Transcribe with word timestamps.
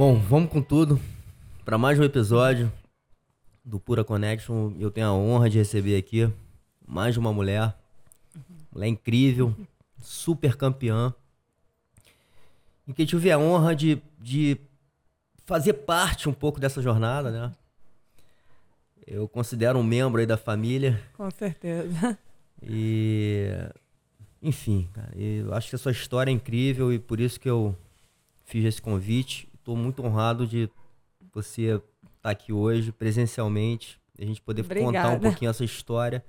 Bom, 0.00 0.18
vamos 0.18 0.50
com 0.50 0.62
tudo 0.62 0.98
para 1.62 1.76
mais 1.76 1.98
um 1.98 2.02
episódio 2.02 2.72
do 3.62 3.78
Pura 3.78 4.02
Connection. 4.02 4.72
Eu 4.80 4.90
tenho 4.90 5.08
a 5.08 5.12
honra 5.12 5.50
de 5.50 5.58
receber 5.58 5.94
aqui 5.94 6.26
mais 6.88 7.18
uma 7.18 7.34
mulher, 7.34 7.76
mulher 8.72 8.86
incrível, 8.86 9.54
super 10.00 10.56
campeã, 10.56 11.14
em 12.88 12.94
que 12.94 13.04
tive 13.04 13.30
a 13.30 13.38
honra 13.38 13.76
de, 13.76 14.00
de 14.18 14.56
fazer 15.44 15.74
parte 15.74 16.30
um 16.30 16.32
pouco 16.32 16.58
dessa 16.58 16.80
jornada, 16.80 17.30
né? 17.30 17.54
Eu 19.06 19.28
considero 19.28 19.78
um 19.78 19.84
membro 19.84 20.18
aí 20.18 20.26
da 20.26 20.38
família. 20.38 20.98
Com 21.12 21.30
certeza. 21.30 22.18
E 22.62 23.50
enfim, 24.40 24.88
cara, 24.94 25.10
eu 25.14 25.52
acho 25.52 25.68
que 25.68 25.76
a 25.76 25.78
sua 25.78 25.92
história 25.92 26.30
é 26.30 26.32
incrível 26.32 26.90
e 26.90 26.98
por 26.98 27.20
isso 27.20 27.38
que 27.38 27.50
eu 27.50 27.76
fiz 28.46 28.64
esse 28.64 28.80
convite 28.80 29.49
estou 29.70 29.76
muito 29.76 30.02
honrado 30.02 30.46
de 30.46 30.68
você 31.32 31.62
estar 31.62 31.82
tá 32.22 32.30
aqui 32.30 32.52
hoje 32.52 32.90
presencialmente, 32.90 34.00
a 34.18 34.24
gente 34.24 34.42
poder 34.42 34.62
Obrigada. 34.62 34.86
contar 34.86 35.08
um 35.10 35.20
pouquinho 35.20 35.50
essa 35.50 35.64
história 35.64 36.24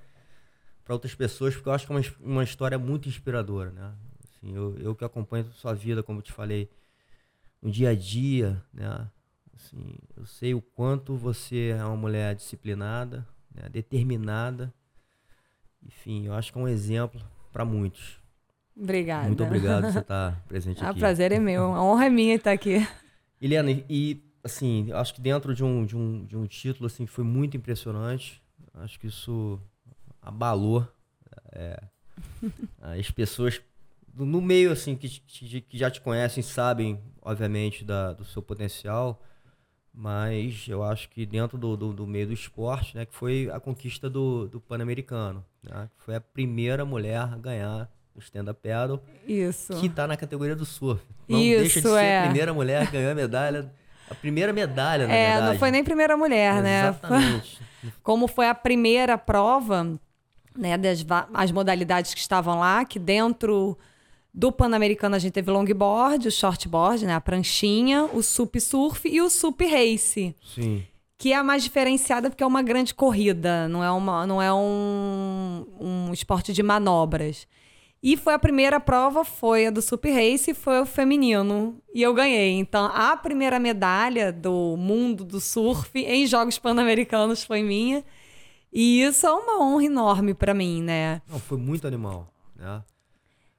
para 0.84 0.94
outras 0.94 1.14
pessoas, 1.14 1.54
porque 1.54 1.68
eu 1.68 1.72
acho 1.72 1.86
que 1.86 1.92
é 1.92 1.96
uma, 1.96 2.04
uma 2.20 2.44
história 2.44 2.78
muito 2.78 3.08
inspiradora, 3.08 3.70
né? 3.72 3.92
Assim, 4.24 4.54
eu, 4.54 4.76
eu 4.78 4.94
que 4.94 5.04
acompanho 5.04 5.46
a 5.48 5.52
sua 5.52 5.74
vida, 5.74 6.02
como 6.02 6.20
eu 6.20 6.22
te 6.22 6.32
falei, 6.32 6.70
no 7.60 7.70
dia 7.70 7.90
a 7.90 7.94
dia, 7.94 8.62
né? 8.72 9.08
Assim, 9.54 9.94
eu 10.16 10.24
sei 10.24 10.54
o 10.54 10.60
quanto 10.60 11.16
você 11.16 11.74
é 11.78 11.84
uma 11.84 11.96
mulher 11.96 12.34
disciplinada, 12.34 13.26
né? 13.54 13.68
determinada. 13.68 14.72
Enfim, 15.84 16.26
eu 16.26 16.34
acho 16.34 16.52
que 16.52 16.58
é 16.58 16.62
um 16.62 16.68
exemplo 16.68 17.20
para 17.52 17.64
muitos. 17.64 18.20
Obrigada. 18.76 19.26
Muito 19.26 19.44
obrigado 19.44 19.82
por 19.82 19.92
você 19.92 19.98
estar 19.98 20.42
presente 20.48 20.82
ah, 20.82 20.88
aqui. 20.88 20.98
O 20.98 21.00
prazer 21.00 21.32
é 21.32 21.38
meu. 21.38 21.74
A 21.74 21.82
honra 21.84 22.06
é 22.06 22.10
minha 22.10 22.36
estar 22.36 22.52
aqui. 22.52 22.86
Helena, 23.42 23.70
e 23.88 24.22
assim, 24.44 24.92
acho 24.92 25.14
que 25.14 25.20
dentro 25.20 25.54
de 25.54 25.64
um, 25.64 25.84
de 25.84 25.96
um, 25.96 26.24
de 26.24 26.36
um 26.36 26.46
título 26.46 26.86
assim, 26.86 27.06
foi 27.06 27.24
muito 27.24 27.56
impressionante. 27.56 28.40
Acho 28.74 28.98
que 29.00 29.08
isso 29.08 29.60
abalou 30.22 30.86
é, 31.52 31.82
as 32.80 33.10
pessoas 33.10 33.60
no 34.14 34.40
meio 34.40 34.70
assim 34.70 34.94
que, 34.94 35.08
que 35.08 35.78
já 35.78 35.90
te 35.90 36.00
conhecem 36.00 36.42
sabem 36.42 37.00
obviamente 37.20 37.84
da, 37.84 38.12
do 38.12 38.24
seu 38.24 38.42
potencial 38.42 39.22
mas 39.92 40.66
eu 40.68 40.82
acho 40.82 41.08
que 41.08 41.26
dentro 41.26 41.58
do, 41.58 41.76
do, 41.76 41.92
do 41.92 42.06
meio 42.06 42.26
do 42.26 42.32
esporte 42.32 42.94
né 42.94 43.06
que 43.06 43.14
foi 43.14 43.50
a 43.50 43.58
conquista 43.58 44.08
do, 44.08 44.48
do 44.48 44.60
pan-americano 44.60 45.44
né, 45.62 45.90
foi 45.96 46.14
a 46.14 46.20
primeira 46.20 46.84
mulher 46.84 47.20
a 47.20 47.36
ganhar 47.36 47.90
o 48.14 48.18
stand-up 48.20 48.60
paddle. 48.62 49.00
Isso. 49.26 49.74
Que 49.74 49.86
está 49.86 50.06
na 50.06 50.16
categoria 50.16 50.54
do 50.54 50.64
surf. 50.64 51.02
Não 51.28 51.38
Isso, 51.38 51.60
deixa 51.60 51.80
de 51.80 51.88
ser 51.88 52.02
é. 52.02 52.18
a 52.20 52.22
primeira 52.24 52.52
mulher 52.52 52.86
que 52.86 52.92
ganhou 52.92 53.12
a 53.12 53.14
medalha. 53.14 53.72
A 54.10 54.14
primeira 54.14 54.52
medalha, 54.52 55.06
na 55.06 55.14
é, 55.14 55.30
verdade. 55.32 55.52
não 55.52 55.58
foi 55.58 55.70
nem 55.70 55.82
primeira 55.82 56.16
mulher, 56.16 56.62
né? 56.62 56.88
Exatamente. 56.88 57.60
Como 58.02 58.28
foi 58.28 58.46
a 58.46 58.54
primeira 58.54 59.16
prova, 59.16 59.98
né, 60.56 60.76
das 60.76 61.04
as 61.32 61.50
modalidades 61.50 62.12
que 62.12 62.20
estavam 62.20 62.58
lá, 62.58 62.84
que 62.84 62.98
dentro 62.98 63.76
do 64.34 64.50
Pan-Americano 64.50 65.14
a 65.14 65.18
gente 65.18 65.32
teve 65.32 65.50
longboard, 65.50 66.28
o 66.28 66.30
shortboard, 66.30 67.06
né, 67.06 67.14
a 67.14 67.20
pranchinha, 67.20 68.04
o 68.12 68.22
sup 68.22 68.60
surf 68.60 69.08
e 69.08 69.20
o 69.20 69.28
sup 69.28 69.60
race. 69.66 70.34
Sim. 70.54 70.84
Que 71.18 71.32
é 71.32 71.36
a 71.36 71.44
mais 71.44 71.62
diferenciada 71.62 72.28
porque 72.30 72.42
é 72.42 72.46
uma 72.46 72.62
grande 72.62 72.94
corrida, 72.94 73.68
não 73.68 73.82
é, 73.82 73.90
uma, 73.90 74.26
não 74.26 74.42
é 74.42 74.52
um, 74.52 75.66
um 75.80 76.12
esporte 76.12 76.52
de 76.52 76.62
manobras. 76.62 77.46
E 78.02 78.16
foi 78.16 78.34
a 78.34 78.38
primeira 78.38 78.80
prova, 78.80 79.24
foi 79.24 79.66
a 79.66 79.70
do 79.70 79.80
Super 79.80 80.12
Race, 80.12 80.52
foi 80.54 80.80
o 80.80 80.86
feminino. 80.86 81.80
E 81.94 82.02
eu 82.02 82.12
ganhei. 82.12 82.58
Então, 82.58 82.86
a 82.86 83.16
primeira 83.16 83.60
medalha 83.60 84.32
do 84.32 84.76
mundo 84.76 85.24
do 85.24 85.40
surf 85.40 85.96
em 85.96 86.26
Jogos 86.26 86.58
Pan-Americanos 86.58 87.44
foi 87.44 87.62
minha. 87.62 88.04
E 88.72 89.02
isso 89.02 89.24
é 89.24 89.32
uma 89.32 89.62
honra 89.62 89.84
enorme 89.84 90.34
para 90.34 90.52
mim, 90.52 90.82
né? 90.82 91.22
Não, 91.30 91.38
foi 91.38 91.58
muito 91.58 91.86
animal, 91.86 92.26
né? 92.56 92.82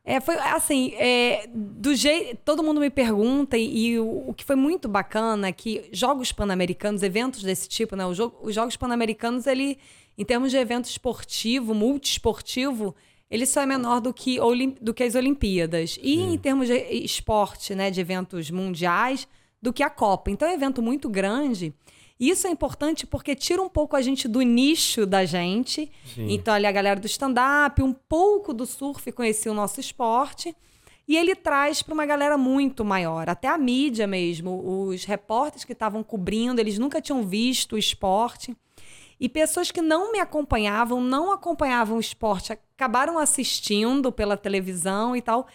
É, 0.06 0.20
foi 0.20 0.36
assim, 0.36 0.94
é, 0.96 1.48
do 1.48 1.96
jeito. 1.96 2.38
Todo 2.44 2.62
mundo 2.62 2.82
me 2.82 2.90
pergunta, 2.90 3.58
e, 3.58 3.92
e 3.92 4.00
o, 4.00 4.26
o, 4.28 4.34
que 4.34 4.44
foi 4.44 4.58
muito 4.58 4.90
bacana 4.90 5.48
é 5.48 5.52
que 5.54 5.88
Jogos 5.94 6.34
Pan-Americanos, 6.34 7.02
eventos 7.02 7.42
desse 7.44 7.70
tipo, 7.70 7.96
né? 7.96 8.04
Jogo, 8.14 8.36
os 8.42 8.54
Jogos 8.54 8.76
Pan-Americanos, 8.76 9.48
ele, 9.48 9.78
em 10.18 10.26
termos 10.26 10.52
de 10.52 10.58
evento 10.58 10.86
esportivo, 10.86 11.74
multiesportivo, 11.74 12.94
ele 13.34 13.48
só 13.48 13.62
é 13.62 13.66
menor 13.66 14.00
do 14.00 14.14
que, 14.14 14.38
do 14.80 14.94
que 14.94 15.02
as 15.02 15.16
Olimpíadas. 15.16 15.98
E 16.04 16.18
Sim. 16.18 16.34
em 16.34 16.38
termos 16.38 16.68
de 16.68 16.78
esporte, 17.04 17.74
né, 17.74 17.90
de 17.90 18.00
eventos 18.00 18.52
mundiais, 18.52 19.28
do 19.60 19.74
que 19.74 19.82
a 19.82 19.90
Copa. 19.90 20.30
Então 20.30 20.48
é 20.48 20.52
um 20.52 20.54
evento 20.54 20.84
muito 20.84 21.10
grande. 21.10 21.74
E 22.20 22.30
isso 22.30 22.46
é 22.46 22.52
importante 22.52 23.08
porque 23.08 23.34
tira 23.34 23.60
um 23.60 23.68
pouco 23.68 23.96
a 23.96 24.04
gente 24.04 24.28
do 24.28 24.40
nicho 24.42 25.08
da 25.08 25.26
gente. 25.26 25.92
Sim. 26.14 26.28
Então, 26.30 26.54
ali 26.54 26.68
a 26.68 26.72
galera 26.72 27.00
do 27.00 27.08
stand-up, 27.08 27.82
um 27.82 27.92
pouco 27.92 28.54
do 28.54 28.68
surf 28.68 29.12
conhecia 29.12 29.52
o 29.52 29.56
nosso 29.56 29.80
esporte. 29.80 30.56
E 31.08 31.18
ele 31.18 31.34
traz 31.34 31.82
para 31.82 31.96
uma 31.96 32.06
galera 32.06 32.38
muito 32.38 32.86
maior, 32.86 33.28
até 33.28 33.48
a 33.48 33.58
mídia 33.58 34.06
mesmo. 34.06 34.86
Os 34.88 35.06
repórteres 35.06 35.66
que 35.66 35.74
estavam 35.74 36.04
cobrindo, 36.04 36.62
eles 36.62 36.78
nunca 36.78 37.02
tinham 37.02 37.24
visto 37.24 37.74
o 37.74 37.80
esporte. 37.80 38.56
E 39.20 39.30
pessoas 39.30 39.72
que 39.72 39.82
não 39.82 40.12
me 40.12 40.20
acompanhavam, 40.20 41.02
não 41.02 41.32
acompanhavam 41.32 41.98
o 41.98 42.00
esporte, 42.00 42.54
acabaram 42.54 43.18
assistindo 43.18 44.12
pela 44.12 44.36
televisão 44.36 45.16
e 45.16 45.22
tal. 45.22 45.48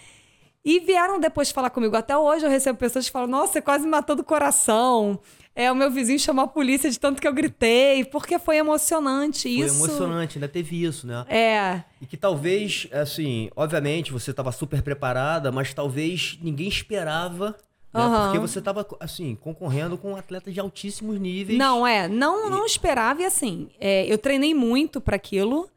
E 0.64 0.80
vieram 0.80 1.18
depois 1.20 1.50
falar 1.50 1.70
comigo. 1.70 1.96
Até 1.96 2.16
hoje 2.16 2.44
eu 2.44 2.50
recebo 2.50 2.78
pessoas 2.78 3.06
que 3.06 3.12
falam: 3.12 3.28
Nossa, 3.28 3.54
você 3.54 3.62
quase 3.62 3.86
matou 3.86 4.14
do 4.14 4.24
coração. 4.24 5.18
É, 5.54 5.72
o 5.72 5.74
meu 5.74 5.90
vizinho 5.90 6.18
chamou 6.20 6.44
a 6.44 6.48
polícia 6.48 6.88
de 6.88 7.00
tanto 7.00 7.20
que 7.20 7.26
eu 7.26 7.32
gritei, 7.32 8.04
porque 8.04 8.38
foi 8.38 8.58
emocionante. 8.58 9.42
Foi 9.42 9.66
isso... 9.66 9.84
emocionante, 9.84 10.38
ainda 10.38 10.46
teve 10.46 10.84
isso, 10.84 11.04
né? 11.04 11.24
É. 11.28 11.82
E 12.00 12.06
que 12.06 12.16
talvez, 12.16 12.86
assim, 12.92 13.50
obviamente 13.56 14.12
você 14.12 14.30
estava 14.30 14.52
super 14.52 14.82
preparada, 14.82 15.50
mas 15.50 15.74
talvez 15.74 16.38
ninguém 16.40 16.68
esperava 16.68 17.56
né? 17.92 18.00
Uhum. 18.00 18.22
Porque 18.24 18.38
você 18.38 18.58
estava, 18.58 18.86
assim, 19.00 19.34
concorrendo 19.34 19.96
com 19.96 20.16
atletas 20.16 20.52
de 20.52 20.60
altíssimos 20.60 21.18
níveis. 21.18 21.58
Não, 21.58 21.86
é. 21.86 22.08
Não, 22.08 22.50
não 22.50 22.66
esperava. 22.66 23.22
E 23.22 23.24
assim, 23.24 23.70
é, 23.80 24.06
eu 24.06 24.18
treinei 24.18 24.54
muito 24.54 25.00
para 25.00 25.16
aquilo. 25.16 25.68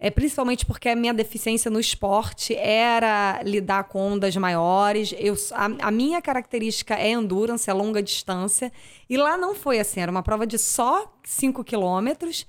É, 0.00 0.12
principalmente 0.12 0.64
porque 0.64 0.88
a 0.88 0.94
minha 0.94 1.12
deficiência 1.12 1.68
no 1.68 1.80
esporte 1.80 2.54
era 2.54 3.42
lidar 3.42 3.84
com 3.84 4.12
ondas 4.12 4.36
maiores. 4.36 5.12
Eu, 5.18 5.34
a, 5.52 5.88
a, 5.88 5.90
minha 5.90 6.22
característica 6.22 6.94
é 6.94 7.10
endurance, 7.10 7.68
é 7.68 7.72
longa 7.72 8.00
distância. 8.00 8.72
E 9.10 9.16
lá 9.16 9.36
não 9.36 9.56
foi 9.56 9.80
assim, 9.80 9.98
era 9.98 10.10
uma 10.10 10.22
prova 10.22 10.46
de 10.46 10.56
só 10.56 11.12
5 11.24 11.64
quilômetros, 11.64 12.46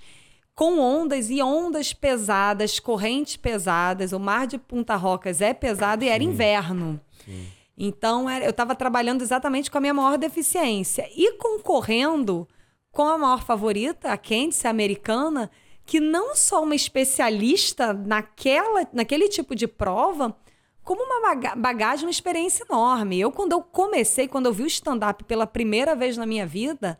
com 0.54 0.78
ondas 0.78 1.28
e 1.28 1.42
ondas 1.42 1.92
pesadas, 1.92 2.78
correntes 2.78 3.36
pesadas. 3.36 4.12
O 4.12 4.20
mar 4.20 4.46
de 4.46 4.56
Punta 4.56 4.94
Rocas 4.94 5.40
é 5.40 5.52
pesado 5.52 6.04
e 6.04 6.08
era 6.08 6.22
inverno. 6.22 7.00
Sim. 7.24 7.48
Então, 7.82 8.30
eu 8.30 8.50
estava 8.50 8.74
trabalhando 8.74 9.22
exatamente 9.22 9.70
com 9.70 9.78
a 9.78 9.80
minha 9.80 9.94
maior 9.94 10.18
deficiência. 10.18 11.08
E 11.16 11.32
concorrendo 11.38 12.46
com 12.92 13.08
a 13.08 13.16
maior 13.16 13.42
favorita, 13.42 14.12
a 14.12 14.18
Candice, 14.18 14.66
a 14.66 14.70
americana, 14.70 15.50
que 15.86 15.98
não 15.98 16.36
só 16.36 16.62
uma 16.62 16.74
especialista 16.74 17.94
naquela, 17.94 18.86
naquele 18.92 19.30
tipo 19.30 19.54
de 19.54 19.66
prova, 19.66 20.36
como 20.84 21.02
uma 21.02 21.34
bagagem, 21.56 22.04
uma 22.04 22.10
experiência 22.10 22.66
enorme. 22.68 23.18
Eu, 23.18 23.32
quando 23.32 23.52
eu 23.52 23.62
comecei, 23.62 24.28
quando 24.28 24.44
eu 24.44 24.52
vi 24.52 24.64
o 24.64 24.66
stand-up 24.66 25.24
pela 25.24 25.46
primeira 25.46 25.96
vez 25.96 26.18
na 26.18 26.26
minha 26.26 26.46
vida, 26.46 26.98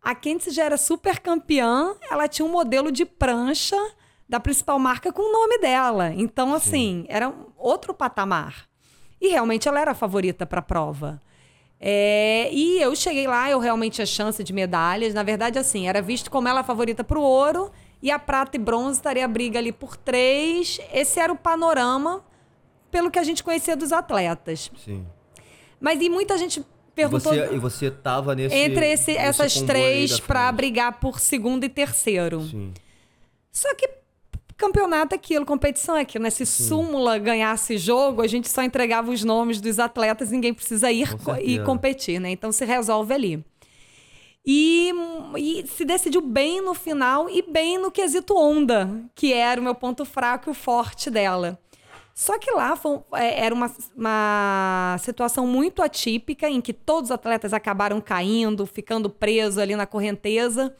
a 0.00 0.14
Candice 0.14 0.52
já 0.52 0.62
era 0.62 0.76
super 0.76 1.18
campeã, 1.18 1.96
ela 2.08 2.28
tinha 2.28 2.46
um 2.46 2.52
modelo 2.52 2.92
de 2.92 3.04
prancha 3.04 3.76
da 4.28 4.38
principal 4.38 4.78
marca 4.78 5.12
com 5.12 5.22
o 5.22 5.32
nome 5.32 5.58
dela. 5.58 6.12
Então, 6.14 6.54
assim, 6.54 7.02
Sim. 7.02 7.06
era 7.08 7.34
outro 7.58 7.92
patamar. 7.92 8.69
E 9.20 9.28
realmente 9.28 9.68
ela 9.68 9.80
era 9.80 9.90
a 9.90 9.94
favorita 9.94 10.46
para 10.46 10.60
a 10.60 10.62
prova. 10.62 11.20
É, 11.78 12.50
e 12.52 12.80
eu 12.80 12.94
cheguei 12.94 13.26
lá, 13.26 13.50
eu 13.50 13.58
realmente 13.58 13.94
tinha 13.94 14.06
chance 14.06 14.42
de 14.44 14.52
medalhas. 14.52 15.14
Na 15.14 15.22
verdade, 15.22 15.58
assim, 15.58 15.88
era 15.88 16.02
visto 16.02 16.30
como 16.30 16.46
ela 16.46 16.60
a 16.60 16.64
favorita 16.64 17.02
para 17.02 17.18
o 17.18 17.22
ouro 17.22 17.70
e 18.02 18.10
a 18.10 18.18
prata 18.18 18.56
e 18.56 18.60
bronze 18.60 18.98
estaria 18.98 19.24
a 19.24 19.28
briga 19.28 19.58
ali 19.58 19.72
por 19.72 19.96
três. 19.96 20.78
Esse 20.92 21.20
era 21.20 21.32
o 21.32 21.36
panorama 21.36 22.24
pelo 22.90 23.10
que 23.10 23.18
a 23.18 23.22
gente 23.22 23.42
conhecia 23.42 23.76
dos 23.76 23.92
atletas. 23.92 24.70
Sim. 24.84 25.06
Mas 25.80 26.00
e 26.00 26.10
muita 26.10 26.36
gente 26.36 26.64
perguntou. 26.94 27.34
E 27.34 27.58
você 27.58 27.86
estava 27.86 28.34
nesse. 28.34 28.54
Entre 28.54 28.92
esse, 28.92 29.12
nesse 29.12 29.24
essas 29.24 29.62
três 29.62 30.20
para 30.20 30.50
brigar 30.52 31.00
por 31.00 31.18
segundo 31.18 31.64
e 31.64 31.68
terceiro. 31.68 32.42
Sim. 32.42 32.74
Só 33.50 33.74
que 33.74 33.99
campeonato 34.60 35.14
é 35.14 35.16
aquilo, 35.16 35.46
competição 35.46 35.96
é 35.96 36.02
aquilo, 36.02 36.24
né? 36.24 36.30
Se 36.30 36.44
súmula 36.44 37.18
ganhasse 37.18 37.78
jogo, 37.78 38.20
a 38.20 38.26
gente 38.26 38.48
só 38.48 38.62
entregava 38.62 39.10
os 39.10 39.24
nomes 39.24 39.60
dos 39.60 39.78
atletas, 39.78 40.30
ninguém 40.30 40.52
precisa 40.52 40.92
ir 40.92 41.08
e 41.42 41.58
competir, 41.60 42.20
né? 42.20 42.30
Então 42.30 42.52
se 42.52 42.64
resolve 42.66 43.14
ali. 43.14 43.44
E, 44.44 44.92
e, 45.36 45.66
se 45.66 45.84
decidiu 45.84 46.20
bem 46.20 46.62
no 46.62 46.74
final 46.74 47.28
e 47.28 47.42
bem 47.42 47.78
no 47.78 47.90
quesito 47.90 48.36
onda, 48.36 48.88
que 49.14 49.32
era 49.32 49.60
o 49.60 49.64
meu 49.64 49.74
ponto 49.74 50.04
fraco 50.04 50.50
e 50.50 50.52
o 50.52 50.54
forte 50.54 51.10
dela. 51.10 51.58
Só 52.14 52.38
que 52.38 52.50
lá 52.50 52.76
foi, 52.76 53.00
é, 53.14 53.46
era 53.46 53.54
uma, 53.54 53.70
uma 53.96 54.96
situação 55.00 55.46
muito 55.46 55.82
atípica 55.82 56.48
em 56.50 56.60
que 56.60 56.72
todos 56.72 57.10
os 57.10 57.14
atletas 57.14 57.54
acabaram 57.54 58.00
caindo, 58.00 58.66
ficando 58.66 59.08
presos 59.08 59.58
ali 59.58 59.74
na 59.74 59.86
correnteza. 59.86 60.74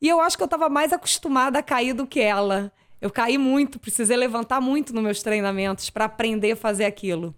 E 0.00 0.08
eu 0.08 0.20
acho 0.20 0.36
que 0.36 0.42
eu 0.42 0.46
estava 0.46 0.68
mais 0.68 0.92
acostumada 0.92 1.60
a 1.60 1.62
cair 1.62 1.92
do 1.92 2.06
que 2.06 2.20
ela. 2.20 2.72
Eu 3.02 3.10
caí 3.10 3.36
muito, 3.36 3.80
precisei 3.80 4.16
levantar 4.16 4.60
muito 4.60 4.94
nos 4.94 5.02
meus 5.02 5.22
treinamentos 5.24 5.90
para 5.90 6.04
aprender 6.04 6.52
a 6.52 6.56
fazer 6.56 6.84
aquilo. 6.84 7.34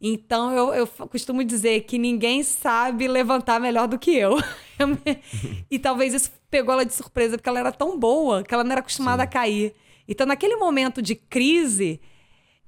Então 0.00 0.52
eu, 0.52 0.72
eu 0.72 0.86
costumo 1.08 1.42
dizer 1.42 1.80
que 1.80 1.98
ninguém 1.98 2.44
sabe 2.44 3.08
levantar 3.08 3.60
melhor 3.60 3.88
do 3.88 3.98
que 3.98 4.16
eu. 4.16 4.38
e 5.68 5.76
talvez 5.76 6.14
isso 6.14 6.30
pegou 6.48 6.72
ela 6.72 6.86
de 6.86 6.94
surpresa, 6.94 7.36
porque 7.36 7.48
ela 7.48 7.58
era 7.58 7.72
tão 7.72 7.98
boa 7.98 8.44
que 8.44 8.54
ela 8.54 8.62
não 8.62 8.70
era 8.70 8.80
acostumada 8.80 9.24
Sim. 9.24 9.28
a 9.28 9.30
cair. 9.30 9.74
Então, 10.06 10.24
naquele 10.24 10.54
momento 10.54 11.02
de 11.02 11.16
crise, 11.16 12.00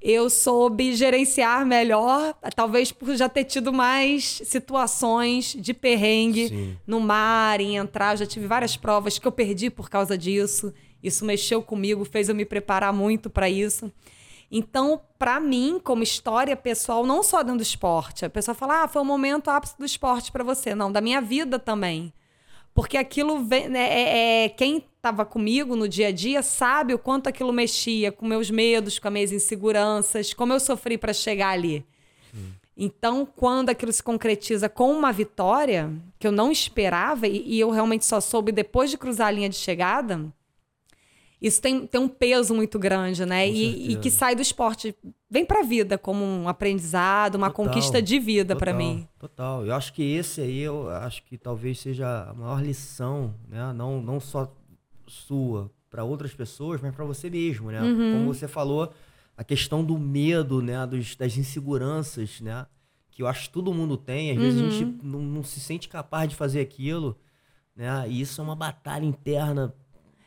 eu 0.02 0.28
soube 0.28 0.92
gerenciar 0.94 1.64
melhor, 1.64 2.34
talvez 2.56 2.90
por 2.90 3.14
já 3.14 3.28
ter 3.28 3.44
tido 3.44 3.72
mais 3.72 4.42
situações 4.44 5.56
de 5.58 5.72
perrengue 5.72 6.48
Sim. 6.48 6.76
no 6.84 6.98
mar, 6.98 7.60
em 7.60 7.76
entrar. 7.76 8.16
Já 8.16 8.26
tive 8.26 8.48
várias 8.48 8.76
provas 8.76 9.20
que 9.20 9.26
eu 9.26 9.32
perdi 9.32 9.70
por 9.70 9.88
causa 9.88 10.18
disso. 10.18 10.74
Isso 11.04 11.22
mexeu 11.22 11.62
comigo, 11.62 12.02
fez 12.02 12.30
eu 12.30 12.34
me 12.34 12.46
preparar 12.46 12.90
muito 12.90 13.28
para 13.28 13.48
isso. 13.48 13.92
Então, 14.50 15.02
para 15.18 15.38
mim, 15.38 15.78
como 15.82 16.02
história 16.02 16.56
pessoal, 16.56 17.04
não 17.04 17.22
só 17.22 17.42
dentro 17.42 17.58
do 17.58 17.62
esporte, 17.62 18.24
a 18.24 18.30
pessoa 18.30 18.54
fala, 18.54 18.84
ah, 18.84 18.88
foi 18.88 19.02
um 19.02 19.04
momento 19.04 19.50
ápice 19.50 19.76
do 19.78 19.84
esporte 19.84 20.32
para 20.32 20.42
você. 20.42 20.74
Não, 20.74 20.90
da 20.90 21.02
minha 21.02 21.20
vida 21.20 21.58
também. 21.58 22.10
Porque 22.72 22.96
aquilo 22.96 23.44
vem, 23.44 23.68
né, 23.68 23.86
é, 23.88 24.44
é, 24.44 24.48
quem 24.48 24.78
estava 24.78 25.24
comigo 25.26 25.76
no 25.76 25.86
dia 25.86 26.08
a 26.08 26.10
dia 26.10 26.42
sabe 26.42 26.94
o 26.94 26.98
quanto 26.98 27.28
aquilo 27.28 27.52
mexia 27.52 28.10
com 28.10 28.26
meus 28.26 28.50
medos, 28.50 28.98
com 28.98 29.08
as 29.08 29.12
minhas 29.12 29.32
inseguranças, 29.32 30.32
como 30.32 30.52
eu 30.52 30.58
sofri 30.58 30.96
para 30.96 31.12
chegar 31.12 31.50
ali. 31.50 31.84
Sim. 32.32 32.54
Então, 32.76 33.26
quando 33.36 33.70
aquilo 33.70 33.92
se 33.92 34.02
concretiza 34.02 34.68
com 34.68 34.90
uma 34.90 35.12
vitória 35.12 35.92
que 36.18 36.26
eu 36.26 36.32
não 36.32 36.50
esperava 36.50 37.28
e, 37.28 37.42
e 37.46 37.60
eu 37.60 37.70
realmente 37.70 38.04
só 38.04 38.20
soube 38.20 38.50
depois 38.50 38.90
de 38.90 38.98
cruzar 38.98 39.28
a 39.28 39.30
linha 39.30 39.48
de 39.48 39.56
chegada, 39.56 40.32
isso 41.44 41.60
tem, 41.60 41.86
tem 41.86 42.00
um 42.00 42.08
peso 42.08 42.54
muito 42.54 42.78
grande, 42.78 43.26
né? 43.26 43.46
E, 43.46 43.92
e, 43.92 43.96
que 43.96 44.10
sai 44.10 44.34
do 44.34 44.40
esporte, 44.40 44.96
vem 45.28 45.44
para 45.44 45.60
a 45.60 45.62
vida 45.62 45.98
como 45.98 46.24
um 46.24 46.48
aprendizado, 46.48 47.34
uma 47.34 47.50
total, 47.50 47.66
conquista 47.66 48.00
de 48.00 48.18
vida 48.18 48.56
para 48.56 48.72
mim. 48.72 49.06
Total. 49.18 49.66
Eu 49.66 49.74
acho 49.74 49.92
que 49.92 50.02
esse 50.02 50.40
aí, 50.40 50.60
eu 50.60 50.88
acho 50.88 51.22
que 51.24 51.36
talvez 51.36 51.80
seja 51.80 52.30
a 52.30 52.32
maior 52.32 52.62
lição, 52.62 53.34
né? 53.46 53.74
Não, 53.74 54.00
não 54.00 54.18
só 54.18 54.50
sua 55.06 55.70
para 55.90 56.02
outras 56.02 56.32
pessoas, 56.32 56.80
mas 56.80 56.94
para 56.94 57.04
você 57.04 57.28
mesmo, 57.28 57.70
né? 57.70 57.82
Uhum. 57.82 58.12
Como 58.14 58.34
você 58.34 58.48
falou, 58.48 58.90
a 59.36 59.44
questão 59.44 59.84
do 59.84 59.98
medo, 59.98 60.62
né? 60.62 60.86
Dos, 60.86 61.14
das 61.14 61.36
inseguranças, 61.36 62.40
né? 62.40 62.64
Que 63.10 63.22
eu 63.22 63.26
acho 63.26 63.48
que 63.48 63.52
todo 63.52 63.74
mundo 63.74 63.98
tem. 63.98 64.30
Às 64.30 64.38
uhum. 64.38 64.42
vezes 64.42 64.62
a 64.62 64.70
gente 64.70 64.84
uhum. 64.84 64.98
não, 65.02 65.20
não 65.20 65.44
se 65.44 65.60
sente 65.60 65.90
capaz 65.90 66.26
de 66.26 66.36
fazer 66.36 66.62
aquilo, 66.62 67.18
né? 67.76 68.06
E 68.08 68.18
isso 68.18 68.40
é 68.40 68.44
uma 68.44 68.56
batalha 68.56 69.04
interna 69.04 69.74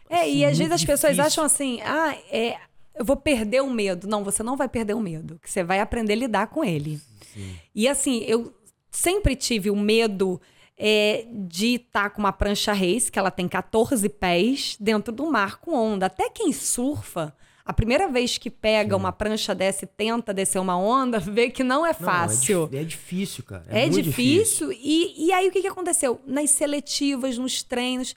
é, 0.09 0.21
assim, 0.21 0.37
e 0.37 0.45
às 0.45 0.57
vezes 0.57 0.73
as 0.73 0.81
difícil. 0.81 1.07
pessoas 1.07 1.19
acham 1.19 1.43
assim, 1.43 1.79
ah, 1.81 2.15
é, 2.31 2.57
eu 2.95 3.05
vou 3.05 3.15
perder 3.15 3.61
o 3.61 3.69
medo. 3.69 4.07
Não, 4.07 4.23
você 4.23 4.41
não 4.43 4.57
vai 4.57 4.67
perder 4.67 4.93
o 4.93 4.99
medo, 4.99 5.39
que 5.41 5.49
você 5.49 5.63
vai 5.63 5.79
aprender 5.79 6.13
a 6.13 6.17
lidar 6.17 6.47
com 6.47 6.63
ele. 6.63 6.99
Sim. 7.33 7.55
E 7.73 7.87
assim, 7.87 8.23
eu 8.27 8.53
sempre 8.89 9.35
tive 9.35 9.69
o 9.69 9.75
medo 9.75 10.41
é, 10.77 11.25
de 11.31 11.75
estar 11.75 12.03
tá 12.03 12.09
com 12.09 12.19
uma 12.19 12.33
prancha 12.33 12.73
race, 12.73 13.11
que 13.11 13.19
ela 13.19 13.31
tem 13.31 13.47
14 13.47 14.07
pés, 14.09 14.77
dentro 14.79 15.13
do 15.13 15.29
mar 15.29 15.57
com 15.57 15.73
onda. 15.73 16.07
Até 16.07 16.29
quem 16.29 16.51
surfa, 16.51 17.35
a 17.65 17.73
primeira 17.73 18.07
vez 18.07 18.37
que 18.37 18.49
pega 18.49 18.95
Sim. 18.95 19.01
uma 19.01 19.11
prancha 19.11 19.53
dessa 19.53 19.85
e 19.85 19.87
tenta 19.87 20.33
descer 20.33 20.59
uma 20.59 20.77
onda, 20.77 21.19
vê 21.19 21.49
que 21.49 21.63
não 21.63 21.85
é 21.85 21.93
fácil. 21.93 22.69
Não, 22.71 22.79
é, 22.79 22.81
é, 22.81 22.85
difícil, 22.85 23.43
cara. 23.43 23.65
É, 23.69 23.85
é 23.85 23.89
difícil. 23.89 24.69
difícil. 24.69 24.71
E, 24.71 25.27
e 25.27 25.33
aí 25.33 25.47
o 25.47 25.51
que, 25.51 25.61
que 25.61 25.67
aconteceu? 25.67 26.21
Nas 26.25 26.51
seletivas, 26.51 27.37
nos 27.37 27.61
treinos 27.61 28.15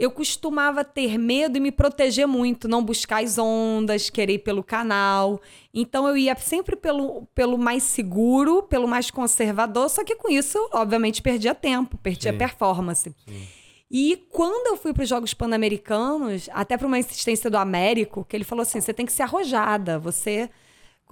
eu 0.00 0.10
costumava 0.10 0.82
ter 0.82 1.18
medo 1.18 1.58
e 1.58 1.60
me 1.60 1.70
proteger 1.70 2.26
muito, 2.26 2.66
não 2.66 2.82
buscar 2.82 3.22
as 3.22 3.36
ondas, 3.36 4.08
querer 4.08 4.32
ir 4.32 4.38
pelo 4.38 4.64
canal. 4.64 5.38
Então 5.74 6.08
eu 6.08 6.16
ia 6.16 6.34
sempre 6.36 6.74
pelo, 6.74 7.26
pelo 7.34 7.58
mais 7.58 7.82
seguro, 7.82 8.62
pelo 8.62 8.88
mais 8.88 9.10
conservador, 9.10 9.90
só 9.90 10.02
que 10.02 10.16
com 10.16 10.30
isso, 10.30 10.58
obviamente, 10.72 11.20
perdia 11.20 11.54
tempo, 11.54 11.98
perdia 11.98 12.32
Sim. 12.32 12.38
performance. 12.38 13.14
Sim. 13.28 13.42
E 13.90 14.24
quando 14.30 14.68
eu 14.68 14.76
fui 14.78 14.94
para 14.94 15.02
os 15.02 15.08
Jogos 15.08 15.34
Pan-Americanos, 15.34 16.48
até 16.52 16.78
para 16.78 16.86
uma 16.86 16.98
insistência 16.98 17.50
do 17.50 17.58
Américo, 17.58 18.24
que 18.24 18.34
ele 18.34 18.44
falou 18.44 18.62
assim: 18.62 18.80
você 18.80 18.94
tem 18.94 19.04
que 19.04 19.12
ser 19.12 19.24
arrojada, 19.24 19.98
você 19.98 20.48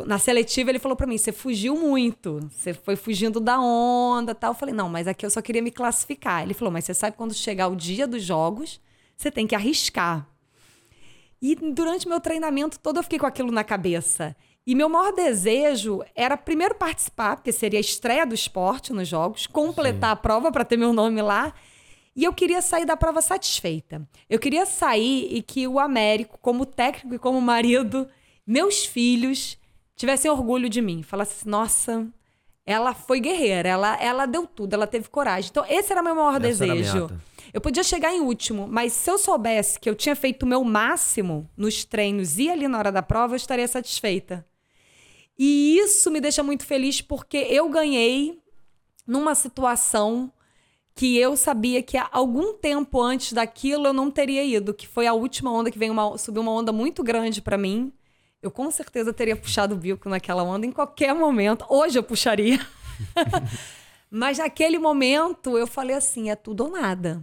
na 0.07 0.19
seletiva, 0.19 0.71
ele 0.71 0.79
falou 0.79 0.97
para 0.97 1.07
mim: 1.07 1.19
você 1.19 1.33
fugiu 1.33 1.75
muito, 1.77 2.41
você 2.51 2.73
foi 2.73 2.97
fugindo 2.97 3.41
da 3.41 3.61
onda 3.61 4.35
tal. 4.35 4.53
Eu 4.53 4.55
falei: 4.55 4.75
não, 4.75 4.89
mas 4.89 5.07
aqui 5.07 5.25
eu 5.25 5.31
só 5.31 5.43
queria 5.43 5.63
me 5.63 5.71
classificar. 5.71 6.43
Ele 6.43 6.55
falou: 6.55 6.73
mas 6.73 6.85
você 6.85 6.95
sabe 6.95 7.17
quando 7.17 7.35
chegar 7.35 7.69
o 7.69 7.77
dia 7.77 8.07
dos 8.07 8.23
jogos, 8.23 8.81
você 9.17 9.31
tem 9.31 9.47
que 9.47 9.55
arriscar. 9.55 10.27
E 11.41 11.55
durante 11.55 12.09
meu 12.09 12.21
treinamento 12.21 12.79
todo 12.79 12.99
eu 12.99 13.03
fiquei 13.03 13.19
com 13.19 13.27
aquilo 13.27 13.53
na 13.53 13.63
cabeça. 13.63 14.37
E 14.67 14.75
meu 14.75 14.89
maior 14.89 15.13
desejo 15.13 16.03
era 16.15 16.37
primeiro 16.37 16.75
participar, 16.75 17.37
porque 17.37 17.53
seria 17.53 17.79
a 17.79 17.81
estreia 17.81 18.27
do 18.27 18.35
esporte 18.35 18.93
nos 18.93 19.09
jogos, 19.09 19.47
completar 19.47 20.11
Sim. 20.11 20.13
a 20.13 20.17
prova 20.17 20.53
para 20.53 20.65
ter 20.65 20.77
meu 20.77 20.93
nome 20.93 21.23
lá. 21.23 21.55
E 22.15 22.25
eu 22.25 22.35
queria 22.35 22.61
sair 22.61 22.85
da 22.85 22.97
prova 22.97 23.23
satisfeita. 23.23 24.07
Eu 24.29 24.39
queria 24.39 24.67
sair 24.67 25.29
e 25.31 25.41
que 25.41 25.67
o 25.67 25.79
Américo, 25.79 26.39
como 26.43 26.67
técnico 26.67 27.15
e 27.15 27.19
como 27.19 27.41
marido, 27.41 28.09
meus 28.47 28.85
filhos, 28.85 29.57
tivessem 29.99 30.31
orgulho 30.31 30.71
de 30.71 30.81
mim. 30.81 31.03
Falasse, 31.03 31.41
assim, 31.41 31.51
nossa, 31.51 32.07
ela 32.65 32.95
foi 32.95 33.21
guerreira, 33.21 33.69
ela, 33.69 34.01
ela 34.01 34.25
deu 34.25 34.47
tudo, 34.47 34.73
ela 34.73 34.87
teve 34.87 35.09
coragem. 35.09 35.51
Então, 35.51 35.67
esse 35.69 35.93
era 35.93 36.03
meu 36.03 36.15
maior 36.15 36.37
Essa 36.37 36.41
desejo. 36.41 37.11
Eu 37.53 37.61
podia 37.61 37.83
chegar 37.83 38.13
em 38.13 38.21
último, 38.21 38.69
mas 38.69 38.93
se 38.93 39.11
eu 39.11 39.19
soubesse 39.19 39.81
que 39.81 39.91
eu 39.91 39.95
tinha 39.95 40.15
feito 40.15 40.45
o 40.45 40.47
meu 40.47 40.63
máximo 40.63 41.51
nos 41.57 41.85
treinos 41.85 42.39
e 42.39 42.49
ali 42.49 42.69
na 42.69 42.79
hora 42.79 42.93
da 42.93 43.03
prova, 43.03 43.35
eu 43.35 43.37
estaria 43.37 43.67
satisfeita. 43.67 44.47
E 45.37 45.79
isso 45.79 46.11
me 46.11 46.21
deixa 46.21 46.43
muito 46.43 46.65
feliz 46.65 47.01
porque 47.01 47.37
eu 47.37 47.69
ganhei 47.69 48.39
numa 49.07 49.35
situação 49.35 50.31
que 50.95 51.17
eu 51.17 51.37
sabia 51.37 51.83
que 51.83 51.97
algum 51.97 52.55
tempo 52.55 53.01
antes 53.01 53.33
daquilo 53.33 53.87
eu 53.87 53.93
não 53.93 54.11
teria 54.11 54.45
ido, 54.45 54.75
que 54.75 54.87
foi 54.87 55.07
a 55.07 55.15
última 55.15 55.51
onda 55.51 55.71
que 55.71 55.79
veio 55.79 55.93
uma, 55.93 56.19
subiu 56.19 56.43
uma 56.43 56.53
onda 56.53 56.73
muito 56.73 57.03
grande 57.03 57.41
para 57.41 57.57
mim 57.57 57.93
eu 58.43 58.51
com 58.51 58.71
certeza 58.71 59.13
teria 59.13 59.37
puxado 59.37 59.75
o 59.75 59.79
bico 59.79 60.09
naquela 60.09 60.43
onda 60.43 60.67
em 60.67 60.73
qualquer 60.73 61.15
momento. 61.15 61.65
Hoje 61.69 61.99
eu 61.99 62.03
puxaria. 62.03 62.59
Mas 64.11 64.39
naquele 64.39 64.79
momento 64.79 65.59
eu 65.59 65.67
falei 65.67 65.97
assim: 65.97 66.31
é 66.31 66.37
tudo 66.37 66.65
ou 66.65 66.71
nada. 66.71 67.23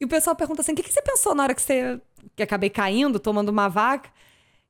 E 0.00 0.04
o 0.04 0.08
pessoal 0.08 0.36
pergunta 0.36 0.60
assim: 0.60 0.72
o 0.72 0.76
que, 0.76 0.82
que 0.82 0.92
você 0.92 1.02
pensou 1.02 1.34
na 1.34 1.44
hora 1.44 1.54
que 1.54 1.62
você. 1.62 2.00
que 2.36 2.42
acabei 2.42 2.70
caindo, 2.70 3.18
tomando 3.18 3.48
uma 3.48 3.68
vaca, 3.68 4.10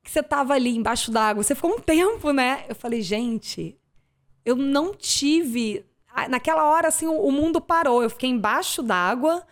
que 0.03 0.11
você 0.11 0.23
tava 0.23 0.55
ali 0.55 0.77
embaixo 0.77 1.11
d'água? 1.11 1.43
Você 1.43 1.55
ficou 1.55 1.73
um 1.73 1.81
tempo, 1.81 2.33
né? 2.33 2.65
Eu 2.69 2.75
falei: 2.75 3.03
gente, 3.03 3.77
eu 4.45 4.57
não 4.57 4.95
tive. 4.95 5.85
Naquela 6.29 6.65
hora, 6.65 6.89
assim, 6.89 7.07
o 7.07 7.31
mundo 7.31 7.61
parou. 7.61 8.03
Eu 8.03 8.11
fiquei 8.11 8.29
embaixo 8.29 8.83
d'água 8.83 9.43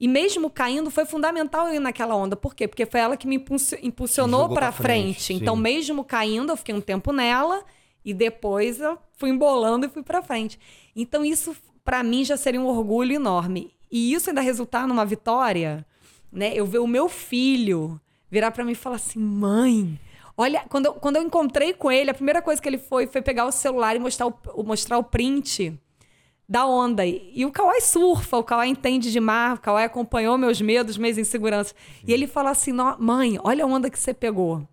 e 0.00 0.08
mesmo 0.08 0.50
caindo, 0.50 0.90
foi 0.90 1.04
fundamental 1.06 1.68
eu 1.68 1.74
ir 1.74 1.80
naquela 1.80 2.16
onda. 2.16 2.34
Por 2.34 2.54
quê? 2.54 2.66
Porque 2.66 2.84
foi 2.84 3.00
ela 3.00 3.16
que 3.16 3.26
me 3.26 3.36
impulsionou 3.82 4.48
para 4.48 4.72
frente. 4.72 5.24
frente. 5.24 5.34
Então, 5.34 5.54
mesmo 5.56 6.04
caindo, 6.04 6.52
eu 6.52 6.56
fiquei 6.56 6.74
um 6.74 6.80
tempo 6.80 7.12
nela 7.12 7.64
e 8.04 8.12
depois 8.12 8.80
eu 8.80 8.98
fui 9.16 9.30
embolando 9.30 9.86
e 9.86 9.88
fui 9.88 10.02
para 10.02 10.22
frente. 10.22 10.58
Então, 10.96 11.24
isso 11.24 11.56
para 11.84 12.02
mim 12.02 12.24
já 12.24 12.36
seria 12.36 12.60
um 12.60 12.66
orgulho 12.66 13.14
enorme. 13.14 13.72
E 13.90 14.12
isso 14.12 14.30
ainda 14.30 14.40
resultar 14.40 14.88
numa 14.88 15.04
vitória, 15.04 15.86
né? 16.32 16.52
Eu 16.54 16.66
ver 16.66 16.78
o 16.78 16.86
meu 16.86 17.08
filho 17.08 18.00
virar 18.28 18.50
para 18.50 18.64
mim 18.64 18.72
e 18.72 18.74
falar 18.74 18.96
assim: 18.96 19.20
"Mãe, 19.20 19.98
Olha, 20.36 20.64
quando 20.68 20.86
eu, 20.86 20.94
quando 20.94 21.16
eu 21.16 21.22
encontrei 21.22 21.72
com 21.72 21.92
ele, 21.92 22.10
a 22.10 22.14
primeira 22.14 22.42
coisa 22.42 22.60
que 22.60 22.68
ele 22.68 22.78
foi 22.78 23.06
foi 23.06 23.22
pegar 23.22 23.44
o 23.46 23.52
celular 23.52 23.94
e 23.94 24.00
mostrar 24.00 24.26
o, 24.26 24.64
mostrar 24.64 24.98
o 24.98 25.04
print 25.04 25.78
da 26.48 26.66
onda. 26.66 27.04
E 27.06 27.44
o 27.44 27.50
Kawai 27.50 27.80
surfa, 27.80 28.36
o 28.36 28.44
Kawai 28.44 28.68
entende 28.68 29.10
de 29.10 29.20
mar, 29.20 29.54
o 29.54 29.60
Kawai 29.60 29.84
acompanhou 29.84 30.36
meus 30.38 30.60
medos, 30.60 30.96
minhas 30.96 31.18
inseguranças. 31.18 31.74
E 32.06 32.12
ele 32.12 32.26
fala 32.26 32.50
assim: 32.50 32.72
mãe, 32.98 33.38
olha 33.42 33.64
a 33.64 33.66
onda 33.66 33.90
que 33.90 33.98
você 33.98 34.12
pegou. 34.12 34.66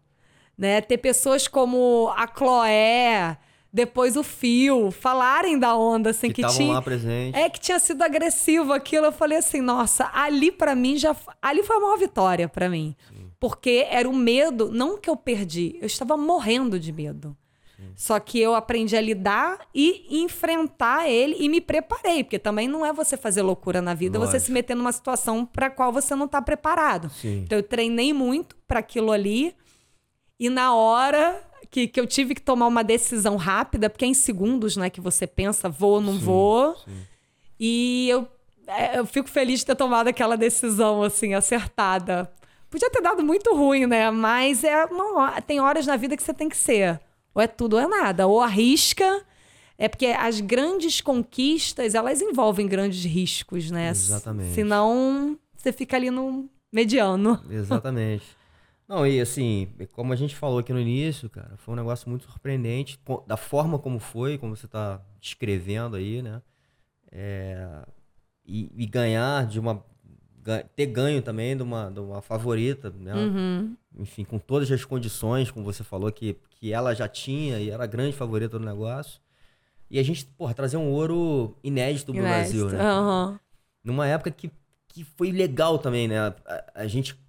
Né? 0.58 0.82
Ter 0.82 0.98
pessoas 0.98 1.48
como 1.48 2.13
a 2.16 2.28
Chloé, 2.28 3.38
depois 3.74 4.16
o 4.16 4.24
Fio, 4.24 4.92
falarem 4.92 5.58
da 5.58 5.75
onda, 5.75 6.10
assim, 6.12 6.28
que, 6.28 6.44
que 6.44 6.48
tinha. 6.50 6.74
lá 6.74 6.82
presente. 6.82 7.38
É, 7.38 7.50
que 7.50 7.60
tinha 7.60 7.80
sido 7.80 8.01
agressivo 8.04 8.74
aquilo. 8.74 9.08
Eu 9.08 9.12
falei 9.12 9.38
assim, 9.38 9.62
nossa, 9.62 10.12
ali 10.13 10.51
para 10.51 10.75
mim 10.75 10.98
já. 10.98 11.16
Ali 11.42 11.63
foi 11.63 11.78
a 11.78 11.80
maior 11.80 11.98
vitória 11.98 12.48
para 12.50 12.70
mim. 12.70 12.96
Sim. 13.10 13.32
Porque 13.40 13.88
era 13.90 14.08
o 14.08 14.13
medo, 14.13 14.72
não 14.72 15.00
que 15.00 15.10
eu 15.10 15.16
perdi, 15.16 15.75
eu 15.82 15.88
estava 15.88 16.16
morrendo 16.16 16.80
de 16.80 16.92
medo. 16.92 17.36
Só 17.96 18.20
que 18.20 18.40
eu 18.40 18.54
aprendi 18.56 18.96
a 18.96 19.02
lidar 19.02 19.60
e 19.74 20.06
enfrentar 20.24 21.10
ele 21.10 21.36
e 21.40 21.50
me 21.50 21.60
preparei, 21.62 22.24
porque 22.24 22.38
também 22.40 22.68
não 22.68 22.86
é 22.86 22.94
você 22.94 23.18
fazer 23.18 23.42
loucura 23.42 23.82
na 23.82 23.94
vida, 23.94 24.18
Lógico. 24.20 24.38
você 24.40 24.46
se 24.46 24.52
meter 24.52 24.76
numa 24.76 24.92
situação 24.92 25.46
para 25.46 25.70
qual 25.70 25.92
você 25.92 26.16
não 26.16 26.26
está 26.26 26.42
preparado. 26.42 27.10
Sim. 27.10 27.42
Então 27.44 27.58
eu 27.58 27.64
treinei 27.64 28.14
muito 28.14 28.56
para 28.68 28.80
aquilo 28.80 29.12
ali 29.12 29.56
e 30.40 30.50
na 30.50 30.74
hora 30.76 31.42
que, 31.70 31.88
que 31.88 32.00
eu 32.00 32.06
tive 32.08 32.36
que 32.36 32.42
tomar 32.42 32.68
uma 32.68 32.84
decisão 32.84 33.36
rápida, 33.36 33.90
porque 33.90 34.06
é 34.06 34.08
em 34.08 34.14
segundos, 34.14 34.76
né, 34.76 34.90
que 34.90 35.00
você 35.00 35.26
pensa, 35.26 35.70
vou 35.70 35.94
ou 35.94 36.02
não 36.02 36.14
Sim, 36.14 36.20
vou. 36.26 36.76
sim. 36.78 36.92
E 37.60 38.10
eu, 38.10 38.28
é, 38.68 38.98
eu 39.00 39.06
fico 39.06 39.30
feliz 39.30 39.60
de 39.60 39.68
ter 39.68 39.76
tomado 39.76 40.08
aquela 40.08 40.36
decisão, 40.36 41.02
assim, 41.04 41.34
acertada. 41.34 42.32
Podia 42.70 42.90
ter 42.90 43.02
dado 43.02 43.24
muito 43.24 43.54
ruim, 43.56 43.86
né? 43.86 44.10
Mas 44.12 44.64
é 44.64 44.86
uma- 44.86 45.40
tem 45.42 45.60
horas 45.60 45.86
na 45.86 45.96
vida 45.96 46.18
que 46.18 46.24
você 46.24 46.34
tem 46.34 46.50
que 46.50 46.58
ser. 46.58 47.00
Ou 47.34 47.42
é 47.42 47.48
tudo 47.48 47.76
ou 47.76 47.80
é 47.80 47.88
nada. 47.88 48.28
Ou 48.28 48.42
arrisca. 48.42 49.26
É 49.78 49.88
porque 49.88 50.08
as 50.08 50.40
grandes 50.40 51.02
conquistas, 51.02 51.96
elas 51.96 52.22
envolvem 52.22 52.68
grandes 52.68 53.04
riscos, 53.04 53.72
né? 53.72 53.90
Exatamente. 53.90 54.54
Senão, 54.54 55.40
você 55.56 55.72
fica 55.72 55.98
ali 55.98 56.12
no 56.12 56.48
mediano. 56.72 57.42
Exatamente. 57.50 58.26
Não, 58.88 59.08
e 59.08 59.22
assim, 59.22 59.70
como 59.94 60.12
a 60.12 60.16
gente 60.16 60.36
falou 60.36 60.60
aqui 60.60 60.74
no 60.74 60.80
início, 60.80 61.30
cara, 61.30 61.56
foi 61.58 61.74
um 61.74 61.78
negócio 61.78 62.10
muito 62.10 62.26
surpreendente, 62.26 63.00
da 63.26 63.38
forma 63.38 63.80
como 63.80 64.00
foi, 64.00 64.38
como 64.38 64.56
você 64.56 64.68
tá 64.68 65.02
descrevendo 65.20 65.96
aí, 65.96 66.22
né? 66.22 66.42
É, 67.10 67.86
e, 68.46 68.70
e 68.76 68.86
ganhar 68.86 69.46
de 69.46 69.60
uma. 69.60 69.84
Ter 70.76 70.86
ganho 70.88 71.22
também 71.22 71.56
de 71.56 71.64
uma, 71.64 71.90
de 71.90 72.00
uma 72.00 72.22
favorita, 72.22 72.94
né? 73.00 73.14
Uhum. 73.16 73.76
Enfim, 74.00 74.24
com 74.24 74.40
todas 74.40 74.72
as 74.72 74.84
condições, 74.86 75.52
como 75.52 75.66
você 75.66 75.84
falou, 75.84 76.12
que, 76.12 76.36
que 76.52 76.72
ela 76.74 76.94
já 76.94 77.08
tinha 77.08 77.60
e 77.60 77.70
era 77.70 77.84
a 77.84 77.88
grande 77.88 78.16
favorita 78.16 78.58
do 78.58 78.66
negócio. 78.66 79.20
E 79.90 80.00
a 80.00 80.04
gente, 80.04 80.26
porra, 80.26 80.54
trazer 80.54 80.78
um 80.78 80.90
ouro 80.90 81.56
inédito 81.64 82.14
pro 82.14 82.22
Brasil, 82.24 82.70
né? 82.70 82.80
Aham. 82.82 83.40
numa 83.84 84.08
época 84.08 84.32
que, 84.32 84.50
que 84.88 85.04
foi 85.04 85.32
legal 85.32 85.78
também, 85.78 86.08
né? 86.08 86.20
A, 86.20 86.34
a 86.76 86.88
gente 86.88 87.20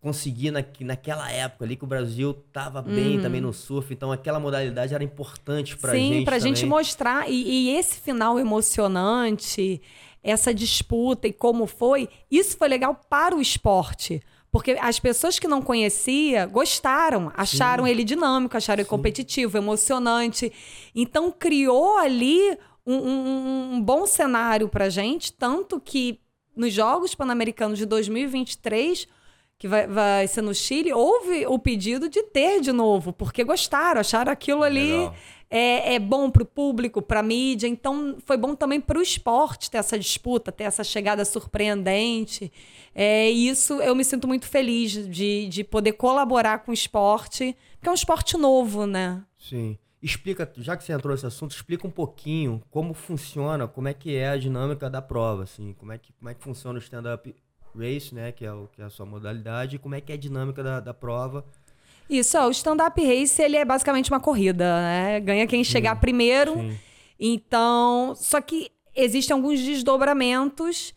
conseguir 0.00 0.50
na, 0.50 0.64
naquela 0.80 1.30
época 1.30 1.64
ali 1.64 1.76
que 1.76 1.84
o 1.84 1.86
Brasil 1.86 2.32
tava 2.52 2.80
bem 2.80 3.20
também 3.20 3.40
no 3.40 3.52
surf, 3.52 3.92
então 3.92 4.10
aquela 4.10 4.40
modalidade 4.40 4.94
era 4.94 5.04
importante 5.04 5.76
pra 5.76 5.92
Uhum. 5.92 5.98
Sim, 5.98 6.08
gente 6.14 6.24
pra 6.24 6.38
gente 6.38 6.56
também. 6.62 6.70
mostrar. 6.70 7.30
E, 7.30 7.68
e 7.68 7.70
esse 7.76 8.00
final 8.00 8.38
emocionante, 8.38 9.80
essa 10.22 10.52
disputa 10.52 11.26
e 11.28 11.32
como 11.32 11.66
foi, 11.66 12.08
isso 12.30 12.56
foi 12.56 12.68
legal 12.68 12.94
para 13.08 13.34
o 13.36 13.40
esporte. 13.40 14.22
Porque 14.52 14.72
as 14.80 14.98
pessoas 14.98 15.38
que 15.38 15.46
não 15.46 15.62
conhecia 15.62 16.44
gostaram, 16.46 17.30
acharam 17.36 17.86
ele 17.86 18.02
dinâmico, 18.02 18.56
acharam 18.56 18.80
ele 18.80 18.88
competitivo, 18.88 19.56
emocionante. 19.56 20.52
Então 20.94 21.30
criou 21.30 21.96
ali 21.98 22.58
um, 22.84 22.94
um- 22.96 23.74
um 23.74 23.80
bom 23.80 24.06
cenário 24.06 24.68
pra 24.68 24.88
gente, 24.88 25.32
tanto 25.32 25.80
que 25.80 26.18
nos 26.56 26.72
Jogos 26.72 27.14
Pan-Americanos 27.14 27.78
de 27.78 27.86
2023, 27.86 29.06
que 29.58 29.68
vai, 29.68 29.86
vai 29.86 30.26
ser 30.26 30.42
no 30.42 30.54
Chile, 30.54 30.92
houve 30.92 31.46
o 31.46 31.58
pedido 31.58 32.08
de 32.08 32.22
ter 32.24 32.60
de 32.60 32.72
novo, 32.72 33.12
porque 33.12 33.44
gostaram, 33.44 34.00
acharam 34.00 34.32
aquilo 34.32 34.62
ali 34.64 34.90
Legal. 34.92 35.14
É, 35.50 35.94
é 35.94 35.98
bom 35.98 36.30
para 36.30 36.44
o 36.44 36.46
público, 36.46 37.02
para 37.02 37.20
a 37.20 37.22
mídia. 37.22 37.66
Então, 37.66 38.16
foi 38.24 38.36
bom 38.36 38.54
também 38.54 38.80
para 38.80 38.98
o 38.98 39.02
esporte 39.02 39.70
ter 39.70 39.78
essa 39.78 39.98
disputa, 39.98 40.52
ter 40.52 40.64
essa 40.64 40.84
chegada 40.84 41.24
surpreendente. 41.24 42.52
É, 42.94 43.30
e 43.30 43.48
isso 43.48 43.74
eu 43.82 43.94
me 43.94 44.04
sinto 44.04 44.28
muito 44.28 44.46
feliz 44.46 44.92
de, 44.92 45.48
de 45.48 45.64
poder 45.64 45.92
colaborar 45.92 46.60
com 46.60 46.70
o 46.70 46.74
esporte, 46.74 47.56
porque 47.72 47.88
é 47.88 47.90
um 47.90 47.94
esporte 47.94 48.36
novo, 48.36 48.86
né? 48.86 49.24
Sim. 49.36 49.76
Explica, 50.02 50.50
já 50.56 50.78
que 50.78 50.84
você 50.84 50.94
entrou 50.94 51.12
nesse 51.12 51.26
assunto, 51.26 51.50
explica 51.50 51.86
um 51.86 51.90
pouquinho 51.90 52.62
como 52.70 52.94
funciona, 52.94 53.68
como 53.68 53.86
é 53.86 53.92
que 53.92 54.14
é 54.14 54.30
a 54.30 54.36
dinâmica 54.38 54.88
da 54.88 55.02
prova, 55.02 55.42
assim, 55.42 55.74
como 55.74 55.92
é 55.92 55.98
que, 55.98 56.10
como 56.14 56.30
é 56.30 56.34
que 56.34 56.42
funciona 56.42 56.78
o 56.78 56.82
stand-up 56.82 57.34
race, 57.76 58.14
né, 58.14 58.32
que 58.32 58.44
é, 58.44 58.52
o, 58.52 58.66
que 58.68 58.80
é 58.80 58.84
a 58.84 58.90
sua 58.90 59.04
modalidade, 59.04 59.76
e 59.76 59.78
como 59.78 59.94
é 59.94 60.00
que 60.00 60.10
é 60.10 60.14
a 60.14 60.18
dinâmica 60.18 60.62
da, 60.62 60.80
da 60.80 60.94
prova. 60.94 61.44
Isso, 62.10 62.36
ó, 62.36 62.48
o 62.48 62.50
stand-up 62.50 63.00
race 63.02 63.40
ele 63.40 63.56
é 63.56 63.64
basicamente 63.64 64.10
uma 64.10 64.18
corrida, 64.20 64.64
né? 64.80 65.20
Ganha 65.20 65.46
quem 65.46 65.62
chegar 65.62 65.94
primeiro. 66.00 66.54
Sim. 66.54 66.76
Então, 67.18 68.14
só 68.16 68.40
que 68.40 68.70
existem 68.96 69.34
alguns 69.34 69.60
desdobramentos 69.60 70.92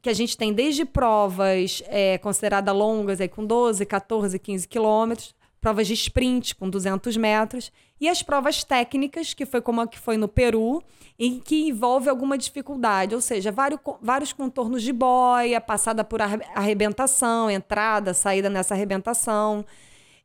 que 0.00 0.08
a 0.08 0.12
gente 0.12 0.36
tem 0.36 0.52
desde 0.52 0.84
provas 0.84 1.82
é, 1.86 2.18
consideradas 2.18 2.74
longas, 2.74 3.20
aí, 3.20 3.28
com 3.28 3.44
12, 3.44 3.84
14, 3.86 4.38
15 4.38 4.66
quilômetros, 4.68 5.34
provas 5.60 5.86
de 5.86 5.94
sprint 5.94 6.56
com 6.56 6.68
200 6.68 7.16
metros, 7.16 7.70
e 8.00 8.08
as 8.08 8.20
provas 8.22 8.64
técnicas, 8.64 9.32
que 9.32 9.46
foi 9.46 9.60
como 9.60 9.80
a 9.80 9.86
que 9.86 9.98
foi 9.98 10.16
no 10.16 10.26
Peru, 10.26 10.82
em 11.18 11.38
que 11.38 11.68
envolve 11.68 12.08
alguma 12.08 12.36
dificuldade, 12.36 13.14
ou 13.14 13.20
seja, 13.20 13.52
vários, 13.52 13.80
vários 14.00 14.32
contornos 14.32 14.82
de 14.82 14.92
boia, 14.92 15.60
passada 15.60 16.02
por 16.02 16.20
arre- 16.20 16.44
arrebentação, 16.54 17.48
entrada, 17.48 18.12
saída 18.12 18.50
nessa 18.50 18.74
arrebentação. 18.74 19.64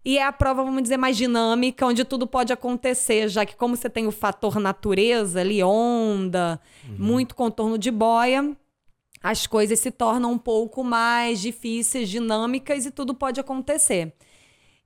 E 0.07 0.17
é 0.17 0.23
a 0.23 0.31
prova, 0.31 0.63
vamos 0.63 0.83
dizer, 0.83 0.95
mais 0.95 1.17
dinâmica, 1.17 1.85
onde 1.85 2.05
tudo 2.05 2.25
pode 2.25 2.53
acontecer, 2.53 3.27
já 3.27 3.45
que 3.45 3.57
como 3.57 3.75
você 3.75 3.89
tem 3.89 4.07
o 4.07 4.11
fator 4.11 4.57
natureza 4.57 5.41
ali, 5.41 5.61
onda, 5.61 6.61
muito 6.97 7.35
contorno 7.35 7.77
de 7.77 7.91
boia, 7.91 8.55
as 9.21 9.45
coisas 9.45 9.81
se 9.81 9.91
tornam 9.91 10.31
um 10.31 10.37
pouco 10.37 10.81
mais 10.81 11.41
difíceis, 11.41 12.07
dinâmicas 12.07 12.85
e 12.85 12.91
tudo 12.91 13.13
pode 13.13 13.41
acontecer. 13.41 14.13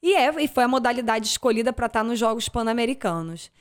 E, 0.01 0.15
é, 0.15 0.33
e 0.41 0.47
foi 0.47 0.63
a 0.63 0.67
modalidade 0.67 1.27
escolhida 1.27 1.71
para 1.71 1.85
estar 1.85 2.03
nos 2.03 2.17
Jogos 2.17 2.49
Pan-Americanos. 2.49 3.51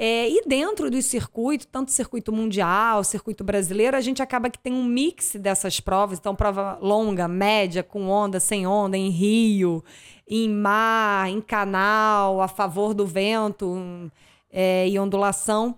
É, 0.00 0.30
e 0.30 0.42
dentro 0.46 0.88
do 0.88 1.02
circuito, 1.02 1.66
tanto 1.66 1.90
circuito 1.90 2.32
mundial, 2.32 3.02
circuito 3.02 3.42
brasileiro, 3.42 3.96
a 3.96 4.00
gente 4.00 4.22
acaba 4.22 4.48
que 4.48 4.58
tem 4.58 4.72
um 4.72 4.84
mix 4.84 5.34
dessas 5.34 5.80
provas. 5.80 6.20
Então, 6.20 6.36
prova 6.36 6.78
longa, 6.80 7.26
média, 7.26 7.82
com 7.82 8.08
onda, 8.08 8.38
sem 8.38 8.64
onda, 8.64 8.96
em 8.96 9.08
rio, 9.08 9.82
em 10.28 10.48
mar, 10.48 11.28
em 11.28 11.40
canal, 11.40 12.40
a 12.40 12.46
favor 12.46 12.94
do 12.94 13.04
vento 13.04 13.76
é, 14.52 14.88
e 14.88 14.96
ondulação. 15.00 15.76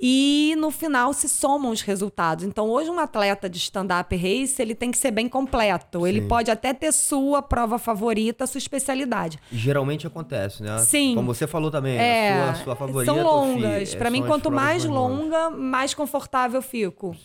E 0.00 0.54
no 0.58 0.70
final 0.70 1.12
se 1.12 1.28
somam 1.28 1.72
os 1.72 1.80
resultados. 1.82 2.44
Então, 2.44 2.68
hoje, 2.70 2.88
um 2.88 3.00
atleta 3.00 3.48
de 3.48 3.58
stand-up 3.58 4.14
race 4.16 4.60
ele 4.62 4.74
tem 4.74 4.92
que 4.92 4.98
ser 4.98 5.10
bem 5.10 5.28
completo. 5.28 6.06
Ele 6.06 6.20
Sim. 6.22 6.28
pode 6.28 6.50
até 6.52 6.72
ter 6.72 6.92
sua 6.92 7.42
prova 7.42 7.78
favorita, 7.78 8.46
sua 8.46 8.58
especialidade. 8.58 9.40
Geralmente 9.50 10.06
acontece, 10.06 10.62
né? 10.62 10.78
Sim. 10.78 11.14
Como 11.16 11.34
você 11.34 11.46
falou 11.48 11.68
também, 11.70 11.98
É, 11.98 12.32
a 12.42 12.54
sua, 12.54 12.64
sua 12.64 12.76
favorita. 12.76 13.12
são 13.12 13.22
longas. 13.24 13.90
fi- 13.90 13.96
é, 13.96 13.98
Para 13.98 14.10
mim, 14.10 14.22
quanto 14.24 14.50
mais 14.52 14.84
longas. 14.84 15.18
longa, 15.30 15.50
mais 15.50 15.94
confortável 15.94 16.58
eu 16.58 16.62
fico. 16.62 17.16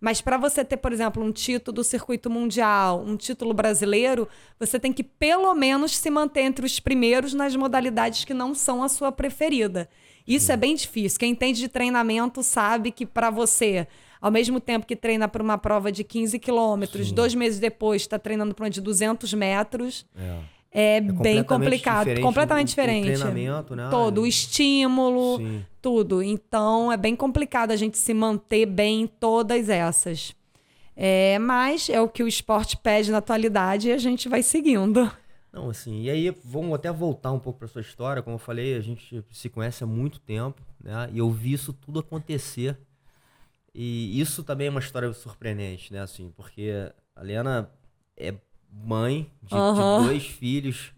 Mas 0.00 0.22
para 0.22 0.38
você 0.38 0.64
ter, 0.64 0.78
por 0.78 0.90
exemplo, 0.92 1.22
um 1.22 1.30
título 1.32 1.74
do 1.74 1.84
circuito 1.84 2.30
mundial, 2.30 3.02
um 3.06 3.16
título 3.16 3.52
brasileiro, 3.52 4.26
você 4.58 4.78
tem 4.80 4.92
que 4.92 5.02
pelo 5.04 5.52
menos 5.54 5.94
se 5.96 6.08
manter 6.08 6.40
entre 6.42 6.64
os 6.64 6.80
primeiros 6.80 7.34
nas 7.34 7.54
modalidades 7.54 8.24
que 8.24 8.32
não 8.32 8.54
são 8.54 8.82
a 8.82 8.88
sua 8.88 9.12
preferida. 9.12 9.88
Isso 10.26 10.50
é 10.52 10.56
bem 10.56 10.74
difícil. 10.74 11.18
Quem 11.18 11.32
entende 11.32 11.58
de 11.60 11.68
treinamento 11.68 12.42
sabe 12.42 12.90
que 12.90 13.04
para 13.06 13.30
você, 13.30 13.86
ao 14.20 14.30
mesmo 14.30 14.60
tempo 14.60 14.86
que 14.86 14.94
treina 14.96 15.26
para 15.28 15.42
uma 15.42 15.58
prova 15.58 15.90
de 15.90 16.04
15 16.04 16.38
quilômetros, 16.38 17.10
dois 17.12 17.34
meses 17.34 17.58
depois 17.58 18.02
está 18.02 18.18
treinando 18.18 18.54
para 18.54 18.64
uma 18.64 18.70
de 18.70 18.80
200 18.80 19.34
metros, 19.34 20.06
É. 20.16 20.36
é, 20.96 21.00
bem 21.00 21.10
completamente 21.12 21.46
complicado. 21.46 21.98
diferente 22.00 22.22
Completamente 22.22 22.66
o- 22.68 22.70
o 22.70 22.70
diferente. 22.70 23.04
treinamento, 23.06 23.76
né? 23.76 23.88
Todo, 23.90 24.22
o 24.22 24.26
estímulo, 24.26 25.38
Sim. 25.38 25.64
tudo. 25.80 26.22
Então 26.22 26.92
é 26.92 26.96
bem 26.96 27.16
complicado 27.16 27.72
a 27.72 27.76
gente 27.76 27.98
se 27.98 28.14
manter 28.14 28.66
bem 28.66 29.02
em 29.02 29.06
todas 29.06 29.68
essas. 29.68 30.34
É, 30.96 31.38
mas 31.38 31.88
é 31.88 32.00
o 32.00 32.08
que 32.08 32.22
o 32.22 32.28
esporte 32.28 32.76
pede 32.76 33.10
na 33.10 33.18
atualidade 33.18 33.88
e 33.88 33.92
a 33.92 33.98
gente 33.98 34.28
vai 34.28 34.42
seguindo. 34.42 35.10
Não, 35.52 35.68
assim, 35.68 36.02
e 36.02 36.10
aí 36.10 36.30
vamos 36.44 36.74
até 36.74 36.90
voltar 36.90 37.30
um 37.32 37.38
pouco 37.38 37.58
para 37.58 37.68
sua 37.68 37.82
história. 37.82 38.22
Como 38.22 38.36
eu 38.36 38.38
falei, 38.38 38.74
a 38.74 38.80
gente 38.80 39.22
se 39.30 39.48
conhece 39.50 39.84
há 39.84 39.86
muito 39.86 40.18
tempo, 40.20 40.62
né? 40.82 41.10
E 41.12 41.18
eu 41.18 41.30
vi 41.30 41.52
isso 41.52 41.72
tudo 41.74 42.00
acontecer. 42.00 42.78
E 43.74 44.20
isso 44.20 44.44
também 44.44 44.66
é 44.66 44.70
uma 44.70 44.80
história 44.80 45.12
surpreendente, 45.12 45.92
né? 45.92 46.00
Assim, 46.00 46.30
porque 46.36 46.70
a 47.16 47.22
Lena 47.22 47.70
é 48.16 48.34
mãe 48.70 49.30
de, 49.42 49.56
de 49.56 49.58
Aham. 49.58 49.96
dois 49.96 50.26
filhos, 50.26 50.92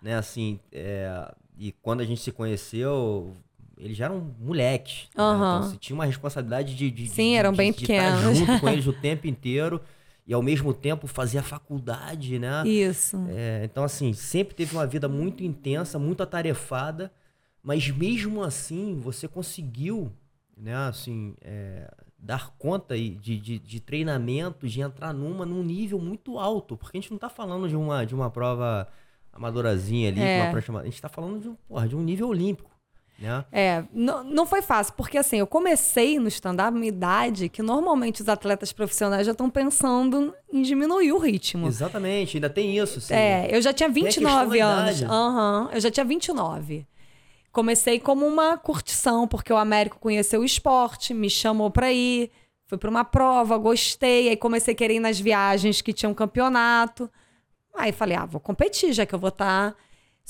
né? 0.00 0.14
Assim, 0.16 0.60
é, 0.72 1.32
e 1.58 1.72
quando 1.72 2.00
a 2.00 2.04
gente 2.04 2.20
se 2.20 2.32
conheceu, 2.32 3.36
eles 3.76 3.96
já 3.96 4.06
eram 4.06 4.20
moleques. 4.38 5.08
né? 5.14 5.22
Aham. 5.22 5.44
Então, 5.58 5.62
você 5.62 5.76
tinha 5.76 5.94
uma 5.94 6.04
responsabilidade 6.04 6.74
de, 6.76 6.90
de, 6.90 7.08
Sim, 7.08 7.32
de- 7.32 7.36
eram 7.36 7.52
de- 7.52 7.56
bem 7.56 7.72
de 7.72 7.86
estar 7.86 8.12
pequenos. 8.12 8.38
junto 8.38 8.58
com 8.58 8.68
eles 8.70 8.86
o 8.86 8.92
tempo 8.92 9.26
inteiro 9.26 9.80
e 10.30 10.32
ao 10.32 10.40
mesmo 10.40 10.72
tempo 10.72 11.08
fazer 11.08 11.38
a 11.38 11.42
faculdade, 11.42 12.38
né? 12.38 12.62
Isso. 12.64 13.16
É, 13.30 13.62
então, 13.64 13.82
assim, 13.82 14.12
sempre 14.12 14.54
teve 14.54 14.76
uma 14.76 14.86
vida 14.86 15.08
muito 15.08 15.42
intensa, 15.42 15.98
muito 15.98 16.22
atarefada, 16.22 17.12
mas 17.60 17.90
mesmo 17.90 18.40
assim 18.40 18.96
você 19.00 19.26
conseguiu, 19.26 20.12
né, 20.56 20.76
assim, 20.76 21.34
é, 21.40 21.92
dar 22.16 22.54
conta 22.56 22.96
de, 22.96 23.10
de, 23.16 23.58
de 23.58 23.80
treinamentos, 23.80 24.70
de 24.70 24.80
entrar 24.80 25.12
numa 25.12 25.44
num 25.44 25.64
nível 25.64 25.98
muito 25.98 26.38
alto, 26.38 26.76
porque 26.76 26.96
a 26.96 27.00
gente 27.00 27.10
não 27.10 27.18
tá 27.18 27.28
falando 27.28 27.68
de 27.68 27.74
uma, 27.74 28.04
de 28.06 28.14
uma 28.14 28.30
prova 28.30 28.86
amadorazinha 29.32 30.10
ali, 30.10 30.20
É. 30.20 30.42
uma 30.42 30.52
prancha, 30.52 30.78
a 30.78 30.84
gente 30.84 31.02
tá 31.02 31.08
falando 31.08 31.40
de 31.40 31.48
um, 31.48 31.56
porra, 31.66 31.88
de 31.88 31.96
um 31.96 32.02
nível 32.04 32.28
olímpico, 32.28 32.69
né? 33.20 33.44
É, 33.52 33.84
não, 33.92 34.24
não 34.24 34.46
foi 34.46 34.62
fácil, 34.62 34.94
porque 34.96 35.18
assim, 35.18 35.38
eu 35.38 35.46
comecei 35.46 36.18
no 36.18 36.28
stand-up 36.28 36.74
uma 36.74 36.86
idade 36.86 37.48
que 37.48 37.62
normalmente 37.62 38.22
os 38.22 38.28
atletas 38.28 38.72
profissionais 38.72 39.26
já 39.26 39.32
estão 39.32 39.50
pensando 39.50 40.34
em 40.50 40.62
diminuir 40.62 41.12
o 41.12 41.18
ritmo. 41.18 41.68
Exatamente, 41.68 42.38
ainda 42.38 42.48
tem 42.48 42.78
isso, 42.78 42.98
assim. 42.98 43.14
É, 43.14 43.48
eu 43.50 43.60
já 43.60 43.72
tinha 43.72 43.88
a 43.88 43.92
questão 43.92 44.22
29 44.22 44.58
da 44.58 44.66
anos. 44.66 45.02
Aham, 45.02 45.70
eu 45.72 45.80
já 45.80 45.90
tinha 45.90 46.04
29. 46.04 46.86
comecei 47.52 48.00
como 48.00 48.26
uma 48.26 48.56
curtição, 48.56 49.28
porque 49.28 49.52
o 49.52 49.56
Américo 49.56 49.98
conheceu 49.98 50.40
o 50.40 50.44
esporte, 50.44 51.12
me 51.12 51.28
chamou 51.28 51.70
para 51.70 51.92
ir, 51.92 52.30
fui 52.64 52.78
para 52.78 52.88
uma 52.88 53.04
prova, 53.04 53.58
gostei, 53.58 54.28
aí 54.28 54.36
comecei 54.36 54.72
a 54.72 54.76
querer 54.76 54.94
ir 54.94 55.00
nas 55.00 55.20
viagens 55.20 55.82
que 55.82 55.92
tinham 55.92 56.14
campeonato. 56.14 57.10
Aí 57.74 57.92
falei, 57.92 58.16
ah, 58.16 58.24
vou 58.24 58.40
competir, 58.40 58.92
já 58.92 59.04
que 59.04 59.14
eu 59.14 59.18
vou 59.18 59.28
estar. 59.28 59.72
Tá... 59.72 59.76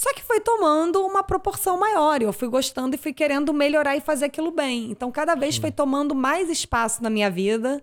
Só 0.00 0.14
que 0.14 0.22
foi 0.22 0.40
tomando 0.40 1.04
uma 1.04 1.22
proporção 1.22 1.78
maior. 1.78 2.22
Eu 2.22 2.32
fui 2.32 2.48
gostando 2.48 2.94
e 2.94 2.98
fui 2.98 3.12
querendo 3.12 3.52
melhorar 3.52 3.98
e 3.98 4.00
fazer 4.00 4.24
aquilo 4.24 4.50
bem. 4.50 4.90
Então, 4.90 5.12
cada 5.12 5.34
vez 5.34 5.58
foi 5.58 5.70
tomando 5.70 6.14
mais 6.14 6.48
espaço 6.48 7.02
na 7.02 7.10
minha 7.10 7.30
vida. 7.30 7.82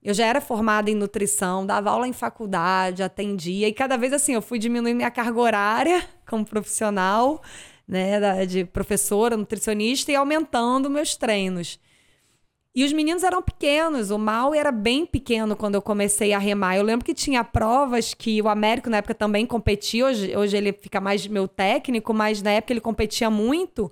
Eu 0.00 0.14
já 0.14 0.24
era 0.26 0.40
formada 0.40 0.88
em 0.92 0.94
nutrição, 0.94 1.66
dava 1.66 1.90
aula 1.90 2.06
em 2.06 2.12
faculdade, 2.12 3.02
atendia. 3.02 3.66
E 3.66 3.72
cada 3.72 3.96
vez 3.96 4.12
assim, 4.12 4.34
eu 4.34 4.40
fui 4.40 4.60
diminuindo 4.60 4.94
minha 4.94 5.10
carga 5.10 5.40
horária 5.40 6.08
como 6.24 6.46
profissional 6.46 7.42
né, 7.88 8.46
de 8.46 8.64
professora, 8.64 9.36
nutricionista, 9.36 10.12
e 10.12 10.14
aumentando 10.14 10.88
meus 10.88 11.16
treinos. 11.16 11.80
E 12.76 12.84
os 12.84 12.92
meninos 12.92 13.22
eram 13.22 13.40
pequenos, 13.40 14.10
o 14.10 14.18
mal 14.18 14.54
era 14.54 14.70
bem 14.70 15.06
pequeno 15.06 15.56
quando 15.56 15.76
eu 15.76 15.80
comecei 15.80 16.34
a 16.34 16.38
remar. 16.38 16.76
Eu 16.76 16.82
lembro 16.82 17.06
que 17.06 17.14
tinha 17.14 17.42
provas 17.42 18.12
que 18.12 18.42
o 18.42 18.50
Américo 18.50 18.90
na 18.90 18.98
época 18.98 19.14
também 19.14 19.46
competia, 19.46 20.04
hoje, 20.04 20.36
hoje 20.36 20.58
ele 20.58 20.74
fica 20.74 21.00
mais 21.00 21.26
meu 21.26 21.48
técnico, 21.48 22.12
mas 22.12 22.42
na 22.42 22.50
época 22.50 22.74
ele 22.74 22.82
competia 22.82 23.30
muito. 23.30 23.90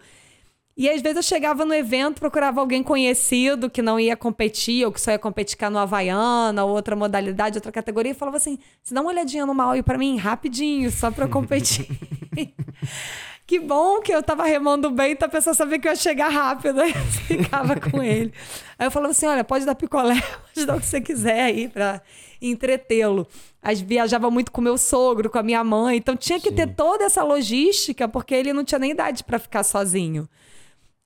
E 0.76 0.90
às 0.90 1.00
vezes 1.00 1.16
eu 1.16 1.22
chegava 1.22 1.64
no 1.64 1.72
evento, 1.72 2.20
procurava 2.20 2.60
alguém 2.60 2.82
conhecido 2.82 3.70
que 3.70 3.80
não 3.80 3.98
ia 3.98 4.18
competir, 4.18 4.84
ou 4.84 4.92
que 4.92 5.00
só 5.00 5.12
ia 5.12 5.18
competir 5.18 5.56
no 5.70 5.78
Havaiana, 5.78 6.62
ou 6.62 6.72
outra 6.72 6.94
modalidade, 6.94 7.56
outra 7.56 7.72
categoria, 7.72 8.12
e 8.12 8.14
falava 8.14 8.36
assim: 8.36 8.58
se 8.82 8.92
dá 8.92 9.00
uma 9.00 9.08
olhadinha 9.08 9.46
no 9.46 9.54
mal 9.54 9.70
aí 9.70 9.82
para 9.82 9.96
mim, 9.96 10.18
rapidinho, 10.18 10.90
só 10.90 11.10
pra 11.10 11.24
eu 11.24 11.30
competir. 11.30 11.88
que 13.46 13.60
bom 13.60 14.00
que 14.00 14.12
eu 14.12 14.22
tava 14.22 14.44
remando 14.44 14.90
bem, 14.90 15.12
então 15.12 15.26
a 15.26 15.30
pessoa 15.30 15.54
sabia 15.54 15.78
que 15.78 15.86
eu 15.86 15.92
ia 15.92 15.96
chegar 15.96 16.28
rápido. 16.28 16.80
Aí 16.80 16.90
eu 16.90 17.04
ficava 17.26 17.78
com 17.78 18.02
ele. 18.02 18.32
Aí 18.78 18.86
eu 18.86 18.90
falava 18.90 19.10
assim: 19.12 19.26
olha, 19.26 19.44
pode 19.44 19.66
dar 19.66 19.74
picolé, 19.74 20.20
pode 20.54 20.66
dar 20.66 20.76
o 20.76 20.80
que 20.80 20.86
você 20.86 21.00
quiser 21.00 21.40
aí 21.42 21.68
pra 21.68 22.00
entretê-lo. 22.40 23.26
As 23.62 23.80
viajava 23.80 24.30
muito 24.30 24.52
com 24.52 24.60
meu 24.60 24.78
sogro, 24.78 25.30
com 25.30 25.38
a 25.38 25.42
minha 25.42 25.62
mãe, 25.64 25.96
então 25.96 26.16
tinha 26.16 26.40
que 26.40 26.50
Sim. 26.50 26.56
ter 26.56 26.74
toda 26.74 27.04
essa 27.04 27.22
logística, 27.22 28.06
porque 28.08 28.34
ele 28.34 28.52
não 28.52 28.64
tinha 28.64 28.78
nem 28.78 28.90
idade 28.90 29.24
para 29.24 29.38
ficar 29.38 29.62
sozinho. 29.62 30.28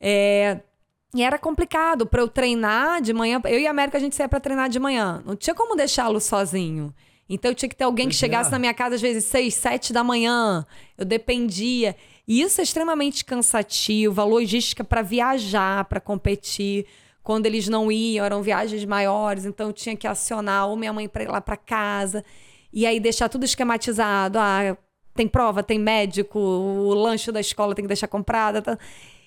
É, 0.00 0.60
e 1.14 1.22
era 1.22 1.38
complicado 1.38 2.06
para 2.06 2.20
eu 2.20 2.28
treinar 2.28 3.00
de 3.00 3.12
manhã. 3.12 3.40
Eu 3.44 3.58
e 3.58 3.66
a 3.66 3.70
América 3.70 3.96
a 3.96 4.00
gente 4.00 4.14
saía 4.14 4.28
para 4.28 4.40
treinar 4.40 4.68
de 4.68 4.78
manhã. 4.78 5.22
Não 5.24 5.34
tinha 5.34 5.54
como 5.54 5.74
deixá-lo 5.74 6.20
sozinho. 6.20 6.94
Então 7.28 7.50
eu 7.50 7.54
tinha 7.54 7.68
que 7.68 7.76
ter 7.76 7.84
alguém 7.84 8.08
que 8.08 8.14
chegasse 8.14 8.48
é. 8.48 8.52
na 8.52 8.58
minha 8.58 8.74
casa 8.74 8.94
às 8.94 9.00
vezes 9.00 9.24
seis, 9.24 9.54
sete 9.54 9.92
da 9.92 10.04
manhã. 10.04 10.66
Eu 10.96 11.04
dependia. 11.04 11.96
E 12.28 12.42
isso 12.42 12.60
é 12.60 12.64
extremamente 12.64 13.24
cansativo, 13.24 14.20
a 14.20 14.24
logística 14.24 14.84
para 14.84 15.00
viajar, 15.00 15.86
para 15.86 15.98
competir. 15.98 16.84
Quando 17.22 17.46
eles 17.46 17.68
não 17.68 17.90
iam, 17.90 18.24
eram 18.24 18.42
viagens 18.42 18.84
maiores, 18.84 19.46
então 19.46 19.68
eu 19.68 19.72
tinha 19.72 19.96
que 19.96 20.06
acionar 20.06 20.68
ou 20.68 20.76
minha 20.76 20.92
mãe 20.92 21.08
para 21.08 21.22
ir 21.24 21.28
lá 21.28 21.40
para 21.40 21.56
casa. 21.56 22.22
E 22.70 22.86
aí 22.86 23.00
deixar 23.00 23.30
tudo 23.30 23.44
esquematizado. 23.44 24.38
Ah, 24.38 24.76
tem 25.14 25.26
prova, 25.26 25.62
tem 25.62 25.78
médico, 25.78 26.38
o 26.38 26.92
lanche 26.92 27.32
da 27.32 27.40
escola 27.40 27.74
tem 27.74 27.82
que 27.82 27.88
deixar 27.88 28.08
comprada. 28.08 28.60
Tá? 28.60 28.78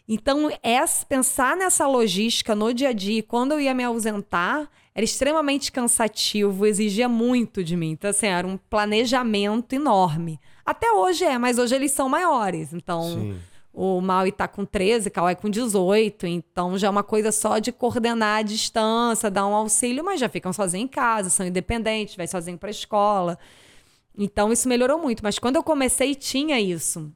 Então, 0.08 0.52
é 0.62 0.78
pensar 1.10 1.58
nessa 1.58 1.88
logística 1.88 2.54
no 2.54 2.72
dia 2.72 2.90
a 2.90 2.94
dia, 2.94 3.24
quando 3.24 3.54
eu 3.54 3.60
ia 3.60 3.74
me 3.74 3.84
ausentar, 3.84 4.70
era 4.94 5.04
extremamente 5.04 5.72
cansativo, 5.72 6.68
exigia 6.68 7.10
muito 7.10 7.64
de 7.64 7.76
mim. 7.76 7.92
Então, 7.92 8.10
assim, 8.12 8.28
era 8.28 8.46
um 8.46 8.58
planejamento 8.58 9.74
enorme. 9.74 10.40
Até 10.66 10.92
hoje 10.92 11.24
é, 11.24 11.38
mas 11.38 11.58
hoje 11.58 11.76
eles 11.76 11.92
são 11.92 12.08
maiores. 12.08 12.74
Então, 12.74 13.04
Sim. 13.04 13.40
o 13.74 14.02
Maui 14.02 14.32
tá 14.32 14.48
com 14.48 14.66
13, 14.66 15.10
o 15.10 15.12
Kauai 15.12 15.36
com 15.36 15.50
18. 15.50 16.28
Então, 16.28 16.78
já 16.78 16.88
é 16.88 16.90
uma 16.90 17.04
coisa 17.04 17.32
só 17.32 17.60
de 17.60 17.72
coordenar 17.72 18.40
a 18.40 18.42
distância, 18.42 19.32
dar 19.32 19.48
um 19.48 19.54
auxílio, 19.56 20.04
mas 20.04 20.20
já 20.20 20.30
ficam 20.30 20.54
sozinhos 20.54 20.86
em 20.86 20.88
casa, 20.88 21.30
são 21.30 21.46
independentes, 21.46 22.16
vai 22.16 22.28
sozinho 22.28 22.58
para 22.58 22.70
a 22.70 22.72
escola. 22.72 23.38
Então, 24.18 24.52
isso 24.52 24.68
melhorou 24.68 25.00
muito. 25.00 25.24
Mas 25.24 25.40
quando 25.40 25.56
eu 25.56 25.64
comecei, 25.64 26.16
tinha 26.16 26.60
isso. 26.60 27.12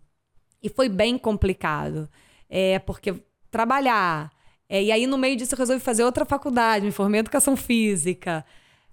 E 0.61 0.69
foi 0.69 0.89
bem 0.89 1.17
complicado. 1.17 2.09
É, 2.49 2.79
porque 2.79 3.13
trabalhar. 3.51 4.31
É, 4.67 4.83
e 4.83 4.91
aí, 4.91 5.05
no 5.05 5.17
meio 5.17 5.35
disso, 5.35 5.53
eu 5.53 5.59
resolvi 5.59 5.83
fazer 5.83 6.03
outra 6.03 6.25
faculdade, 6.25 6.85
me 6.85 6.91
formei 6.91 7.19
em 7.19 7.21
educação 7.21 7.55
física, 7.55 8.45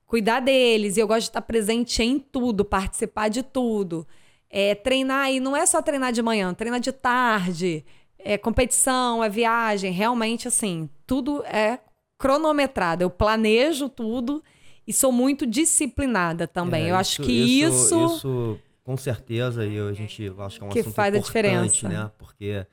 cuidar 0.06 0.40
deles. 0.40 0.96
E 0.96 1.00
eu 1.00 1.06
gosto 1.06 1.22
de 1.22 1.30
estar 1.30 1.42
presente 1.42 2.02
em 2.02 2.18
tudo, 2.18 2.64
participar 2.64 3.28
de 3.28 3.42
tudo. 3.42 4.06
É, 4.54 4.74
treinar, 4.74 5.32
e 5.32 5.40
não 5.40 5.56
é 5.56 5.64
só 5.64 5.80
treinar 5.80 6.12
de 6.12 6.20
manhã, 6.20 6.52
treinar 6.52 6.78
de 6.78 6.92
tarde, 6.92 7.82
é 8.18 8.36
competição, 8.36 9.24
é 9.24 9.28
viagem. 9.28 9.92
Realmente, 9.92 10.46
assim, 10.46 10.90
tudo 11.06 11.42
é 11.44 11.80
cronometrado. 12.18 13.02
Eu 13.02 13.08
planejo 13.08 13.88
tudo 13.88 14.44
e 14.86 14.92
sou 14.92 15.10
muito 15.10 15.46
disciplinada 15.46 16.46
também. 16.46 16.84
É, 16.84 16.90
eu 16.90 16.96
acho 16.96 17.22
que 17.22 17.32
isso, 17.32 17.84
isso. 17.84 18.16
Isso, 18.16 18.60
com 18.84 18.96
certeza, 18.96 19.64
e 19.64 19.78
a 19.78 19.92
gente 19.92 20.30
acho 20.38 20.58
que 20.58 20.64
é 20.64 20.66
um 20.66 20.70
que 20.70 20.80
assunto 20.80 20.94
faz 20.94 21.14
a 21.14 21.18
diferença. 21.18 21.88
né? 21.88 22.10
Porque 22.18 22.66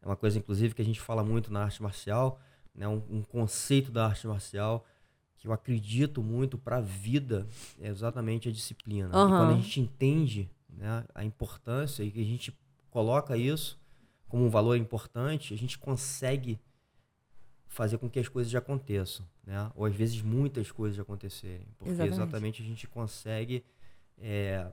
é 0.00 0.06
uma 0.06 0.16
coisa, 0.16 0.38
inclusive, 0.38 0.74
que 0.74 0.82
a 0.82 0.84
gente 0.84 1.00
fala 1.00 1.24
muito 1.24 1.52
na 1.52 1.64
arte 1.64 1.82
marcial, 1.82 2.38
né? 2.74 2.86
um, 2.86 3.02
um 3.10 3.22
conceito 3.22 3.90
da 3.90 4.06
arte 4.06 4.26
marcial 4.26 4.86
que 5.36 5.48
eu 5.48 5.52
acredito 5.52 6.22
muito 6.22 6.56
para 6.56 6.78
a 6.78 6.80
vida 6.80 7.46
é 7.80 7.88
exatamente 7.88 8.48
a 8.48 8.52
disciplina. 8.52 9.08
Uhum. 9.08 9.28
quando 9.28 9.50
a 9.50 9.54
gente 9.54 9.80
entende 9.80 10.50
né, 10.76 11.04
a 11.14 11.24
importância 11.24 12.02
e 12.02 12.10
que 12.10 12.20
a 12.20 12.24
gente 12.24 12.56
coloca 12.90 13.36
isso 13.36 13.80
como 14.28 14.44
um 14.44 14.50
valor 14.50 14.76
importante, 14.76 15.54
a 15.54 15.56
gente 15.56 15.78
consegue 15.78 16.60
fazer 17.66 17.98
com 17.98 18.08
que 18.08 18.18
as 18.18 18.28
coisas 18.28 18.50
já 18.50 18.58
aconteçam, 18.58 19.26
né? 19.46 19.70
Ou 19.74 19.84
às 19.84 19.94
vezes 19.94 20.22
muitas 20.22 20.70
coisas 20.72 20.98
acontecerem, 20.98 21.66
porque 21.78 21.90
exatamente, 21.90 22.14
exatamente 22.14 22.62
a 22.62 22.64
gente 22.64 22.86
consegue 22.86 23.64
é, 24.18 24.66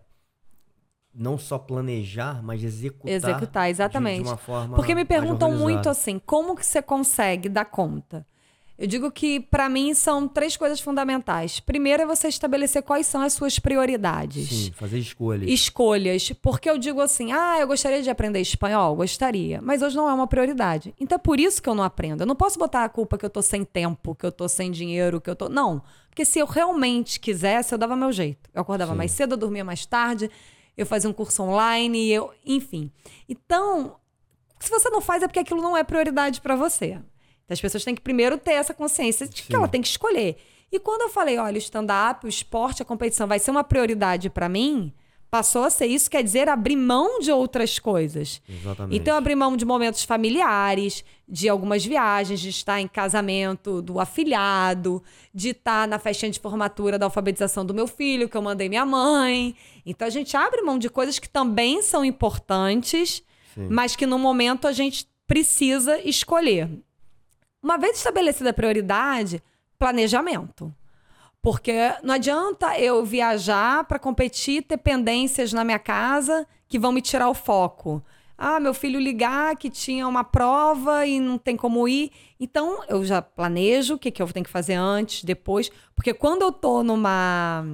não 1.14 1.38
só 1.38 1.60
planejar, 1.60 2.42
mas 2.42 2.64
executar. 2.64 3.14
Executar, 3.14 3.70
exatamente. 3.70 4.18
De, 4.18 4.24
de 4.24 4.30
uma 4.30 4.38
forma 4.38 4.76
Porque 4.76 4.96
me 4.96 5.06
perguntam 5.06 5.52
muito 5.52 5.90
assim, 5.90 6.18
como 6.18 6.56
que 6.56 6.66
você 6.66 6.82
consegue 6.82 7.50
dar 7.50 7.66
conta? 7.66 8.26
Eu 8.78 8.88
digo 8.88 9.12
que 9.12 9.40
para 9.40 9.70
mim 9.70 9.94
são 9.94 10.28
três 10.28 10.58
coisas 10.58 10.80
fundamentais. 10.80 11.60
Primeiro 11.60 12.04
é 12.04 12.06
você 12.06 12.28
estabelecer 12.28 12.82
quais 12.82 13.06
são 13.06 13.22
as 13.22 13.34
suas 13.34 13.60
prioridades. 13.60 14.50
Sim, 14.50 14.72
fazer 14.72 14.98
escolhas. 14.98 15.50
Escolhas, 15.50 16.32
porque 16.42 16.70
eu 16.70 16.78
digo 16.78 17.00
assim: 17.00 17.32
"Ah, 17.32 17.60
eu 17.60 17.68
gostaria 17.68 18.02
de 18.02 18.10
aprender 18.10 18.42
espanhol, 18.42 18.96
gostaria, 18.96 19.62
mas 19.62 19.84
hoje 19.84 19.96
não 19.96 20.10
é 20.10 20.14
uma 20.14 20.26
prioridade". 20.26 20.94
Então 21.00 21.16
é 21.16 21.20
por 21.20 21.40
isso 21.40 21.62
que 21.62 21.70
eu 21.70 21.76
não 21.76 21.84
aprendo. 21.84 22.22
Eu 22.22 22.28
não 22.28 22.36
posso 22.36 22.58
botar 22.58 22.84
a 22.84 22.90
culpa 22.90 23.18
que 23.18 23.26
eu 23.26 23.30
tô 23.30 23.44
sem 23.44 23.64
tempo, 23.64 24.16
que 24.16 24.26
eu 24.26 24.32
tô 24.32 24.50
sem 24.50 24.72
dinheiro, 24.72 25.22
que 25.22 25.30
eu 25.30 25.36
tô 25.36 25.48
Não. 25.48 25.84
Porque 26.10 26.26
se 26.26 26.40
eu 26.40 26.46
realmente 26.46 27.20
quisesse, 27.20 27.74
eu 27.74 27.78
dava 27.78 27.96
meu 27.96 28.12
jeito. 28.12 28.50
Eu 28.54 28.62
acordava 28.62 28.92
Sim. 28.92 28.98
mais 28.98 29.12
cedo, 29.12 29.34
eu 29.34 29.38
dormia 29.38 29.64
mais 29.64 29.86
tarde, 29.86 30.30
eu 30.76 30.86
fazia 30.86 31.10
um 31.10 31.14
curso 31.14 31.44
online, 31.44 32.10
eu, 32.12 32.32
enfim. 32.46 32.92
Então, 33.30 33.96
se 34.60 34.70
você 34.70 34.90
não 34.90 35.02
faz 35.02 35.22
é 35.24 35.28
porque 35.28 35.40
aquilo 35.40 35.62
não 35.62 35.76
é 35.78 35.84
prioridade 35.84 36.42
para 36.42 36.56
você. 36.56 37.00
Então, 37.46 37.54
as 37.54 37.62
pessoas 37.62 37.84
têm 37.84 37.96
que 37.96 38.02
primeiro 38.02 38.38
ter 38.38 38.54
essa 38.54 38.74
consciência 38.74 39.28
de 39.28 39.42
Sim. 39.42 39.48
que 39.48 39.56
ela 39.56 39.68
tem 39.68 39.82
que 39.82 39.88
escolher. 39.88 40.38
E 40.72 40.80
quando 40.80 41.02
eu 41.02 41.10
falei, 41.10 41.38
olha, 41.38 41.56
o 41.56 41.60
stand-up, 41.60 42.26
o 42.26 42.30
esporte, 42.30 42.82
a 42.82 42.86
competição 42.86 43.28
vai 43.28 43.38
ser 43.38 43.52
uma 43.52 43.64
prioridade 43.64 44.30
para 44.30 44.50
mim, 44.50 44.92
passou 45.34 45.64
a 45.64 45.70
ser 45.72 45.88
isso, 45.88 46.12
quer 46.12 46.24
dizer 46.24 46.48
abrir 46.48 46.76
mão 46.76 47.20
de 47.20 47.32
outras 47.32 47.80
coisas. 47.80 48.40
Exatamente. 48.48 48.96
Então, 48.96 49.18
abrir 49.18 49.36
mão 49.36 49.58
de 49.58 49.66
momentos 49.66 50.04
familiares, 50.04 51.04
de 51.28 51.50
algumas 51.50 51.84
viagens, 51.84 52.40
de 52.40 52.50
estar 52.50 52.80
em 52.80 52.88
casamento 52.88 53.82
do 53.82 54.00
afilhado, 54.00 55.02
de 55.34 55.50
estar 55.50 55.88
na 55.88 55.98
festinha 55.98 56.32
de 56.32 56.40
formatura 56.40 57.00
da 57.00 57.08
alfabetização 57.08 57.66
do 57.66 57.74
meu 57.74 57.88
filho, 57.88 58.30
que 58.30 58.38
eu 58.38 58.44
mandei 58.44 58.70
minha 58.70 58.86
mãe. 58.86 59.56
Então, 59.86 60.08
a 60.08 60.12
gente 60.12 60.38
abre 60.38 60.62
mão 60.62 60.78
de 60.78 60.88
coisas 60.88 61.18
que 61.18 61.28
também 61.28 61.82
são 61.82 62.06
importantes, 62.06 63.24
Sim. 63.56 63.68
mas 63.70 63.96
que 63.96 64.06
no 64.06 64.20
momento 64.20 64.68
a 64.68 64.72
gente 64.72 65.08
precisa 65.28 66.00
escolher. 66.00 66.70
Uma 67.64 67.78
vez 67.78 67.96
estabelecida 67.96 68.50
a 68.50 68.54
prioridade, 68.54 69.42
planejamento. 69.80 70.76
Porque 71.42 71.74
não 72.04 72.16
adianta 72.16 72.78
eu 72.78 73.06
viajar 73.06 73.86
para 73.86 73.98
competir, 73.98 74.64
ter 74.64 74.78
pendências 74.78 75.54
na 75.54 75.64
minha 75.64 75.80
casa 75.80 76.46
que 76.68 76.78
vão 76.78 76.92
me 76.92 77.02
tirar 77.02 77.30
o 77.30 77.34
foco. 77.34 78.04
Ah, 78.38 78.60
meu 78.60 78.74
filho 78.74 79.00
ligar 79.00 79.56
que 79.56 79.70
tinha 79.70 80.06
uma 80.08 80.26
prova 80.26 81.06
e 81.06 81.22
não 81.22 81.38
tem 81.38 81.56
como 81.56 81.88
ir. 81.88 82.12
Então, 82.38 82.84
eu 82.90 83.06
já 83.06 83.22
planejo 83.22 83.96
o 83.96 84.00
que, 84.00 84.12
que 84.12 84.22
eu 84.22 84.28
tenho 84.28 84.44
que 84.46 84.52
fazer 84.52 84.74
antes, 84.74 85.24
depois. 85.24 85.72
Porque 85.96 86.14
quando 86.14 86.42
eu 86.42 86.52
tô 86.52 86.84
numa. 86.84 87.66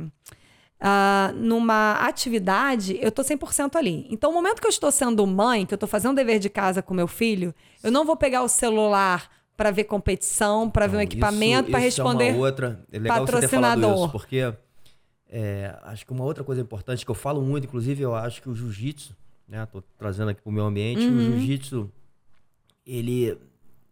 Uh, 0.80 1.34
numa 1.36 1.93
atividade, 1.93 2.97
eu 3.02 3.12
tô 3.12 3.21
100% 3.21 3.75
ali. 3.75 4.08
Então, 4.10 4.30
o 4.30 4.34
momento 4.34 4.62
que 4.62 4.67
eu 4.67 4.71
estou 4.71 4.89
sendo 4.91 5.28
mãe, 5.28 5.65
que 5.65 5.73
eu 5.73 5.75
estou 5.75 5.89
fazendo 5.89 6.15
dever 6.15 6.39
de 6.39 6.49
casa 6.49 6.82
com 6.82 6.93
meu 6.93 7.08
filho, 7.08 7.54
eu 7.84 7.91
não 7.91 8.06
vou 8.06 8.15
pegar 8.15 8.43
o 8.43 8.47
celular 8.47 9.30
para 9.60 9.72
ver 9.72 9.84
competição, 9.84 10.69
para 10.69 10.88
ver 10.88 10.95
um 10.95 11.02
equipamento, 11.02 11.69
para 11.69 11.80
responder 11.80 12.30
é 12.30 12.32
uma 12.32 12.45
outra, 12.45 12.82
é 12.89 12.98
legal 12.98 13.26
patrocinador. 13.26 13.91
Você 13.91 14.04
isso, 14.04 14.12
porque 14.13 14.54
é, 15.30 15.78
acho 15.84 16.06
que 16.06 16.13
uma 16.13 16.24
outra 16.24 16.45
coisa 16.45 16.62
importante 16.62 17.04
que 17.04 17.12
eu 17.12 17.15
falo 17.15 17.41
muito, 17.41 17.65
inclusive 17.65 18.02
eu 18.02 18.15
acho 18.15 18.41
que 18.41 18.48
o 18.48 18.56
jiu-jitsu, 18.56 19.13
né, 19.45 19.65
tô 19.65 19.84
trazendo 19.98 20.30
aqui 20.30 20.41
para 20.41 20.50
o 20.50 20.54
meu 20.54 20.63
ambiente, 20.63 21.02
uhum. 21.02 21.17
o 21.17 21.22
jiu-jitsu 21.22 21.91
ele 22.86 23.38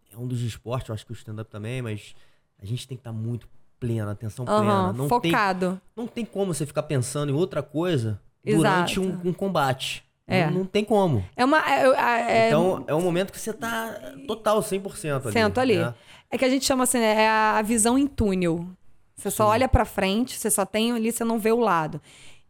é 0.10 0.18
um 0.18 0.26
dos 0.26 0.40
esportes, 0.40 0.88
eu 0.88 0.96
acho 0.96 1.06
que 1.06 1.12
o 1.12 1.14
stand-up 1.14 1.52
também, 1.52 1.82
mas 1.82 2.16
a 2.58 2.66
gente 2.66 2.88
tem 2.88 2.96
que 2.96 3.02
estar 3.02 3.12
tá 3.12 3.18
muito 3.18 3.46
plena, 3.78 4.12
atenção 4.12 4.46
Uhum, 4.46 4.56
plena. 4.60 4.94
Não 4.94 5.10
focado. 5.10 5.72
Tem, 5.72 5.82
não 5.98 6.08
tem 6.08 6.24
como 6.24 6.54
você 6.54 6.66
ficar 6.66 6.84
pensando 6.84 7.30
em 7.30 7.36
outra 7.36 7.62
coisa 7.62 8.22
durante 8.42 9.02
Exato. 9.02 9.28
um, 9.28 9.32
um 9.32 9.34
combate. 9.34 10.07
É. 10.28 10.46
Não, 10.48 10.60
não 10.60 10.66
tem 10.66 10.84
como. 10.84 11.24
É 11.36 11.46
uma. 11.46 11.58
É, 11.60 11.86
é- 12.28 12.48
Então, 12.48 12.84
é 12.88 12.94
um 12.94 13.02
momento 13.02 13.32
que 13.32 13.40
você 13.40 13.54
tá 13.54 13.98
total 14.28 14.62
100% 14.62 15.24
ali. 15.26 15.32
Sento 15.34 15.60
ali. 15.60 15.78
né? 15.78 15.94
É 16.30 16.38
que 16.38 16.44
a 16.44 16.50
gente 16.50 16.66
chama 16.66 16.84
assim, 16.84 17.00
né, 17.00 17.24
é 17.24 17.28
a 17.30 17.62
visão 17.62 17.98
em 17.98 18.06
túnel. 18.06 18.68
Você 19.16 19.32
só 19.32 19.48
olha 19.48 19.68
pra 19.70 19.86
frente, 19.86 20.38
você 20.38 20.52
só 20.52 20.66
tem 20.66 20.92
ali, 20.92 21.12
você 21.12 21.24
não 21.24 21.40
vê 21.40 21.52
o 21.52 21.60
lado. 21.60 22.02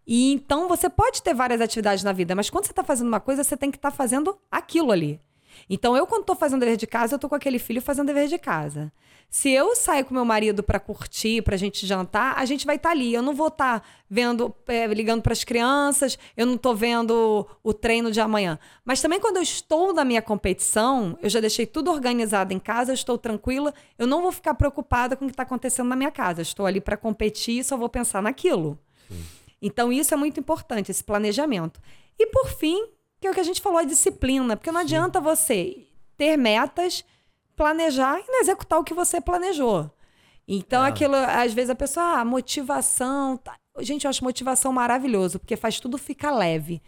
E 0.05 0.33
então 0.33 0.67
você 0.67 0.89
pode 0.89 1.21
ter 1.21 1.33
várias 1.33 1.61
atividades 1.61 2.03
na 2.03 2.11
vida, 2.11 2.33
mas 2.33 2.49
quando 2.49 2.65
você 2.65 2.73
tá 2.73 2.83
fazendo 2.83 3.07
uma 3.07 3.19
coisa, 3.19 3.43
você 3.43 3.55
tem 3.55 3.69
que 3.69 3.77
estar 3.77 3.91
fazendo 3.91 4.37
aquilo 4.51 4.91
ali. 4.91 5.19
Então 5.69 5.95
eu 5.95 6.07
quando 6.07 6.25
tô 6.25 6.35
fazendo 6.35 6.59
dever 6.59 6.77
de 6.77 6.87
casa, 6.87 7.15
eu 7.15 7.19
tô 7.19 7.27
com 7.27 7.35
aquele 7.35 7.59
filho 7.59 7.81
fazendo 7.81 8.07
dever 8.07 8.27
de 8.27 8.37
casa. 8.37 8.91
Se 9.29 9.49
eu 9.49 9.75
sair 9.75 10.05
com 10.05 10.13
meu 10.13 10.23
marido 10.23 10.63
pra 10.63 10.79
curtir, 10.79 11.41
pra 11.41 11.57
gente 11.57 11.85
jantar, 11.85 12.35
a 12.37 12.45
gente 12.45 12.65
vai 12.65 12.77
estar 12.77 12.91
ali. 12.91 13.13
Eu 13.13 13.21
não 13.21 13.33
vou 13.33 13.49
estar 13.49 13.85
vendo, 14.09 14.55
é, 14.67 14.87
ligando 14.87 15.21
pras 15.21 15.43
crianças, 15.43 16.17
eu 16.35 16.45
não 16.45 16.57
tô 16.57 16.73
vendo 16.73 17.45
o 17.61 17.73
treino 17.73 18.09
de 18.09 18.21
amanhã. 18.21 18.57
Mas 18.85 19.01
também 19.01 19.19
quando 19.19 19.37
eu 19.37 19.43
estou 19.43 19.93
na 19.93 20.05
minha 20.05 20.21
competição, 20.21 21.17
eu 21.21 21.29
já 21.29 21.41
deixei 21.41 21.65
tudo 21.65 21.91
organizado 21.91 22.53
em 22.53 22.59
casa, 22.59 22.91
eu 22.91 22.95
estou 22.95 23.17
tranquila, 23.17 23.73
eu 23.99 24.07
não 24.07 24.21
vou 24.21 24.31
ficar 24.31 24.53
preocupada 24.53 25.17
com 25.17 25.25
o 25.25 25.27
que 25.27 25.33
está 25.33 25.43
acontecendo 25.43 25.89
na 25.89 25.95
minha 25.95 26.11
casa. 26.11 26.39
Eu 26.39 26.43
estou 26.43 26.65
ali 26.65 26.79
para 26.79 26.95
competir 26.95 27.59
e 27.59 27.63
só 27.63 27.75
vou 27.75 27.89
pensar 27.89 28.21
naquilo. 28.21 28.79
Então 29.61 29.91
isso 29.91 30.13
é 30.13 30.17
muito 30.17 30.39
importante, 30.39 30.89
esse 30.89 31.03
planejamento. 31.03 31.81
E 32.17 32.27
por 32.27 32.47
fim, 32.47 32.87
que 33.19 33.27
é 33.27 33.31
o 33.31 33.33
que 33.33 33.39
a 33.39 33.43
gente 33.43 33.61
falou, 33.61 33.79
a 33.79 33.83
disciplina, 33.83 34.55
porque 34.55 34.71
não 34.71 34.81
adianta 34.81 35.19
você 35.19 35.87
ter 36.17 36.37
metas, 36.37 37.03
planejar 37.55 38.19
e 38.19 38.27
não 38.31 38.39
executar 38.41 38.79
o 38.79 38.83
que 38.83 38.93
você 38.93 39.19
planejou. 39.19 39.89
Então, 40.47 40.85
É. 40.85 40.89
aquilo, 40.89 41.15
às 41.15 41.53
vezes 41.53 41.69
a 41.69 41.75
pessoa, 41.75 42.19
ah, 42.19 42.25
motivação. 42.25 43.37
tá. 43.37 43.55
Gente, 43.79 44.05
eu 44.05 44.09
acho 44.09 44.23
motivação 44.23 44.71
maravilhoso, 44.73 45.39
porque 45.39 45.55
faz 45.55 45.79
tudo 45.79 45.97
ficar 45.97 46.31
leve. 46.31 46.81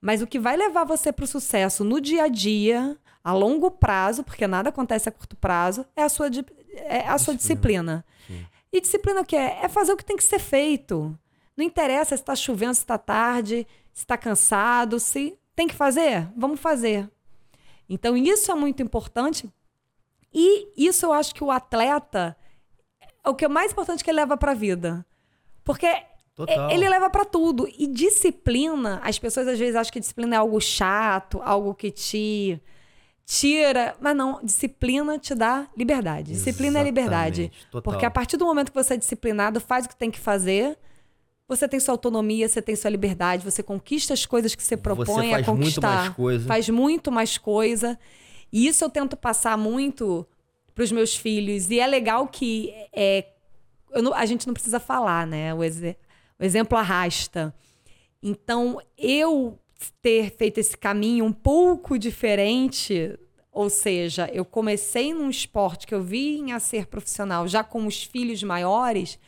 Mas 0.00 0.20
o 0.20 0.26
que 0.26 0.38
vai 0.38 0.56
levar 0.56 0.84
você 0.84 1.10
para 1.12 1.24
o 1.24 1.28
sucesso 1.28 1.82
no 1.84 2.00
dia 2.00 2.24
a 2.24 2.28
dia, 2.28 2.96
a 3.22 3.32
longo 3.32 3.70
prazo, 3.70 4.22
porque 4.22 4.46
nada 4.46 4.68
acontece 4.68 5.08
a 5.08 5.12
curto 5.12 5.36
prazo, 5.36 5.86
é 5.96 6.02
a 6.02 6.08
sua, 6.08 6.28
di- 6.28 6.44
é 6.74 7.08
a 7.08 7.16
sua 7.16 7.34
disciplina. 7.34 8.04
E 8.72 8.80
disciplina 8.80 9.20
o 9.20 9.24
que 9.24 9.36
é? 9.36 9.60
É 9.62 9.68
fazer 9.68 9.92
o 9.92 9.96
que 9.96 10.04
tem 10.04 10.16
que 10.16 10.24
ser 10.24 10.38
feito. 10.40 11.16
Não 11.56 11.64
interessa 11.64 12.16
se 12.16 12.22
está 12.22 12.34
chovendo, 12.34 12.74
se 12.74 12.80
está 12.80 12.98
tarde, 12.98 13.66
se 13.92 14.02
está 14.02 14.16
cansado, 14.18 14.98
se 14.98 15.38
tem 15.54 15.68
que 15.68 15.74
fazer, 15.74 16.28
vamos 16.36 16.60
fazer. 16.60 17.10
Então 17.88 18.16
isso 18.16 18.50
é 18.50 18.54
muito 18.54 18.82
importante. 18.82 19.52
E 20.32 20.68
isso 20.76 21.06
eu 21.06 21.12
acho 21.12 21.34
que 21.34 21.44
o 21.44 21.50
atleta 21.50 22.36
é 23.24 23.28
o 23.28 23.34
que 23.34 23.44
é 23.44 23.48
mais 23.48 23.72
importante 23.72 24.02
que 24.02 24.10
ele 24.10 24.20
leva 24.20 24.36
para 24.36 24.52
a 24.52 24.54
vida. 24.54 25.06
Porque 25.62 25.88
Total. 26.34 26.70
ele 26.70 26.88
leva 26.88 27.08
para 27.08 27.24
tudo. 27.24 27.68
E 27.78 27.86
disciplina, 27.86 29.00
as 29.04 29.18
pessoas 29.18 29.46
às 29.46 29.58
vezes 29.58 29.76
acham 29.76 29.92
que 29.92 30.00
disciplina 30.00 30.34
é 30.34 30.38
algo 30.38 30.60
chato, 30.60 31.40
algo 31.42 31.74
que 31.74 31.90
te 31.90 32.60
tira. 33.24 33.96
Mas 34.00 34.16
não, 34.16 34.40
disciplina 34.42 35.18
te 35.18 35.34
dá 35.34 35.68
liberdade. 35.76 36.32
Disciplina 36.32 36.80
é 36.80 36.82
liberdade. 36.82 37.42
Exatamente, 37.42 37.66
total. 37.70 37.92
Porque 37.92 38.06
a 38.06 38.10
partir 38.10 38.36
do 38.36 38.44
momento 38.44 38.72
que 38.72 38.82
você 38.82 38.94
é 38.94 38.96
disciplinado, 38.96 39.60
faz 39.60 39.86
o 39.86 39.88
que 39.88 39.96
tem 39.96 40.10
que 40.10 40.20
fazer. 40.20 40.76
Você 41.54 41.68
tem 41.68 41.78
sua 41.80 41.94
autonomia, 41.94 42.48
você 42.48 42.60
tem 42.62 42.74
sua 42.76 42.90
liberdade, 42.90 43.44
você 43.44 43.62
conquista 43.62 44.12
as 44.14 44.24
coisas 44.26 44.54
que 44.54 44.62
você 44.62 44.76
propõe 44.76 45.30
faz 45.30 45.48
a 45.48 45.52
muito 45.52 45.60
conquistar. 45.64 45.96
mais 46.04 46.14
coisa. 46.14 46.46
Faz 46.46 46.68
muito 46.68 47.12
mais 47.12 47.38
coisa. 47.38 47.98
E 48.52 48.66
isso 48.66 48.84
eu 48.84 48.90
tento 48.90 49.16
passar 49.16 49.56
muito 49.58 50.26
para 50.74 50.84
os 50.84 50.92
meus 50.92 51.14
filhos. 51.16 51.70
E 51.70 51.78
é 51.80 51.86
legal 51.86 52.26
que 52.28 52.72
é, 52.92 53.26
não- 54.02 54.14
a 54.14 54.26
gente 54.26 54.46
não 54.46 54.54
precisa 54.54 54.80
falar, 54.80 55.26
né? 55.26 55.52
O, 55.54 55.62
exe- 55.62 55.96
o 56.38 56.44
exemplo 56.44 56.76
arrasta. 56.76 57.54
Então, 58.22 58.80
eu 58.96 59.58
ter 60.00 60.30
feito 60.36 60.58
esse 60.58 60.76
caminho 60.76 61.24
um 61.24 61.32
pouco 61.32 61.98
diferente, 61.98 63.18
ou 63.52 63.68
seja, 63.68 64.30
eu 64.32 64.44
comecei 64.44 65.12
num 65.12 65.28
esporte 65.28 65.86
que 65.86 65.94
eu 65.94 66.02
vim 66.02 66.52
a 66.52 66.58
ser 66.58 66.86
profissional 66.86 67.46
já 67.46 67.62
com 67.62 67.86
os 67.86 68.02
filhos 68.02 68.42
maiores, 68.42 69.18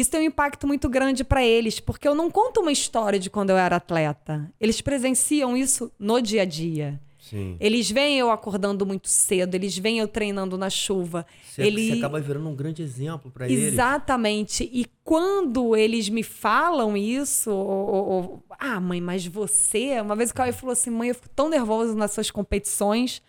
isso 0.00 0.10
tem 0.10 0.20
um 0.20 0.24
impacto 0.24 0.66
muito 0.66 0.88
grande 0.88 1.24
para 1.24 1.44
eles, 1.44 1.80
porque 1.80 2.06
eu 2.06 2.14
não 2.14 2.30
conto 2.30 2.60
uma 2.60 2.72
história 2.72 3.18
de 3.18 3.28
quando 3.28 3.50
eu 3.50 3.56
era 3.56 3.76
atleta. 3.76 4.50
Eles 4.60 4.80
presenciam 4.80 5.56
isso 5.56 5.90
no 5.98 6.20
dia 6.20 6.42
a 6.42 6.44
dia. 6.44 7.00
Sim. 7.18 7.56
Eles 7.60 7.90
veem 7.90 8.18
eu 8.18 8.30
acordando 8.30 8.86
muito 8.86 9.06
cedo, 9.08 9.54
eles 9.54 9.76
veem 9.76 9.98
eu 9.98 10.08
treinando 10.08 10.56
na 10.56 10.70
chuva. 10.70 11.26
Você, 11.44 11.62
Ele- 11.62 11.88
você 11.92 11.98
acaba 11.98 12.18
virando 12.20 12.48
um 12.48 12.54
grande 12.54 12.82
exemplo 12.82 13.30
para 13.30 13.46
eles. 13.46 13.72
Exatamente. 13.74 14.64
E 14.72 14.86
quando 15.04 15.76
eles 15.76 16.08
me 16.08 16.22
falam 16.22 16.96
isso, 16.96 17.50
ou, 17.50 18.08
ou- 18.08 18.44
ah, 18.58 18.80
mãe, 18.80 18.98
mas 19.00 19.26
você. 19.26 20.00
Uma 20.00 20.16
vez 20.16 20.30
o 20.30 20.34
Cauê 20.34 20.52
falou 20.52 20.72
assim: 20.72 20.88
mãe, 20.88 21.08
eu 21.10 21.14
fico 21.14 21.28
tão 21.28 21.50
nervoso 21.50 21.94
nas 21.94 22.12
suas 22.12 22.30
competições. 22.30 23.20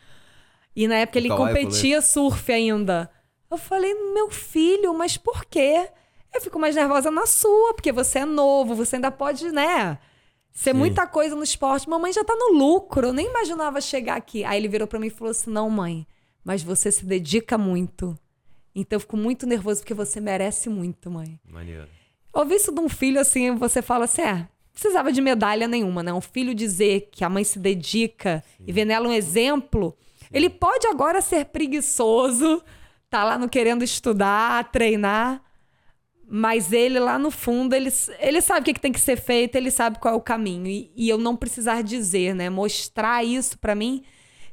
E 0.74 0.88
na 0.88 0.96
época 0.96 1.20
ele 1.20 1.28
falou 1.28 1.48
competia 1.48 2.02
surf 2.02 2.50
ainda. 2.54 3.10
Eu 3.52 3.58
falei, 3.58 3.94
meu 4.14 4.30
filho, 4.30 4.94
mas 4.94 5.18
por 5.18 5.44
quê? 5.44 5.90
Eu 6.34 6.42
fico 6.42 6.60
mais 6.60 6.76
nervosa 6.76 7.10
na 7.10 7.26
sua, 7.26 7.74
porque 7.74 7.92
você 7.92 8.20
é 8.20 8.26
novo, 8.26 8.76
você 8.76 8.96
ainda 8.96 9.12
pode, 9.12 9.52
né? 9.52 9.98
Ser 10.52 10.72
Sim. 10.72 10.78
muita 10.78 11.08
coisa 11.08 11.36
no 11.36 11.44
esporte. 11.44 11.90
Mamãe 11.90 12.12
já 12.12 12.24
tá 12.24 12.36
no 12.36 12.54
lucro, 12.58 13.08
eu 13.08 13.14
nem 13.14 13.28
imaginava 13.28 13.82
chegar 13.82 14.16
aqui. 14.16 14.44
Aí 14.44 14.60
ele 14.60 14.68
virou 14.68 14.88
pra 14.88 15.00
mim 15.00 15.08
e 15.08 15.12
falou 15.12 15.32
assim: 15.32 15.50
não, 15.50 15.70
mãe, 15.70 16.06
mas 16.44 16.64
você 16.64 16.92
se 16.92 17.06
dedica 17.06 17.58
muito. 17.58 18.18
Então 18.76 18.98
eu 18.98 19.02
fico 19.02 19.18
muito 19.18 19.48
nervoso 19.48 19.82
porque 19.82 19.94
você 19.94 20.20
merece 20.20 20.70
muito, 20.70 21.10
mãe. 21.10 21.40
Maneiro. 21.44 21.88
Ouvir 22.32 22.56
isso 22.56 22.72
de 22.72 22.80
um 22.80 22.90
filho 22.90 23.20
assim, 23.20 23.56
você 23.56 23.82
fala 23.82 24.06
assim: 24.06 24.22
é, 24.22 24.48
precisava 24.72 25.12
de 25.12 25.22
medalha 25.22 25.68
nenhuma, 25.68 26.04
né? 26.04 26.14
Um 26.14 26.22
filho 26.22 26.54
dizer 26.54 27.10
que 27.12 27.24
a 27.24 27.30
mãe 27.30 27.44
se 27.44 27.60
dedica 27.60 28.44
e 28.66 28.72
ver 28.72 28.86
nela 28.86 29.08
um 29.08 29.14
exemplo. 29.14 29.96
Ele 30.32 30.50
pode 30.50 30.88
agora 30.88 31.22
ser 31.22 31.46
preguiçoso, 31.46 32.64
tá 33.10 33.24
lá 33.24 33.38
não 33.38 33.48
querendo 33.48 33.84
estudar, 33.84 34.72
treinar, 34.72 35.42
mas 36.30 36.72
ele 36.72 37.00
lá 37.00 37.18
no 37.18 37.32
fundo, 37.32 37.74
ele, 37.74 37.90
ele 38.20 38.40
sabe 38.40 38.62
o 38.62 38.64
que, 38.64 38.74
que 38.74 38.80
tem 38.80 38.92
que 38.92 39.00
ser 39.00 39.20
feito, 39.20 39.56
ele 39.56 39.72
sabe 39.72 39.98
qual 40.00 40.14
é 40.14 40.18
o 40.18 40.22
caminho. 40.22 40.68
E, 40.68 40.92
e 40.96 41.10
eu 41.10 41.18
não 41.18 41.36
precisar 41.36 41.82
dizer, 41.82 42.36
né? 42.36 42.50
Mostrar 42.50 43.24
isso 43.26 43.58
pra 43.58 43.74
mim. 43.74 44.04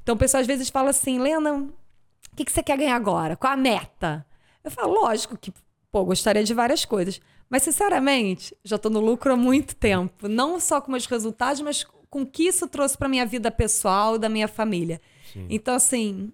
Então 0.03 0.15
o 0.15 0.19
pessoal 0.19 0.41
às 0.41 0.47
vezes 0.47 0.71
fala 0.71 0.91
assim: 0.91 1.19
Lena, 1.19 1.53
o 1.53 2.37
que, 2.37 2.45
que 2.45 2.53
você 2.53 2.63
quer 2.63 2.79
ganhar 2.79 2.97
agora? 2.97 3.37
Qual 3.37 3.53
a 3.53 3.57
meta? 3.57 4.27
Eu 4.65 4.71
falo, 4.71 4.93
lógico 4.93 5.37
que, 5.37 5.53
pô, 5.93 6.05
gostaria 6.05 6.43
de 6.43 6.55
várias 6.55 6.85
coisas. 6.85 7.21
Mas, 7.49 7.63
sinceramente, 7.63 8.57
já 8.65 8.77
tô 8.77 8.91
no 8.91 9.01
lucro 9.01 9.33
há 9.33 9.37
muito 9.37 9.77
tempo. 9.77 10.29
Não 10.29 10.59
só 10.59 10.81
com 10.81 10.91
meus 10.91 11.07
resultados, 11.07 11.61
mas 11.61 11.85
com 12.11 12.23
o 12.23 12.27
que 12.27 12.45
isso 12.45 12.67
trouxe 12.67 12.99
pra 12.99 13.09
minha 13.09 13.25
vida 13.25 13.51
pessoal 13.51 14.17
e 14.17 14.19
da 14.19 14.29
minha 14.29 14.49
família. 14.49 15.01
Sim. 15.33 15.47
Então, 15.49 15.75
assim, 15.75 16.33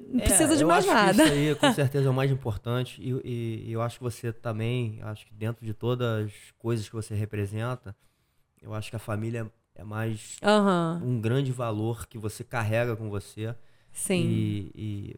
não 0.00 0.20
É, 0.20 0.24
precisa 0.24 0.56
de 0.56 0.64
mais 0.64 0.86
nada. 0.86 1.22
Isso 1.24 1.32
aí, 1.32 1.54
com 1.54 1.70
certeza, 1.74 2.06
é 2.06 2.10
o 2.10 2.14
mais 2.14 2.30
importante. 2.30 3.00
E, 3.02 3.10
e- 3.24 3.64
e 3.68 3.72
eu 3.72 3.82
acho 3.82 3.98
que 3.98 4.02
você 4.04 4.32
também, 4.32 5.00
acho 5.02 5.26
que 5.26 5.34
dentro 5.34 5.64
de 5.64 5.74
todas 5.74 6.26
as 6.26 6.32
coisas 6.58 6.88
que 6.88 6.94
você 6.94 7.14
representa, 7.14 7.94
eu 8.62 8.74
acho 8.74 8.90
que 8.90 8.96
a 8.96 9.00
família 9.00 9.50
é 9.74 9.84
mais 9.84 10.36
Aham, 10.42 11.00
um 11.04 11.20
grande 11.20 11.52
valor 11.52 12.06
que 12.06 12.18
você 12.18 12.42
carrega 12.44 12.96
com 12.96 13.08
você. 13.10 13.54
sim. 13.92 14.20
E, 14.22 14.72
e, 14.74 15.16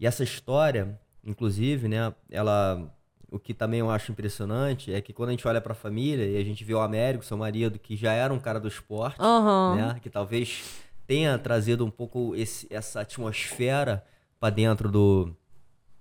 e 0.00 0.06
essa 0.06 0.24
história, 0.24 0.98
inclusive, 1.24 1.88
né, 1.88 2.14
ela. 2.30 2.92
O 3.30 3.38
que 3.38 3.54
também 3.54 3.80
eu 3.80 3.90
acho 3.90 4.12
impressionante 4.12 4.92
é 4.92 5.00
que 5.00 5.10
quando 5.10 5.30
a 5.30 5.32
gente 5.32 5.48
olha 5.48 5.58
pra 5.58 5.72
família 5.72 6.26
e 6.26 6.36
a 6.36 6.44
gente 6.44 6.62
vê 6.64 6.74
o 6.74 6.80
Américo, 6.80 7.24
seu 7.24 7.34
marido, 7.36 7.78
que 7.78 7.96
já 7.96 8.12
era 8.12 8.30
um 8.34 8.38
cara 8.38 8.60
do 8.60 8.68
esporte, 8.68 9.16
Aham. 9.22 9.74
né? 9.76 10.00
Que 10.02 10.10
talvez 10.10 10.62
tenha 11.06 11.38
trazido 11.38 11.82
um 11.82 11.90
pouco 11.90 12.36
esse- 12.36 12.66
essa 12.68 13.00
atmosfera 13.00 14.04
pra 14.42 14.50
dentro 14.50 14.90
do 14.90 15.32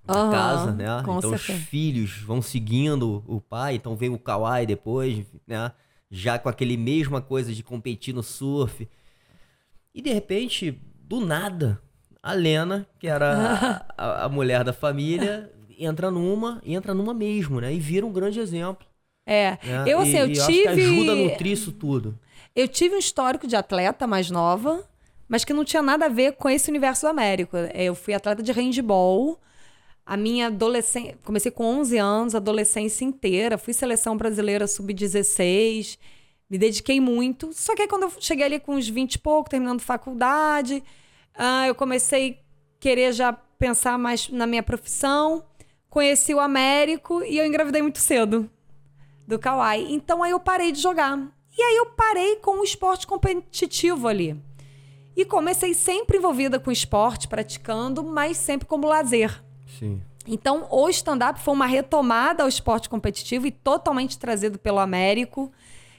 da 0.03 0.15
Aham, 0.15 0.31
casa, 0.31 0.71
né? 0.71 0.87
com 1.05 1.19
então 1.19 1.31
os 1.31 1.41
certeza. 1.41 1.65
filhos 1.67 2.17
vão 2.23 2.41
seguindo 2.41 3.23
o 3.27 3.39
pai, 3.39 3.75
então 3.75 3.95
vem 3.95 4.09
o 4.09 4.17
Kawhi 4.17 4.65
depois, 4.65 5.23
né? 5.45 5.71
Já 6.09 6.39
com 6.39 6.49
aquele 6.49 6.75
mesma 6.75 7.21
coisa 7.21 7.53
de 7.53 7.61
competir 7.61 8.11
no 8.15 8.23
surf. 8.23 8.89
E 9.93 10.01
de 10.01 10.11
repente, 10.11 10.71
do 11.03 11.23
nada, 11.23 11.79
a 12.23 12.33
Lena, 12.33 12.87
que 12.97 13.07
era 13.07 13.85
a, 13.95 14.03
a- 14.21 14.25
a 14.25 14.29
mulher 14.29 14.63
da 14.63 14.73
família, 14.73 15.51
entra 15.77 16.09
numa, 16.09 16.59
entra 16.65 16.95
numa 16.95 17.13
mesmo, 17.13 17.61
né? 17.61 17.71
E 17.71 17.79
vira 17.79 18.03
um 18.03 18.11
grande 18.11 18.39
exemplo. 18.39 18.87
É. 19.23 19.51
né? 19.63 19.83
Eu, 19.85 19.99
assim, 19.99 20.17
E- 20.17 20.19
eu 20.19 20.27
tive. 20.29 20.39
acho 20.41 20.47
que 20.63 20.67
ajuda 20.67 21.11
a 21.11 21.15
nutrir 21.15 21.51
isso 21.53 21.71
tudo. 21.71 22.17
Eu 22.55 22.67
tive 22.67 22.95
um 22.95 22.99
histórico 22.99 23.45
de 23.47 23.55
atleta 23.55 24.07
mais 24.07 24.31
nova, 24.31 24.83
mas 25.31 25.45
que 25.45 25.53
não 25.53 25.63
tinha 25.63 25.81
nada 25.81 26.07
a 26.07 26.09
ver 26.09 26.33
com 26.33 26.49
esse 26.49 26.69
universo 26.69 27.03
do 27.03 27.09
Américo. 27.09 27.55
Eu 27.73 27.95
fui 27.95 28.13
atleta 28.13 28.43
de 28.43 28.51
handball. 28.51 29.39
A 30.05 30.17
minha 30.17 30.47
adolescência. 30.47 31.17
Comecei 31.23 31.49
com 31.49 31.63
11 31.63 31.97
anos, 31.97 32.35
adolescência 32.35 33.05
inteira. 33.05 33.57
Fui 33.57 33.71
seleção 33.71 34.17
brasileira 34.17 34.67
sub-16. 34.67 35.97
Me 36.49 36.57
dediquei 36.57 36.99
muito. 36.99 37.53
Só 37.53 37.73
que 37.73 37.83
aí, 37.83 37.87
quando 37.87 38.03
eu 38.03 38.11
cheguei 38.19 38.45
ali 38.45 38.59
com 38.59 38.75
uns 38.75 38.89
20 38.89 39.13
e 39.13 39.19
pouco, 39.19 39.49
terminando 39.49 39.79
faculdade, 39.79 40.83
Ah, 41.33 41.65
eu 41.65 41.75
comecei 41.75 42.31
a 42.31 42.81
querer 42.81 43.13
já 43.13 43.31
pensar 43.31 43.97
mais 43.97 44.27
na 44.27 44.45
minha 44.45 44.61
profissão. 44.61 45.45
Conheci 45.89 46.33
o 46.33 46.41
Américo 46.41 47.23
e 47.23 47.37
eu 47.37 47.45
engravidei 47.45 47.81
muito 47.81 47.99
cedo 47.99 48.51
do 49.25 49.39
Kawai. 49.39 49.87
Então 49.91 50.21
aí 50.21 50.31
eu 50.31 50.41
parei 50.41 50.73
de 50.73 50.81
jogar. 50.81 51.17
E 51.57 51.61
aí 51.61 51.77
eu 51.77 51.85
parei 51.85 52.35
com 52.35 52.59
o 52.59 52.63
esporte 52.65 53.07
competitivo 53.07 54.09
ali. 54.09 54.37
E 55.15 55.25
comecei 55.25 55.73
sempre 55.73 56.17
envolvida 56.17 56.59
com 56.59 56.71
esporte, 56.71 57.27
praticando, 57.27 58.03
mas 58.03 58.37
sempre 58.37 58.67
como 58.67 58.87
lazer. 58.87 59.43
Sim. 59.79 60.01
Então, 60.27 60.67
o 60.69 60.89
stand-up 60.89 61.39
foi 61.39 61.53
uma 61.53 61.65
retomada 61.65 62.43
ao 62.43 62.49
esporte 62.49 62.87
competitivo 62.87 63.47
e 63.47 63.51
totalmente 63.51 64.17
trazido 64.17 64.59
pelo 64.59 64.79
Américo. 64.79 65.51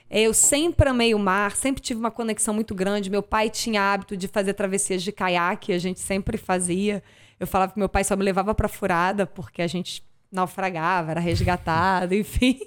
Eu 0.08 0.32
sempre 0.32 0.88
amei 0.88 1.14
o 1.14 1.18
mar, 1.18 1.56
sempre 1.56 1.82
tive 1.82 1.98
uma 1.98 2.10
conexão 2.10 2.54
muito 2.54 2.74
grande. 2.74 3.10
Meu 3.10 3.22
pai 3.22 3.50
tinha 3.50 3.92
hábito 3.92 4.16
de 4.16 4.28
fazer 4.28 4.54
travessias 4.54 5.02
de 5.02 5.10
caiaque, 5.10 5.72
a 5.72 5.78
gente 5.78 6.00
sempre 6.00 6.36
fazia. 6.36 7.02
Eu 7.40 7.46
falava 7.46 7.72
que 7.72 7.78
meu 7.78 7.88
pai 7.88 8.04
só 8.04 8.14
me 8.14 8.22
levava 8.22 8.54
para 8.54 8.68
furada 8.68 9.26
porque 9.26 9.62
a 9.62 9.66
gente 9.66 10.04
naufragava, 10.30 11.10
era 11.10 11.20
resgatado, 11.20 12.14
enfim. 12.14 12.60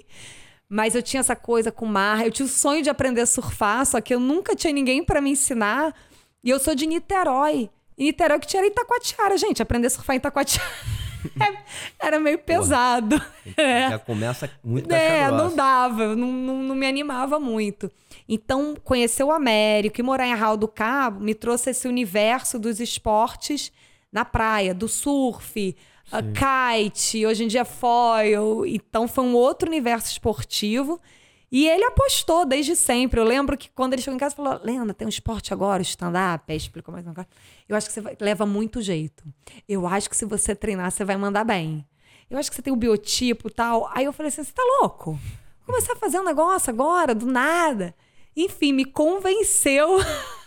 Mas 0.68 0.94
eu 0.94 1.02
tinha 1.02 1.20
essa 1.20 1.36
coisa 1.36 1.70
com 1.70 1.86
o 1.86 1.88
mar. 1.88 2.24
Eu 2.24 2.32
tinha 2.32 2.46
o 2.46 2.48
sonho 2.48 2.82
de 2.82 2.90
aprender 2.90 3.20
a 3.20 3.26
surfar, 3.26 3.86
só 3.86 4.00
que 4.00 4.12
eu 4.12 4.20
nunca 4.20 4.54
tinha 4.54 4.72
ninguém 4.72 5.04
para 5.04 5.20
me 5.20 5.30
ensinar. 5.30 5.94
E 6.46 6.50
eu 6.50 6.60
sou 6.60 6.76
de 6.76 6.86
Niterói. 6.86 7.68
E 7.98 8.04
Niterói 8.04 8.38
que 8.38 8.46
tinha 8.46 8.64
Itacoatiara, 8.64 9.36
gente. 9.36 9.60
Aprender 9.60 9.88
a 9.88 9.90
surfar 9.90 10.14
em 10.14 10.18
Itacoatiara 10.18 10.70
era 11.98 12.20
meio 12.20 12.38
pesado. 12.38 13.20
É. 13.56 13.90
Já 13.90 13.98
começa 13.98 14.48
muito 14.62 14.88
É, 14.94 15.28
não 15.28 15.56
dava, 15.56 16.14
não, 16.14 16.30
não, 16.30 16.62
não, 16.62 16.74
me 16.76 16.86
animava 16.86 17.40
muito. 17.40 17.90
Então, 18.28 18.76
conhecer 18.84 19.24
o 19.24 19.32
Américo 19.32 20.00
e 20.00 20.04
morar 20.04 20.24
em 20.28 20.32
Arraial 20.32 20.56
do 20.56 20.68
Cabo 20.68 21.18
me 21.18 21.34
trouxe 21.34 21.70
esse 21.70 21.88
universo 21.88 22.60
dos 22.60 22.78
esportes 22.78 23.72
na 24.12 24.24
praia, 24.24 24.72
do 24.72 24.86
surf, 24.86 25.76
kite, 26.32 27.26
hoje 27.26 27.42
em 27.42 27.48
dia 27.48 27.64
foil. 27.64 28.64
Então, 28.64 29.08
foi 29.08 29.24
um 29.24 29.34
outro 29.34 29.68
universo 29.68 30.12
esportivo 30.12 31.00
e 31.50 31.68
ele 31.68 31.84
apostou 31.84 32.44
desde 32.44 32.74
sempre. 32.74 33.20
Eu 33.20 33.24
lembro 33.24 33.56
que 33.56 33.70
quando 33.70 33.92
ele 33.92 34.02
chegou 34.02 34.16
em 34.16 34.18
casa, 34.18 34.34
falou: 34.34 34.60
Lena, 34.62 34.92
tem 34.92 35.06
um 35.06 35.08
esporte 35.08 35.52
agora, 35.52 35.82
stand-up. 35.82 36.44
Aí 36.48 36.56
explicou 36.56 36.92
mais 36.92 37.06
uma 37.06 37.14
coisa. 37.14 37.28
Eu 37.68 37.76
acho 37.76 37.86
que 37.86 37.92
você 37.92 38.00
vai, 38.00 38.16
leva 38.20 38.44
muito 38.44 38.82
jeito. 38.82 39.22
Eu 39.68 39.86
acho 39.86 40.10
que 40.10 40.16
se 40.16 40.24
você 40.24 40.54
treinar, 40.54 40.90
você 40.90 41.04
vai 41.04 41.16
mandar 41.16 41.44
bem. 41.44 41.86
Eu 42.28 42.38
acho 42.38 42.50
que 42.50 42.56
você 42.56 42.62
tem 42.62 42.72
o 42.72 42.76
biotipo 42.76 43.48
tal. 43.48 43.88
Aí 43.94 44.04
eu 44.04 44.12
falei 44.12 44.28
assim: 44.28 44.42
você 44.42 44.52
tá 44.52 44.62
louco? 44.80 45.18
Começar 45.64 45.92
a 45.92 45.96
fazer 45.96 46.18
um 46.18 46.24
negócio 46.24 46.70
agora, 46.70 47.14
do 47.14 47.26
nada. 47.26 47.94
Enfim, 48.36 48.72
me 48.72 48.84
convenceu. 48.84 49.98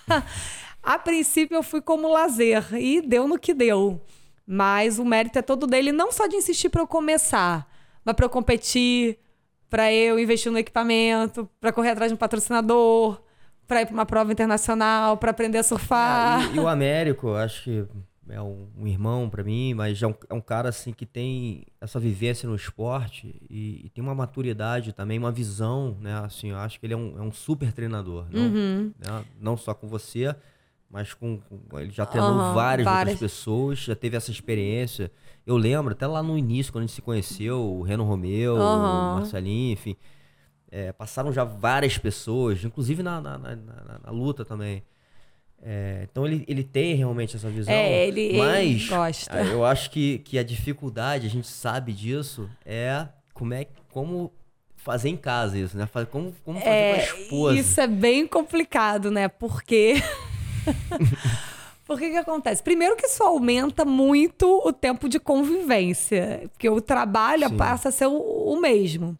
a 0.83 0.99
princípio, 0.99 1.55
eu 1.55 1.63
fui 1.63 1.81
como 1.81 2.11
lazer 2.11 2.73
e 2.75 3.01
deu 3.01 3.27
no 3.27 3.39
que 3.39 3.53
deu. 3.53 4.01
Mas 4.45 4.99
o 4.99 5.05
mérito 5.05 5.39
é 5.39 5.41
todo 5.41 5.67
dele, 5.67 5.91
não 5.91 6.11
só 6.11 6.27
de 6.27 6.35
insistir 6.35 6.69
para 6.69 6.81
eu 6.81 6.87
começar, 6.87 7.69
mas 8.03 8.15
para 8.15 8.25
eu 8.25 8.29
competir 8.29 9.19
para 9.69 9.93
eu 9.93 10.19
investir 10.19 10.51
no 10.51 10.57
equipamento, 10.57 11.49
para 11.59 11.71
correr 11.71 11.91
atrás 11.91 12.11
de 12.11 12.15
um 12.15 12.17
patrocinador, 12.17 13.21
para 13.67 13.83
ir 13.83 13.85
para 13.85 13.93
uma 13.93 14.05
prova 14.05 14.31
internacional, 14.31 15.17
para 15.17 15.31
aprender 15.31 15.59
a 15.59 15.63
surfar. 15.63 16.41
Ah, 16.41 16.51
e, 16.51 16.55
e, 16.55 16.59
o 16.59 16.67
Américo, 16.67 17.33
acho 17.33 17.63
que 17.63 17.87
é 18.29 18.41
um, 18.41 18.67
um 18.77 18.87
irmão 18.87 19.29
para 19.29 19.43
mim, 19.43 19.73
mas 19.73 20.01
é 20.01 20.07
um, 20.07 20.15
é 20.29 20.33
um, 20.33 20.41
cara 20.41 20.69
assim 20.69 20.93
que 20.93 21.05
tem 21.05 21.65
essa 21.81 21.99
vivência 21.99 22.47
no 22.47 22.55
esporte 22.55 23.35
e, 23.49 23.85
e, 23.85 23.89
tem 23.89 24.03
uma 24.03 24.15
maturidade 24.15 24.93
também, 24.93 25.17
uma 25.17 25.31
visão, 25.31 25.97
né? 25.99 26.13
Assim, 26.23 26.49
eu 26.49 26.57
acho 26.57 26.79
que 26.79 26.85
ele 26.85 26.93
é 26.93 26.97
um, 26.97 27.17
é 27.17 27.21
um 27.21 27.31
super 27.31 27.71
treinador, 27.71 28.25
não, 28.31 28.41
uhum. 28.41 28.93
né? 28.97 29.25
não 29.39 29.57
só 29.57 29.73
com 29.73 29.87
você, 29.87 30.35
mas 30.89 31.13
com, 31.13 31.39
com 31.39 31.79
ele 31.79 31.91
já 31.91 32.05
treinou 32.05 32.31
uhum, 32.31 32.53
várias, 32.53 32.85
várias 32.85 33.13
outras 33.13 33.19
pessoas, 33.19 33.79
já 33.79 33.95
teve 33.95 34.17
essa 34.17 34.31
experiência. 34.31 35.11
Eu 35.45 35.57
lembro, 35.57 35.93
até 35.93 36.05
lá 36.05 36.21
no 36.21 36.37
início, 36.37 36.71
quando 36.71 36.83
a 36.83 36.87
gente 36.87 36.95
se 36.95 37.01
conheceu, 37.01 37.59
o 37.59 37.81
Reno 37.81 38.03
Romeu, 38.03 38.55
uhum. 38.55 38.61
o 38.61 39.15
Marcelinho, 39.15 39.73
enfim. 39.73 39.95
É, 40.71 40.91
passaram 40.91 41.33
já 41.33 41.43
várias 41.43 41.97
pessoas, 41.97 42.63
inclusive 42.63 43.01
na, 43.01 43.19
na, 43.19 43.37
na, 43.37 43.55
na 44.03 44.11
luta 44.11 44.45
também. 44.45 44.83
É, 45.61 46.07
então 46.09 46.25
ele, 46.25 46.45
ele 46.47 46.63
tem 46.63 46.95
realmente 46.95 47.35
essa 47.35 47.49
visão. 47.49 47.73
É, 47.73 48.07
ele, 48.07 48.37
mas 48.37 48.81
ele 48.81 48.87
gosta. 48.87 49.41
eu 49.41 49.65
acho 49.65 49.89
que, 49.91 50.19
que 50.19 50.37
a 50.37 50.43
dificuldade, 50.43 51.27
a 51.27 51.29
gente 51.29 51.47
sabe 51.47 51.91
disso, 51.91 52.49
é 52.65 53.07
como 53.33 53.53
é 53.53 53.67
como 53.91 54.31
fazer 54.77 55.09
em 55.09 55.17
casa 55.17 55.57
isso, 55.57 55.77
né? 55.77 55.87
Como, 56.09 56.33
como 56.45 56.59
fazer 56.59 56.69
é, 56.69 56.93
com 56.93 56.99
a 56.99 57.03
esposa. 57.03 57.59
Isso 57.59 57.81
é 57.81 57.87
bem 57.87 58.25
complicado, 58.25 59.11
né? 59.11 59.27
Porque 59.27 59.95
Porque 61.89 62.11
que 62.11 62.17
acontece? 62.17 62.61
Primeiro 62.61 62.95
que 62.95 63.07
isso 63.07 63.23
aumenta 63.23 63.83
muito 63.83 64.61
o 64.63 64.71
tempo 64.71 65.09
de 65.09 65.19
convivência, 65.19 66.47
porque 66.51 66.69
o 66.69 66.79
trabalho 66.79 67.49
Sim. 67.49 67.57
passa 67.57 67.89
a 67.89 67.91
ser 67.91 68.05
o, 68.05 68.13
o, 68.13 68.61
mesmo. 68.61 69.17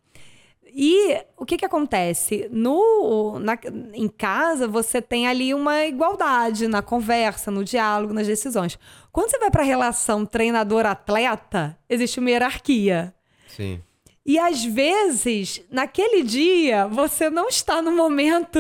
E 0.71 1.17
o 1.35 1.47
que 1.47 1.57
que 1.57 1.65
acontece? 1.65 2.47
No, 2.51 3.39
na, 3.39 3.57
em 3.91 4.07
casa, 4.07 4.67
você 4.67 5.01
tem 5.01 5.27
ali 5.27 5.51
uma 5.51 5.83
igualdade 5.87 6.67
na 6.67 6.83
conversa, 6.83 7.49
no 7.49 7.63
diálogo, 7.63 8.13
nas 8.13 8.27
decisões. 8.27 8.77
Quando 9.11 9.31
você 9.31 9.39
vai 9.39 9.49
para 9.49 9.63
a 9.63 9.65
relação 9.65 10.23
treinador-atleta, 10.23 11.75
existe 11.89 12.19
uma 12.19 12.29
hierarquia. 12.29 13.15
Sim. 13.47 13.81
E 14.23 14.37
às 14.37 14.63
vezes, 14.63 15.59
naquele 15.71 16.21
dia, 16.21 16.85
você 16.85 17.31
não 17.31 17.47
está 17.47 17.81
no 17.81 17.91
momento 17.91 18.59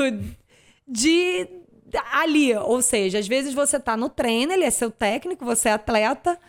de 0.87 1.58
ali. 2.11 2.55
Ou 2.55 2.81
seja, 2.81 3.19
às 3.19 3.27
vezes 3.27 3.53
você 3.53 3.79
tá 3.79 3.95
no 3.95 4.09
treino, 4.09 4.53
ele 4.53 4.63
é 4.63 4.71
seu 4.71 4.91
técnico, 4.91 5.45
você 5.45 5.69
é 5.69 5.73
atleta, 5.73 6.39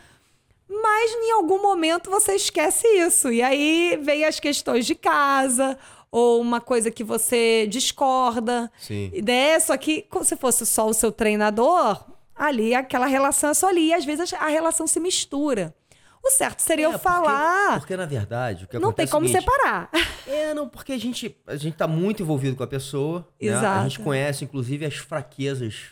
mas 0.69 1.13
em 1.13 1.33
algum 1.33 1.61
momento 1.61 2.11
você 2.11 2.35
esquece 2.35 2.87
isso. 2.87 3.33
E 3.33 3.43
aí 3.43 3.99
vem 4.03 4.25
as 4.25 4.39
questões 4.39 4.87
de 4.87 4.95
casa, 4.95 5.79
ou 6.11 6.41
uma 6.41 6.61
coisa 6.61 6.91
que 6.91 7.05
você 7.05 7.67
discorda. 7.69 8.71
Sim. 8.79 9.13
Né? 9.25 9.59
Só 9.61 9.77
que 9.77 10.07
se 10.23 10.37
fosse 10.37 10.67
só 10.67 10.89
o 10.89 10.95
seu 10.95 11.13
treinador, 11.13 12.05
ali 12.35 12.75
aquela 12.75 13.07
relação 13.07 13.51
é 13.51 13.55
só 13.55 13.69
ali. 13.69 13.89
E 13.89 13.95
às 13.95 14.05
vezes 14.05 14.33
a 14.33 14.49
relação 14.49 14.87
se 14.87 14.99
mistura. 15.01 15.75
O 16.23 16.31
certo 16.31 16.61
seria 16.61 16.87
é, 16.87 16.95
eu 16.95 16.99
falar. 16.99 17.79
Porque, 17.79 17.97
na 17.97 18.05
verdade, 18.05 18.65
o 18.65 18.69
que 18.69 18.79
Não 18.79 18.93
tem 18.93 19.05
é 19.05 19.09
como 19.09 19.27
seguinte, 19.27 19.43
separar. 19.43 19.91
É, 20.27 20.55
não, 20.55 20.69
porque 20.69 20.93
a 20.93 20.99
gente, 20.99 21.37
a 21.45 21.57
gente 21.57 21.77
tá 21.77 21.89
muito 21.89 22.23
envolvido 22.23 22.55
com 22.55 22.63
a 22.63 22.67
pessoa. 22.67 23.27
Exato. 23.41 23.63
Né? 23.63 23.81
A 23.81 23.83
gente 23.89 23.99
conhece, 23.99 24.45
inclusive, 24.45 24.85
as 24.87 24.95
fraquezas 24.95 25.87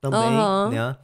também, 0.00 0.20
uhum. 0.20 0.70
né? 0.70 0.96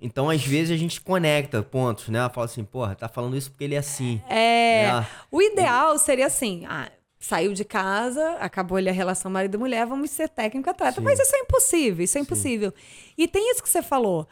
Então, 0.00 0.30
às 0.30 0.42
vezes, 0.42 0.70
a 0.70 0.76
gente 0.76 1.00
conecta 1.00 1.62
pontos, 1.62 2.08
né? 2.08 2.26
Fala 2.32 2.46
assim, 2.46 2.64
porra, 2.64 2.94
tá 2.94 3.06
falando 3.06 3.36
isso 3.36 3.50
porque 3.50 3.64
ele 3.64 3.74
é 3.74 3.78
assim. 3.78 4.22
É. 4.28 4.92
Né? 4.92 5.06
O 5.30 5.42
ideal 5.42 5.98
seria 5.98 6.26
assim. 6.26 6.64
Ah, 6.66 6.90
saiu 7.22 7.52
de 7.52 7.64
casa, 7.64 8.36
acabou 8.40 8.76
ali 8.76 8.88
a 8.88 8.92
relação 8.92 9.30
marido 9.30 9.54
e 9.54 9.58
mulher, 9.58 9.86
vamos 9.86 10.10
ser 10.10 10.28
técnico 10.28 10.68
atleta. 10.68 11.00
Sim. 11.00 11.04
Mas 11.04 11.20
isso 11.20 11.36
é 11.36 11.38
impossível, 11.38 12.04
isso 12.04 12.18
é 12.18 12.20
impossível. 12.20 12.70
Sim. 12.70 13.12
E 13.16 13.28
tem 13.28 13.50
isso 13.52 13.62
que 13.62 13.70
você 13.70 13.80
falou 13.80 14.26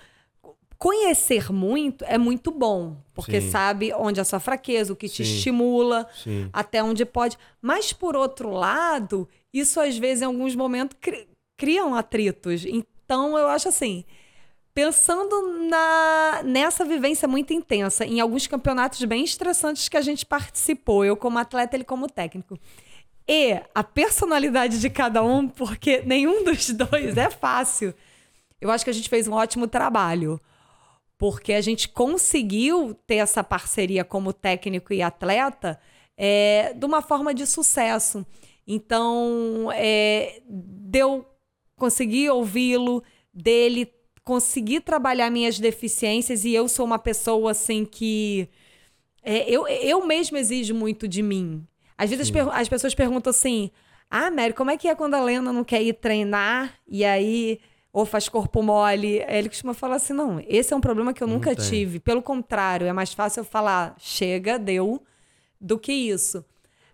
conhecer 0.81 1.53
muito 1.53 2.03
é 2.07 2.17
muito 2.17 2.51
bom, 2.51 2.97
porque 3.13 3.39
Sim. 3.39 3.51
sabe 3.51 3.93
onde 3.93 4.19
é 4.19 4.23
a 4.23 4.25
sua 4.25 4.41
fraqueza, 4.41 4.95
o 4.95 4.97
que 4.97 5.11
te 5.11 5.23
Sim. 5.23 5.35
estimula, 5.35 6.09
Sim. 6.25 6.49
até 6.51 6.83
onde 6.83 7.05
pode. 7.05 7.37
Mas, 7.61 7.93
por 7.93 8.17
outro 8.17 8.51
lado, 8.51 9.29
isso 9.53 9.79
às 9.79 9.99
vezes, 9.99 10.23
em 10.23 10.25
alguns 10.25 10.57
momentos, 10.57 10.97
cri 10.99 11.29
criam 11.55 11.95
atritos. 11.95 12.65
Então, 12.65 13.37
eu 13.37 13.47
acho 13.47 13.69
assim. 13.69 14.05
Pensando 14.73 15.69
na, 15.69 16.43
nessa 16.45 16.85
vivência 16.85 17.29
muito 17.29 17.53
intensa, 17.53 18.07
em 18.07 18.19
alguns 18.21 18.47
campeonatos 18.47 19.05
bem 19.05 19.23
estressantes 19.25 19.89
que 19.89 19.97
a 19.97 20.01
gente 20.01 20.25
participou, 20.25 21.05
eu 21.05 21.17
como 21.17 21.39
atleta, 21.39 21.77
ele 21.77 21.85
como 21.85 22.09
técnico. 22.09 22.59
E 23.29 23.61
a 23.75 23.85
personalidade 23.85 24.81
de 24.81 24.89
cada 24.89 25.23
um, 25.23 25.47
porque 25.47 26.03
nenhum 26.07 26.45
dos 26.45 26.71
dois 26.71 27.19
é 27.19 27.29
fácil. 27.29 27.93
Eu 28.59 28.71
acho 28.71 28.85
que 28.85 28.91
a 28.91 28.95
gente 28.95 29.11
fez 29.11 29.29
um 29.29 29.35
ótimo 29.35 29.67
trabalho 29.67 30.41
porque 31.21 31.53
a 31.53 31.61
gente 31.61 31.87
conseguiu 31.87 32.95
ter 33.07 33.17
essa 33.17 33.45
parceria 33.45 34.03
como 34.03 34.33
técnico 34.33 34.95
e 34.95 35.03
atleta 35.03 35.79
é, 36.17 36.73
de 36.73 36.87
uma 36.87 37.03
forma 37.03 37.35
de 37.35 37.47
sucesso. 37.47 38.27
Então, 38.67 39.71
é, 39.75 40.41
deu 40.49 41.27
conseguir 41.77 42.31
ouvi-lo, 42.31 43.03
dele 43.35 43.93
conseguir 44.25 44.81
trabalhar 44.81 45.31
minhas 45.31 45.59
deficiências 45.59 46.47
e 46.47 46.55
eu 46.55 46.67
sou 46.69 46.87
uma 46.87 46.99
pessoa 46.99 47.51
assim 47.51 47.85
que 47.85 48.49
é, 49.23 49.47
eu, 49.47 49.69
eu 49.69 50.07
mesmo 50.07 50.39
exijo 50.39 50.75
muito 50.75 51.07
de 51.07 51.23
mim. 51.23 51.67
Às 51.99 52.09
vezes 52.09 52.35
as, 52.35 52.49
as, 52.61 52.69
pessoas 52.71 52.95
perguntam 52.95 53.31
assim: 53.31 53.71
Ah, 54.11 54.31
Mary, 54.31 54.55
como 54.55 54.71
é 54.71 54.79
que 54.79 54.89
é 54.89 54.95
quando 54.95 55.17
a 55.17 55.23
Lena 55.23 55.53
não 55.53 55.65
quer 55.65 55.83
ir 55.83 55.93
treinar? 55.93 56.81
E 56.89 57.05
aí 57.05 57.61
ou 57.93 58.07
faz 58.07 58.29
corpo 58.29 58.63
mole. 58.63 59.23
Ele 59.29 59.49
costuma 59.49 59.75
falar 59.75 59.97
assim: 59.97 60.13
não, 60.13 60.43
esse 60.47 60.73
é 60.73 60.77
um 60.77 60.81
problema 60.81 61.13
que 61.13 61.23
eu 61.23 61.29
nunca 61.29 61.55
tive. 61.55 62.01
Pelo 62.01 62.23
contrário, 62.23 62.87
é 62.87 62.93
mais 62.93 63.13
fácil 63.13 63.41
eu 63.41 63.45
falar, 63.45 63.95
chega, 63.99 64.59
deu, 64.59 65.03
do 65.61 65.79
que 65.79 65.93
isso. 65.93 66.45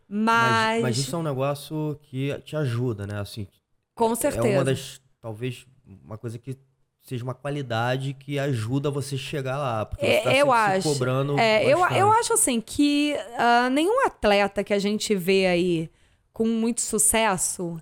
Mas... 0.08 0.50
mas. 0.50 0.82
Mas, 0.82 0.98
isso 0.98 1.16
é 1.16 1.18
um 1.18 1.22
negócio 1.22 1.98
que 2.02 2.38
te 2.44 2.56
ajuda, 2.56 3.06
né? 3.06 3.20
Assim, 3.20 3.46
Com 3.94 4.14
certeza. 4.14 4.46
É 4.48 4.56
uma 4.56 4.64
das. 4.64 5.00
Talvez 5.20 5.66
uma 6.04 6.16
coisa 6.16 6.38
que 6.38 6.56
seja 7.00 7.22
uma 7.22 7.34
qualidade 7.34 8.14
que 8.14 8.38
ajuda 8.38 8.90
você 8.90 9.16
chegar 9.16 9.56
lá. 9.56 9.86
Porque 9.86 10.04
É, 10.04 10.18
você 10.18 10.24
tá 10.24 10.36
eu 10.36 10.52
acho. 10.52 10.88
cobrando. 10.88 11.38
É, 11.38 11.64
eu, 11.64 11.78
eu 11.90 12.10
acho 12.12 12.32
assim 12.32 12.60
que 12.60 13.16
ah, 13.38 13.70
nenhum 13.70 14.04
atleta 14.06 14.64
que 14.64 14.74
a 14.74 14.78
gente 14.78 15.14
vê 15.14 15.46
aí 15.46 15.90
com 16.32 16.46
muito 16.46 16.80
sucesso, 16.80 17.80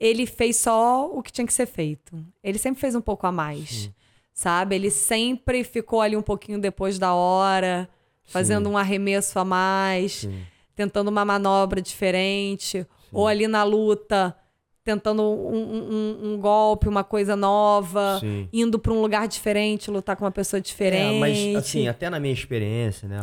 ele 0.00 0.24
fez 0.26 0.56
só 0.56 1.06
o 1.12 1.22
que 1.22 1.30
tinha 1.30 1.46
que 1.46 1.52
ser 1.52 1.66
feito. 1.66 2.24
Ele 2.42 2.58
sempre 2.58 2.80
fez 2.80 2.94
um 2.94 3.00
pouco 3.02 3.26
a 3.26 3.32
mais. 3.32 3.90
Sabe? 4.32 4.74
Ele 4.74 4.90
sempre 4.90 5.62
ficou 5.62 6.00
ali 6.00 6.16
um 6.16 6.22
pouquinho 6.22 6.58
depois 6.58 6.98
da 6.98 7.12
hora, 7.12 7.88
fazendo 8.24 8.70
um 8.70 8.78
arremesso 8.78 9.38
a 9.38 9.44
mais, 9.44 10.12
Sim. 10.12 10.40
tentando 10.74 11.08
uma 11.08 11.24
manobra 11.24 11.82
diferente, 11.82 12.86
ou 13.12 13.26
ali 13.28 13.46
na 13.46 13.62
luta, 13.64 14.34
tentando 14.82 15.22
um, 15.22 15.54
um- 15.54 16.32
um- 16.34 16.40
golpe, 16.40 16.88
uma 16.88 17.04
coisa 17.04 17.36
nova, 17.36 18.16
Sim. 18.20 18.48
indo 18.50 18.78
para 18.78 18.92
um 18.92 19.02
lugar 19.02 19.28
diferente, 19.28 19.90
lutar 19.90 20.16
com 20.16 20.24
uma 20.24 20.30
pessoa 20.30 20.58
diferente. 20.60 21.16
É, 21.16 21.20
mas 21.20 21.56
assim, 21.56 21.86
até 21.86 22.08
na 22.08 22.18
minha 22.18 22.32
experiência, 22.32 23.06
né, 23.06 23.18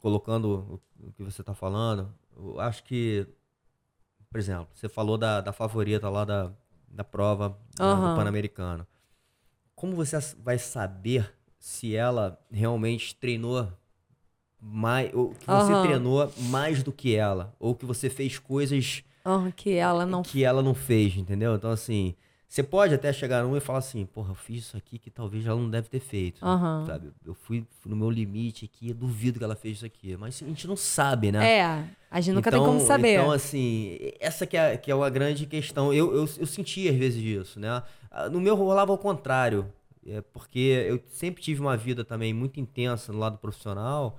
colocando 0.00 0.64
o 0.70 0.80
o 1.02 1.12
que 1.12 1.22
você 1.22 1.42
tá 1.42 1.54
falando, 1.54 2.12
eu 2.36 2.60
acho 2.60 2.84
que, 2.84 3.26
por 4.30 4.38
exemplo, 4.38 4.68
você 4.74 4.88
falou 4.88 5.18
da, 5.18 5.40
da 5.40 5.52
favorita 5.52 6.08
lá 6.08 6.24
da, 6.24 6.52
da 6.88 7.02
prova 7.02 7.48
né, 7.78 7.84
do. 7.84 8.14
Pan-Americano. 8.16 8.86
Como 9.74 9.96
você 9.96 10.18
vai 10.38 10.58
saber 10.58 11.34
se 11.58 11.96
ela 11.96 12.38
realmente 12.50 13.14
treinou 13.16 13.68
mais, 14.60 15.12
ou 15.14 15.30
que 15.34 15.46
você 15.46 15.72
treinou 15.82 16.32
mais 16.36 16.82
do 16.82 16.92
que 16.92 17.14
ela, 17.14 17.54
ou 17.58 17.74
que 17.74 17.84
você 17.84 18.08
fez 18.08 18.38
coisas 18.38 19.02
Ah, 19.24 19.50
que 19.56 19.72
ela 19.72 20.06
não 20.06 20.22
que 20.22 20.44
ela 20.44 20.62
não 20.62 20.74
fez, 20.74 21.16
entendeu? 21.16 21.54
Então, 21.56 21.70
assim, 21.70 22.14
você 22.50 22.64
pode 22.64 22.92
até 22.92 23.12
chegar 23.12 23.44
num 23.44 23.56
e 23.56 23.60
falar 23.60 23.78
assim, 23.78 24.04
porra, 24.04 24.32
eu 24.32 24.34
fiz 24.34 24.64
isso 24.64 24.76
aqui 24.76 24.98
que 24.98 25.08
talvez 25.08 25.46
ela 25.46 25.58
não 25.60 25.70
deve 25.70 25.88
ter 25.88 26.00
feito, 26.00 26.44
Aham. 26.44 26.84
sabe? 26.84 27.12
Eu 27.24 27.32
fui, 27.32 27.64
fui 27.80 27.88
no 27.90 27.96
meu 27.96 28.10
limite 28.10 28.64
aqui, 28.64 28.88
eu 28.88 28.94
duvido 28.94 29.38
que 29.38 29.44
ela 29.44 29.54
fez 29.54 29.76
isso 29.76 29.86
aqui. 29.86 30.16
Mas 30.16 30.42
a 30.42 30.46
gente 30.46 30.66
não 30.66 30.74
sabe, 30.76 31.30
né? 31.30 31.48
É, 31.58 31.84
a 32.10 32.20
gente 32.20 32.34
nunca 32.34 32.50
tem 32.50 32.58
como 32.58 32.74
Então- 32.74 32.86
saber. 32.88 33.14
Então, 33.20 33.30
assim, 33.30 33.96
essa 34.18 34.44
que 34.48 34.56
é, 34.56 34.76
que 34.76 34.90
é 34.90 34.94
uma 34.96 35.08
grande 35.08 35.46
questão. 35.46 35.94
Eu, 35.94 36.12
eu, 36.12 36.28
eu 36.38 36.46
senti 36.46 36.88
às 36.88 36.96
vezes 36.96 37.22
isso, 37.22 37.60
né? 37.60 37.84
Ah, 38.10 38.28
No 38.28 38.40
meu 38.40 38.56
rolava 38.56 38.90
ao 38.90 38.98
contrário. 38.98 39.72
É 40.04 40.20
porque 40.20 40.58
eu 40.88 41.00
sempre 41.08 41.40
tive 41.40 41.60
uma 41.60 41.76
vida 41.76 42.04
também 42.04 42.34
muito 42.34 42.58
intensa 42.58 43.12
no 43.12 43.18
lado 43.20 43.38
profissional. 43.38 44.18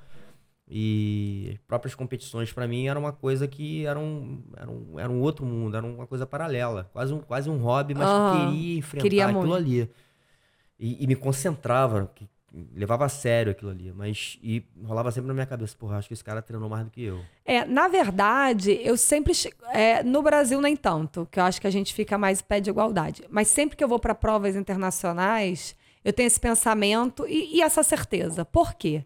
E 0.73 1.49
as 1.51 1.57
próprias 1.67 1.93
competições 1.93 2.53
para 2.53 2.65
mim 2.65 2.87
era 2.87 2.97
uma 2.97 3.11
coisa 3.11 3.45
que 3.45 3.85
era 3.85 3.99
um, 3.99 4.41
era 4.55 4.71
um, 4.71 4.99
era 4.99 5.11
um 5.11 5.19
outro 5.19 5.45
mundo, 5.45 5.75
era 5.75 5.85
uma 5.85 6.07
coisa 6.07 6.25
paralela. 6.25 6.89
Quase 6.93 7.13
um, 7.13 7.19
quase 7.19 7.49
um 7.49 7.57
hobby, 7.57 7.93
mas 7.93 8.09
Aham. 8.09 8.31
queria 8.31 8.77
enfrentar 8.77 9.03
Queria 9.03 9.25
aquilo 9.25 9.41
muito. 9.41 9.53
ali. 9.53 9.89
E, 10.79 11.03
e 11.03 11.07
me 11.07 11.15
concentrava, 11.15 12.09
que, 12.15 12.25
levava 12.73 13.03
a 13.03 13.09
sério 13.09 13.51
aquilo 13.51 13.69
ali. 13.69 13.91
Mas 13.91 14.39
e 14.41 14.63
rolava 14.85 15.11
sempre 15.11 15.27
na 15.27 15.33
minha 15.33 15.45
cabeça, 15.45 15.75
porra, 15.77 15.97
acho 15.97 16.07
que 16.07 16.13
esse 16.13 16.23
cara 16.23 16.41
treinou 16.41 16.69
mais 16.69 16.85
do 16.85 16.89
que 16.89 17.03
eu. 17.03 17.21
É, 17.43 17.65
na 17.65 17.89
verdade, 17.89 18.79
eu 18.81 18.95
sempre. 18.95 19.33
é, 19.73 20.01
no 20.03 20.21
Brasil, 20.21 20.61
nem 20.61 20.77
tanto, 20.77 21.27
que 21.29 21.37
eu 21.37 21.43
acho 21.43 21.59
que 21.59 21.67
a 21.67 21.71
gente 21.71 21.93
fica 21.93 22.17
mais 22.17 22.41
pé 22.41 22.61
de 22.61 22.69
igualdade. 22.69 23.25
Mas 23.29 23.49
sempre 23.49 23.75
que 23.75 23.83
eu 23.83 23.89
vou 23.89 23.99
para 23.99 24.15
provas 24.15 24.55
internacionais, 24.55 25.75
eu 26.01 26.13
tenho 26.13 26.27
esse 26.27 26.39
pensamento 26.39 27.25
e, 27.27 27.57
e 27.57 27.61
essa 27.61 27.83
certeza. 27.83 28.45
Por 28.45 28.73
quê? 28.73 29.03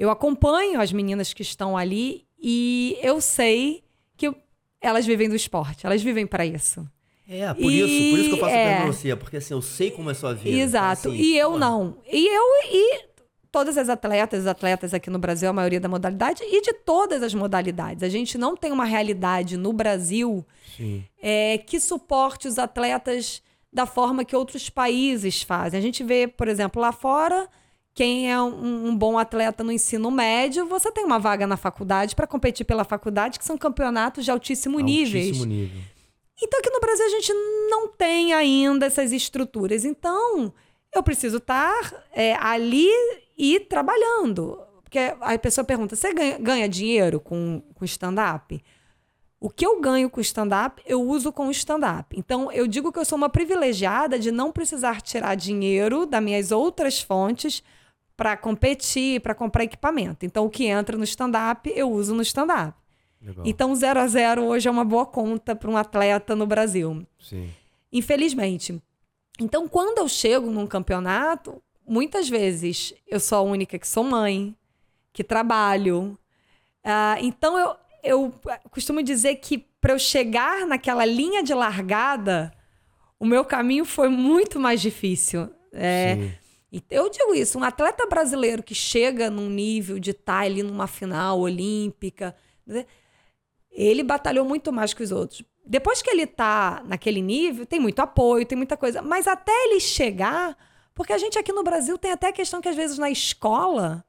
Eu 0.00 0.10
acompanho 0.10 0.80
as 0.80 0.92
meninas 0.92 1.34
que 1.34 1.42
estão 1.42 1.76
ali 1.76 2.26
e 2.42 2.96
eu 3.02 3.20
sei 3.20 3.84
que 4.16 4.34
elas 4.80 5.04
vivem 5.04 5.28
do 5.28 5.36
esporte, 5.36 5.84
elas 5.84 6.02
vivem 6.02 6.26
para 6.26 6.46
isso. 6.46 6.88
É, 7.28 7.52
por 7.52 7.70
E- 7.70 7.80
isso, 7.80 8.10
por 8.10 8.18
isso 8.18 8.28
que 8.30 8.34
eu 8.34 8.38
faço 8.40 8.54
é. 8.54 8.86
você, 8.86 9.14
porque 9.14 9.36
assim, 9.36 9.52
eu 9.54 9.60
sei 9.62 9.90
como 9.90 10.10
é 10.10 10.14
sua 10.14 10.34
vida. 10.34 10.56
Exato. 10.56 11.00
Então, 11.00 11.12
assim, 11.12 11.22
e 11.22 11.36
eu 11.38 11.52
pô, 11.52 11.58
não. 11.58 11.98
E 12.10 12.26
eu 12.26 12.42
e 12.72 13.04
todas 13.52 13.76
as 13.76 13.88
atletas, 13.90 14.46
atletas 14.46 14.94
aqui 14.94 15.10
no 15.10 15.18
Brasil, 15.18 15.50
a 15.50 15.52
maioria 15.52 15.78
da 15.78 15.88
modalidade, 15.88 16.42
e 16.44 16.62
de 16.62 16.72
todas 16.72 17.22
as 17.22 17.34
modalidades. 17.34 18.02
A 18.02 18.08
gente 18.08 18.38
não 18.38 18.56
tem 18.56 18.72
uma 18.72 18.84
realidade 18.86 19.56
no 19.58 19.72
Brasil 19.72 20.44
é, 21.22 21.58
que 21.58 21.78
suporte 21.78 22.48
os 22.48 22.58
atletas 22.58 23.42
da 23.72 23.84
forma 23.86 24.24
que 24.24 24.34
outros 24.34 24.70
países 24.70 25.42
fazem. 25.42 25.78
A 25.78 25.82
gente 25.82 26.02
vê, 26.02 26.26
por 26.26 26.48
exemplo, 26.48 26.80
lá 26.80 26.90
fora, 26.90 27.48
quem 27.94 28.30
é 28.30 28.40
um, 28.40 28.88
um 28.88 28.96
bom 28.96 29.18
atleta 29.18 29.64
no 29.64 29.72
ensino 29.72 30.10
médio, 30.10 30.66
você 30.66 30.90
tem 30.92 31.04
uma 31.04 31.18
vaga 31.18 31.46
na 31.46 31.56
faculdade 31.56 32.14
para 32.14 32.26
competir 32.26 32.64
pela 32.64 32.84
faculdade, 32.84 33.38
que 33.38 33.44
são 33.44 33.58
campeonatos 33.58 34.24
de 34.24 34.30
altíssimo. 34.30 34.78
Altíssimo 34.78 35.44
nível. 35.44 35.80
Então, 36.42 36.58
aqui 36.58 36.70
no 36.70 36.80
Brasil, 36.80 37.04
a 37.04 37.10
gente 37.10 37.32
não 37.68 37.88
tem 37.88 38.32
ainda 38.32 38.86
essas 38.86 39.12
estruturas. 39.12 39.84
Então, 39.84 40.52
eu 40.94 41.02
preciso 41.02 41.36
estar 41.36 42.04
é, 42.12 42.34
ali 42.36 42.88
e 43.36 43.60
trabalhando. 43.60 44.58
Porque 44.82 44.98
a 45.20 45.38
pessoa 45.38 45.64
pergunta: 45.64 45.94
você 45.94 46.14
ganha, 46.14 46.38
ganha 46.38 46.68
dinheiro 46.68 47.20
com, 47.20 47.62
com 47.74 47.84
stand-up? 47.84 48.62
O 49.38 49.48
que 49.48 49.64
eu 49.64 49.80
ganho 49.80 50.08
com 50.10 50.20
stand-up, 50.20 50.82
eu 50.86 51.02
uso 51.02 51.32
com 51.32 51.50
stand-up. 51.50 52.14
Então, 52.18 52.52
eu 52.52 52.66
digo 52.66 52.92
que 52.92 52.98
eu 52.98 53.04
sou 53.04 53.16
uma 53.16 53.28
privilegiada 53.28 54.18
de 54.18 54.30
não 54.30 54.52
precisar 54.52 55.00
tirar 55.00 55.34
dinheiro 55.34 56.06
das 56.06 56.22
minhas 56.22 56.52
outras 56.52 57.00
fontes 57.00 57.62
para 58.20 58.36
competir, 58.36 59.18
para 59.22 59.34
comprar 59.34 59.64
equipamento. 59.64 60.26
Então, 60.26 60.44
o 60.44 60.50
que 60.50 60.66
entra 60.66 60.94
no 60.94 61.04
stand-up, 61.04 61.72
eu 61.74 61.90
uso 61.90 62.14
no 62.14 62.20
stand-up. 62.20 62.74
Então, 63.46 63.74
0 63.74 63.98
a 63.98 64.06
0 64.06 64.44
hoje 64.44 64.68
é 64.68 64.70
uma 64.70 64.84
boa 64.84 65.06
conta 65.06 65.56
para 65.56 65.70
um 65.70 65.76
atleta 65.76 66.36
no 66.36 66.46
Brasil. 66.46 67.06
Sim. 67.18 67.48
Infelizmente. 67.90 68.78
Então, 69.40 69.66
quando 69.66 70.00
eu 70.00 70.06
chego 70.06 70.50
num 70.50 70.66
campeonato, 70.66 71.62
muitas 71.88 72.28
vezes 72.28 72.92
eu 73.08 73.18
sou 73.18 73.38
a 73.38 73.40
única 73.40 73.78
que 73.78 73.88
sou 73.88 74.04
mãe, 74.04 74.54
que 75.14 75.24
trabalho. 75.24 76.18
Ah, 76.84 77.16
então, 77.22 77.58
eu, 77.58 77.74
eu 78.04 78.34
costumo 78.70 79.02
dizer 79.02 79.36
que 79.36 79.64
para 79.80 79.94
eu 79.94 79.98
chegar 79.98 80.66
naquela 80.66 81.06
linha 81.06 81.42
de 81.42 81.54
largada, 81.54 82.52
o 83.18 83.24
meu 83.24 83.46
caminho 83.46 83.86
foi 83.86 84.10
muito 84.10 84.60
mais 84.60 84.82
difícil. 84.82 85.48
É, 85.72 86.16
Sim. 86.16 86.32
E 86.72 86.82
eu 86.90 87.08
digo 87.10 87.34
isso, 87.34 87.58
um 87.58 87.64
atleta 87.64 88.06
brasileiro 88.06 88.62
que 88.62 88.74
chega 88.74 89.28
num 89.30 89.48
nível 89.50 89.98
de 89.98 90.10
estar 90.12 90.40
ali 90.40 90.62
numa 90.62 90.86
final 90.86 91.40
olímpica, 91.40 92.34
né, 92.66 92.86
ele 93.70 94.02
batalhou 94.02 94.44
muito 94.44 94.72
mais 94.72 94.94
que 94.94 95.02
os 95.02 95.10
outros. 95.12 95.42
Depois 95.66 96.02
que 96.02 96.10
ele 96.10 96.26
tá 96.26 96.82
naquele 96.86 97.22
nível, 97.22 97.66
tem 97.66 97.78
muito 97.78 98.00
apoio, 98.00 98.46
tem 98.46 98.56
muita 98.56 98.76
coisa. 98.76 99.02
Mas 99.02 99.26
até 99.28 99.52
ele 99.66 99.78
chegar, 99.78 100.56
porque 100.94 101.12
a 101.12 101.18
gente 101.18 101.38
aqui 101.38 101.52
no 101.52 101.62
Brasil 101.62 101.96
tem 101.96 102.10
até 102.10 102.28
a 102.28 102.32
questão 102.32 102.60
que 102.60 102.68
às 102.68 102.76
vezes 102.76 102.98
na 102.98 103.10
escola 103.10 104.04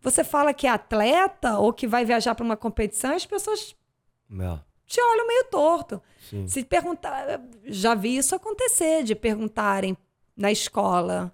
você 0.00 0.22
fala 0.22 0.52
que 0.54 0.66
é 0.66 0.70
atleta 0.70 1.58
ou 1.58 1.72
que 1.72 1.86
vai 1.86 2.04
viajar 2.04 2.34
para 2.34 2.44
uma 2.44 2.56
competição, 2.56 3.14
as 3.14 3.26
pessoas 3.26 3.74
É, 4.30 4.58
te 4.86 5.00
olham 5.00 5.26
meio 5.26 5.44
torto. 5.44 6.02
sim. 6.28 6.46
Se 6.46 6.62
perguntar, 6.64 7.40
já 7.64 7.94
vi 7.94 8.16
isso 8.16 8.34
acontecer, 8.34 9.02
de 9.02 9.14
perguntarem 9.14 9.96
na 10.36 10.52
escola: 10.52 11.32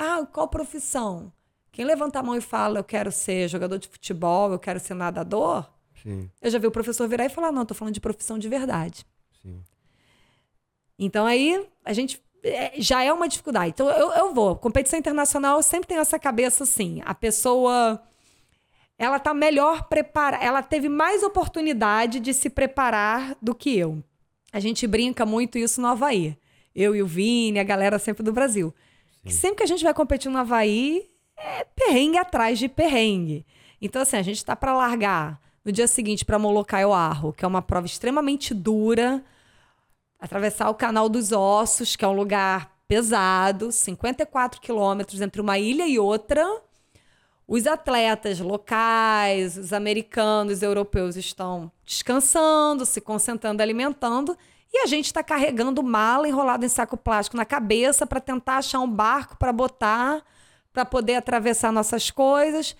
ah, 0.00 0.26
qual 0.26 0.48
profissão? 0.48 1.32
Quem 1.70 1.84
levanta 1.84 2.18
a 2.18 2.22
mão 2.22 2.34
e 2.34 2.40
fala, 2.40 2.78
eu 2.78 2.84
quero 2.84 3.12
ser 3.12 3.48
jogador 3.48 3.78
de 3.78 3.86
futebol, 3.86 4.50
eu 4.52 4.58
quero 4.58 4.80
ser 4.80 4.94
nadador, 4.94 5.68
Sim, 6.02 6.30
eu 6.40 6.50
já 6.50 6.58
vi 6.58 6.66
o 6.66 6.70
professor 6.70 7.06
virar 7.06 7.26
e 7.26 7.28
falar, 7.28 7.52
não, 7.52 7.66
tô 7.66 7.74
falando 7.74 7.94
de 7.94 8.00
profissão 8.00 8.38
de 8.38 8.48
verdade. 8.48 9.06
sim. 9.42 9.62
Então 10.98 11.26
aí 11.26 11.66
a 11.84 11.92
gente 11.92 12.22
é, 12.42 12.72
já 12.80 13.02
é 13.02 13.12
uma 13.12 13.28
dificuldade. 13.28 13.70
Então 13.70 13.88
eu, 13.90 14.10
eu 14.12 14.34
vou. 14.34 14.56
Competição 14.56 14.98
internacional 14.98 15.56
eu 15.56 15.62
sempre 15.62 15.88
tenho 15.88 16.00
essa 16.00 16.18
cabeça 16.18 16.64
assim. 16.64 17.00
A 17.04 17.14
pessoa 17.14 18.02
ela 18.98 19.18
tá 19.18 19.32
melhor 19.32 19.84
preparada, 19.84 20.44
ela 20.44 20.62
teve 20.62 20.88
mais 20.88 21.22
oportunidade 21.22 22.20
de 22.20 22.34
se 22.34 22.50
preparar 22.50 23.34
do 23.40 23.54
que 23.54 23.78
eu. 23.78 24.02
A 24.52 24.60
gente 24.60 24.86
brinca 24.86 25.24
muito 25.24 25.56
isso 25.56 25.80
no 25.80 25.88
Havaí. 25.88 26.36
Eu 26.74 26.94
e 26.94 27.02
o 27.02 27.06
Vini, 27.06 27.58
a 27.58 27.64
galera 27.64 27.98
sempre 27.98 28.22
do 28.22 28.32
Brasil. 28.32 28.74
Que 29.24 29.32
sempre 29.32 29.58
que 29.58 29.62
a 29.62 29.66
gente 29.66 29.84
vai 29.84 29.92
competir 29.92 30.30
no 30.30 30.38
Havaí, 30.38 31.10
é 31.36 31.64
perrengue 31.64 32.18
atrás 32.18 32.58
de 32.58 32.68
perrengue. 32.68 33.46
Então, 33.80 34.02
assim, 34.02 34.16
a 34.16 34.22
gente 34.22 34.44
tá 34.44 34.54
para 34.54 34.76
largar 34.76 35.40
no 35.64 35.72
dia 35.72 35.86
seguinte 35.86 36.24
para 36.24 36.38
Molokai 36.38 36.84
Arro, 36.84 37.32
que 37.32 37.44
é 37.44 37.48
uma 37.48 37.62
prova 37.62 37.86
extremamente 37.86 38.54
dura, 38.54 39.22
atravessar 40.18 40.68
o 40.70 40.74
Canal 40.74 41.08
dos 41.08 41.32
Ossos, 41.32 41.96
que 41.96 42.04
é 42.04 42.08
um 42.08 42.12
lugar 42.12 42.76
pesado, 42.86 43.70
54 43.70 44.60
quilômetros 44.60 45.20
entre 45.20 45.40
uma 45.40 45.58
ilha 45.58 45.86
e 45.86 45.98
outra. 45.98 46.44
Os 47.46 47.66
atletas 47.66 48.38
locais, 48.40 49.56
os 49.56 49.72
americanos, 49.72 50.54
os 50.54 50.62
europeus 50.62 51.16
estão 51.16 51.70
descansando, 51.84 52.86
se 52.86 53.00
concentrando, 53.00 53.62
alimentando, 53.62 54.36
e 54.72 54.78
a 54.78 54.86
gente 54.86 55.06
está 55.06 55.22
carregando 55.22 55.82
mala 55.82 56.28
enrolada 56.28 56.64
em 56.64 56.68
saco 56.68 56.96
plástico 56.96 57.36
na 57.36 57.44
cabeça 57.44 58.06
para 58.06 58.20
tentar 58.20 58.58
achar 58.58 58.80
um 58.80 58.90
barco 58.90 59.36
para 59.36 59.52
botar, 59.52 60.22
para 60.72 60.84
poder 60.84 61.16
atravessar 61.16 61.72
nossas 61.72 62.10
coisas. 62.10 62.76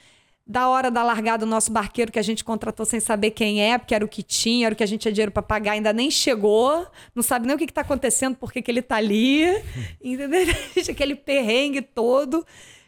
da 0.47 0.68
hora 0.68 0.91
da 0.91 1.05
largada, 1.05 1.45
o 1.45 1.49
nosso 1.49 1.70
barqueiro 1.70 2.11
que 2.11 2.18
a 2.18 2.22
gente 2.22 2.43
contratou 2.43 2.84
sem 2.84 2.99
saber 2.99 3.30
quem 3.30 3.62
é, 3.62 3.78
porque 3.78 3.95
era 3.95 4.05
o 4.05 4.09
que 4.09 4.22
tinha, 4.22 4.66
era 4.66 4.72
o 4.72 4.76
que 4.76 4.82
a 4.82 4.86
gente 4.86 5.03
tinha 5.03 5.12
dinheiro 5.12 5.30
para 5.30 5.43
pagar, 5.43 5.72
ainda 5.72 5.93
nem 5.93 6.11
chegou, 6.11 6.86
não 7.14 7.22
sabe 7.22 7.47
nem 7.47 7.55
o 7.55 7.59
que, 7.59 7.64
está 7.64 7.82
acontecendo, 7.82 8.36
por 8.36 8.53
que 8.53 8.64
ele 8.66 8.80
está 8.80 8.97
ali, 8.97 9.45
entendeu? 10.03 10.41
Aquele 10.91 11.14
perrengue 11.14 11.82
todo, 11.82 12.45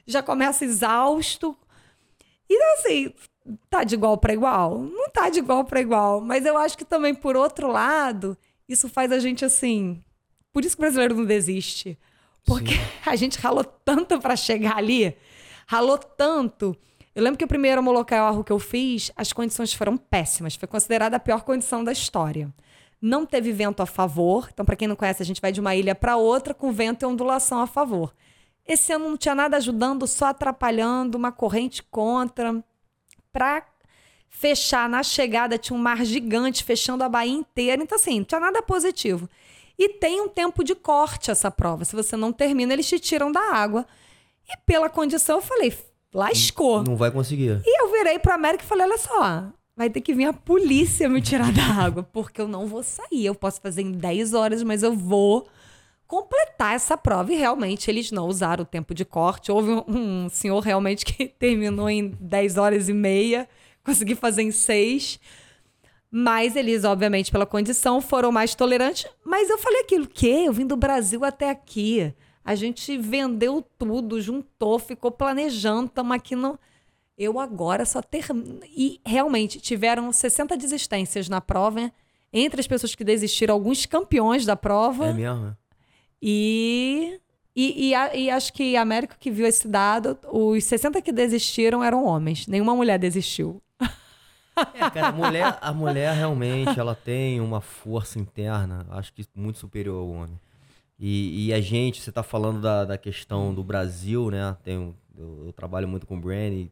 já 0.07 0.23
começa 0.23 0.65
exausto. 0.65 1.57
E 2.51 2.63
assim, 2.75 3.13
tá 3.71 3.85
de 3.85 3.95
igual 3.95 4.19
para 4.19 4.33
igual? 4.33 4.79
Não 4.79 5.09
tá 5.11 5.29
de 5.29 5.39
igual 5.39 5.65
para 5.65 5.81
igual, 5.81 6.21
mas 6.21 6.45
eu 6.45 6.59
acho 6.59 6.77
que 6.77 6.85
também, 6.85 7.15
por 7.15 7.37
outro 7.37 7.71
lado, 7.71 8.37
isso 8.69 8.89
faz 8.89 9.13
a 9.13 9.19
gente 9.19 9.45
assim. 9.45 10.03
Por 10.53 10.65
isso 10.65 10.77
que 10.77 10.83
o 10.83 10.85
brasileiro 10.85 11.15
não 11.15 11.25
desiste. 11.25 11.99
Porque 12.45 12.75
Sim. 12.75 12.81
a 13.07 13.17
gente 13.17 13.39
ralou 13.39 13.65
tanto 13.65 14.21
para 14.21 14.37
chegar 14.37 14.77
ali, 14.77 15.17
ralou 15.67 15.99
tanto 15.99 16.77
eu 17.15 17.23
lembro 17.23 17.37
que 17.37 17.45
o 17.45 17.49
primeiro 17.49 17.83
Molocarro 17.83 18.43
que 18.43 18.53
eu 18.53 18.59
fiz, 18.59 19.13
as 19.15 19.33
condições 19.33 19.75
foram 19.75 19.99
péssimas. 19.99 20.55
Foi 20.55 20.67
considerada 20.67 21.17
a 21.17 21.21
pior 21.21 21.43
condição 21.43 21.85
da 21.85 21.93
história. 21.93 22.53
Não 23.01 23.27
teve 23.27 23.53
vento 23.53 23.83
a 23.83 23.87
favor. 23.87 24.49
Então, 24.51 24.65
para 24.65 24.77
quem 24.77 24.89
não 24.89 24.97
conhece, 24.97 25.23
a 25.23 25.27
gente 25.27 25.41
vai 25.41 25.53
de 25.53 25.61
uma 25.61 25.75
ilha 25.75 25.95
para 25.95 26.17
outra 26.17 26.55
com 26.55 26.73
vento 26.73 27.03
e 27.03 27.07
ondulação 27.07 27.61
a 27.61 27.67
favor. 27.67 28.15
Esse 28.67 28.93
ano 28.93 29.11
não 29.11 29.17
tinha 29.19 29.35
nada 29.35 29.59
ajudando, 29.59 30.07
só 30.07 30.27
atrapalhando, 30.27 31.19
uma 31.19 31.31
corrente 31.31 31.83
contra. 31.83 32.65
Para 33.31 33.63
fechar 34.33 34.89
na 34.89 35.03
chegada, 35.05 35.57
tinha 35.57 35.79
um 35.79 35.81
mar 35.81 36.05
gigante 36.05 36.65
fechando 36.65 37.05
a 37.05 37.09
Bahia 37.09 37.33
inteira. 37.33 37.81
Então, 37.83 37.97
assim, 37.97 38.19
não 38.19 38.25
tinha 38.25 38.41
nada 38.41 38.61
positivo. 38.63 39.29
E 39.79 39.89
tem 39.89 40.21
um 40.21 40.29
tempo 40.29 40.65
de 40.65 40.75
corte 40.75 41.31
essa 41.31 41.51
prova. 41.51 41.85
Se 41.85 41.95
você 41.95 42.17
não 42.17 42.33
termina, 42.33 42.73
eles 42.73 42.89
te 42.89 42.99
tiram 42.99 43.31
da 43.31 43.41
água. 43.41 43.87
E 44.49 44.57
pela 44.67 44.89
condição, 44.89 45.37
eu 45.37 45.43
falei, 45.43 45.73
lascou. 46.13 46.83
Não 46.83 46.97
vai 46.97 47.11
conseguir. 47.11 47.63
E 47.65 47.83
eu 47.83 47.93
virei 47.93 48.19
pro 48.19 48.33
América 48.33 48.65
e 48.65 48.67
falei: 48.67 48.87
olha 48.87 48.99
só, 48.99 49.45
vai 49.77 49.89
ter 49.89 50.01
que 50.01 50.15
vir 50.15 50.27
a 50.27 50.33
polícia 50.33 51.09
me 51.09 51.21
tirar 51.23 51.53
da 51.53 51.65
água, 51.83 52.03
porque 52.03 52.41
eu 52.41 52.49
não 52.49 52.67
vou 52.67 52.83
sair. 52.83 53.25
Eu 53.25 53.35
posso 53.35 53.61
fazer 53.61 53.83
em 53.83 53.93
10 53.93 54.35
horas, 54.35 54.63
mas 54.63 54.83
eu 54.83 54.93
vou 54.93 55.47
completar 56.07 56.75
essa 56.75 56.97
prova. 56.97 57.33
E 57.33 57.37
realmente 57.37 57.91
eles 57.91 58.11
não 58.11 58.27
usaram 58.27 58.63
o 58.63 58.67
tempo 58.67 58.95
de 58.95 59.05
corte. 59.05 59.51
Houve 59.51 59.71
um, 59.71 59.85
um 59.89 60.29
senhor 60.29 60.61
realmente 60.61 61.05
que 61.05 61.27
terminou 61.39 61.89
em 61.89 62.09
10 62.21 62.57
horas 62.59 62.89
e 62.89 62.93
meia, 62.93 63.49
consegui 63.85 64.15
fazer 64.15 64.43
em 64.43 64.51
6. 64.51 65.19
Mas 66.15 66.57
eles, 66.57 66.85
obviamente, 66.85 67.33
pela 67.33 67.47
condição, 67.47 68.01
foram 68.01 68.31
mais 68.31 68.55
tolerantes. 68.55 69.07
Mas 69.25 69.49
eu 69.49 69.57
falei 69.57 69.81
aquilo, 69.81 70.07
que 70.07 70.29
eu 70.29 70.53
vim 70.53 70.67
do 70.67 70.77
Brasil 70.77 71.25
até 71.25 71.49
aqui. 71.49 72.15
A 72.45 72.55
gente 72.55 72.99
vendeu 72.99 73.65
tudo, 73.79 74.21
juntou, 74.21 74.79
ficou 74.79 75.11
planejando, 75.11 75.87
estamos 75.87 76.15
aqui 76.15 76.37
no. 76.37 76.59
Eu 77.17 77.39
agora 77.39 77.87
só 77.87 78.03
ter. 78.03 78.27
E 78.77 79.01
realmente 79.07 79.59
tiveram 79.61 80.13
60 80.13 80.57
desistências 80.57 81.29
na 81.29 81.41
prova, 81.41 81.91
entre 82.33 82.61
as 82.61 82.67
pessoas 82.67 82.95
que 82.95 83.05
desistiram, 83.05 83.55
alguns 83.55 83.87
campeões 83.87 84.45
da 84.45 84.57
prova. 84.57 85.09
É 85.09 85.13
mesmo? 85.15 85.57
E. 86.21 87.19
E, 87.55 87.89
e, 87.89 87.95
a, 87.95 88.17
e 88.17 88.31
acho 88.31 88.51
que 88.55 88.77
a 88.77 88.81
América 88.81 89.15
que 89.21 89.31
viu 89.31 89.47
esse 89.47 89.69
dado, 89.69 90.19
os 90.33 90.65
60 90.65 91.03
que 91.03 91.13
desistiram 91.13 91.85
eram 91.85 92.05
homens. 92.05 92.47
Nenhuma 92.47 92.75
mulher 92.75 92.99
desistiu. 92.99 93.61
É, 94.75 94.91
cara, 94.91 95.09
a 95.09 95.13
mulher, 95.13 95.59
a 95.61 95.73
mulher 95.73 96.15
realmente 96.15 96.79
ela 96.79 96.95
tem 96.95 97.41
uma 97.41 97.61
força 97.61 98.19
interna, 98.19 98.87
acho 98.91 99.13
que 99.13 99.25
muito 99.35 99.59
superior 99.59 99.99
ao 99.99 100.11
homem. 100.11 100.39
E, 100.99 101.47
e 101.47 101.53
a 101.53 101.61
gente, 101.61 102.01
você 102.01 102.11
está 102.11 102.23
falando 102.23 102.61
da, 102.61 102.85
da 102.85 102.99
questão 102.99 103.53
do 103.53 103.65
Brasil, 103.65 104.31
né? 104.31 104.57
Tem, 104.63 104.95
eu, 105.17 105.47
eu 105.47 105.53
trabalho 105.53 105.89
muito 105.89 106.07
com 106.07 106.17
o 106.17 106.21
Brand 106.21 106.53
e, 106.53 106.71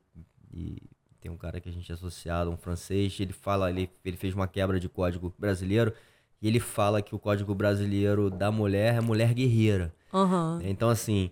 e, 0.53 0.83
tem 1.20 1.31
um 1.31 1.37
cara 1.37 1.61
que 1.61 1.68
a 1.68 1.72
gente 1.72 1.91
é 1.91 1.95
associado, 1.95 2.51
um 2.51 2.57
francês, 2.57 3.18
ele 3.20 3.33
fala, 3.33 3.70
ele, 3.70 3.91
ele 4.05 4.16
fez 4.16 4.35
uma 4.35 4.49
quebra 4.49 4.81
de 4.81 4.89
código 4.89 5.35
brasileiro 5.39 5.93
e 6.41 6.49
ele 6.49 6.61
fala 6.61 7.03
que 7.03 7.14
o 7.14 7.18
código 7.18 7.55
brasileiro 7.55 8.31
da 8.31 8.51
mulher 8.51 8.95
é 8.95 9.01
mulher 9.01 9.35
guerreira. 9.35 9.93
Uhum. 10.12 10.61
Então, 10.62 10.89
assim, 10.89 11.31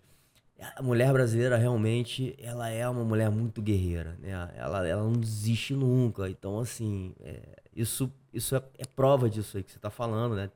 a 0.61 0.83
mulher 0.83 1.13
brasileira 1.13 1.57
realmente, 1.57 2.35
ela 2.39 2.69
é 2.69 2.89
uma 2.89 3.05
mulher 3.05 3.31
muito 3.31 3.63
guerreira, 3.63 4.17
né? 4.21 4.31
Ela, 4.57 4.87
ela 4.87 5.03
não 5.03 5.13
desiste 5.13 5.73
nunca. 5.75 6.29
Então, 6.29 6.59
assim, 6.59 7.15
é, 7.21 7.41
isso, 7.75 8.13
isso 8.33 8.57
é, 8.57 8.63
é, 8.77 8.85
prova 8.85 9.31
disso 9.31 9.57
aí 9.57 9.63
que 9.63 9.71
você 9.71 9.79
está 9.79 9.91
falando, 9.91 10.35
né? 10.35 10.51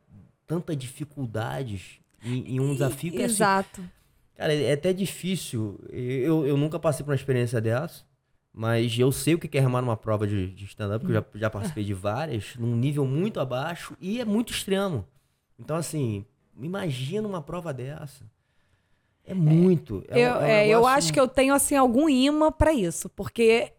Tanta 0.46 0.74
dificuldades 0.74 2.00
em, 2.24 2.56
em 2.56 2.60
um 2.60 2.72
desafio 2.72 3.12
que 3.12 3.22
é 3.22 3.26
assim, 3.26 3.34
Exato. 3.34 3.80
Assim, 3.80 3.90
cara, 4.34 4.52
é 4.52 4.72
até 4.72 4.92
difícil. 4.92 5.78
Eu, 5.88 6.44
eu 6.46 6.56
nunca 6.56 6.80
passei 6.80 7.04
por 7.04 7.12
uma 7.12 7.16
experiência 7.16 7.60
dessa, 7.60 8.02
mas 8.52 8.98
eu 8.98 9.12
sei 9.12 9.34
o 9.34 9.38
que 9.38 9.56
é 9.56 9.60
remar 9.60 9.82
numa 9.82 9.96
prova 9.96 10.26
de, 10.26 10.48
de 10.48 10.64
stand-up, 10.64 10.98
porque 11.04 11.16
eu 11.16 11.24
já, 11.32 11.38
já 11.38 11.50
participei 11.50 11.84
de 11.84 11.94
várias, 11.94 12.56
num 12.56 12.74
nível 12.74 13.06
muito 13.06 13.38
abaixo 13.38 13.96
e 14.00 14.20
é 14.20 14.24
muito 14.24 14.52
extremo. 14.52 15.06
Então, 15.56 15.76
assim, 15.76 16.26
imagina 16.60 17.26
uma 17.28 17.40
prova 17.40 17.72
dessa. 17.72 18.24
É 19.26 19.34
muito. 19.34 20.04
É, 20.08 20.20
eu, 20.20 20.34
é, 20.36 20.64
um 20.64 20.66
eu 20.66 20.86
acho 20.86 21.12
que 21.12 21.20
eu 21.20 21.28
tenho 21.28 21.54
assim 21.54 21.76
algum 21.76 22.08
imã 22.08 22.50
para 22.50 22.72
isso, 22.72 23.08
porque 23.08 23.72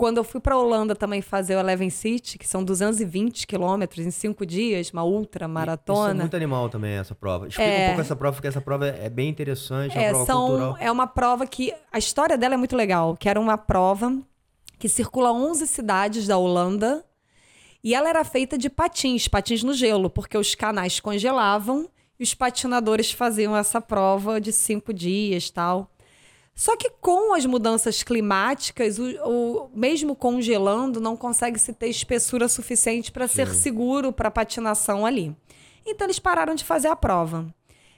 quando 0.00 0.16
eu 0.16 0.24
fui 0.24 0.40
para 0.40 0.56
Holanda 0.56 0.96
também 0.96 1.20
fazer 1.20 1.56
o 1.56 1.58
Eleven 1.58 1.90
City, 1.90 2.38
que 2.38 2.48
são 2.48 2.64
220 2.64 3.46
quilômetros 3.46 4.06
em 4.06 4.10
cinco 4.10 4.46
dias, 4.46 4.90
uma 4.90 5.04
ultra 5.04 5.46
maratona. 5.46 6.08
Isso 6.08 6.10
é 6.10 6.22
muito 6.22 6.36
animal 6.36 6.70
também 6.70 6.92
essa 6.92 7.14
prova. 7.14 7.46
Explica 7.46 7.70
é... 7.70 7.84
um 7.84 7.86
pouco 7.88 8.00
essa 8.00 8.16
prova, 8.16 8.34
porque 8.34 8.48
essa 8.48 8.62
prova 8.62 8.86
é 8.86 9.10
bem 9.10 9.28
interessante, 9.28 9.98
é, 9.98 10.04
é 10.04 10.06
uma 10.06 10.10
prova 10.12 10.26
são, 10.26 10.46
cultural. 10.46 10.76
É 10.80 10.90
uma 10.90 11.06
prova 11.06 11.46
que 11.46 11.74
a 11.92 11.98
história 11.98 12.38
dela 12.38 12.54
é 12.54 12.56
muito 12.56 12.74
legal, 12.74 13.14
que 13.14 13.28
era 13.28 13.38
uma 13.38 13.58
prova 13.58 14.18
que 14.78 14.88
circula 14.88 15.30
11 15.34 15.66
cidades 15.66 16.26
da 16.26 16.38
Holanda 16.38 17.04
e 17.84 17.94
ela 17.94 18.08
era 18.08 18.24
feita 18.24 18.56
de 18.56 18.70
patins, 18.70 19.28
patins 19.28 19.62
no 19.62 19.74
gelo, 19.74 20.08
porque 20.08 20.38
os 20.38 20.54
canais 20.54 20.98
congelavam 20.98 21.90
e 22.20 22.22
os 22.22 22.34
patinadores 22.34 23.10
faziam 23.10 23.56
essa 23.56 23.80
prova 23.80 24.38
de 24.38 24.52
cinco 24.52 24.92
dias, 24.92 25.48
tal. 25.48 25.90
Só 26.54 26.76
que 26.76 26.90
com 27.00 27.32
as 27.32 27.46
mudanças 27.46 28.02
climáticas, 28.02 28.98
o, 28.98 29.06
o 29.24 29.70
mesmo 29.74 30.14
congelando, 30.14 31.00
não 31.00 31.16
consegue 31.16 31.58
se 31.58 31.72
ter 31.72 31.88
espessura 31.88 32.46
suficiente 32.46 33.10
para 33.10 33.26
ser 33.26 33.48
seguro 33.48 34.12
para 34.12 34.30
patinação 34.30 35.06
ali. 35.06 35.34
Então 35.86 36.06
eles 36.06 36.18
pararam 36.18 36.54
de 36.54 36.62
fazer 36.62 36.88
a 36.88 36.96
prova. 36.96 37.46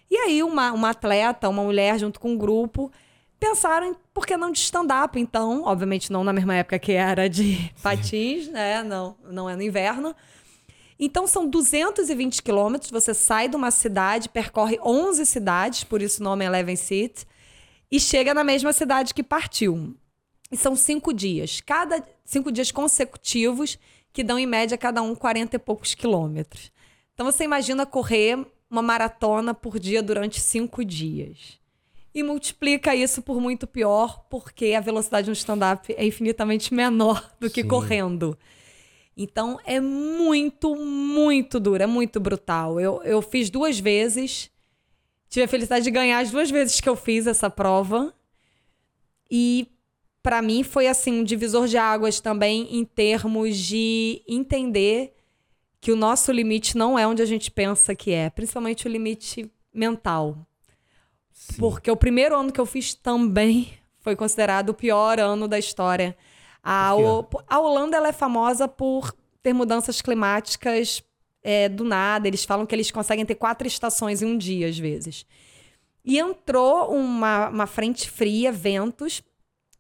E 0.09 0.17
aí 0.17 0.41
uma, 0.45 0.71
uma 0.71 0.91
atleta, 0.91 1.49
uma 1.49 1.65
mulher 1.65 1.99
junto 1.99 2.21
com 2.21 2.31
um 2.31 2.39
grupo, 2.39 2.93
pensaram 3.41 3.89
em 3.89 3.97
por 4.15 4.25
que 4.25 4.37
não 4.37 4.53
de 4.53 4.61
stand-up, 4.61 5.19
então, 5.19 5.65
obviamente 5.65 6.13
não 6.13 6.23
na 6.23 6.33
mesma 6.33 6.55
época 6.55 6.79
que 6.79 6.93
era 6.93 7.29
de 7.29 7.73
patins, 7.83 8.47
né? 8.47 8.85
Não, 8.85 9.17
não 9.29 9.51
é 9.51 9.57
no 9.57 9.63
inverno. 9.63 10.15
Então 10.99 11.27
são 11.27 11.49
220 11.49 12.43
quilômetros, 12.43 12.91
você 12.91 13.15
sai 13.15 13.49
de 13.49 13.57
uma 13.57 13.71
cidade, 13.71 14.29
percorre 14.29 14.79
11 14.85 15.25
cidades, 15.27 15.85
por 15.85 16.01
isso 16.01 16.21
o 16.21 16.25
nome 16.25 16.45
é 16.45 16.49
Eleven 16.49 16.77
City, 16.77 17.27
e 17.91 17.99
chega 17.99 18.33
na 18.33 18.45
mesma 18.45 18.73
cidade 18.73 19.13
que 19.13 19.23
partiu. 19.23 19.95
E 20.51 20.57
são 20.57 20.77
cinco 20.77 21.13
dias. 21.13 21.61
Cada 21.61 22.05
cinco 22.25 22.53
dias 22.53 22.71
consecutivos, 22.71 23.79
que 24.13 24.23
dão 24.23 24.39
em 24.39 24.47
média 24.47 24.77
cada 24.77 25.03
um 25.03 25.15
40 25.15 25.57
e 25.57 25.59
poucos 25.59 25.95
quilômetros. 25.95 26.71
Então 27.15 27.25
você 27.25 27.45
imagina 27.45 27.87
correr 27.87 28.47
uma 28.71 28.83
maratona 28.83 29.55
por 29.55 29.79
dia 29.79 30.03
durante 30.03 30.41
cinco 30.41 30.85
dias. 30.85 31.59
E 32.15 32.23
multiplica 32.23 32.95
isso 32.95 33.23
por 33.23 33.41
muito 33.41 33.67
pior, 33.67 34.27
porque 34.29 34.75
a 34.75 34.81
velocidade 34.81 35.29
no 35.29 35.33
stand-up 35.33 35.95
é 35.97 36.05
infinitamente 36.05 36.75
menor 36.75 37.31
do 37.41 37.49
que 37.49 37.63
Sim. 37.63 37.69
correndo. 37.69 38.39
Então 39.17 39.59
é 39.65 39.81
muito, 39.81 40.75
muito 40.77 41.61
duro, 41.61 41.83
é 41.83 41.87
muito 41.87 42.19
brutal. 42.19 42.81
Eu, 42.81 43.03
eu 43.03 43.21
fiz 43.21 43.51
duas 43.51 43.79
vezes 43.79 44.51
Tive 45.33 45.45
a 45.45 45.49
felicidade 45.49 45.85
de 45.85 45.91
ganhar 45.91 46.19
as 46.19 46.31
duas 46.31 46.51
vezes 46.51 46.79
que 46.79 46.87
eu 46.87 46.95
fiz 46.95 47.27
essa 47.27 47.49
prova. 47.49 48.13
E 49.31 49.67
para 50.23 50.43
mim 50.43 50.63
foi 50.63 50.87
assim 50.87 51.21
um 51.21 51.25
divisor 51.25 51.67
de 51.67 51.79
águas 51.79 52.21
também 52.21 52.69
em 52.77 52.85
termos 52.85 53.57
de 53.57 54.23
entender 54.29 55.15
que 55.81 55.91
o 55.91 55.97
nosso 55.97 56.31
limite 56.31 56.77
não 56.77 56.99
é 56.99 57.07
onde 57.07 57.23
a 57.23 57.25
gente 57.25 57.51
pensa 57.51 57.95
que 57.95 58.11
é, 58.11 58.29
principalmente 58.29 58.87
o 58.87 58.91
limite 58.91 59.51
mental. 59.73 60.37
Sim. 61.33 61.55
Porque 61.59 61.91
o 61.91 61.97
primeiro 61.97 62.37
ano 62.39 62.53
que 62.53 62.61
eu 62.61 62.67
fiz 62.67 62.93
também 62.93 63.73
foi 64.01 64.15
considerado 64.15 64.69
o 64.69 64.75
pior 64.75 65.19
ano 65.19 65.49
da 65.49 65.59
história. 65.59 66.15
A, 66.63 66.95
o, 66.95 67.27
a 67.49 67.59
Holanda 67.59 67.97
ela 67.97 68.09
é 68.09 68.13
famosa 68.13 68.69
por 68.69 69.15
ter 69.43 69.53
mudanças 69.53 70.01
climáticas 70.01 71.03
é, 71.43 71.69
do 71.69 71.85
nada. 71.85 72.29
Eles 72.29 72.45
falam 72.45 72.65
que 72.65 72.75
eles 72.75 72.91
conseguem 72.91 73.27
ter 73.27 73.35
quatro 73.35 73.67
estações 73.67 74.23
em 74.23 74.27
um 74.27 74.39
dia, 74.39 74.69
às 74.69 74.79
vezes. 74.79 75.27
E 76.05 76.19
entrou 76.19 76.95
uma, 76.95 77.49
uma 77.49 77.67
frente 77.67 78.11
fria, 78.11 78.53
ventos. 78.53 79.23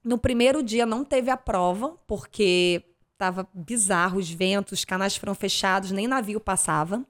No 0.04 0.18
primeiro 0.18 0.62
dia 0.62 0.84
não 0.84 1.04
teve 1.04 1.30
a 1.30 1.36
prova, 1.36 1.96
porque 2.06 2.82
estava 3.12 3.48
bizarro 3.54 4.18
os 4.18 4.28
ventos, 4.28 4.80
os 4.80 4.84
canais 4.84 5.16
foram 5.16 5.34
fechados, 5.34 5.92
nem 5.92 6.08
navio 6.08 6.40
passava. 6.40 7.04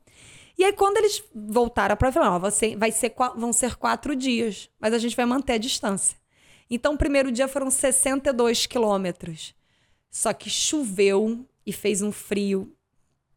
E 0.59 0.65
aí, 0.65 0.73
quando 0.75 0.99
eles 0.99 1.25
voltaram 1.35 1.97
para 1.97 2.51
ser, 2.51 2.77
vai 2.77 2.93
ser, 2.93 3.15
vão 3.37 3.53
ser 3.53 3.77
quatro 3.77 4.15
dias, 4.15 4.69
mas 4.79 4.93
a 4.93 4.99
gente 4.99 5.17
vai 5.17 5.25
manter 5.25 5.55
a 5.55 5.59
distância. 5.59 6.17
Então, 6.69 6.95
o 6.95 6.99
primeiro 6.99 7.33
dia 7.33 7.49
foram 7.49 7.71
62 7.71 8.67
quilômetros. 8.67 9.55
Só 10.13 10.35
que 10.35 10.51
choveu 10.51 11.49
e 11.65 11.73
fez 11.73 12.03
um 12.03 12.13
frio, 12.13 12.71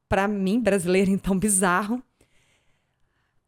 para 0.10 0.28
mim, 0.28 0.60
brasileiro, 0.60 1.10
então 1.10 1.40
bizarro. 1.40 2.04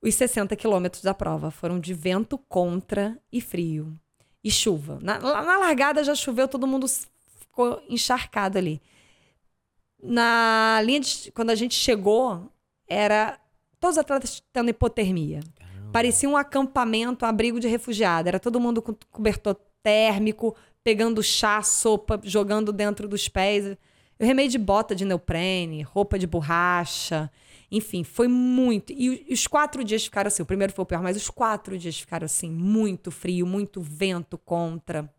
Os 0.01 0.15
60 0.15 0.55
quilômetros 0.55 1.03
da 1.03 1.13
prova 1.13 1.51
foram 1.51 1.77
de 1.77 1.93
vento 1.93 2.37
contra 2.37 3.19
e 3.29 3.41
frio. 3.41 3.99
E 4.41 4.49
chuva. 4.49 4.97
Na, 5.01 5.19
na 5.19 5.57
largada 5.57 6.03
já 6.03 6.15
choveu, 6.15 6.47
todo 6.47 6.65
mundo 6.65 6.85
ficou 6.87 7.83
encharcado 7.89 8.57
ali. 8.57 8.81
Na 10.01 10.79
linha 10.83 11.01
de, 11.01 11.29
quando 11.31 11.49
a 11.49 11.55
gente 11.55 11.75
chegou, 11.75 12.49
era 12.87 13.37
todos 13.77 13.97
os 13.97 13.99
atletas 13.99 14.41
tendo 14.53 14.69
hipotermia. 14.69 15.41
Parecia 15.91 16.29
um 16.29 16.37
acampamento, 16.37 17.25
um 17.25 17.27
abrigo 17.27 17.59
de 17.59 17.67
refugiado. 17.67 18.29
Era 18.29 18.39
todo 18.39 18.59
mundo 18.59 18.81
com 18.81 18.95
cobertor 19.11 19.55
térmico, 19.83 20.55
pegando 20.87 21.21
chá, 21.21 21.61
sopa, 21.61 22.17
jogando 22.23 22.71
dentro 22.71 23.09
dos 23.09 23.27
pés. 23.27 23.77
Eu 24.17 24.25
remei 24.25 24.47
de 24.47 24.57
bota 24.57 24.95
de 24.95 25.03
neoprene, 25.03 25.81
roupa 25.81 26.17
de 26.17 26.25
borracha. 26.25 27.29
Enfim, 27.69 28.05
foi 28.05 28.29
muito. 28.29 28.93
E 28.93 29.27
os 29.29 29.45
quatro 29.47 29.83
dias 29.83 30.05
ficaram 30.05 30.29
assim. 30.29 30.43
O 30.43 30.45
primeiro 30.45 30.71
foi 30.71 30.83
o 30.83 30.85
pior, 30.85 31.03
mas 31.03 31.17
os 31.17 31.29
quatro 31.29 31.77
dias 31.77 31.99
ficaram 31.99 32.23
assim. 32.23 32.49
Muito 32.49 33.11
frio, 33.11 33.45
muito 33.45 33.81
vento 33.81 34.37
contra. 34.37 35.13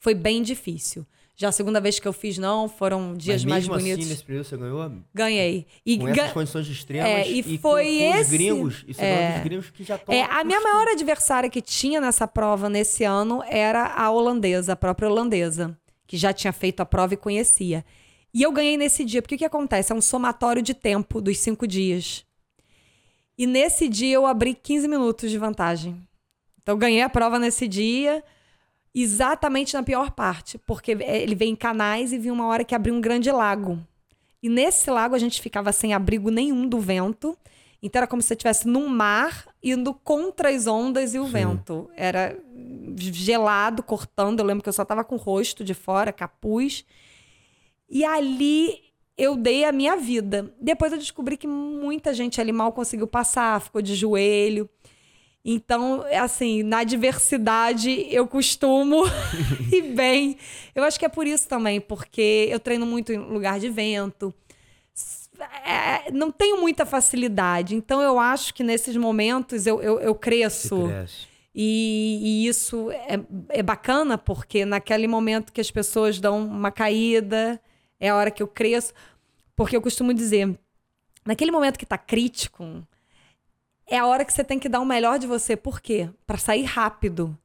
Foi 0.00 0.14
bem 0.14 0.42
difícil. 0.42 1.06
Já 1.38 1.50
a 1.50 1.52
segunda 1.52 1.82
vez 1.82 1.98
que 1.98 2.08
eu 2.08 2.14
fiz, 2.14 2.38
não, 2.38 2.66
foram 2.66 3.12
dias 3.14 3.44
mais 3.44 3.64
mesmo 3.64 3.74
bonitos. 3.74 4.00
Assim, 4.00 4.08
nesse 4.08 4.24
período 4.24 4.44
você 4.46 4.56
ganhou? 4.56 4.92
Ganhei. 5.12 5.66
E 5.84 5.98
com 5.98 6.08
essas 6.08 6.32
condições 6.32 6.66
extremas 6.66 7.10
é, 7.10 7.28
e, 7.28 7.40
e 7.40 7.58
foi 7.58 7.84
com, 7.84 7.98
com 7.98 8.18
esse... 8.18 8.20
os 8.22 8.28
gringos. 8.30 8.84
E 8.88 8.94
é, 8.98 9.40
gringos 9.44 9.68
que 9.68 9.84
já 9.84 9.96
estão. 9.96 10.14
É, 10.14 10.22
a 10.22 10.42
minha 10.44 10.62
maior 10.62 10.88
adversária 10.88 11.50
que 11.50 11.60
tinha 11.60 12.00
nessa 12.00 12.26
prova 12.26 12.70
nesse 12.70 13.04
ano 13.04 13.42
era 13.46 13.86
a 13.86 14.10
holandesa, 14.10 14.72
a 14.72 14.76
própria 14.76 15.10
holandesa, 15.10 15.78
que 16.06 16.16
já 16.16 16.32
tinha 16.32 16.54
feito 16.54 16.80
a 16.80 16.86
prova 16.86 17.12
e 17.12 17.18
conhecia. 17.18 17.84
E 18.32 18.42
eu 18.42 18.50
ganhei 18.50 18.78
nesse 18.78 19.04
dia, 19.04 19.20
porque 19.20 19.34
o 19.34 19.38
que 19.38 19.44
acontece? 19.44 19.92
É 19.92 19.94
um 19.94 20.00
somatório 20.00 20.62
de 20.62 20.72
tempo 20.72 21.20
dos 21.20 21.38
cinco 21.38 21.66
dias. 21.66 22.24
E 23.36 23.46
nesse 23.46 23.90
dia 23.90 24.14
eu 24.14 24.24
abri 24.24 24.54
15 24.54 24.88
minutos 24.88 25.30
de 25.30 25.36
vantagem. 25.36 26.02
Então 26.62 26.74
eu 26.74 26.78
ganhei 26.78 27.02
a 27.02 27.10
prova 27.10 27.38
nesse 27.38 27.68
dia 27.68 28.24
exatamente 29.02 29.74
na 29.74 29.82
pior 29.82 30.10
parte, 30.10 30.58
porque 30.58 30.92
ele 30.92 31.34
veio 31.34 31.50
em 31.50 31.56
canais 31.56 32.12
e 32.12 32.18
viu 32.18 32.32
uma 32.32 32.46
hora 32.46 32.64
que 32.64 32.74
abriu 32.74 32.94
um 32.94 33.00
grande 33.00 33.30
lago. 33.30 33.78
E 34.42 34.48
nesse 34.48 34.90
lago 34.90 35.14
a 35.14 35.18
gente 35.18 35.40
ficava 35.40 35.72
sem 35.72 35.92
abrigo 35.92 36.30
nenhum 36.30 36.66
do 36.66 36.80
vento. 36.80 37.36
Então 37.82 38.00
era 38.00 38.06
como 38.06 38.22
se 38.22 38.28
você 38.28 38.34
estivesse 38.34 38.66
num 38.66 38.88
mar 38.88 39.46
indo 39.62 39.92
contra 39.92 40.48
as 40.48 40.66
ondas 40.66 41.14
e 41.14 41.18
o 41.18 41.26
Sim. 41.26 41.32
vento. 41.32 41.90
Era 41.94 42.38
gelado, 42.96 43.82
cortando. 43.82 44.40
Eu 44.40 44.46
lembro 44.46 44.62
que 44.62 44.68
eu 44.68 44.72
só 44.72 44.84
tava 44.84 45.04
com 45.04 45.16
o 45.16 45.18
rosto 45.18 45.62
de 45.62 45.74
fora, 45.74 46.12
capuz. 46.12 46.84
E 47.88 48.04
ali 48.04 48.80
eu 49.16 49.36
dei 49.36 49.64
a 49.64 49.72
minha 49.72 49.96
vida. 49.96 50.54
Depois 50.60 50.92
eu 50.92 50.98
descobri 50.98 51.36
que 51.36 51.46
muita 51.46 52.14
gente 52.14 52.40
ali 52.40 52.52
mal 52.52 52.72
conseguiu 52.72 53.06
passar, 53.06 53.60
ficou 53.60 53.82
de 53.82 53.94
joelho. 53.94 54.68
Então, 55.48 56.04
assim, 56.20 56.64
na 56.64 56.82
diversidade 56.82 58.08
eu 58.10 58.26
costumo 58.26 59.04
ir 59.72 59.94
bem. 59.94 60.36
Eu 60.74 60.82
acho 60.82 60.98
que 60.98 61.04
é 61.04 61.08
por 61.08 61.24
isso 61.24 61.46
também, 61.46 61.80
porque 61.80 62.48
eu 62.50 62.58
treino 62.58 62.84
muito 62.84 63.12
em 63.12 63.18
lugar 63.18 63.60
de 63.60 63.68
vento. 63.68 64.34
É, 65.64 66.10
não 66.10 66.32
tenho 66.32 66.60
muita 66.60 66.84
facilidade. 66.84 67.76
Então, 67.76 68.02
eu 68.02 68.18
acho 68.18 68.52
que 68.52 68.64
nesses 68.64 68.96
momentos 68.96 69.68
eu, 69.68 69.80
eu, 69.80 70.00
eu 70.00 70.16
cresço. 70.16 70.88
E, 71.54 72.18
e, 72.44 72.48
isso 72.48 72.90
é, 72.90 73.20
é 73.50 73.62
bacana, 73.62 74.18
porque 74.18 74.64
naquele 74.64 75.06
momento 75.06 75.52
que 75.52 75.60
as 75.60 75.70
pessoas 75.70 76.18
dão 76.18 76.44
uma 76.44 76.72
caída, 76.72 77.60
é 78.00 78.08
a 78.08 78.16
hora 78.16 78.32
que 78.32 78.42
eu 78.42 78.48
cresço. 78.48 78.92
Porque 79.54 79.76
eu 79.76 79.80
costumo 79.80 80.12
dizer, 80.12 80.58
naquele 81.24 81.52
momento 81.52 81.78
que 81.78 81.84
está 81.84 81.96
crítico, 81.96 82.84
é 83.88 83.98
a 83.98 84.06
hora 84.06 84.24
que 84.24 84.32
você 84.32 84.42
tem 84.42 84.58
que 84.58 84.68
dar 84.68 84.80
o 84.80 84.84
melhor 84.84 85.18
de 85.18 85.26
você. 85.26 85.56
Por 85.56 85.80
quê? 85.80 86.10
Para 86.26 86.38
sair 86.38 86.64
rápido 86.64 87.36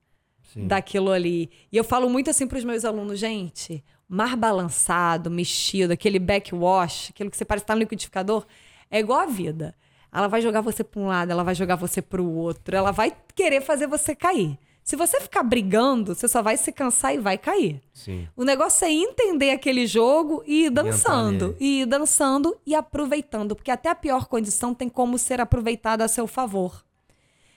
Sim. 0.42 0.68
daquilo 0.68 1.12
ali. 1.12 1.50
E 1.72 1.78
eu 1.78 1.84
falo 1.84 2.10
muito 2.10 2.30
assim 2.30 2.48
para 2.48 2.58
os 2.58 2.64
meus 2.64 2.84
alunos, 2.84 3.20
gente, 3.20 3.84
mar 4.10 4.36
balançado, 4.36 5.30
mexido, 5.30 5.94
aquele 5.94 6.20
backwash, 6.20 7.12
aquilo 7.12 7.30
que 7.30 7.38
você 7.38 7.46
parece 7.46 7.64
estar 7.64 7.76
no 7.76 7.82
liquidificador, 7.82 8.46
é 8.90 9.00
igual 9.00 9.20
a 9.20 9.26
vida. 9.26 9.76
Ela 10.12 10.28
vai 10.28 10.42
jogar 10.42 10.60
você 10.60 10.84
para 10.84 11.00
um 11.00 11.08
lado, 11.08 11.32
ela 11.32 11.44
vai 11.44 11.56
jogar 11.56 11.78
você 11.78 12.02
para 12.02 12.22
o 12.22 12.36
outro, 12.36 12.76
ela 12.76 12.92
vai 12.92 13.16
querer 13.34 13.62
fazer 13.62 13.88
você 13.88 14.14
cair. 14.14 14.60
Se 14.84 14.96
você 14.96 15.22
ficar 15.22 15.44
brigando, 15.44 16.16
você 16.16 16.28
só 16.28 16.42
vai 16.42 16.58
se 16.58 16.72
cansar 16.72 17.14
e 17.14 17.18
vai 17.18 17.38
cair. 17.38 17.82
Sim. 17.94 18.28
O 18.36 18.44
negócio 18.44 18.86
é 18.86 18.92
entender 18.92 19.52
aquele 19.52 19.86
jogo 19.86 20.44
e 20.46 20.66
ir 20.66 20.70
dançando. 20.70 21.56
E 21.60 21.82
ir 21.82 21.86
dançando 21.86 22.58
e 22.66 22.74
aproveitando. 22.74 23.56
Porque 23.56 23.72
até 23.72 23.90
a 23.90 23.96
pior 23.96 24.26
condição 24.26 24.74
tem 24.74 24.90
como 24.90 25.18
ser 25.18 25.40
aproveitada 25.40 26.04
a 26.04 26.08
seu 26.08 26.26
favor. 26.26 26.84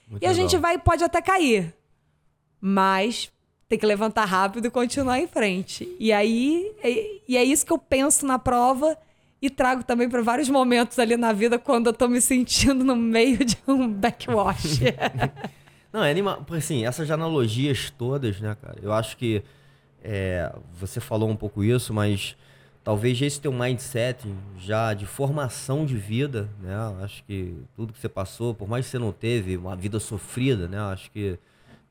Muito 0.08 0.22
e 0.22 0.26
a 0.26 0.32
gente 0.32 0.56
vai 0.58 0.78
pode 0.78 1.02
até 1.02 1.22
cair. 1.22 1.74
Mas 2.60 3.32
tem 3.68 3.78
que 3.78 3.86
levantar 3.86 4.26
rápido 4.26 4.66
e 4.66 4.70
continuar 4.70 5.18
em 5.18 5.26
frente. 5.26 5.96
E 5.98 6.12
aí, 6.12 6.70
é, 6.82 7.20
e 7.26 7.36
é 7.36 7.42
isso 7.42 7.64
que 7.64 7.72
eu 7.72 7.78
penso 7.78 8.26
na 8.26 8.38
prova 8.38 8.96
e 9.40 9.48
trago 9.48 9.82
também 9.82 10.08
para 10.08 10.22
vários 10.22 10.48
momentos 10.48 10.98
ali 10.98 11.16
na 11.16 11.32
vida 11.32 11.58
quando 11.58 11.88
eu 11.88 11.92
tô 11.92 12.06
me 12.06 12.20
sentindo 12.20 12.84
no 12.84 12.94
meio 12.94 13.44
de 13.44 13.58
um 13.66 13.88
backwash. 13.88 14.80
Não, 15.95 16.03
é 16.03 16.11
animal. 16.11 16.45
Assim, 16.51 16.84
essas 16.84 17.09
analogias 17.09 17.88
todas, 17.88 18.40
né, 18.40 18.57
cara? 18.61 18.76
Eu 18.82 18.92
acho 18.92 19.16
que 19.16 19.45
é, 20.03 20.53
você 20.76 20.99
falou 20.99 21.30
um 21.30 21.36
pouco 21.36 21.62
isso, 21.62 21.95
mas 21.95 22.36
talvez 22.82 23.22
esse 23.22 23.40
teu 23.40 23.53
mindset 23.53 24.26
já 24.59 24.92
de 24.92 25.07
formação 25.07 25.86
de 25.86 25.97
vida, 25.97 26.49
né? 26.61 26.74
Acho 27.01 27.22
que 27.22 27.57
tudo 27.76 27.92
que 27.92 28.01
você 28.01 28.09
passou, 28.09 28.53
por 28.53 28.66
mais 28.66 28.86
que 28.86 28.90
você 28.90 28.99
não 28.99 29.12
teve 29.12 29.57
uma 29.57 29.76
vida 29.76 30.01
sofrida, 30.01 30.66
né? 30.66 30.80
Acho 30.80 31.09
que. 31.12 31.38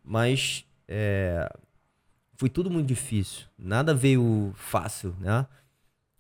Mas. 0.04 0.66
É, 0.86 1.50
foi 2.36 2.50
tudo 2.50 2.70
muito 2.70 2.88
difícil. 2.88 3.46
Nada 3.58 3.94
veio 3.94 4.52
fácil, 4.58 5.16
né? 5.18 5.48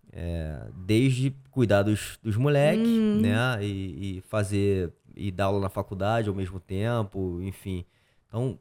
É, 0.09 0.67
desde 0.85 1.35
cuidar 1.51 1.83
dos, 1.83 2.17
dos 2.23 2.37
moleques, 2.37 2.87
hum. 2.87 3.19
né? 3.19 3.57
E, 3.61 4.19
e, 4.19 4.21
fazer 4.29 4.93
e 5.15 5.31
dar 5.31 5.45
aula 5.45 5.59
na 5.59 5.69
faculdade 5.69 6.29
ao 6.29 6.35
mesmo 6.35 6.59
tempo, 6.59 7.39
enfim. 7.41 7.85
Então, 8.27 8.57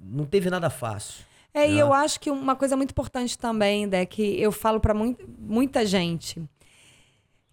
não 0.00 0.24
teve 0.24 0.50
nada 0.50 0.70
fácil. 0.70 1.24
É, 1.52 1.66
né? 1.66 1.74
e 1.74 1.78
eu 1.78 1.92
acho 1.92 2.20
que 2.20 2.30
uma 2.30 2.54
coisa 2.54 2.76
muito 2.76 2.90
importante 2.90 3.38
também, 3.38 3.88
é 3.92 4.04
que 4.04 4.40
eu 4.40 4.52
falo 4.52 4.78
para 4.80 4.94
muita 4.94 5.86
gente, 5.86 6.42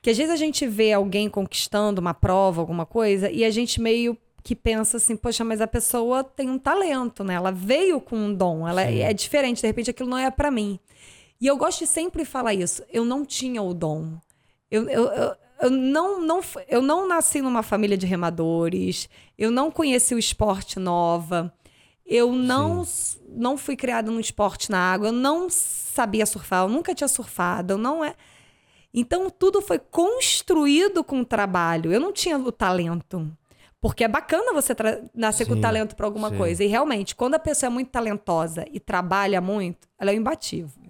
que 0.02 0.10
às 0.10 0.18
vezes 0.18 0.34
a 0.34 0.38
gente 0.38 0.68
vê 0.68 0.92
alguém 0.92 1.30
conquistando 1.30 2.02
uma 2.02 2.14
prova, 2.14 2.62
alguma 2.62 2.86
coisa, 2.86 3.32
e 3.32 3.46
a 3.46 3.50
gente 3.50 3.80
meio 3.80 4.18
que 4.44 4.56
pensa 4.56 4.98
assim, 4.98 5.16
poxa, 5.16 5.46
mas 5.46 5.62
a 5.62 5.68
pessoa 5.68 6.22
tem 6.22 6.50
um 6.50 6.60
talento, 6.60 7.24
né? 7.24 7.36
Ela 7.36 7.52
veio 7.52 8.02
com 8.02 8.18
um 8.18 8.34
dom, 8.34 8.68
ela 8.68 8.86
Sim. 8.86 9.00
é 9.00 9.14
diferente, 9.14 9.62
de 9.62 9.68
repente 9.68 9.90
aquilo 9.90 10.10
não 10.10 10.18
é 10.18 10.30
para 10.30 10.52
mim. 10.52 10.78
E 11.40 11.48
eu 11.48 11.56
gosto 11.56 11.80
de 11.80 11.88
sempre 11.88 12.26
falar 12.26 12.54
isso, 12.54 12.84
eu 12.92 13.06
não 13.06 13.26
tinha 13.26 13.62
o 13.62 13.74
dom. 13.74 14.18
Eu, 14.70 14.90
eu, 14.90 15.06
eu, 15.08 15.36
eu 15.62 15.70
não, 15.70 16.22
não, 16.22 16.42
eu 16.68 16.82
não 16.82 17.08
nasci 17.08 17.42
numa 17.42 17.64
família 17.64 17.98
de 17.98 18.06
remadores, 18.06 19.10
eu 19.38 19.52
não 19.52 19.72
conheci 19.72 20.14
o 20.14 20.20
esporte 20.20 20.80
nova, 20.80 21.54
eu 22.06 22.34
não, 22.34 22.84
não 23.30 23.58
fui 23.58 23.76
criada 23.76 24.12
num 24.12 24.20
esporte 24.20 24.70
na 24.70 24.80
água, 24.80 25.08
eu 25.08 25.14
não 25.14 25.50
sabia 25.50 26.26
surfar, 26.26 26.64
eu 26.64 26.70
nunca 26.70 26.94
tinha 26.94 27.08
surfado, 27.08 27.74
eu 27.74 27.78
não 27.78 28.04
é. 28.04 28.16
Então 28.94 29.30
tudo 29.30 29.62
foi 29.62 29.80
construído 29.80 31.04
com 31.04 31.24
trabalho. 31.24 31.92
Eu 31.92 32.00
não 32.00 32.14
tinha 32.14 32.38
o 32.38 32.52
talento. 32.52 33.28
Porque 33.82 34.04
é 34.04 34.08
bacana 34.08 34.54
você 34.54 34.74
nascer 35.14 35.46
sim, 35.46 35.54
com 35.54 35.60
talento 35.60 35.96
para 35.96 36.06
alguma 36.06 36.30
sim. 36.30 36.38
coisa. 36.38 36.64
E 36.64 36.68
realmente, 36.68 37.16
quando 37.16 37.34
a 37.34 37.40
pessoa 37.40 37.68
é 37.68 37.74
muito 37.74 37.90
talentosa 37.90 38.66
e 38.72 38.80
trabalha 38.80 39.42
muito, 39.42 39.90
ela 40.00 40.12
é 40.12 40.16
imbatível. 40.16 40.83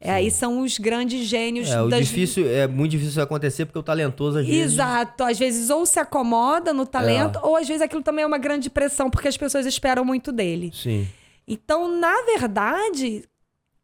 É, 0.00 0.12
aí 0.12 0.30
são 0.30 0.60
os 0.60 0.78
grandes 0.78 1.26
gênios. 1.26 1.68
É, 1.68 1.82
o 1.82 1.88
das... 1.88 2.06
difícil, 2.06 2.48
é 2.48 2.68
muito 2.68 2.92
difícil 2.92 3.20
acontecer 3.20 3.66
porque 3.66 3.78
o 3.78 3.82
talentoso 3.82 4.38
às 4.38 4.46
vezes. 4.46 4.74
Exato. 4.74 5.24
Às 5.24 5.38
vezes 5.38 5.70
ou 5.70 5.84
se 5.84 5.98
acomoda 5.98 6.72
no 6.72 6.86
talento, 6.86 7.38
é. 7.38 7.42
ou 7.42 7.56
às 7.56 7.66
vezes 7.66 7.82
aquilo 7.82 8.02
também 8.02 8.22
é 8.22 8.26
uma 8.26 8.38
grande 8.38 8.70
pressão 8.70 9.10
porque 9.10 9.26
as 9.26 9.36
pessoas 9.36 9.66
esperam 9.66 10.04
muito 10.04 10.30
dele. 10.30 10.70
Sim. 10.72 11.08
Então, 11.46 11.98
na 11.98 12.14
verdade, 12.22 13.24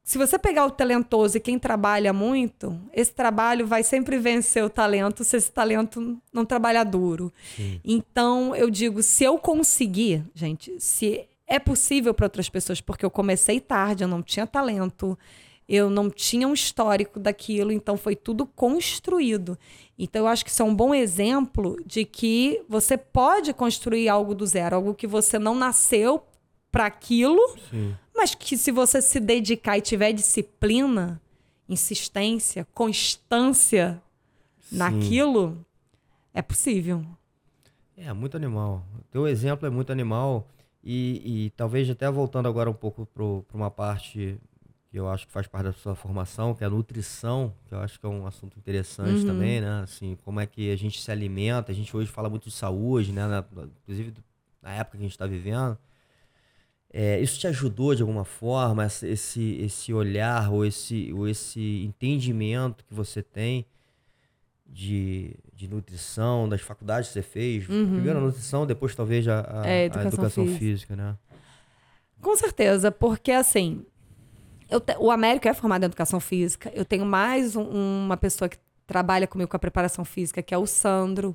se 0.04 0.18
você 0.18 0.38
pegar 0.38 0.66
o 0.66 0.70
talentoso 0.70 1.38
e 1.38 1.40
quem 1.40 1.58
trabalha 1.58 2.12
muito, 2.12 2.78
esse 2.92 3.12
trabalho 3.12 3.66
vai 3.66 3.82
sempre 3.82 4.18
vencer 4.18 4.62
o 4.62 4.70
talento 4.70 5.24
se 5.24 5.36
esse 5.36 5.50
talento 5.50 6.20
não 6.32 6.44
trabalhar 6.44 6.84
duro. 6.84 7.32
Sim. 7.56 7.80
Então, 7.82 8.54
eu 8.54 8.70
digo, 8.70 9.02
se 9.02 9.24
eu 9.24 9.38
conseguir, 9.38 10.22
gente, 10.34 10.78
se 10.78 11.26
é 11.46 11.58
possível 11.58 12.14
para 12.14 12.26
outras 12.26 12.48
pessoas, 12.48 12.80
porque 12.80 13.04
eu 13.04 13.10
comecei 13.10 13.58
tarde, 13.60 14.04
eu 14.04 14.08
não 14.08 14.22
tinha 14.22 14.46
talento 14.46 15.18
eu 15.68 15.88
não 15.88 16.10
tinha 16.10 16.46
um 16.46 16.52
histórico 16.52 17.18
daquilo, 17.18 17.72
então 17.72 17.96
foi 17.96 18.14
tudo 18.14 18.46
construído. 18.46 19.58
Então 19.98 20.22
eu 20.22 20.28
acho 20.28 20.44
que 20.44 20.50
isso 20.50 20.62
é 20.62 20.64
um 20.64 20.74
bom 20.74 20.94
exemplo 20.94 21.76
de 21.86 22.04
que 22.04 22.62
você 22.68 22.96
pode 22.96 23.52
construir 23.52 24.08
algo 24.08 24.34
do 24.34 24.46
zero, 24.46 24.76
algo 24.76 24.94
que 24.94 25.06
você 25.06 25.38
não 25.38 25.54
nasceu 25.54 26.22
para 26.70 26.86
aquilo, 26.86 27.40
Sim. 27.70 27.94
mas 28.14 28.34
que 28.34 28.58
se 28.58 28.70
você 28.70 29.00
se 29.00 29.20
dedicar 29.20 29.78
e 29.78 29.80
tiver 29.80 30.12
disciplina 30.12 31.20
insistência, 31.68 32.66
constância 32.74 34.02
Sim. 34.60 34.76
naquilo, 34.76 35.64
é 36.32 36.42
possível. 36.42 37.04
É, 37.96 38.12
muito 38.12 38.36
animal. 38.36 38.84
O 38.98 39.04
teu 39.10 39.26
exemplo 39.26 39.66
é 39.66 39.70
muito 39.70 39.92
animal. 39.92 40.48
E, 40.86 41.46
e 41.46 41.50
talvez 41.50 41.88
até 41.88 42.10
voltando 42.10 42.46
agora 42.46 42.68
um 42.68 42.74
pouco 42.74 43.06
para 43.06 43.56
uma 43.56 43.70
parte 43.70 44.38
que 44.94 45.00
eu 45.00 45.08
acho 45.10 45.26
que 45.26 45.32
faz 45.32 45.48
parte 45.48 45.64
da 45.64 45.72
sua 45.72 45.96
formação, 45.96 46.54
que 46.54 46.62
é 46.62 46.68
a 46.68 46.70
nutrição, 46.70 47.52
que 47.66 47.74
eu 47.74 47.80
acho 47.80 47.98
que 47.98 48.06
é 48.06 48.08
um 48.08 48.28
assunto 48.28 48.56
interessante 48.56 49.22
Uhum. 49.22 49.26
também, 49.26 49.60
né? 49.60 49.80
Assim, 49.82 50.16
como 50.24 50.38
é 50.38 50.46
que 50.46 50.70
a 50.70 50.76
gente 50.76 51.00
se 51.02 51.10
alimenta. 51.10 51.72
A 51.72 51.74
gente 51.74 51.96
hoje 51.96 52.08
fala 52.08 52.30
muito 52.30 52.44
de 52.48 52.54
saúde, 52.54 53.10
né? 53.12 53.26
Na- 53.26 53.44
inclusive 53.82 54.14
na 54.62 54.72
época 54.72 54.96
que 54.96 55.02
a 55.02 55.06
gente 55.06 55.10
está 55.10 55.26
vivendo. 55.26 55.76
É, 56.92 57.18
isso 57.20 57.40
te 57.40 57.48
ajudou 57.48 57.92
de 57.92 58.02
alguma 58.02 58.24
forma, 58.24 58.86
esse, 58.86 59.56
esse 59.60 59.92
olhar 59.92 60.52
ou 60.52 60.64
esse, 60.64 61.12
ou 61.12 61.26
esse 61.26 61.82
entendimento 61.84 62.84
que 62.84 62.94
você 62.94 63.20
tem 63.20 63.66
de, 64.64 65.34
de 65.52 65.66
nutrição, 65.66 66.48
das 66.48 66.60
faculdades 66.60 67.08
que 67.08 67.14
você 67.14 67.22
fez? 67.22 67.64
Primeiro 67.66 68.20
a 68.20 68.22
nutrição, 68.22 68.64
depois 68.64 68.94
talvez 68.94 69.26
a, 69.26 69.40
a- 69.40 69.42
Uhum. 69.42 69.66
É, 69.66 69.72
a 69.72 69.84
educação 69.86 70.06
educação 70.06 70.44
física. 70.46 70.58
física, 70.60 70.94
né? 70.96 71.18
Com 72.20 72.36
certeza, 72.36 72.92
porque 72.92 73.32
assim, 73.32 73.84
eu 74.70 74.82
o 74.98 75.10
Américo 75.10 75.48
é 75.48 75.54
formado 75.54 75.82
em 75.82 75.86
educação 75.86 76.20
física. 76.20 76.70
Eu 76.74 76.84
tenho 76.84 77.04
mais 77.04 77.56
um- 77.56 78.04
uma 78.04 78.16
pessoa 78.16 78.48
que 78.48 78.58
trabalha 78.86 79.26
comigo 79.26 79.50
com 79.50 79.56
a 79.56 79.60
preparação 79.60 80.04
física, 80.04 80.42
que 80.42 80.54
é 80.54 80.58
o 80.58 80.66
Sandro. 80.66 81.34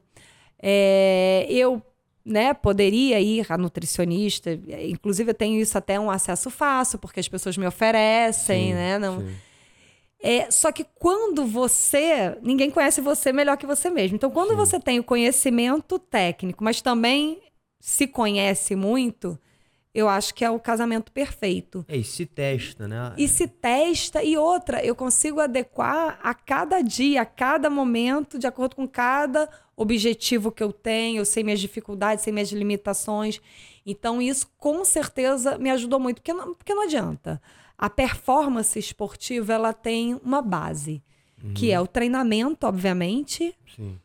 É, 0.62 1.46
eu 1.50 1.82
né, 2.26 2.54
poderia 2.54 3.20
ir 3.20 3.46
a 3.50 3.58
nutricionista, 3.58 4.52
inclusive 4.88 5.32
eu 5.32 5.34
tenho 5.34 5.60
isso 5.60 5.78
até 5.78 6.00
um 6.00 6.12
acesso 6.12 6.50
fácil, 6.50 7.00
porque 7.00 7.20
as 7.20 7.28
pessoas 7.28 7.58
me 7.58 7.66
oferecem, 7.66 8.68
Sim, 8.70 8.74
né? 8.74 9.00
Não, 9.00 9.22
sim. 9.22 9.36
é, 10.22 10.52
só 10.52 10.72
que 10.72 10.86
quando 11.00 11.46
você. 11.46 12.38
Ninguém 12.44 12.70
conhece 12.70 13.02
você 13.02 13.32
melhor 13.34 13.58
que 13.58 13.66
você 13.66 13.90
mesmo. 13.90 14.16
Então, 14.16 14.30
quando 14.30 14.50
Sim. 14.50 14.56
você 14.58 14.80
tem 14.80 15.00
o 15.00 15.04
conhecimento 15.04 15.98
técnico, 15.98 16.64
mas 16.64 16.82
também 16.82 17.40
se 17.80 18.06
conhece 18.06 18.76
muito, 18.76 19.40
eu 19.94 20.08
acho 20.08 20.34
que 20.34 20.46
é 20.46 20.50
o 20.50 20.60
casamento 20.60 21.12
perfeito. 21.12 21.84
É, 21.88 21.98
e 21.98 22.04
se 22.04 22.26
testa, 22.26 22.88
né? 22.88 23.14
E 23.18 23.28
se 23.28 23.48
testa, 23.48 24.24
e 24.24 24.38
outra, 24.38 24.84
eu 24.86 24.96
consigo 24.96 25.40
adequar 25.40 26.20
a 26.22 26.34
cada 26.34 26.82
dia, 26.82 27.22
a 27.22 27.26
cada 27.26 27.70
momento, 27.70 28.38
de 28.38 28.46
acordo 28.46 28.76
com 28.76 28.88
cada 28.88 29.50
objetivo 29.76 30.52
que 30.52 30.62
eu 30.62 30.72
tenho, 30.72 31.20
eu 31.20 31.26
sei 31.26 31.44
minhas 31.44 31.60
dificuldades, 31.60 32.24
sei 32.24 32.32
minhas 32.32 32.52
limitações. 32.52 33.42
Então, 33.86 34.22
isso 34.22 34.48
com 34.58 34.86
certeza 34.86 35.58
me 35.58 35.72
ajudou 35.72 36.00
muito, 36.00 36.18
porque 36.18 36.34
não, 36.34 36.54
porque 36.54 36.74
não 36.74 36.84
adianta. 36.84 37.42
A 37.78 37.90
performance 37.90 38.78
esportiva, 38.78 39.54
ela 39.54 39.74
tem 39.74 40.20
uma 40.24 40.42
base, 40.42 41.02
que 41.56 41.72
é 41.72 41.80
o 41.80 41.88
treinamento, 41.88 42.68
obviamente, 42.68 43.56
Sim, 43.74 43.98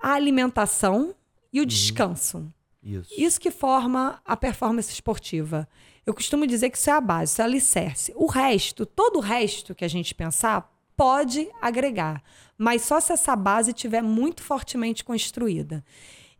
a 0.00 0.12
alimentação 0.12 1.12
e 1.52 1.60
o 1.60 1.66
descanso. 1.66 2.52
Isso. 2.86 3.10
Isso 3.18 3.40
que 3.40 3.50
forma 3.50 4.20
a 4.24 4.36
performance 4.36 4.92
esportiva. 4.92 5.68
Eu 6.06 6.14
costumo 6.14 6.46
dizer 6.46 6.70
que 6.70 6.78
isso 6.78 6.88
é 6.88 6.92
a 6.92 7.00
base, 7.00 7.32
isso 7.32 7.42
é 7.42 7.44
o 7.44 7.48
alicerce. 7.48 8.12
O 8.14 8.26
resto, 8.26 8.86
todo 8.86 9.16
o 9.16 9.20
resto 9.20 9.74
que 9.74 9.84
a 9.84 9.88
gente 9.88 10.14
pensar, 10.14 10.72
pode 10.96 11.48
agregar, 11.60 12.22
mas 12.56 12.82
só 12.82 13.00
se 13.00 13.12
essa 13.12 13.36
base 13.36 13.72
estiver 13.72 14.02
muito 14.02 14.42
fortemente 14.42 15.04
construída. 15.04 15.84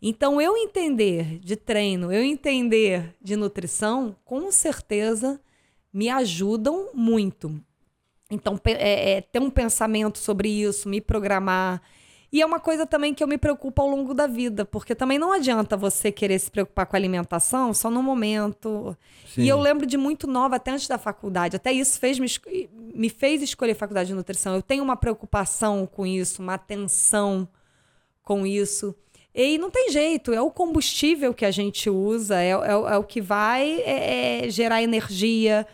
Então, 0.00 0.40
eu 0.40 0.56
entender 0.56 1.38
de 1.40 1.56
treino, 1.56 2.12
eu 2.12 2.22
entender 2.22 3.14
de 3.20 3.34
nutrição, 3.34 4.14
com 4.24 4.52
certeza 4.52 5.40
me 5.92 6.08
ajudam 6.08 6.90
muito. 6.94 7.60
Então, 8.30 8.60
é, 8.64 9.16
é, 9.16 9.20
ter 9.20 9.40
um 9.40 9.50
pensamento 9.50 10.18
sobre 10.18 10.48
isso, 10.48 10.88
me 10.88 11.00
programar. 11.00 11.82
E 12.32 12.42
é 12.42 12.46
uma 12.46 12.58
coisa 12.60 12.84
também 12.84 13.14
que 13.14 13.22
eu 13.22 13.28
me 13.28 13.38
preocupo 13.38 13.80
ao 13.80 13.88
longo 13.88 14.12
da 14.12 14.26
vida, 14.26 14.64
porque 14.64 14.94
também 14.94 15.18
não 15.18 15.32
adianta 15.32 15.76
você 15.76 16.10
querer 16.10 16.38
se 16.38 16.50
preocupar 16.50 16.84
com 16.86 16.96
a 16.96 16.98
alimentação 16.98 17.72
só 17.72 17.88
no 17.88 18.02
momento. 18.02 18.96
Sim. 19.32 19.42
E 19.42 19.48
eu 19.48 19.58
lembro 19.60 19.86
de 19.86 19.96
muito 19.96 20.26
nova, 20.26 20.56
até 20.56 20.72
antes 20.72 20.88
da 20.88 20.98
faculdade, 20.98 21.56
até 21.56 21.72
isso 21.72 21.98
fez 22.00 22.18
me, 22.18 22.26
me 22.94 23.08
fez 23.08 23.42
escolher 23.42 23.74
faculdade 23.74 24.08
de 24.08 24.14
nutrição. 24.14 24.54
Eu 24.54 24.62
tenho 24.62 24.82
uma 24.82 24.96
preocupação 24.96 25.86
com 25.86 26.04
isso, 26.04 26.42
uma 26.42 26.54
atenção 26.54 27.48
com 28.22 28.44
isso. 28.46 28.94
E 29.34 29.56
não 29.58 29.70
tem 29.70 29.90
jeito, 29.92 30.32
é 30.32 30.40
o 30.40 30.50
combustível 30.50 31.32
que 31.32 31.44
a 31.44 31.50
gente 31.50 31.88
usa, 31.88 32.40
é, 32.42 32.48
é 32.50 32.56
o- 32.56 32.88
é 32.88 32.98
o 32.98 33.04
que 33.04 33.20
vai 33.20 33.80
é, 33.84 34.46
é, 34.46 34.50
gerar 34.50 34.82
energia, 34.82 35.66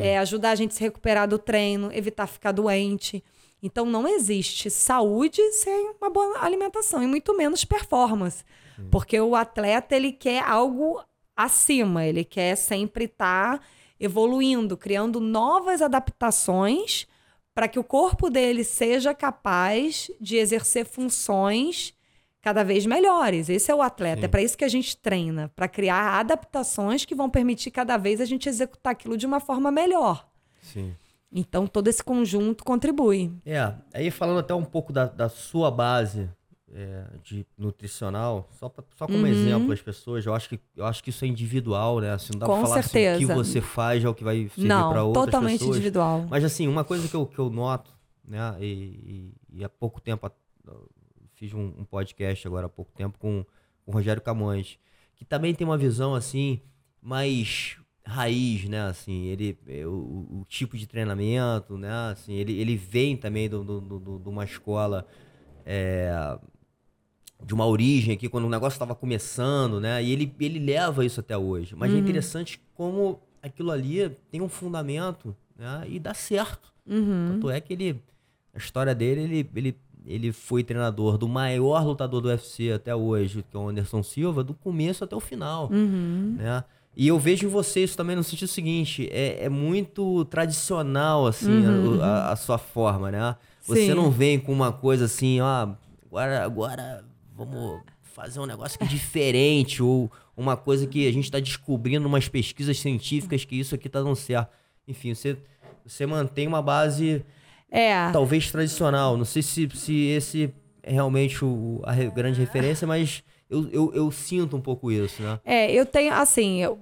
é, 0.00 0.18
ajudar 0.18 0.50
a 0.50 0.54
gente 0.54 0.70
a 0.70 0.74
se 0.74 0.80
recuperar 0.80 1.28
do 1.28 1.38
treino, 1.38 1.90
evitar 1.92 2.26
ficar 2.26 2.52
doente. 2.52 3.22
Então 3.62 3.84
não 3.84 4.06
existe 4.06 4.70
saúde 4.70 5.42
sem 5.52 5.90
uma 6.00 6.10
boa 6.10 6.44
alimentação 6.44 7.02
e 7.02 7.06
muito 7.06 7.36
menos 7.36 7.64
performance. 7.64 8.44
Porque 8.90 9.20
o 9.20 9.34
atleta 9.34 9.96
ele 9.96 10.12
quer 10.12 10.42
algo 10.42 11.02
acima, 11.36 12.04
ele 12.04 12.24
quer 12.24 12.56
sempre 12.56 13.04
estar 13.04 13.60
evoluindo, 13.98 14.76
criando 14.76 15.20
novas 15.20 15.82
adaptações 15.82 17.06
para 17.52 17.66
que 17.66 17.78
o 17.78 17.84
corpo 17.84 18.30
dele 18.30 18.62
seja 18.62 19.12
capaz 19.12 20.10
de 20.20 20.36
exercer 20.36 20.86
funções 20.86 21.92
cada 22.40 22.62
vez 22.62 22.86
melhores. 22.86 23.48
Esse 23.48 23.70
é 23.72 23.74
o 23.74 23.82
atleta, 23.82 24.20
Sim. 24.20 24.24
é 24.26 24.28
para 24.28 24.42
isso 24.42 24.56
que 24.56 24.64
a 24.64 24.68
gente 24.68 24.96
treina, 24.96 25.52
para 25.56 25.66
criar 25.66 26.20
adaptações 26.20 27.04
que 27.04 27.16
vão 27.16 27.28
permitir 27.28 27.72
cada 27.72 27.96
vez 27.96 28.20
a 28.20 28.24
gente 28.24 28.48
executar 28.48 28.92
aquilo 28.92 29.16
de 29.16 29.26
uma 29.26 29.40
forma 29.40 29.72
melhor. 29.72 30.28
Sim. 30.62 30.94
Então 31.30 31.66
todo 31.66 31.88
esse 31.88 32.02
conjunto 32.02 32.64
contribui. 32.64 33.32
É, 33.44 33.74
aí 33.92 34.10
falando 34.10 34.38
até 34.38 34.54
um 34.54 34.64
pouco 34.64 34.92
da, 34.92 35.04
da 35.06 35.28
sua 35.28 35.70
base 35.70 36.28
é, 36.72 37.04
de 37.22 37.46
nutricional, 37.56 38.48
só, 38.58 38.68
pra- 38.68 38.84
só 38.96 39.06
como 39.06 39.18
Uhum. 39.18 39.26
exemplo 39.26 39.72
as 39.72 39.80
pessoas, 39.80 40.24
eu 40.26 40.34
acho 40.34 40.48
que 40.48 40.60
eu 40.76 40.84
acho 40.86 41.02
que 41.02 41.10
isso 41.10 41.24
é 41.24 41.28
individual, 41.28 42.00
né? 42.00 42.12
Assim, 42.12 42.32
não 42.32 42.40
dá 42.40 42.46
Com 42.46 42.52
pra 42.52 42.62
falar 42.62 42.80
assim, 42.80 42.88
o 42.88 42.92
que 42.92 42.98
certeza. 43.26 43.34
você 43.34 43.60
faz 43.60 44.04
é 44.04 44.08
o 44.08 44.14
que 44.14 44.24
vai 44.24 44.48
servir 44.48 44.68
Não, 44.68 44.88
para 44.90 45.02
outras 45.04 45.24
totalmente 45.26 45.58
pessoas. 45.58 45.76
individual. 45.76 46.26
Mas 46.30 46.44
assim, 46.44 46.66
uma 46.68 46.84
coisa 46.84 47.06
que 47.08 47.14
eu, 47.14 47.26
que 47.26 47.38
eu 47.38 47.48
noto, 47.50 47.90
né? 48.24 48.56
E, 48.60 48.64
e- 48.64 49.34
e 49.60 49.64
há 49.64 49.68
pouco 49.68 50.00
tempo, 50.00 50.30
fiz 51.34 51.52
um, 51.54 51.72
um 51.78 51.84
podcast 51.84 52.46
agora 52.46 52.66
há 52.66 52.70
pouco 52.70 52.90
tempo 52.92 53.18
com, 53.18 53.44
com 53.84 53.90
o 53.90 53.94
Rogério 53.94 54.20
Camões, 54.22 54.78
que 55.14 55.24
também 55.24 55.54
tem 55.54 55.66
uma 55.66 55.78
visão 55.78 56.14
assim, 56.14 56.60
mais 57.00 57.76
raiz, 58.08 58.64
né? 58.68 58.82
Assim, 58.82 59.26
ele, 59.26 59.58
é, 59.66 59.86
o, 59.86 59.90
o 60.40 60.44
tipo 60.48 60.76
de 60.76 60.86
treinamento, 60.86 61.76
né? 61.76 61.90
Assim, 62.12 62.32
ele, 62.32 62.58
ele 62.58 62.76
vem 62.76 63.16
também 63.16 63.48
de 63.48 63.54
uma 64.28 64.44
escola 64.44 65.06
é, 65.64 66.38
de 67.44 67.54
uma 67.54 67.66
origem 67.66 68.14
aqui, 68.14 68.28
quando 68.28 68.46
o 68.46 68.50
negócio 68.50 68.76
estava 68.76 68.94
começando, 68.94 69.80
né? 69.80 70.02
E 70.02 70.10
ele, 70.12 70.34
ele 70.40 70.58
leva 70.58 71.04
isso 71.04 71.20
até 71.20 71.36
hoje. 71.36 71.76
Mas 71.76 71.92
é 71.92 71.98
interessante 71.98 72.60
como 72.74 73.20
aquilo 73.42 73.70
ali 73.70 74.08
tem 74.30 74.40
um 74.40 74.48
fundamento 74.48 75.36
né? 75.56 75.84
e 75.88 75.98
dá 76.00 76.14
certo. 76.14 76.72
Uhum. 76.86 77.32
Tanto 77.32 77.50
é 77.50 77.60
que 77.60 77.72
ele, 77.74 78.02
a 78.54 78.58
história 78.58 78.94
dele, 78.94 79.20
ele, 79.22 79.50
ele, 79.54 79.76
ele 80.06 80.32
foi 80.32 80.64
treinador 80.64 81.18
do 81.18 81.28
maior 81.28 81.84
lutador 81.86 82.20
do 82.22 82.28
UFC 82.28 82.72
até 82.72 82.94
hoje, 82.94 83.44
que 83.48 83.56
é 83.56 83.60
o 83.60 83.68
Anderson 83.68 84.02
Silva, 84.02 84.42
do 84.42 84.54
começo 84.54 85.04
até 85.04 85.14
o 85.14 85.20
final, 85.20 85.70
Uhum. 85.70 86.36
né? 86.38 86.64
E 87.00 87.06
eu 87.06 87.16
vejo 87.16 87.46
em 87.46 87.48
você 87.48 87.84
isso 87.84 87.96
também 87.96 88.16
no 88.16 88.24
sentido 88.24 88.48
seguinte, 88.48 89.08
é, 89.12 89.44
é 89.44 89.48
muito 89.48 90.24
tradicional, 90.24 91.28
assim, 91.28 91.64
a- 91.64 92.04
a, 92.04 92.32
a 92.32 92.36
sua 92.36 92.58
forma, 92.58 93.12
né? 93.12 93.36
Você 93.62 93.86
Sim. 93.86 93.94
não 93.94 94.10
vem 94.10 94.36
com 94.36 94.52
uma 94.52 94.72
coisa 94.72 95.04
assim, 95.04 95.40
ó, 95.40 95.68
agora, 96.06 96.44
agora 96.44 97.04
vamos 97.36 97.82
fazer 98.02 98.40
um 98.40 98.46
negócio 98.46 98.76
aqui 98.82 98.88
diferente, 98.92 99.80
ou 99.80 100.10
uma 100.36 100.56
coisa 100.56 100.88
que 100.88 101.06
a 101.06 101.12
gente 101.12 101.24
está 101.26 101.38
descobrindo 101.38 102.08
umas 102.08 102.26
pesquisas 102.28 102.76
científicas 102.80 103.44
que 103.44 103.54
isso 103.54 103.76
aqui 103.76 103.88
tá 103.88 104.00
dando 104.02 104.16
certo. 104.16 104.50
Enfim, 104.88 105.14
você, 105.14 105.36
você 105.86 106.04
mantém 106.04 106.48
uma 106.48 106.60
base 106.60 107.24
É. 107.70 108.10
talvez 108.10 108.50
tradicional. 108.50 109.16
Não 109.16 109.24
sei 109.24 109.42
se, 109.42 109.68
se 109.72 110.06
esse 110.06 110.52
é 110.82 110.92
realmente 110.92 111.44
o, 111.44 111.80
a 111.84 111.94
grande 111.94 112.40
referência, 112.40 112.88
mas 112.88 113.22
eu, 113.48 113.68
eu, 113.70 113.92
eu 113.94 114.10
sinto 114.10 114.56
um 114.56 114.60
pouco 114.60 114.90
isso, 114.90 115.22
né? 115.22 115.38
É, 115.44 115.70
eu 115.72 115.86
tenho, 115.86 116.12
assim, 116.12 116.60
eu, 116.62 116.78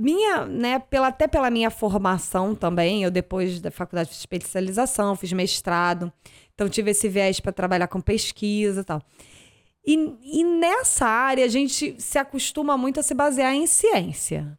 minha, 0.00 0.46
né, 0.46 0.78
pela, 0.78 1.08
até 1.08 1.28
pela 1.28 1.50
minha 1.50 1.70
formação 1.70 2.54
também, 2.54 3.02
eu 3.02 3.10
depois 3.10 3.60
da 3.60 3.70
faculdade 3.70 4.08
fiz 4.08 4.18
especialização, 4.20 5.14
fiz 5.14 5.30
mestrado, 5.32 6.10
então 6.54 6.70
tive 6.70 6.92
esse 6.92 7.06
viés 7.06 7.38
para 7.38 7.52
trabalhar 7.52 7.86
com 7.86 8.00
pesquisa 8.00 8.80
e 8.80 8.84
tal. 8.84 9.02
E, 9.86 9.94
e 10.22 10.44
nessa 10.44 11.06
área 11.06 11.44
a 11.44 11.48
gente 11.48 11.94
se 11.98 12.18
acostuma 12.18 12.78
muito 12.78 12.98
a 12.98 13.02
se 13.02 13.12
basear 13.12 13.54
em 13.54 13.66
ciência. 13.66 14.58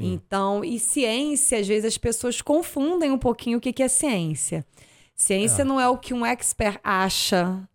Então, 0.00 0.64
e 0.64 0.78
ciência, 0.78 1.58
às 1.58 1.66
vezes 1.66 1.84
as 1.84 1.98
pessoas 1.98 2.40
confundem 2.40 3.10
um 3.10 3.18
pouquinho 3.18 3.58
o 3.58 3.60
que 3.60 3.72
que 3.72 3.82
é 3.82 3.88
ciência. 3.88 4.64
Ciência 5.12 5.62
É. 5.62 5.64
não 5.64 5.80
é 5.80 5.88
o 5.88 5.98
que 5.98 6.14
um 6.14 6.24
expert 6.24 6.78
acha 6.84 7.67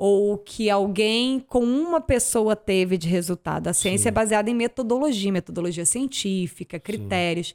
ou 0.00 0.32
o 0.32 0.38
que 0.38 0.70
alguém 0.70 1.38
com 1.40 1.62
uma 1.62 2.00
pessoa 2.00 2.56
teve 2.56 2.96
de 2.96 3.06
resultado. 3.06 3.68
A 3.68 3.74
ciência 3.74 4.04
Sim. 4.04 4.08
é 4.08 4.10
baseada 4.10 4.48
em 4.48 4.54
metodologia, 4.54 5.30
metodologia 5.30 5.84
científica, 5.84 6.80
critérios. 6.80 7.54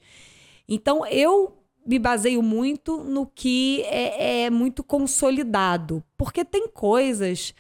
Então, 0.70 1.04
eu 1.08 1.58
me 1.84 1.98
baseio 1.98 2.44
muito 2.44 3.04
no 3.04 3.26
que 3.26 3.82
é, 3.86 4.44
é 4.44 4.50
muito 4.52 4.84
consolidado. 4.84 6.04
Porque 6.16 6.46
tem 6.46 6.68
coisas 6.68 7.52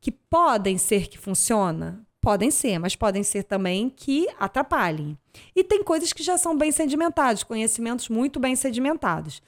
que 0.00 0.10
podem 0.10 0.76
ser 0.76 1.06
que 1.06 1.18
funciona, 1.18 2.04
podem 2.20 2.50
ser, 2.50 2.80
mas 2.80 2.96
podem 2.96 3.22
ser 3.22 3.44
também 3.44 3.88
que 3.88 4.26
atrapalhem. 4.40 5.16
E 5.54 5.62
tem 5.62 5.84
coisas 5.84 6.12
que 6.12 6.24
já 6.24 6.36
são 6.36 6.58
bem 6.58 6.72
sedimentadas, 6.72 7.44
conhecimentos 7.44 8.08
muito 8.08 8.40
bem 8.40 8.56
sedimentados. 8.56 9.40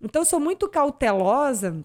Então, 0.00 0.22
eu 0.22 0.26
sou 0.26 0.40
muito 0.40 0.66
cautelosa 0.70 1.84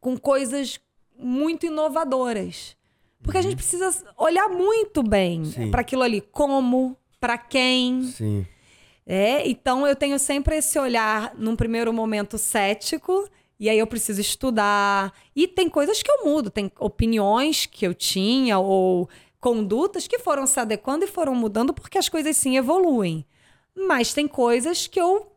com 0.00 0.16
coisas 0.16 0.78
muito 1.18 1.66
inovadoras. 1.66 2.76
Porque 3.22 3.38
uhum. 3.38 3.40
a 3.40 3.42
gente 3.42 3.56
precisa 3.56 4.14
olhar 4.16 4.48
muito 4.48 5.02
bem 5.02 5.42
para 5.70 5.80
aquilo 5.80 6.02
ali. 6.02 6.20
Como, 6.20 6.96
para 7.20 7.36
quem. 7.36 8.02
Sim. 8.04 8.46
É, 9.06 9.48
então 9.48 9.86
eu 9.86 9.94
tenho 9.94 10.18
sempre 10.18 10.56
esse 10.56 10.78
olhar, 10.78 11.32
num 11.36 11.54
primeiro 11.54 11.92
momento, 11.92 12.36
cético, 12.38 13.28
e 13.58 13.70
aí 13.70 13.78
eu 13.78 13.86
preciso 13.86 14.20
estudar. 14.20 15.12
E 15.34 15.46
tem 15.46 15.68
coisas 15.68 16.02
que 16.02 16.10
eu 16.10 16.24
mudo, 16.24 16.50
tem 16.50 16.70
opiniões 16.78 17.66
que 17.66 17.86
eu 17.86 17.94
tinha, 17.94 18.58
ou 18.58 19.08
condutas 19.40 20.08
que 20.08 20.18
foram 20.18 20.46
se 20.46 20.58
adequando 20.58 21.04
e 21.04 21.08
foram 21.08 21.34
mudando, 21.34 21.72
porque 21.72 21.98
as 21.98 22.08
coisas 22.08 22.36
sim 22.36 22.56
evoluem. 22.56 23.24
Mas 23.76 24.12
tem 24.12 24.26
coisas 24.26 24.86
que 24.86 25.00
eu 25.00 25.30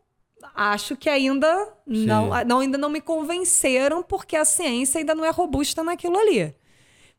acho 0.54 0.96
que 0.96 1.08
ainda 1.08 1.72
não, 1.86 2.30
não, 2.44 2.58
ainda 2.60 2.78
não 2.78 2.88
me 2.90 3.00
convenceram, 3.00 4.02
porque 4.02 4.36
a 4.36 4.44
ciência 4.44 4.98
ainda 4.98 5.14
não 5.14 5.24
é 5.24 5.30
robusta 5.30 5.82
naquilo 5.82 6.18
ali. 6.18 6.54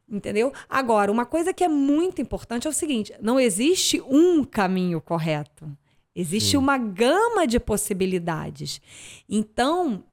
Entendeu? 0.09 0.51
Agora, 0.69 1.11
uma 1.11 1.25
coisa 1.25 1.53
que 1.53 1.63
é 1.63 1.69
muito 1.69 2.21
importante 2.21 2.67
é 2.67 2.69
o 2.69 2.73
seguinte: 2.73 3.13
não 3.21 3.39
existe 3.39 4.01
um 4.01 4.43
caminho 4.43 4.99
correto. 4.99 5.69
Existe 6.13 6.51
Sim. 6.51 6.57
uma 6.57 6.77
gama 6.77 7.47
de 7.47 7.57
possibilidades. 7.59 8.81
Então, 9.29 10.03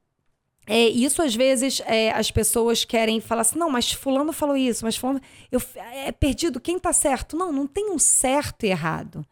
é, 0.69 0.87
isso 0.87 1.23
às 1.23 1.35
vezes 1.35 1.83
é, 1.87 2.13
as 2.13 2.31
pessoas 2.31 2.85
querem 2.85 3.21
falar 3.21 3.41
assim, 3.41 3.59
não, 3.59 3.71
mas 3.71 3.91
fulano 3.91 4.33
falou 4.33 4.57
isso, 4.57 4.85
mas 4.85 4.97
fulano... 4.97 5.21
Eu, 5.51 5.61
é 5.75 6.13
perdido, 6.13 6.61
quem 6.61 6.77
está 6.77 6.93
certo? 6.93 7.37
Não, 7.37 7.51
não 7.51 7.67
tem 7.67 7.91
um 7.91 7.99
certo 7.99 8.65
e 8.65 8.69
errado. 8.69 9.27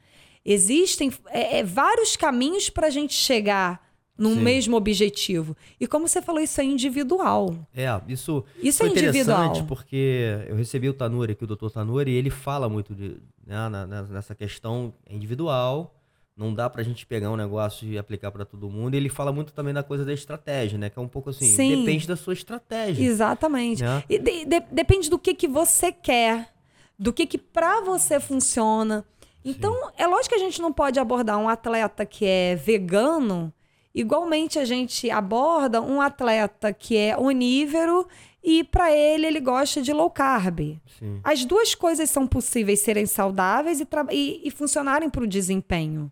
Existem 0.49 1.12
é, 1.26 1.59
é 1.59 1.64
vários 1.64 2.16
caminhos 2.16 2.70
para 2.70 2.86
a 2.86 2.90
gente 2.90 3.12
chegar 3.12 3.84
num 4.16 4.34
Sim. 4.34 4.40
mesmo 4.40 4.76
objetivo. 4.76 5.57
E 5.78 5.86
como 5.86 6.09
você 6.09 6.22
falou, 6.22 6.40
isso 6.40 6.61
é 6.61 6.64
individual. 6.64 7.55
É, 7.74 7.86
isso, 8.09 8.44
isso 8.62 8.82
é 8.84 8.86
interessante 8.86 9.62
porque 9.64 10.44
eu 10.49 10.57
recebi 10.57 10.88
o 10.88 10.94
Tanuri 10.94 11.32
aqui, 11.32 11.44
o 11.44 11.47
doutor 11.47 11.70
Tanuri, 11.70 12.12
e 12.12 12.14
ele 12.14 12.30
fala 12.30 12.68
muito 12.68 12.94
de, 12.94 13.16
né, 13.44 13.68
nessa 14.11 14.34
questão 14.34 14.94
individual, 15.11 15.94
não 16.36 16.55
dá 16.55 16.70
pra 16.70 16.82
gente 16.82 17.05
pegar 17.07 17.30
um 17.30 17.36
negócio 17.36 17.88
e 17.88 17.99
aplicar 17.99 18.30
para 18.30 18.44
todo 18.44 18.70
mundo. 18.70 18.94
E 18.94 18.97
ele 18.99 19.09
fala 19.09 19.32
muito 19.32 19.53
também 19.53 19.74
da 19.74 19.82
coisa 19.82 20.05
da 20.05 20.12
estratégia, 20.12 20.78
né? 20.78 20.90
Que 20.90 20.99
é 20.99 21.03
um 21.03 21.09
pouco 21.09 21.30
assim, 21.30 21.47
Sim. 21.47 21.80
depende 21.80 22.07
da 22.07 22.14
sua 22.14 22.34
estratégia. 22.34 23.03
Exatamente. 23.03 23.82
Né? 23.82 24.05
E 24.09 24.18
de, 24.18 24.44
de, 24.44 24.61
depende 24.70 25.11
do 25.11 25.18
que, 25.18 25.34
que 25.34 25.49
você 25.49 25.90
quer, 25.90 26.53
do 26.99 27.12
que, 27.12 27.26
que 27.26 27.38
pra 27.38 27.80
você 27.80 28.20
funciona. 28.20 29.05
Então, 29.47 29.72
Sim. 29.72 29.92
é 29.97 30.07
lógico 30.09 30.34
que 30.34 30.40
a 30.40 30.44
gente 30.44 30.61
não 30.61 30.72
pode 30.72 30.99
abordar 30.99 31.38
um 31.38 31.49
atleta 31.49 32.05
que 32.05 32.26
é 32.26 32.57
vegano, 32.57 33.53
igualmente 33.94 34.59
a 34.59 34.64
gente 34.64 35.09
aborda 35.09 35.80
um 35.80 36.01
atleta 36.01 36.72
que 36.72 36.97
é 36.97 37.16
onívoro 37.16 38.09
e 38.42 38.64
para 38.64 38.92
ele 38.92 39.26
ele 39.26 39.40
gosta 39.40 39.80
de 39.80 39.92
low 39.92 40.11
carb. 40.11 40.76
Sim. 40.99 41.20
As 41.22 41.44
duas 41.44 41.76
coisas 41.76 42.11
são 42.11 42.26
possíveis 42.26 42.80
serem 42.80 43.07
saudáveis 43.07 43.80
e, 43.80 43.86
e, 44.11 44.49
e 44.49 44.51
funcionarem 44.51 45.09
para 45.09 45.22
o 45.22 45.26
desempenho. 45.28 46.11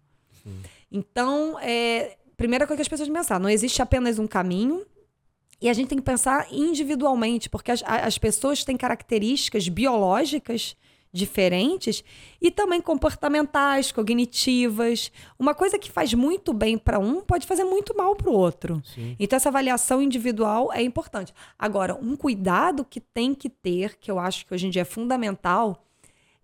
Então, 0.91 1.59
é, 1.61 2.17
primeira 2.37 2.67
coisa 2.69 2.79
que 2.79 2.83
as 2.83 2.89
pessoas 2.89 3.09
pensar, 3.09 3.41
não 3.41 3.51
existe 3.51 3.83
apenas 3.83 4.19
um 4.19 4.29
caminho. 4.29 4.87
E 5.61 5.69
a 5.69 5.73
gente 5.73 5.89
tem 5.89 5.99
que 5.99 6.05
pensar 6.05 6.47
individualmente, 6.53 7.49
porque 7.49 7.73
as, 7.73 7.83
as 7.85 8.19
pessoas 8.19 8.63
têm 8.65 8.77
características 8.77 9.69
biológicas 9.69 10.77
diferentes 11.15 12.03
e 12.43 12.51
também 12.51 12.81
comportamentais, 12.81 13.93
cognitivas. 13.93 15.13
Uma 15.39 15.55
coisa 15.55 15.79
que 15.79 15.91
faz 15.91 16.13
muito 16.13 16.53
bem 16.53 16.77
para 16.77 16.99
um 16.99 17.21
pode 17.23 17.47
fazer 17.47 17.63
muito 17.63 17.97
mal 17.97 18.17
para 18.17 18.29
o 18.29 18.35
outro. 18.35 18.83
Sim. 18.85 19.15
Então 19.19 19.37
essa 19.37 19.49
avaliação 19.49 20.03
individual 20.03 20.73
é 20.73 20.83
importante. 20.83 21.33
Agora, 21.57 21.95
um 21.95 22.17
cuidado 22.17 22.85
que 22.85 23.01
tem 23.01 23.33
que 23.33 23.49
ter, 23.49 23.97
que 23.97 24.11
eu 24.11 24.19
acho 24.19 24.45
que 24.45 24.53
hoje 24.53 24.67
em 24.67 24.71
dia 24.71 24.83
é 24.83 24.85
fundamental, 24.85 25.87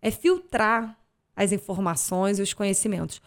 é 0.01 0.11
filtrar 0.11 0.97
as 1.35 1.51
informações 1.51 2.39
e 2.39 2.43
os 2.43 2.55
conhecimentos. 2.55 3.21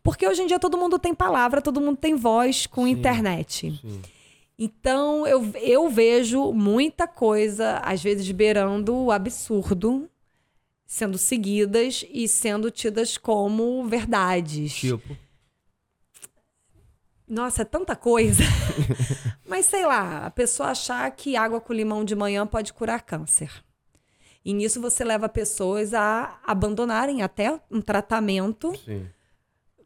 Porque 0.00 0.28
hoje 0.28 0.42
em 0.42 0.46
dia 0.46 0.60
todo 0.60 0.78
mundo 0.78 0.98
tem 0.98 1.12
palavra, 1.12 1.60
todo 1.60 1.80
mundo 1.80 1.96
tem 1.96 2.14
voz 2.14 2.66
com 2.66 2.84
sim, 2.84 2.90
internet. 2.90 3.80
Sim. 3.82 4.00
Então 4.56 5.26
eu, 5.26 5.50
eu 5.60 5.88
vejo 5.88 6.52
muita 6.52 7.08
coisa, 7.08 7.78
às 7.78 8.00
vezes, 8.00 8.30
beirando 8.30 8.94
o 8.94 9.10
absurdo, 9.10 10.08
sendo 10.86 11.18
seguidas 11.18 12.04
e 12.10 12.28
sendo 12.28 12.70
tidas 12.70 13.16
como 13.16 13.84
verdades. 13.86 14.74
Tipo. 14.74 15.16
Nossa, 17.26 17.62
é 17.62 17.64
tanta 17.64 17.96
coisa. 17.96 18.42
Mas 19.48 19.66
sei 19.66 19.86
lá, 19.86 20.26
a 20.26 20.30
pessoa 20.30 20.70
achar 20.70 21.10
que 21.10 21.36
água 21.36 21.60
com 21.60 21.72
limão 21.72 22.04
de 22.04 22.14
manhã 22.14 22.46
pode 22.46 22.72
curar 22.72 23.02
câncer. 23.02 23.50
E 24.44 24.52
nisso 24.52 24.80
você 24.80 25.02
leva 25.02 25.28
pessoas 25.28 25.94
a 25.94 26.38
abandonarem 26.44 27.22
até 27.22 27.58
um 27.70 27.80
tratamento. 27.80 28.74
Sim 28.84 29.06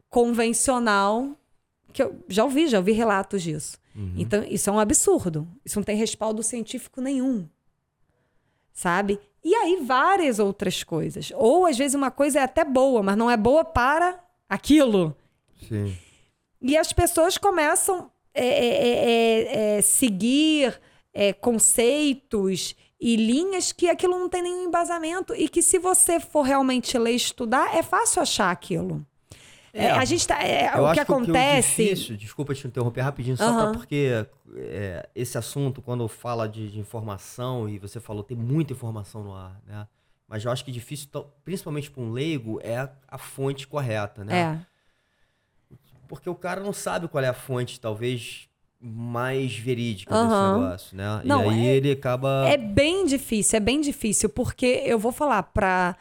convencional, 0.09 1.37
que 1.93 2.01
eu 2.01 2.23
já 2.27 2.43
ouvi, 2.43 2.67
já 2.67 2.79
ouvi 2.79 2.91
relatos 2.91 3.43
disso. 3.43 3.77
Uhum. 3.95 4.15
Então, 4.17 4.43
isso 4.43 4.69
é 4.69 4.73
um 4.73 4.79
absurdo. 4.79 5.47
Isso 5.63 5.77
não 5.77 5.83
tem 5.83 5.95
respaldo 5.95 6.41
científico 6.41 6.99
nenhum. 6.99 7.47
Sabe? 8.73 9.19
E 9.49 9.55
aí, 9.55 9.79
várias 9.81 10.37
outras 10.37 10.83
coisas. 10.83 11.33
Ou, 11.35 11.65
às 11.65 11.75
vezes, 11.75 11.95
uma 11.95 12.11
coisa 12.11 12.39
é 12.39 12.43
até 12.43 12.63
boa, 12.63 13.01
mas 13.01 13.17
não 13.17 13.31
é 13.31 13.35
boa 13.35 13.65
para 13.65 14.23
aquilo. 14.47 15.17
Sim. 15.67 15.97
E 16.61 16.77
as 16.77 16.93
pessoas 16.93 17.35
começam 17.35 18.11
a 18.35 18.39
é, 18.39 18.45
é, 18.45 18.89
é, 18.89 19.77
é, 19.77 19.81
seguir 19.81 20.79
é, 21.11 21.33
conceitos 21.33 22.75
e 23.01 23.15
linhas 23.15 23.71
que 23.71 23.89
aquilo 23.89 24.19
não 24.19 24.29
tem 24.29 24.43
nenhum 24.43 24.65
embasamento. 24.65 25.33
E 25.33 25.49
que, 25.49 25.63
se 25.63 25.79
você 25.79 26.19
for 26.19 26.43
realmente 26.43 26.95
ler 26.95 27.13
e 27.13 27.15
estudar, 27.15 27.75
é 27.75 27.81
fácil 27.81 28.21
achar 28.21 28.51
aquilo. 28.51 29.03
É, 29.73 29.91
a 29.91 30.05
gente 30.05 30.27
tá. 30.27 30.41
É, 30.43 30.71
o 30.79 30.93
que 30.93 30.99
acontece. 30.99 31.75
Que 31.75 31.81
o 31.81 31.85
difícil, 31.85 32.17
desculpa 32.17 32.53
te 32.53 32.67
interromper 32.67 33.01
rapidinho, 33.01 33.37
só 33.37 33.67
uhum. 33.67 33.71
porque 33.73 34.25
é, 34.55 35.07
esse 35.15 35.37
assunto, 35.37 35.81
quando 35.81 36.07
fala 36.07 36.47
de, 36.47 36.69
de, 36.69 36.79
informação, 36.79 37.69
e 37.69 37.77
você 37.77 37.99
falou, 37.99 38.23
tem 38.23 38.37
muita 38.37 38.73
informação 38.73 39.23
no 39.23 39.33
ar, 39.33 39.59
né? 39.67 39.87
Mas 40.27 40.45
eu 40.45 40.51
acho 40.51 40.63
que 40.63 40.71
difícil, 40.71 41.09
principalmente 41.43 41.89
para 41.89 42.03
um 42.03 42.11
leigo, 42.11 42.59
é 42.63 42.77
a, 42.77 42.89
a, 43.07 43.17
fonte 43.17 43.67
correta, 43.67 44.23
né? 44.23 44.39
É. 44.39 45.75
Porque 46.07 46.29
o 46.29 46.35
cara 46.35 46.61
não 46.61 46.73
sabe 46.73 47.07
qual 47.07 47.23
é 47.23 47.27
a 47.27 47.33
fonte, 47.33 47.79
talvez 47.79 48.47
mais 48.79 49.57
verídica 49.57 50.15
uhum. 50.15 50.27
desse 50.27 50.61
negócio, 50.61 50.97
né? 50.97 51.21
Não, 51.25 51.45
e 51.45 51.49
aí 51.49 51.67
é, 51.67 51.75
ele 51.75 51.91
acaba. 51.91 52.47
É 52.47 52.57
bem 52.57 53.05
difícil, 53.05 53.57
é 53.57 53.59
bem 53.59 53.81
difícil, 53.81 54.29
porque 54.29 54.83
eu 54.85 54.97
vou 54.97 55.11
falar 55.11 55.43
para 55.43 55.95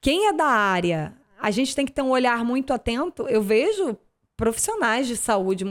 quem 0.00 0.28
é 0.28 0.32
da 0.32 0.46
área 0.46 1.12
a 1.42 1.50
gente 1.50 1.74
tem 1.74 1.84
que 1.84 1.90
ter 1.90 2.02
um 2.02 2.10
olhar 2.10 2.44
muito 2.44 2.72
atento. 2.72 3.26
Eu 3.28 3.42
vejo 3.42 3.96
profissionais 4.36 5.08
de 5.08 5.16
saúde 5.16 5.64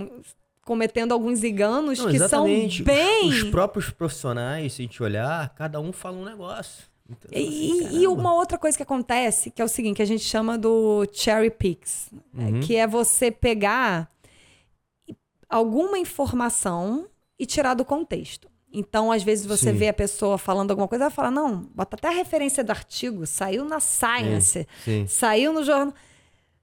cometendo 0.66 1.14
alguns 1.14 1.46
enganos 1.46 1.98
Não, 1.98 2.10
que 2.10 2.18
exatamente. 2.18 2.78
são 2.78 2.86
bem. 2.86 3.30
Os, 3.30 3.44
os, 3.44 3.50
próprios 3.50 3.90
profissionais, 3.90 4.74
se 4.74 4.82
a 4.82 4.84
gente 4.84 5.02
olhar, 5.02 5.48
cada 5.56 5.80
um 5.80 5.94
fala 5.94 6.18
um 6.18 6.26
negócio. 6.26 6.84
Então, 7.10 7.32
e, 7.34 7.86
assim, 7.86 8.02
e, 8.02 8.08
uma 8.08 8.34
outra 8.34 8.58
coisa 8.58 8.76
que 8.76 8.84
acontece, 8.84 9.50
que 9.50 9.62
é 9.62 9.66
o 9.66 9.68
seguinte, 9.70 9.96
que 9.96 10.02
a 10.02 10.06
gente 10.06 10.24
chama 10.26 10.58
do 10.58 11.06
cherry 11.14 11.50
picks, 11.50 12.10
uhum. 12.34 12.60
que 12.60 12.76
é 12.76 12.86
você 12.86 13.32
pegar 13.32 14.10
alguma 15.50 15.98
informação 15.98 17.08
e 17.40 17.46
tirar 17.46 17.76
do 17.76 17.86
contexto. 17.86 18.50
Então, 18.74 19.12
às 19.12 19.22
vezes, 19.22 19.46
você 19.46 19.72
Sim. 19.72 19.78
vê 19.78 19.90
a 19.90 19.94
pessoa 19.94 20.38
falando 20.38 20.72
alguma 20.72 20.88
coisa, 20.88 21.06
ela 21.06 21.12
fala, 21.12 21.30
não, 21.30 21.70
bota 21.76 21.96
até 21.98 22.08
a 22.08 22.12
referência 22.12 22.64
do 22.64 22.72
artigo, 22.72 23.28
saiu 23.28 23.66
na 23.66 23.80
Science, 23.80 24.66
Sim. 24.84 25.06
saiu 25.08 25.52
no 25.52 25.64
jornal. 25.64 25.94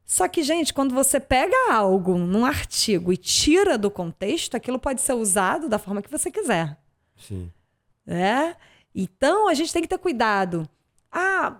Só 0.07 0.27
que, 0.27 0.43
gente, 0.43 0.73
quando 0.73 0.95
você 0.95 1.21
pega 1.21 1.55
algo 1.71 2.17
num 2.17 2.47
artigo 2.47 3.13
e 3.13 3.17
tira 3.17 3.77
do 3.77 3.91
contexto, 3.91 4.55
aquilo 4.55 4.79
pode 4.79 5.03
ser 5.03 5.13
usado 5.13 5.69
da 5.69 5.79
forma 5.79 6.01
que 6.01 6.11
você 6.11 6.31
quiser. 6.31 6.79
Sim. 7.15 7.53
É? 8.07 8.57
Então, 8.95 9.49
a 9.49 9.53
gente 9.53 9.71
tem 9.71 9.83
que 9.83 9.89
ter 9.89 9.99
cuidado. 9.99 10.67
Ah, 11.13 11.59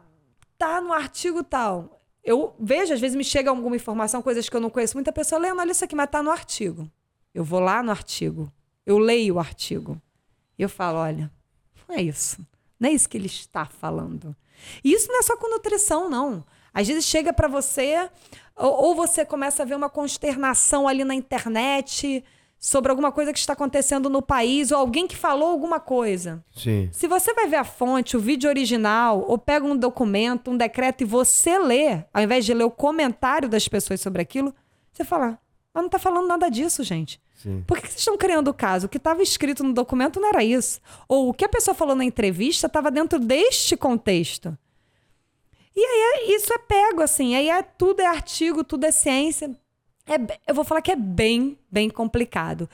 tá 0.57 0.81
no 0.81 0.95
artigo 0.95 1.45
tal. 1.45 2.01
Eu 2.25 2.55
vejo, 2.59 2.95
às 2.95 3.01
vezes 3.01 3.15
me 3.15 3.23
chega 3.23 3.51
alguma 3.51 3.77
informação, 3.77 4.23
coisas 4.23 4.49
que 4.49 4.57
eu 4.57 4.61
não 4.61 4.71
conheço. 4.71 4.97
Muita 4.97 5.13
pessoa 5.13 5.39
lê, 5.39 5.53
olha 5.53 5.71
isso 5.71 5.85
aqui, 5.85 5.95
mas 5.95 6.09
tá 6.11 6.23
no 6.23 6.31
artigo. 6.31 6.91
Eu 7.35 7.45
vou 7.45 7.61
lá 7.61 7.83
no 7.83 7.91
artigo. 7.91 8.51
Eu 8.87 8.97
leio 8.97 9.35
o 9.35 9.39
artigo. 9.39 10.01
E 10.59 10.63
eu 10.63 10.69
falo, 10.69 10.99
olha, 10.99 11.31
não 11.89 11.97
é 11.97 12.03
isso. 12.03 12.45
Não 12.79 12.89
é 12.89 12.93
isso 12.93 13.09
que 13.09 13.17
ele 13.17 13.27
está 13.27 13.67
falando. 13.67 14.35
E 14.83 14.93
isso 14.93 15.09
não 15.09 15.21
é 15.21 15.23
só 15.23 15.37
com 15.37 15.51
nutrição, 15.51 16.11
não. 16.11 16.45
Às 16.73 16.87
vezes 16.87 17.05
chega 17.05 17.33
para 17.33 17.49
você, 17.49 18.09
ou, 18.57 18.87
ou, 18.87 18.95
você 18.95 19.25
começa 19.25 19.63
a 19.63 19.67
ver 19.67 19.75
uma 19.75 19.89
consternação 19.89 20.87
ali 20.87 21.05
na 21.05 21.15
internet 21.15 22.25
sobre 22.59 22.91
alguma 22.91 23.13
coisa 23.13 23.33
que 23.33 23.39
está 23.39 23.53
acontecendo 23.53 24.11
no 24.11 24.21
país 24.21 24.73
ou 24.73 24.79
alguém 24.79 25.07
que 25.07 25.17
falou 25.17 25.49
alguma 25.49 25.79
coisa. 25.79 26.45
Sim. 26.55 26.89
Se 26.93 27.07
você 27.07 27.33
vai 27.33 27.47
ver 27.47 27.57
a 27.57 27.65
fonte, 27.65 28.17
o 28.17 28.21
vídeo 28.21 28.51
original, 28.51 29.25
ou 29.27 29.39
pega 29.39 29.65
um 29.65 29.77
documento, 29.77 30.51
um 30.51 30.57
decreto 30.57 31.03
e 31.03 31.05
você 31.05 31.59
lê, 31.59 32.05
ao 32.13 32.23
invés 32.23 32.45
de 32.45 32.53
ler 32.53 32.65
o 32.65 32.71
comentário 32.71 33.49
das 33.49 33.69
pessoas 33.69 34.01
sobre 34.01 34.21
aquilo, 34.21 34.55
você 34.93 35.05
fala, 35.05 35.39
mas 35.73 35.83
não 35.83 35.87
está 35.87 35.99
falando 35.99 36.27
nada 36.27 36.49
disso, 36.49 36.83
gente. 36.83 37.21
Sim. 37.39 37.63
Por 37.67 37.79
que 37.81 37.87
vocês 37.87 38.01
estão 38.01 38.19
criando 38.19 38.49
o 38.49 38.55
caso? 38.55 38.87
O 38.87 38.89
que 38.89 38.97
estava 38.97 39.23
escrito 39.23 39.63
no 39.63 39.73
documento 39.73 40.21
não 40.21 40.29
era 40.29 40.43
isso. 40.43 40.81
Ou 41.09 41.29
o 41.29 41.35
que 41.35 41.45
a 41.45 41.49
pessoa 41.49 41.75
falou 41.75 41.95
na 41.95 42.05
entrevista 42.05 42.67
estava 42.67 42.91
dentro 42.91 43.19
deste 43.19 43.77
contexto. 43.77 44.59
E 45.75 45.81
aí 45.81 46.01
é- 46.31 46.37
isso 46.37 46.53
é 46.53 46.59
pego, 46.59 47.01
assim. 47.01 47.37
Aí 47.37 47.49
é, 47.49 47.63
tudo 47.63 48.01
é 48.01 48.07
artigo, 48.07 48.65
tudo 48.65 48.85
é 48.85 48.91
ciência. 48.91 49.57
É, 50.05 50.17
eu 50.49 50.55
vou 50.55 50.65
falar 50.65 50.83
que 50.83 50.91
é 50.91 50.97
bem, 50.97 51.57
bem 51.71 51.89
complicado. 51.89 52.69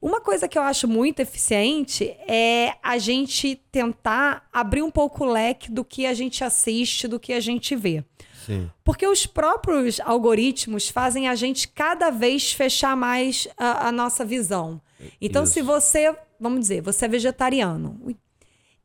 Uma 0.00 0.20
coisa 0.20 0.48
que 0.48 0.56
eu 0.56 0.62
acho 0.62 0.88
muito 0.88 1.20
eficiente 1.20 2.16
é 2.26 2.74
a 2.82 2.96
gente 2.96 3.56
tentar 3.70 4.48
abrir 4.50 4.82
um 4.82 4.90
pouco 4.90 5.24
o 5.24 5.30
leque 5.30 5.70
do 5.70 5.84
que 5.84 6.06
a 6.06 6.14
gente 6.14 6.42
assiste, 6.42 7.06
do 7.06 7.20
que 7.20 7.34
a 7.34 7.40
gente 7.40 7.76
vê. 7.76 8.02
Sim. 8.46 8.70
Porque 8.82 9.06
os 9.06 9.26
próprios 9.26 10.00
algoritmos 10.00 10.88
fazem 10.88 11.28
a 11.28 11.34
gente 11.34 11.68
cada 11.68 12.08
vez 12.08 12.52
fechar 12.52 12.96
mais 12.96 13.46
a, 13.58 13.88
a 13.88 13.92
nossa 13.92 14.24
visão. 14.24 14.80
Então, 15.20 15.44
Isso. 15.44 15.52
se 15.52 15.62
você, 15.62 16.16
vamos 16.38 16.60
dizer, 16.60 16.80
você 16.80 17.04
é 17.04 17.08
vegetariano. 17.08 18.00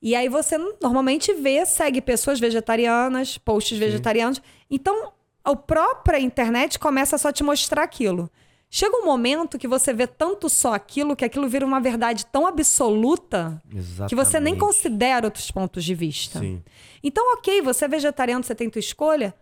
E 0.01 0.13
aí 0.15 0.27
você 0.27 0.57
normalmente 0.81 1.33
vê, 1.33 1.65
segue 1.65 2.01
pessoas 2.01 2.39
vegetarianas, 2.39 3.37
posts 3.37 3.77
vegetarianos. 3.77 4.41
Então, 4.69 5.13
a 5.43 5.55
própria 5.55 6.19
internet 6.19 6.77
começa 6.77 7.15
a 7.15 7.19
só 7.19 7.31
te 7.31 7.43
mostrar 7.43 7.83
aquilo. 7.83 8.29
Chega 8.69 8.97
um 8.97 9.05
momento 9.05 9.57
que 9.57 9.67
você 9.67 9.93
vê 9.93 10.05
tanto 10.05 10.49
só 10.49 10.73
aquilo 10.73 11.15
que 11.15 11.23
aquilo 11.23 11.47
vira 11.47 11.65
uma 11.65 11.79
verdade 11.79 12.25
tão 12.25 12.45
absoluta 12.45 13.61
Exatamente. 13.73 14.09
que 14.09 14.15
você 14.15 14.39
nem 14.39 14.57
considera 14.57 15.27
outros 15.27 15.49
pontos 15.49 15.83
de 15.83 15.95
vista. 15.95 16.39
Sim. 16.39 16.61
Então, 17.01 17.33
ok, 17.35 17.61
você 17.61 17.85
é 17.85 17.87
vegetariano, 17.87 18.43
você 18.43 18.55
tem 18.55 18.69
tua 18.69 18.79
escolha. 18.79 19.33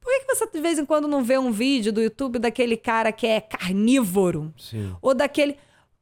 Por 0.00 0.10
que, 0.10 0.20
que 0.20 0.34
você 0.34 0.46
de 0.46 0.60
vez 0.60 0.78
em 0.78 0.86
quando 0.86 1.06
não 1.06 1.22
vê 1.22 1.38
um 1.38 1.52
vídeo 1.52 1.92
do 1.92 2.00
YouTube 2.00 2.38
daquele 2.38 2.76
cara 2.76 3.12
que 3.12 3.26
é 3.26 3.40
carnívoro? 3.40 4.52
Sim. 4.56 4.96
Ou 5.02 5.14
daquele. 5.14 5.56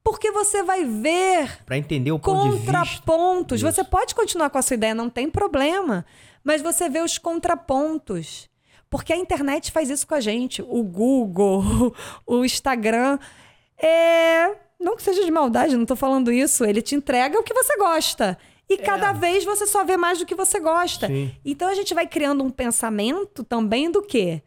Porque 0.04 0.30
você 0.30 0.62
vai 0.62 0.84
ver 0.84 1.64
Pra 1.66 1.76
entender 1.76 2.12
o 2.12 2.18
ponto 2.18 2.56
contrapontos. 2.58 3.60
Você 3.60 3.82
pode 3.82 4.14
continuar 4.14 4.50
com 4.50 4.58
a 4.58 4.62
sua 4.62 4.74
ideia, 4.74 4.94
não 4.94 5.10
tem 5.10 5.28
problema. 5.28 6.06
Mas 6.44 6.62
você 6.62 6.88
vê 6.88 7.00
os 7.00 7.18
contrapontos. 7.18 8.48
Porque 8.90 9.12
a 9.12 9.16
internet 9.16 9.70
faz 9.70 9.90
isso 9.90 10.06
com 10.06 10.14
a 10.14 10.20
gente. 10.20 10.62
O 10.62 10.82
Google, 10.82 11.94
o 12.26 12.44
Instagram. 12.44 13.18
É... 13.76 14.56
Não 14.80 14.96
que 14.96 15.02
seja 15.02 15.24
de 15.24 15.30
maldade, 15.30 15.76
não 15.76 15.84
tô 15.84 15.96
falando 15.96 16.30
isso. 16.30 16.64
Ele 16.64 16.80
te 16.80 16.94
entrega 16.94 17.38
o 17.38 17.42
que 17.42 17.52
você 17.52 17.76
gosta. 17.76 18.38
E 18.68 18.76
cada 18.76 19.12
vez 19.12 19.44
você 19.44 19.66
só 19.66 19.82
vê 19.82 19.96
mais 19.96 20.18
do 20.18 20.26
que 20.26 20.34
você 20.34 20.60
gosta. 20.60 21.06
É. 21.06 21.08
Sim. 21.08 21.34
Então 21.44 21.68
a 21.68 21.74
gente 21.74 21.94
vai 21.94 22.06
criando 22.06 22.44
um 22.44 22.50
pensamento 22.50 23.42
também 23.42 23.90
do 23.90 24.02
quê? 24.02 24.42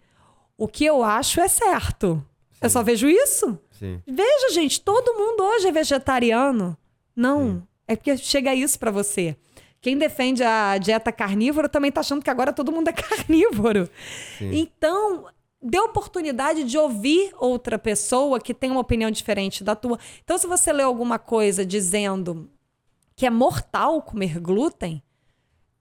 O 0.58 0.68
que 0.68 0.86
eu 0.86 1.04
acho 1.04 1.42
é 1.42 1.48
certo. 1.48 2.24
Eu 2.62 2.70
só 2.70 2.84
vejo 2.84 3.10
isso. 3.10 3.58
Sim. 3.72 4.00
Veja, 4.08 4.54
gente, 4.54 4.80
todo 4.80 5.16
mundo 5.16 5.44
hoje 5.44 5.68
é 5.68 5.72
vegetariano. 5.72 6.78
Não, 7.16 7.68
é 7.88 7.96
porque 7.96 8.16
chega 8.16 8.54
isso 8.54 8.78
pra 8.78 8.92
você. 8.92 9.36
Quem 9.82 9.98
defende 9.98 10.44
a 10.44 10.78
dieta 10.78 11.12
carnívora 11.12 11.68
também 11.68 11.92
tá 11.92 12.02
achando 12.02 12.24
que 12.24 12.30
agora 12.30 12.54
todo 12.54 12.72
mundo 12.72 12.88
é 12.90 12.94
carnívoro. 12.94 13.90
Sim. 14.38 14.52
Então, 14.54 15.26
dê 15.62 15.80
oportunidade 15.80 16.64
de 16.64 16.78
ouvir 16.78 17.32
outra 17.38 17.80
pessoa 17.80 18.40
que 18.40 18.54
tem 18.54 18.70
uma 18.70 18.80
opinião 18.82 19.10
diferente 19.10 19.64
da 19.64 19.76
tua. 19.76 19.98
Então, 20.24 20.38
se 20.38 20.46
você 20.48 20.72
lê 20.72 20.84
alguma 20.84 21.18
coisa 21.18 21.66
dizendo 21.66 22.50
que 23.16 23.26
é 23.26 23.30
mortal 23.30 24.02
comer 24.04 24.40
glúten, 24.40 25.02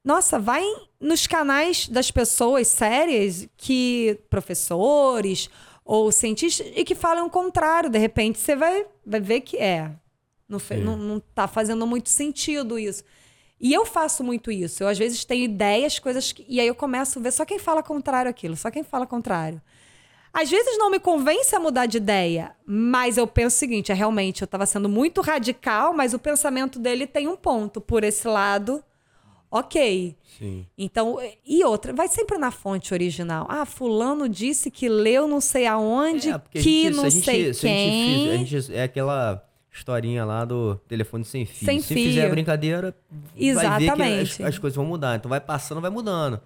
nossa, 0.02 0.38
vai 0.38 0.64
nos 0.98 1.26
canais 1.26 1.86
das 1.86 2.10
pessoas 2.10 2.68
sérias 2.68 3.46
que 3.56 4.18
professores 4.30 5.50
ou 5.84 6.10
cientistas 6.10 6.66
e 6.74 6.84
que 6.84 6.94
falam 6.94 7.26
o 7.26 7.30
contrário. 7.30 7.90
De 7.90 7.98
repente, 7.98 8.38
você 8.38 8.56
vai, 8.56 8.86
vai 9.04 9.20
ver 9.20 9.42
que 9.42 9.58
é. 9.58 9.90
Não, 10.48 10.58
fe- 10.58 10.76
não, 10.78 10.96
não 10.96 11.20
tá 11.20 11.46
fazendo 11.46 11.86
muito 11.86 12.08
sentido 12.08 12.78
isso. 12.78 13.04
E 13.60 13.72
eu 13.74 13.84
faço 13.84 14.24
muito 14.24 14.50
isso. 14.50 14.82
Eu, 14.82 14.88
às 14.88 14.96
vezes, 14.98 15.24
tenho 15.24 15.44
ideias, 15.44 15.98
coisas. 15.98 16.32
Que, 16.32 16.46
e 16.48 16.58
aí 16.60 16.66
eu 16.66 16.74
começo 16.74 17.18
a 17.18 17.22
ver 17.22 17.30
só 17.32 17.44
quem 17.44 17.58
fala 17.58 17.82
contrário 17.82 18.30
aquilo, 18.30 18.56
só 18.56 18.70
quem 18.70 18.82
fala 18.82 19.06
contrário. 19.06 19.60
Às 20.32 20.48
vezes 20.48 20.78
não 20.78 20.90
me 20.90 20.98
convence 21.00 21.54
a 21.54 21.60
mudar 21.60 21.86
de 21.86 21.96
ideia, 21.98 22.52
mas 22.64 23.16
eu 23.18 23.26
penso 23.26 23.56
o 23.56 23.58
seguinte: 23.58 23.90
é 23.92 23.94
realmente, 23.94 24.40
eu 24.42 24.44
estava 24.46 24.64
sendo 24.64 24.88
muito 24.88 25.20
radical, 25.20 25.92
mas 25.92 26.14
o 26.14 26.18
pensamento 26.18 26.78
dele 26.78 27.06
tem 27.06 27.26
um 27.28 27.36
ponto. 27.36 27.80
Por 27.80 28.04
esse 28.04 28.26
lado, 28.28 28.82
ok. 29.50 30.16
Sim. 30.38 30.64
Então, 30.78 31.18
e 31.44 31.64
outra, 31.64 31.92
vai 31.92 32.08
sempre 32.08 32.38
na 32.38 32.50
fonte 32.50 32.94
original. 32.94 33.44
Ah, 33.50 33.66
fulano 33.66 34.28
disse 34.28 34.70
que 34.70 34.88
leu 34.88 35.26
não 35.26 35.40
sei 35.40 35.66
aonde, 35.66 36.30
É, 36.30 36.40
que 36.52 36.60
gente- 36.84 36.96
não 36.96 37.10
gente- 37.10 37.24
sei 37.24 37.52
se 37.52 37.66
a 37.66 37.70
gente 37.70 37.80
quem. 37.90 38.30
a 38.30 38.36
gente- 38.44 38.74
é 38.74 38.82
aquela 38.84 39.44
historinha 39.72 40.24
lá 40.24 40.44
do 40.44 40.76
telefone 40.88 41.24
sem 41.24 41.46
fio. 41.46 41.66
Sem 41.66 41.80
se 41.80 41.94
fio. 41.94 42.04
fizer 42.08 42.26
a 42.26 42.30
brincadeira, 42.30 42.94
vai 43.10 43.20
ver 43.20 43.38
que 43.38 43.44
Exatamente. 43.46 44.42
as, 44.42 44.48
as 44.48 44.58
coisas 44.58 44.76
vão 44.76 44.84
mudar. 44.84 45.16
Então 45.16 45.28
vai 45.28 45.40
passando, 45.40 45.80
vai 45.80 45.90
mudando. 45.90 46.40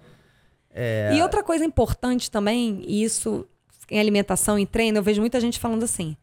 É. 0.70 1.12
E 1.14 1.22
outra 1.22 1.43
coisa 1.43 1.64
importante 1.64 2.31
também, 2.31 2.83
e 2.87 3.03
isso 3.05 3.47
em 3.91 3.99
alimentação, 3.99 4.59
em 4.59 4.66
treino, 4.66 4.99
eu 4.99 5.03
vejo 5.03 5.20
muita 5.20 5.41
gente 5.41 5.59
falando 5.59 5.85
assim. 5.85 6.16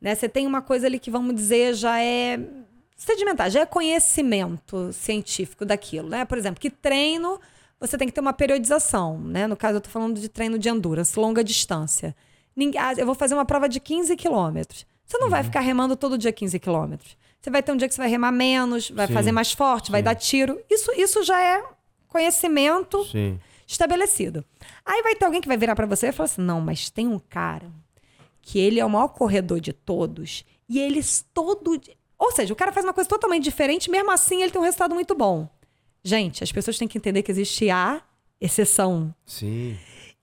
Né? 0.00 0.14
Você 0.14 0.28
tem 0.28 0.46
uma 0.46 0.62
coisa 0.62 0.86
ali 0.86 0.98
que, 0.98 1.10
vamos 1.10 1.34
dizer, 1.34 1.74
já 1.74 2.00
é 2.00 2.38
sedimentar, 2.96 3.50
já 3.50 3.60
é 3.60 3.66
conhecimento 3.66 4.92
científico 4.92 5.64
daquilo. 5.64 6.08
Né? 6.08 6.24
Por 6.24 6.38
exemplo, 6.38 6.60
que 6.60 6.70
treino 6.70 7.40
você 7.80 7.98
tem 7.98 8.08
que 8.08 8.14
ter 8.14 8.20
uma 8.20 8.32
periodização. 8.32 9.18
Né? 9.18 9.46
No 9.46 9.56
caso, 9.56 9.74
eu 9.74 9.78
estou 9.78 9.92
falando 9.92 10.18
de 10.18 10.28
treino 10.28 10.58
de 10.58 10.68
endurance, 10.68 11.18
longa 11.18 11.44
distância. 11.44 12.14
Ninguém- 12.56 12.80
ah, 12.80 12.94
eu 12.96 13.04
vou 13.04 13.14
fazer 13.14 13.34
uma 13.34 13.44
prova 13.44 13.68
de 13.68 13.80
15 13.80 14.16
quilômetros. 14.16 14.86
Você 15.06 15.18
não 15.18 15.28
vai 15.28 15.42
ficar 15.42 15.60
remando 15.60 15.96
todo 15.96 16.16
dia 16.18 16.32
15 16.32 16.58
quilômetros. 16.58 17.16
Você 17.40 17.50
vai 17.50 17.62
ter 17.62 17.72
um 17.72 17.76
dia 17.76 17.86
que 17.86 17.94
você 17.94 18.00
vai 18.00 18.08
remar 18.08 18.32
menos, 18.32 18.90
vai 18.90 19.06
Sim. 19.06 19.12
fazer 19.12 19.32
mais 19.32 19.52
forte, 19.52 19.90
vai 19.90 20.02
dar 20.02 20.14
tiro. 20.14 20.60
Isso, 20.70 20.90
isso 20.96 21.22
já 21.22 21.42
é 21.42 21.62
conhecimento 22.08 23.04
Sim. 23.04 23.38
estabelecido. 23.66 24.44
Aí 24.84 25.02
vai 25.02 25.14
ter 25.14 25.26
alguém 25.26 25.40
que 25.40 25.48
vai 25.48 25.56
virar 25.56 25.76
pra 25.76 25.84
você 25.84 26.08
e 26.08 26.12
falar 26.12 26.24
assim: 26.24 26.40
não, 26.40 26.60
mas 26.60 26.88
tem 26.88 27.06
um 27.06 27.18
cara 27.18 27.70
que 28.40 28.58
ele 28.58 28.80
é 28.80 28.84
o 28.84 28.90
maior 28.90 29.08
corredor 29.08 29.60
de 29.60 29.72
todos 29.72 30.44
e 30.68 30.78
eles 30.78 31.24
todo. 31.34 31.80
Ou 32.18 32.32
seja, 32.32 32.52
o 32.52 32.56
cara 32.56 32.72
faz 32.72 32.86
uma 32.86 32.94
coisa 32.94 33.08
totalmente 33.08 33.44
diferente, 33.44 33.90
mesmo 33.90 34.10
assim 34.10 34.42
ele 34.42 34.50
tem 34.50 34.60
um 34.60 34.64
resultado 34.64 34.94
muito 34.94 35.14
bom. 35.14 35.48
Gente, 36.02 36.42
as 36.42 36.52
pessoas 36.52 36.78
têm 36.78 36.88
que 36.88 36.96
entender 36.96 37.22
que 37.22 37.30
existe 37.30 37.68
a 37.68 38.02
exceção. 38.40 39.14
Sim. 39.26 39.76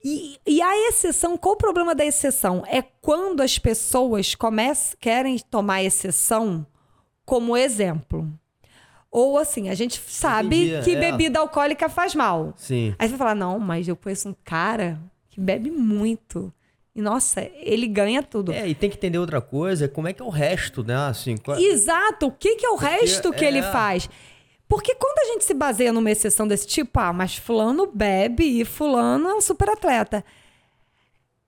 E, 0.04 0.38
e 0.48 0.62
a 0.62 0.90
exceção, 0.90 1.38
qual 1.38 1.54
o 1.56 1.58
problema 1.58 1.94
da 1.94 2.04
exceção? 2.06 2.64
É 2.68 2.82
quando 2.82 3.42
as 3.42 3.60
pessoas 3.60 4.36
querem 5.00 5.38
tomar 5.40 5.84
exceção 5.84 6.66
como 7.26 7.56
exemplo. 7.56 8.28
Ou 9.12 9.38
assim, 9.38 9.70
a 9.70 9.74
gente 9.76 10.02
sabe 10.08 10.70
Entendi, 10.70 10.84
que 10.86 10.96
é. 10.96 11.00
bebida 11.12 11.40
alcoólica 11.40 11.90
faz 11.90 12.16
mal. 12.16 12.54
Sim. 12.56 12.96
Aí 12.98 13.08
você 13.08 13.12
vai 13.12 13.18
falar, 13.18 13.36
não, 13.36 13.60
mas 13.60 13.88
eu 13.88 13.96
conheço 13.96 14.30
um 14.30 14.36
cara 14.44 15.00
que 15.30 15.40
bebe 15.40 15.70
muito. 15.70 16.52
E, 16.96 17.02
nossa, 17.02 17.42
ele 17.56 17.88
ganha 17.88 18.24
tudo. 18.24 18.52
É, 18.52 18.68
e 18.68 18.76
tem 18.76 18.90
que 18.90 18.98
entender 18.98 19.18
outra 19.18 19.40
coisa, 19.42 19.88
como 19.88 20.08
é 20.08 20.14
que 20.14 20.22
é 20.22 20.26
o 20.26 20.30
resto, 20.30 20.84
né? 20.84 20.96
Assim, 20.96 21.38
qual- 21.38 21.60
Exato, 21.60 22.28
o 22.28 22.32
que, 22.32 22.56
que 22.56 22.66
é 22.66 22.70
o 22.70 22.76
resto 22.76 23.32
que 23.32 23.46
ele 23.46 23.60
é. 23.60 23.72
faz? 23.72 24.10
Porque 24.72 24.96
quando 24.96 25.20
a 25.20 25.34
gente 25.34 25.44
se 25.44 25.54
baseia 25.54 25.92
numa 25.92 26.10
exceção 26.10 26.48
desse 26.48 26.66
tipo, 26.66 26.98
ah, 26.98 27.12
mas 27.12 27.36
fulano 27.36 27.86
bebe 27.88 28.62
e 28.62 28.64
fulano 28.64 29.28
é 29.28 29.36
um 29.36 29.42
super 29.42 29.70
atleta. 29.70 30.24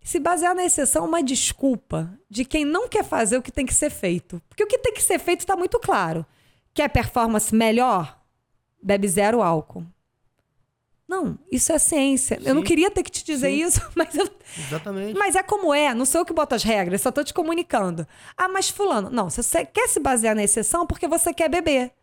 Se 0.01 0.19
basear 0.19 0.53
na 0.53 0.65
exceção 0.65 1.05
é 1.05 1.07
uma 1.07 1.24
desculpa 1.24 2.11
de 2.30 2.43
quem 2.43 2.65
não 2.65 2.89
quer 2.89 3.01
fazer 3.01 3.38
o 3.38 3.41
que 3.41 3.49
tem 3.49 3.65
que 3.65 3.74
ser 3.74 3.89
feito. 3.89 4.41
Porque 4.49 4.65
o 4.65 4.67
que 4.67 4.78
tem 4.78 4.93
que 4.93 5.01
ser 5.01 5.19
feito 5.19 5.39
está 5.39 5.55
muito 5.55 5.80
claro. 5.80 6.26
Quer 6.74 6.89
performance 6.89 7.55
melhor? 7.55 8.19
Bebe 8.82 9.07
zero 9.07 9.41
álcool. 9.41 9.86
Não, 11.07 11.39
isso 11.49 11.71
é 11.71 11.80
ciência. 11.80 12.38
Eu 12.43 12.53
não 12.53 12.61
Sim. 12.61 12.67
queria 12.67 12.91
ter 12.91 13.03
que 13.03 13.11
te 13.11 13.24
dizer 13.24 13.51
Sim. 13.51 13.63
isso, 13.63 13.82
mas 13.95 14.13
eu, 14.15 14.30
Exatamente. 14.67 15.17
mas 15.17 15.38
é 15.38 15.43
como 15.43 15.74
é, 15.74 15.93
não 15.93 16.05
sou 16.05 16.19
eu 16.19 16.26
que 16.26 16.34
boto 16.34 16.55
as 16.55 16.63
regras, 16.63 16.99
só 16.99 17.09
tô 17.09 17.24
te 17.24 17.34
comunicando. 17.34 18.05
Ah, 18.36 18.49
mas 18.49 18.69
fulano, 18.69 19.09
não, 19.09 19.30
você 19.30 19.65
quer 19.65 19.88
se 19.88 20.01
basear 20.01 20.36
na 20.36 20.43
exceção 20.43 20.86
porque 20.86 21.07
você 21.07 21.34
quer 21.34 21.47
beber. 21.47 21.93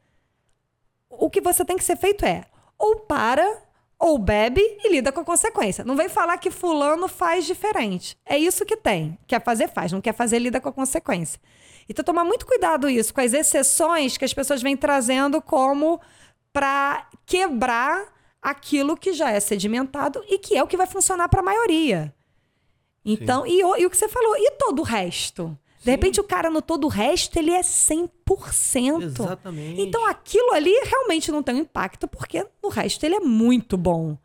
O 1.11 1.29
que 1.29 1.41
você 1.41 1.65
tem 1.65 1.77
que 1.77 1.85
ser 1.85 1.97
feito 1.97 2.25
é 2.25 2.45
ou 2.79 3.01
para, 3.01 3.63
ou 3.99 4.17
bebe 4.17 4.63
e 4.63 4.91
lida 4.91 5.13
com 5.13 5.21
a 5.21 5.25
consequência. 5.25 5.85
Não 5.85 5.95
vem 5.95 6.09
falar 6.09 6.39
que 6.39 6.51
fulano 6.51 7.07
faz 7.07 7.45
diferente. 7.45 8.17
É 8.25 8.39
isso 8.39 8.65
que 8.65 8.77
tem. 8.77 9.19
Quer 9.27 9.43
fazer, 9.45 9.69
faz. 9.69 9.93
Não 9.93 10.01
quer 10.01 10.15
fazer, 10.15 10.39
lida 10.39 10.61
com 10.61 10.71
a 10.71 10.73
consequência. 10.73 11.39
Então, 11.89 12.05
tomar 12.05 12.25
muito 12.25 12.47
cuidado 12.47 12.89
isso, 12.89 13.13
com 13.13 13.21
as 13.21 13.35
exceções 13.35 14.17
que 14.17 14.25
as 14.25 14.33
pessoas 14.33 14.63
vêm 14.63 14.77
trazendo 14.77 15.43
como 15.43 16.01
para 16.53 17.07
quebrar 17.27 18.07
aquilo 18.41 18.97
que 18.97 19.13
já 19.13 19.31
é 19.31 19.41
sedimentado 19.41 20.25
e 20.29 20.39
que 20.39 20.57
é 20.57 20.63
o 20.63 20.67
que 20.67 20.77
vai 20.77 20.87
funcionar 20.87 21.29
para 21.29 21.41
a 21.41 21.45
maioria. 21.45 22.15
Então, 23.05 23.47
e, 23.47 23.61
e 23.61 23.87
o 23.87 23.91
que 23.91 23.97
você 23.97 24.09
falou, 24.09 24.37
e 24.37 24.53
todo 24.53 24.81
o 24.81 24.85
resto? 24.85 25.59
De 25.83 25.91
repente 25.91 26.21
o 26.21 26.25
cara 26.25 26.51
no 26.51 26.61
todo 26.61 26.85
o 26.85 26.89
resto, 26.89 27.39
ele 27.39 27.51
é 27.51 27.63
100%. 27.63 29.03
Exatamente. 29.03 29.81
Então 29.81 30.07
aquilo 30.07 30.53
ali 30.53 30.73
realmente 30.85 31.33
não 31.33 31.43
tem 31.43 31.55
um 31.55 31.59
impacto, 31.59 32.07
porque 32.07 32.47
no 32.63 32.69
resto 32.69 33.05
ele 33.05 33.15
é 33.15 33.21
muito 33.21 33.77
bom. 33.77 34.17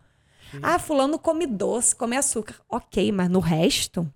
Ah, 0.62 0.78
fulano 0.78 1.18
come 1.18 1.46
doce, 1.48 1.96
come 1.96 2.16
açúcar. 2.18 2.56
Ok, 2.70 3.12
mas 3.12 3.30
no 3.30 3.40
resto, 3.40 4.10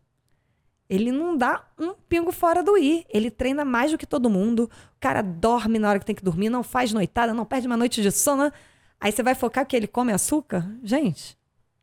ele 0.90 1.12
não 1.12 1.36
dá 1.38 1.64
um 1.78 1.94
pingo 1.94 2.32
fora 2.32 2.62
do 2.62 2.78
i. 2.78 3.06
Ele 3.10 3.32
treina 3.32 3.64
mais 3.64 3.92
do 3.92 3.98
que 3.98 4.06
todo 4.06 4.30
mundo. 4.30 4.70
O 4.96 5.00
cara 5.00 5.22
dorme 5.22 5.80
na 5.80 5.90
hora 5.90 6.00
que 6.00 6.06
tem 6.06 6.16
que 6.16 6.24
dormir, 6.24 6.50
não 6.50 6.64
faz 6.64 6.92
noitada, 6.92 7.34
não 7.34 7.46
perde 7.46 7.68
uma 7.68 7.78
noite 7.78 8.02
de 8.02 8.12
sono. 8.12 8.52
Aí 9.00 9.12
você 9.12 9.24
vai 9.24 9.34
focar 9.34 9.66
que 9.66 9.76
ele 9.76 9.88
come 9.88 10.12
açúcar? 10.12 10.70
Gente, 10.84 11.38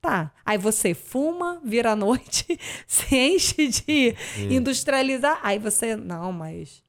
tá. 0.06 0.32
Aí 0.44 0.56
você 0.56 0.94
fuma, 0.94 1.60
vira 1.64 1.92
a 1.92 1.96
noite, 1.96 2.46
se 2.86 3.14
enche 3.16 3.68
de 3.68 4.14
industrializar. 4.50 5.40
Aí 5.42 5.58
você, 5.58 5.96
não, 5.96 6.32
mas. 6.32 6.82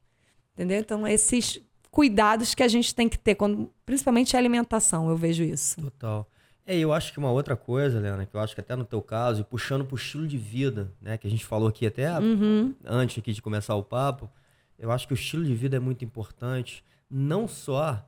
Entendeu? 0.53 0.80
Então, 0.80 1.07
esses 1.07 1.59
cuidados 1.91 2.53
que 2.53 2.63
a 2.63 2.68
gente 2.68 2.93
tem 2.93 3.09
que 3.09 3.18
ter, 3.18 3.36
quando, 3.36 3.72
principalmente 3.86 4.36
a 4.36 4.39
alimentação, 4.39 5.09
eu 5.09 5.15
vejo 5.18 5.43
isso. 5.43 5.82
Total. 5.82 6.28
É, 6.65 6.78
eu 6.78 6.91
acho 6.91 7.13
que 7.13 7.18
uma 7.20 7.32
outra 7.32 7.55
coisa, 7.55 7.99
Leana, 7.99 8.26
que 8.26 8.36
eu 8.36 8.39
acho 8.41 8.53
que 8.53 8.61
até 8.61 8.76
no 8.76 8.84
teu 8.86 9.01
caso, 9.01 9.41
e 9.41 9.43
puxando 9.43 9.86
pro 9.86 9.95
estilo 9.95 10.28
de 10.28 10.38
vida, 10.38 10.91
né, 11.01 11.18
que 11.18 11.26
a 11.26 11.30
gente 11.30 11.45
falou 11.45 11.70
aqui 11.70 11.86
até 11.88 12.20
Uhum. 12.20 12.76
antes 12.86 13.18
aqui 13.18 13.32
de 13.32 13.41
começar 13.41 13.76
o 13.76 13.84
papo, 13.84 14.30
eu 14.78 14.91
acho 14.91 15.07
que 15.07 15.13
o 15.13 15.15
estilo 15.15 15.45
de 15.45 15.55
vida 15.55 15.78
é 15.78 15.80
muito 15.80 16.03
importante, 16.03 16.84
não 17.09 17.47
só 17.47 18.05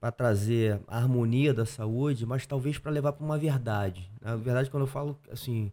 para 0.00 0.12
trazer 0.12 0.80
a 0.86 0.96
harmonia 0.98 1.52
da 1.54 1.64
saúde, 1.66 2.26
mas 2.26 2.46
talvez 2.46 2.78
para 2.78 2.90
levar 2.92 3.12
para 3.12 3.24
uma 3.24 3.38
verdade. 3.38 4.10
Na 4.20 4.36
verdade, 4.36 4.70
quando 4.70 4.82
eu 4.82 4.86
falo 4.86 5.18
assim, 5.30 5.72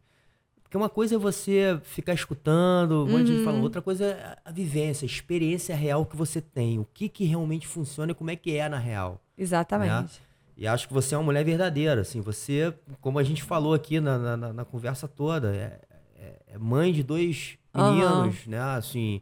porque 0.63 0.77
uma 0.77 0.89
coisa 0.89 1.15
é 1.15 1.17
você 1.17 1.79
ficar 1.83 2.13
escutando, 2.13 3.03
um 3.05 3.09
monte 3.11 3.25
de 3.25 3.33
gente 3.35 3.43
falando, 3.43 3.63
outra 3.63 3.81
coisa 3.81 4.05
é 4.05 4.37
a 4.43 4.51
vivência, 4.51 5.05
a 5.05 5.07
experiência 5.07 5.75
real 5.75 6.05
que 6.05 6.15
você 6.15 6.39
tem, 6.41 6.79
o 6.79 6.85
que 6.93 7.09
que 7.09 7.25
realmente 7.25 7.67
funciona 7.67 8.11
e 8.11 8.15
como 8.15 8.31
é 8.31 8.35
que 8.35 8.55
é 8.57 8.67
na 8.69 8.77
real. 8.79 9.21
Exatamente. 9.37 10.21
E 10.55 10.67
acho 10.67 10.87
que 10.87 10.93
você 10.93 11.15
é 11.15 11.17
uma 11.17 11.23
mulher 11.25 11.43
verdadeira, 11.43 12.01
assim, 12.01 12.21
você, 12.21 12.73
como 13.01 13.17
a 13.19 13.23
gente 13.23 13.43
falou 13.43 13.73
aqui 13.73 13.99
na, 13.99 14.37
na- 14.37 14.53
na- 14.53 14.65
conversa 14.65 15.07
toda, 15.07 15.53
é, 15.55 15.79
é- 16.15 16.39
é 16.53 16.57
mãe 16.57 16.93
de 16.93 17.03
dois 17.03 17.57
meninos, 17.75 18.45
né, 18.47 18.59
assim, 18.59 19.21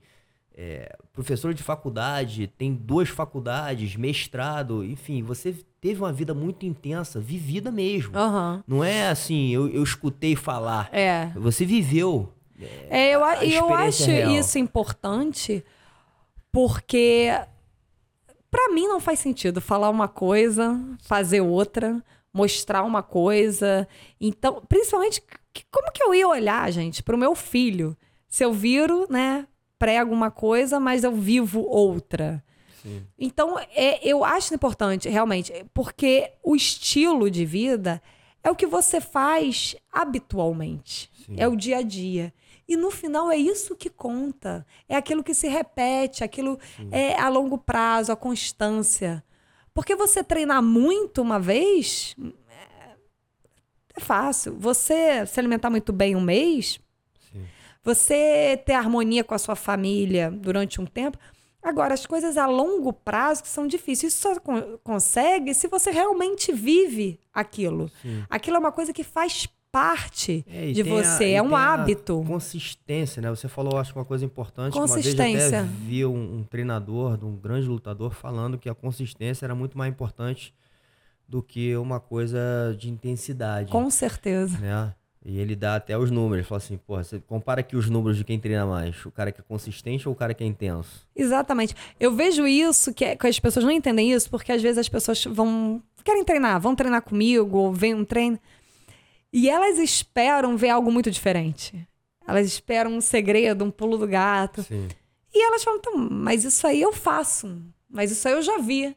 é, 0.56 0.96
professora 1.14 1.54
de 1.54 1.64
faculdade, 1.64 2.48
tem 2.48 2.74
duas 2.74 3.10
faculdades, 3.10 3.96
mestrado, 3.96 4.84
enfim, 4.84 5.24
você 5.24 5.56
teve 5.80 6.02
uma 6.02 6.12
vida 6.14 6.34
muito 6.34 6.66
intensa, 6.66 7.20
vivida 7.20 7.72
mesmo. 7.72 8.18
Aham. 8.18 8.64
Não 8.68 8.84
é 8.84 9.08
assim, 9.10 9.50
eu, 9.50 9.68
eu 9.70 9.82
escutei 9.84 10.36
falar, 10.36 10.90
É. 10.94 11.28
você 11.36 11.66
viveu. 11.66 12.32
É, 12.90 13.16
eu, 13.16 13.22
e 13.42 13.56
eu 13.56 13.74
acho 13.74 14.06
real. 14.06 14.32
isso 14.34 14.60
importante 14.60 15.64
porque 16.52 17.30
pra 18.52 18.70
mim 18.70 18.88
não 18.88 19.00
faz 19.00 19.20
sentido 19.20 19.60
falar 19.62 19.90
uma 19.90 20.08
coisa, 20.08 20.80
fazer 21.02 21.42
outra, 21.42 22.04
mostrar 22.34 22.84
uma 22.84 23.02
coisa. 23.02 23.88
Então, 24.20 24.62
principalmente, 24.68 25.24
como 25.72 25.92
que 25.92 26.04
eu 26.04 26.14
ia 26.14 26.28
olhar, 26.28 26.70
gente, 26.72 27.02
pro 27.02 27.18
meu 27.18 27.34
filho? 27.34 27.98
Se 28.28 28.44
eu 28.46 28.54
viro, 28.54 29.08
né, 29.10 29.48
prego 29.82 30.14
uma 30.14 30.30
coisa, 30.30 30.80
mas 30.80 31.04
eu 31.04 31.12
vivo 31.12 31.62
outra. 31.62 32.44
Sim. 32.84 33.04
Então, 33.18 33.58
é, 33.58 34.08
eu 34.08 34.24
acho 34.24 34.54
importante, 34.54 35.10
realmente, 35.10 35.52
porque 35.74 36.34
o 36.44 36.56
estilo 36.56 37.32
de 37.32 37.44
vida 37.44 38.00
é 38.44 38.52
o 38.52 38.56
que 38.56 38.68
você 38.68 39.02
faz 39.02 39.76
habitualmente. 39.92 41.10
Sim. 41.26 41.34
É 41.36 41.48
o 41.48 41.56
dia 41.56 41.80
a 41.80 41.82
dia. 41.82 42.32
E 42.68 42.78
no 42.78 42.92
final 42.92 43.32
é 43.32 43.38
isso 43.38 43.76
que 43.76 43.90
conta. 43.90 44.64
É 44.88 44.96
aquilo 44.96 45.24
que 45.24 45.34
se 45.34 45.48
repete, 45.48 46.24
aquilo 46.24 46.60
é 46.92 47.20
a 47.20 47.28
longo 47.28 47.58
prazo, 47.58 48.12
a 48.12 48.16
constância. 48.16 49.24
Porque 49.74 49.96
você 49.96 50.24
treinar 50.24 50.62
muito 50.62 51.24
uma 51.24 51.40
vez 51.40 52.16
é, 52.48 52.94
é 53.96 54.00
fácil. 54.00 54.56
Você 54.60 55.26
se 55.26 55.40
alimentar 55.40 55.72
muito 55.72 55.92
bem 55.92 56.16
um 56.16 56.22
mês, 56.22 56.74
Sim. 56.74 56.82
Você 57.84 58.62
ter 58.66 58.74
harmonia 58.74 59.24
com 59.24 59.34
a 59.34 59.38
sua 59.40 59.56
família 59.56 60.30
durante 60.32 60.80
um 60.80 60.86
tempo. 60.86 61.18
Agora, 61.64 61.94
as 61.94 62.06
coisas 62.08 62.38
a 62.38 62.48
longo 62.48 62.92
prazo 62.92 63.44
que 63.44 63.50
são 63.50 63.68
difíceis. 63.68 64.14
Isso 64.14 64.22
só 64.24 64.40
con- 64.40 64.80
consegue 64.84 65.54
se 65.54 65.68
você 65.68 65.92
realmente 65.92 66.52
vive 66.52 67.20
aquilo. 67.34 67.90
Sim. 68.02 68.24
Aquilo 68.30 68.56
é 68.58 68.60
uma 68.60 68.72
coisa 68.72 68.92
que 68.92 69.04
faz 69.04 69.48
parte 69.72 70.44
É, 70.50 70.72
de 70.72 70.82
a- 70.82 70.86
você, 70.86 71.30
e 71.30 71.34
é 71.36 71.42
um 71.42 71.56
a 71.56 71.62
hábito. 71.74 72.24
Consistência, 72.28 73.22
né? 73.22 73.30
Você 73.30 73.48
falou, 73.48 73.78
acho 73.78 73.94
que 73.94 74.00
uma 74.00 74.04
coisa 74.06 74.26
importante. 74.26 74.74
que 74.74 74.78
Uma 74.80 74.88
vez 74.88 75.06
eu 75.06 75.12
Consistência. 75.16 75.60
até 75.62 75.70
vi 75.86 76.04
um, 76.06 76.40
um 76.40 76.44
treinador, 76.44 77.16
de 77.18 77.26
um 77.26 77.36
grande 77.38 77.68
lutador, 77.68 78.12
falando 78.14 78.58
que 78.58 78.68
a 78.68 78.74
consistência 78.76 79.46
era 79.46 79.54
muito 79.56 79.78
mais 79.78 79.92
importante 79.94 80.54
do 81.28 81.42
que 81.44 81.76
uma 81.78 82.00
coisa 82.00 82.40
de 82.78 82.90
intensidade. 82.90 83.72
Com 83.72 83.90
certeza. 83.90 84.58
Né? 84.58 84.94
E 85.24 85.40
ele 85.40 85.56
dá 85.56 85.76
até 85.76 85.96
os 85.98 86.10
números. 86.10 86.48
Fala 86.48 86.58
assim, 86.58 86.78
porra, 86.78 87.04
você 87.04 87.20
compara 87.20 87.62
aqui 87.62 87.76
os 87.76 87.88
números 87.90 88.18
de 88.18 88.24
quem 88.24 88.40
treina 88.40 88.66
mais. 88.66 89.06
O 89.06 89.12
cara 89.12 89.32
que 89.32 89.40
é 89.40 89.44
consistente 89.44 90.08
ou 90.08 90.14
o 90.14 90.18
cara 90.18 90.34
que 90.34 90.44
é 90.44 90.48
intenso? 90.48 91.08
Exatamente. 91.16 91.76
Eu 92.00 92.16
vejo 92.16 92.48
isso, 92.48 92.92
que, 92.94 93.06
é- 93.06 93.16
que 93.16 93.28
as 93.28 93.40
pessoas 93.40 93.64
não 93.64 93.72
entendem 93.72 94.12
isso, 94.12 94.30
porque 94.30 94.52
às 94.52 94.62
vezes 94.62 94.80
as 94.80 94.90
pessoas 94.90 95.24
vão. 95.26 95.82
querem 96.04 96.24
treinar, 96.26 96.60
vão 96.60 96.76
treinar 96.76 97.04
comigo, 97.04 97.58
ou 97.58 97.72
vem 97.72 97.94
um 97.94 98.04
treino. 98.04 98.40
E 99.32 99.48
elas 99.48 99.78
esperam 99.78 100.58
ver 100.58 100.70
algo 100.70 100.92
muito 100.92 101.12
diferente. 101.12 101.88
Elas 102.28 102.48
esperam 102.48 102.92
um 102.92 103.02
segredo, 103.02 103.64
um 103.64 103.70
pulo 103.72 103.98
do 103.98 104.08
gato. 104.08 104.64
Sim. 104.64 104.88
E 105.34 105.46
elas 105.46 105.64
falam, 105.64 105.80
então, 105.80 105.98
mas 106.10 106.44
isso 106.44 106.66
aí 106.66 106.82
eu 106.82 106.92
faço. 106.92 107.62
Mas 107.90 108.12
isso 108.12 108.28
aí 108.28 108.34
eu 108.34 108.42
já 108.42 108.58
vi. 108.58 108.96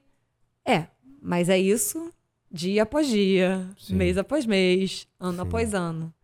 É, 0.66 0.86
mas 1.20 1.48
é 1.50 1.58
isso 1.58 2.10
dia 2.54 2.84
após 2.84 3.08
dia, 3.08 3.68
Sim. 3.76 3.96
mês 3.96 4.16
após 4.16 4.46
mês, 4.46 5.06
ano 5.18 5.36
Sim. 5.36 5.42
após 5.42 5.74
ano. 5.74 6.14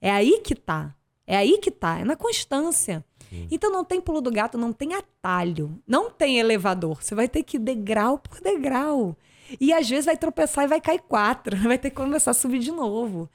É 0.00 0.10
aí 0.10 0.40
que 0.44 0.54
tá. 0.54 0.94
É 1.26 1.36
aí 1.36 1.58
que 1.58 1.70
tá, 1.70 1.98
é 1.98 2.04
na 2.04 2.14
constância. 2.16 3.04
Sim. 3.28 3.48
Então 3.50 3.70
não 3.72 3.84
tem 3.84 4.00
pulo 4.00 4.20
do 4.20 4.30
gato, 4.30 4.56
não 4.58 4.72
tem 4.72 4.94
atalho, 4.94 5.80
não 5.86 6.10
tem 6.10 6.38
elevador. 6.38 7.02
Você 7.02 7.14
vai 7.14 7.28
ter 7.28 7.42
que 7.42 7.56
ir 7.56 7.60
degrau 7.60 8.18
por 8.18 8.40
degrau. 8.40 9.16
E 9.60 9.72
às 9.72 9.88
vezes 9.88 10.04
vai 10.06 10.16
tropeçar 10.16 10.64
e 10.64 10.68
vai 10.68 10.80
cair 10.80 11.00
quatro, 11.00 11.56
vai 11.64 11.78
ter 11.78 11.90
que 11.90 11.96
começar 11.96 12.30
a 12.32 12.34
subir 12.34 12.58
de 12.58 12.70
novo. 12.70 13.28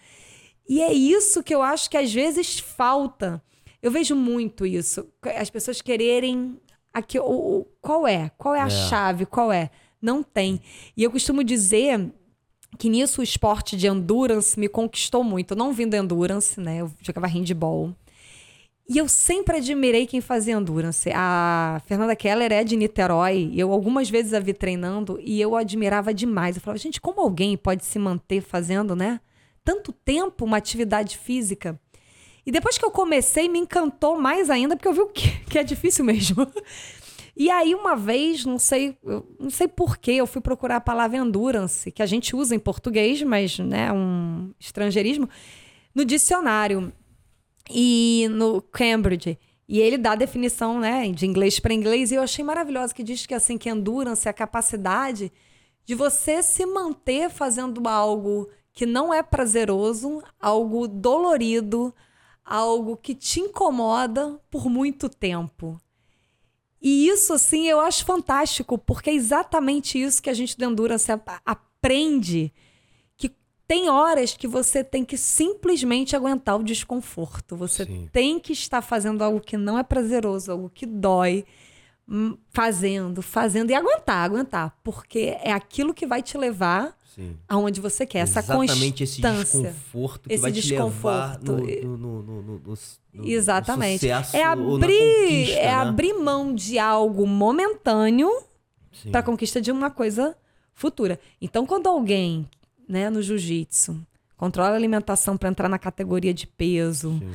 E 0.70 0.82
é 0.82 0.94
isso 0.94 1.44
que 1.44 1.54
eu 1.54 1.62
acho 1.62 1.90
que 1.90 1.98
às 1.98 2.14
vezes 2.14 2.60
falta. 2.60 3.44
Eu 3.82 3.92
vejo 3.92 4.16
muito 4.16 4.66
isso. 4.66 5.06
As 5.38 5.50
pessoas 5.50 5.82
quererem. 5.82 6.58
Aqui, 6.94 7.20
o, 7.20 7.24
o- 7.26 7.66
qual 7.82 8.08
é? 8.08 8.30
Qual 8.38 8.54
é 8.56 8.62
a 8.62 8.68
É. 8.68 8.70
chave? 8.70 9.26
Qual 9.26 9.52
é? 9.52 9.70
Não 10.02 10.22
tem. 10.24 10.62
E 10.96 11.04
eu 11.04 11.12
costumo 11.12 11.44
dizer 11.44 12.12
que 12.78 12.90
nisso 12.90 13.22
o 13.22 13.24
esporte 13.24 13.76
de 13.78 13.88
endurance 13.88 14.60
me 14.60 14.68
conquistou 14.68 15.24
muito. 15.24 15.52
Eu 15.52 15.58
não 15.58 15.74
vim 15.74 15.88
do 15.88 15.96
endurance, 15.96 16.60
né? 16.60 16.82
Eu 16.82 16.92
jogava 17.02 17.28
handball. 17.28 17.94
E 18.90 18.98
eu 18.98 19.08
sempre 19.08 19.58
admirei 19.58 20.06
quem 20.06 20.20
fazia 20.20 20.56
endurance. 20.56 21.10
A 21.14 21.82
Fernanda 21.86 22.16
Keller 22.16 22.52
é 22.52 22.64
de 22.64 22.76
Niterói. 22.76 23.52
Eu 23.56 23.72
algumas 23.72 24.10
vezes 24.10 24.34
a 24.34 24.40
vi 24.40 24.54
treinando 24.54 25.20
e 25.24 25.40
eu 25.40 25.56
admirava 25.56 26.14
demais. 26.14 26.56
Eu 26.56 26.62
falava, 26.62 26.78
gente, 26.78 27.00
como 27.00 27.22
alguém 27.22 27.56
pode 27.56 27.86
se 27.86 27.98
manter 27.98 28.42
fazendo, 28.42 28.96
né? 28.96 29.22
Tanto 29.64 29.94
tempo 29.94 30.44
uma 30.44 30.58
atividade 30.58 31.18
física. 31.18 31.80
E 32.46 32.52
depois 32.52 32.78
que 32.78 32.86
eu 32.86 32.92
comecei, 32.92 33.48
me 33.48 33.58
encantou 33.58 34.20
mais 34.20 34.50
ainda, 34.50 34.76
porque 34.76 34.88
eu 34.88 34.94
vi 34.94 35.00
o 35.00 35.08
que, 35.08 35.30
que 35.50 35.58
é 35.58 35.64
difícil 35.64 36.04
mesmo. 36.04 36.46
E 37.36 37.50
aí, 37.50 37.74
uma 37.74 37.96
vez, 37.96 38.46
não 38.46 38.60
sei, 38.60 38.98
não 39.40 39.50
sei 39.50 39.68
porquê, 39.68 40.12
eu 40.14 40.28
fui 40.28 40.40
procurar 40.40 40.76
a 40.76 40.82
palavra 40.82 41.18
endurance, 41.18 41.92
que 41.92 42.04
a 42.04 42.06
gente 42.06 42.36
usa 42.36 42.56
em 42.56 42.60
português, 42.60 43.24
mas 43.24 43.58
né, 43.58 43.92
um 43.92 44.52
estrangeirismo, 44.60 45.28
no 45.96 46.06
dicionário 46.06 46.94
e 47.72 48.28
no 48.30 48.62
Cambridge. 48.62 49.40
E 49.68 49.80
ele 49.80 49.98
dá 49.98 50.12
a 50.12 50.16
definição, 50.16 50.80
né, 50.80 51.10
de 51.10 51.26
inglês 51.26 51.60
para 51.60 51.74
inglês, 51.74 52.12
e 52.12 52.16
eu 52.16 52.22
achei 52.22 52.46
maravilhosa 52.46 52.94
que 52.94 53.02
diz 53.02 53.26
que 53.26 53.34
assim 53.34 53.58
que 53.58 53.70
endurance 53.70 54.28
é 54.28 54.32
a 54.32 54.34
capacidade 54.34 55.32
de 55.86 55.96
você 55.96 56.44
se 56.44 56.66
manter 56.66 57.30
fazendo 57.30 57.88
algo 57.88 58.48
que 58.72 58.86
não 58.86 59.14
é 59.14 59.24
prazeroso, 59.24 60.22
algo 60.40 60.88
dolorido, 60.88 61.94
algo 62.44 62.98
que 62.98 63.16
te 63.16 63.40
incomoda 63.40 64.40
por 64.50 64.70
muito 64.70 65.10
tempo. 65.10 65.80
E 66.84 67.08
isso, 67.08 67.32
assim, 67.32 67.66
eu 67.68 67.80
acho 67.80 68.04
fantástico, 68.04 68.78
porque 68.78 69.10
é 69.10 69.14
exatamente 69.14 69.98
isso 70.02 70.22
que 70.22 70.30
a 70.30 70.34
gente 70.34 70.58
do 70.58 70.66
Endurance 70.66 71.10
ap- 71.10 71.40
aprende. 71.46 72.54
Que 73.16 73.32
tem 73.66 73.90
horas 73.90 74.34
que 74.36 74.48
você 74.48 74.84
tem 74.84 75.06
que 75.06 75.16
simplesmente 75.18 76.14
aguentar 76.16 76.60
o 76.60 76.64
desconforto. 76.64 77.56
Você 77.56 77.86
Sim. 77.86 78.10
tem 78.12 78.38
que 78.38 78.52
estar 78.52 78.82
fazendo 78.82 79.24
algo 79.24 79.40
que 79.40 79.56
não 79.56 79.80
é 79.80 79.84
prazeroso, 79.84 80.52
algo 80.52 80.70
que 80.70 80.86
dói. 80.86 81.46
hum, 82.06 82.38
fazendo, 82.50 83.22
fazendo 83.22 83.70
e 83.72 83.74
aguentar, 83.74 84.26
aguentar, 84.26 84.78
porque 84.84 85.38
é 85.42 85.54
aquilo 85.54 85.94
que 85.94 86.06
vai 86.06 86.22
te 86.22 86.38
levar 86.38 86.94
Sim. 87.16 87.36
aonde 87.48 87.80
você 87.80 88.06
quer, 88.06 88.20
essa 88.20 88.40
Exatamente 88.40 89.04
esse 89.04 89.22
constância. 89.22 89.62
desconforto 89.62 90.28
que 90.30 90.34
Esse 90.34 90.42
vai 90.42 90.52
te 90.52 90.70
levar 90.74 91.38
desconforto. 91.38 91.52
no, 91.86 91.98
no, 91.98 92.22
no, 92.24 92.42
no, 92.42 92.60
no- 93.14 93.28
Exatamente. 93.28 94.08
É 94.10 94.44
abrir, 94.44 95.52
é 95.52 95.66
né? 95.66 95.74
abrir 95.74 96.14
mão 96.14 96.54
de 96.56 96.80
algo 96.80 97.28
momentâneo 97.28 98.32
para 99.12 99.22
conquista 99.24 99.62
de 99.62 99.72
uma 99.72 99.90
coisa 99.92 100.36
futura. 100.74 101.20
Então, 101.42 101.66
quando 101.66 101.88
alguém, 101.88 102.48
né, 102.88 103.10
no 103.10 103.22
jiu-jitsu, 103.22 103.98
controla 104.36 104.72
a 104.72 104.76
alimentação 104.76 105.38
para 105.38 105.50
entrar 105.50 105.70
na 105.70 105.78
categoria 105.80 106.34
de 106.34 106.48
peso, 106.48 107.12
Sim. 107.20 107.32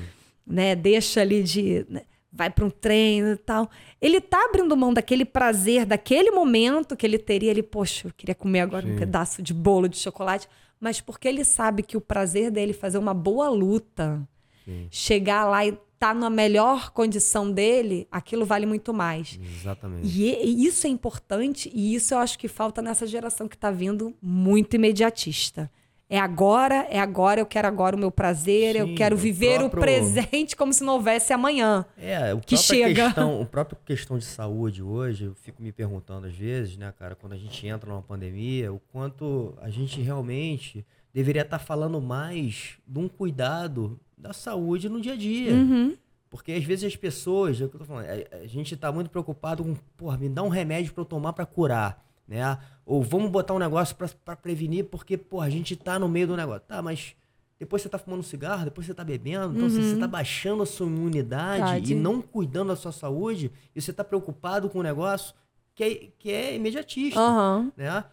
né, 0.47 0.75
deixa 0.75 1.21
ali 1.21 1.43
de 1.43 1.87
né, 1.89 2.03
vai 2.33 2.51
para 2.51 2.65
um 2.65 2.71
treino 2.71 3.33
e 3.33 3.37
tal, 3.37 3.71
ele 4.01 4.21
tá 4.21 4.45
abrindo 4.49 4.77
mão 4.77 4.93
daquele 4.93 5.25
prazer, 5.25 5.87
daquele 5.87 6.31
momento 6.31 6.97
que 6.97 7.07
ele 7.07 7.19
teria 7.19 7.51
ali, 7.51 7.63
poxa, 7.63 8.09
eu 8.09 8.13
queria 8.17 8.35
comer 8.35 8.61
agora 8.61 8.87
um 8.87 8.91
Sim. 8.91 8.99
pedaço 8.99 9.43
de 9.43 9.55
bolo 9.55 9.89
de 9.89 9.97
chocolate, 9.97 10.49
mas 10.79 11.01
porque 11.01 11.27
ele 11.27 11.45
sabe 11.45 11.83
que 11.83 11.97
o 11.97 12.01
prazer 12.01 12.51
dele 12.51 12.73
é 12.73 12.75
fazer 12.75 12.99
uma 12.99 13.15
boa 13.15 13.49
luta, 13.49 14.29
Sim. 14.65 14.87
chegar 14.91 15.47
lá 15.47 15.67
e 15.67 15.77
tá 15.99 16.15
na 16.15 16.31
melhor 16.31 16.91
condição 16.91 17.51
dele, 17.51 18.07
aquilo 18.11 18.47
vale 18.47 18.67
muito 18.67 18.95
mais. 18.95 19.39
Exatamente. 19.43 20.07
E, 20.07 20.45
e 20.45 20.67
isso 20.67 20.87
é 20.87 20.91
importante 20.91 21.71
e 21.75 21.95
isso 21.95 22.15
eu 22.15 22.19
acho 22.19 22.39
que 22.39 22.47
falta 22.47 22.81
nessa 22.81 23.07
geração 23.07 23.49
que 23.49 23.57
está 23.57 23.71
vindo 23.71 24.15
muito 24.23 24.75
imediatista. 24.75 25.69
É 26.11 26.19
agora, 26.19 26.87
é 26.89 26.99
agora, 26.99 27.39
eu 27.41 27.45
quero 27.47 27.69
agora 27.69 27.95
o 27.95 27.99
meu 27.99 28.11
prazer, 28.11 28.77
eu 28.77 28.87
Sim, 28.87 28.95
quero 28.95 29.15
o 29.15 29.19
viver 29.19 29.57
o 29.61 29.69
próprio- 29.69 29.83
presente 29.83 30.57
como 30.57 30.73
se 30.73 30.83
não 30.83 30.95
houvesse 30.95 31.35
amanhã. 31.35 31.85
É, 31.99 32.33
o 32.33 32.41
que 32.41 32.57
chega. 32.57 33.05
Questão, 33.07 33.41
o 33.43 33.45
próprio 33.47 33.79
questão 33.85 34.17
de 34.17 34.25
saúde 34.25 34.83
hoje, 34.83 35.25
eu 35.25 35.35
fico 35.35 35.63
me 35.63 35.71
perguntando 35.71 36.27
às 36.27 36.35
vezes, 36.35 36.79
né, 36.79 36.93
cara, 36.99 37.15
quando 37.15 37.35
a 37.35 37.37
gente 37.37 37.67
entra 37.67 37.91
numa 37.91 38.01
pandemia, 38.01 38.73
o 38.73 38.81
quanto 38.91 39.53
a 39.61 39.69
gente 39.69 40.01
realmente 40.01 40.83
deveria 41.13 41.43
estar 41.43 41.59
falando 41.59 42.01
mais 42.01 42.79
de 42.87 42.99
um 42.99 43.07
cuidado 43.09 44.01
da 44.17 44.33
saúde 44.33 44.89
no 44.89 45.01
dia 45.03 45.13
a 45.13 45.17
dia. 45.17 45.53
Uhum. 45.53 45.95
Porque 46.31 46.53
às 46.53 46.65
vezes 46.65 46.85
as 46.85 46.97
pessoas, 46.97 47.61
é 47.61 47.65
o 47.65 47.69
que 47.69 47.77
eu 47.77 47.81
tô 47.81 47.85
falando, 47.87 48.07
a, 48.07 48.37
a 48.45 48.47
gente 48.47 48.75
tá 48.77 48.91
muito 48.91 49.11
preocupado 49.11 49.63
com, 49.63 49.75
porra, 49.97 50.17
me 50.17 50.29
dá 50.29 50.43
um 50.43 50.49
remédio 50.49 50.93
pra 50.95 51.03
eu 51.03 51.07
tomar 51.07 51.33
pra 51.35 51.45
curar, 51.47 52.03
né? 52.27 52.59
Ou 52.89 53.03
vamos 53.03 53.31
botar 53.31 53.53
um 53.53 53.59
negócio 53.59 53.95
pra, 53.95 54.09
pra 54.25 54.35
prevenir, 54.35 54.87
porque, 54.87 55.19
porra, 55.19 55.45
a 55.47 55.51
gente 55.51 55.77
tá 55.77 55.99
no 55.99 56.09
meio 56.09 56.27
do 56.27 56.35
negócio. 56.35 56.63
Tá, 56.67 56.81
mas 56.81 57.15
depois 57.59 57.83
você 57.83 57.89
tá 57.89 57.99
fumando 57.99 58.23
cigarro, 58.23 58.65
depois 58.65 58.87
você 58.87 58.95
tá 58.95 59.05
bebendo, 59.05 59.55
então 59.55 59.67
assim, 59.67 59.83
você 59.83 59.99
tá 59.99 60.07
baixando 60.07 60.63
a 60.63 60.67
sua 60.67 60.87
imunidade 60.87 61.65
Verdade. 61.65 61.93
e 61.93 61.95
não 61.97 62.23
cuidando 62.23 62.69
da 62.69 62.77
sua 62.77 62.91
saúde, 62.93 63.53
e 63.77 63.83
você 63.83 63.93
tá 63.93 64.03
preocupado 64.03 64.71
com 64.71 64.79
um 64.79 64.83
negócio 64.83 65.35
que 65.75 65.85
é, 65.85 65.95
que 66.19 66.31
é 66.33 66.57
imediatista 66.57 67.21
Aham. 67.21 67.71
né? 67.77 68.05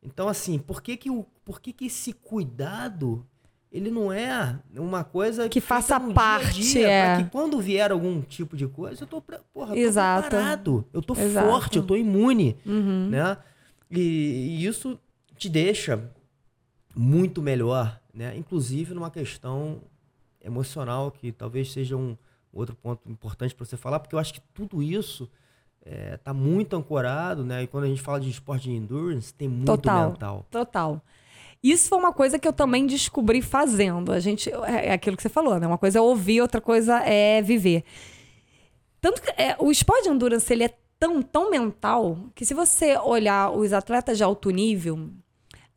Então, 0.00 0.28
assim, 0.28 0.58
por 0.60 0.80
que 0.80 0.96
que, 0.96 1.10
o, 1.10 1.26
por 1.44 1.60
que 1.60 1.72
que 1.72 1.86
esse 1.86 2.12
cuidado, 2.12 3.26
ele 3.72 3.90
não 3.90 4.12
é 4.12 4.56
uma 4.76 5.02
coisa 5.02 5.48
Que 5.48 5.60
feita 5.60 5.66
faça 5.82 5.98
no 5.98 6.06
dia 6.06 6.14
parte, 6.14 6.60
dia, 6.62 6.88
é. 6.88 7.16
Pra 7.16 7.24
que 7.24 7.30
quando 7.30 7.58
vier 7.60 7.90
algum 7.90 8.20
tipo 8.22 8.56
de 8.56 8.68
coisa, 8.68 9.02
eu 9.02 9.06
tô, 9.08 9.20
porra, 9.20 9.70
eu 9.70 9.74
tô 9.74 9.74
Exato. 9.74 10.28
preparado, 10.28 10.84
eu 10.92 11.02
tô 11.02 11.14
Exato. 11.14 11.46
forte, 11.48 11.76
eu 11.78 11.82
tô 11.86 11.96
imune, 11.96 12.56
Uhum. 12.64 13.08
né? 13.10 13.36
E, 13.90 13.98
e 14.00 14.66
isso 14.66 14.98
te 15.36 15.48
deixa 15.48 16.10
muito 16.94 17.42
melhor, 17.42 18.00
né? 18.12 18.36
Inclusive 18.36 18.94
numa 18.94 19.10
questão 19.10 19.80
emocional, 20.42 21.10
que 21.10 21.32
talvez 21.32 21.72
seja 21.72 21.96
um 21.96 22.16
outro 22.52 22.74
ponto 22.74 23.08
importante 23.08 23.54
para 23.54 23.64
você 23.64 23.76
falar, 23.76 24.00
porque 24.00 24.14
eu 24.14 24.18
acho 24.18 24.34
que 24.34 24.40
tudo 24.52 24.82
isso 24.82 25.30
é, 25.84 26.16
tá 26.16 26.32
muito 26.32 26.76
ancorado, 26.76 27.44
né? 27.44 27.62
E 27.62 27.66
quando 27.66 27.84
a 27.84 27.88
gente 27.88 28.02
fala 28.02 28.20
de 28.20 28.28
esporte 28.30 28.64
de 28.64 28.72
endurance, 28.72 29.32
tem 29.32 29.48
muito 29.48 29.66
Total. 29.66 30.10
mental. 30.10 30.46
Total. 30.50 31.02
Isso 31.62 31.88
foi 31.88 31.98
uma 31.98 32.12
coisa 32.12 32.38
que 32.38 32.48
eu 32.48 32.52
também 32.52 32.86
descobri 32.86 33.42
fazendo. 33.42 34.12
A 34.12 34.20
gente 34.20 34.50
é 34.50 34.86
é 34.86 34.92
aquilo 34.92 35.16
que 35.16 35.22
você 35.22 35.28
falou, 35.28 35.58
né? 35.58 35.66
Uma 35.66 35.78
coisa 35.78 35.98
é 35.98 36.02
ouvir, 36.02 36.40
outra 36.40 36.60
coisa 36.60 37.00
é 37.00 37.42
viver. 37.42 37.84
Tanto 39.00 39.22
que 39.22 39.30
é, 39.40 39.56
o 39.58 39.70
esporte 39.70 40.04
de 40.04 40.10
endurance 40.10 40.52
ele 40.52 40.64
é 40.64 40.74
tão 41.00 41.20
tão 41.22 41.50
mental 41.50 42.16
que 42.34 42.44
se 42.44 42.52
você 42.54 42.96
olhar 42.98 43.50
os 43.50 43.72
atletas 43.72 44.18
de 44.18 44.22
alto 44.22 44.50
nível, 44.50 45.08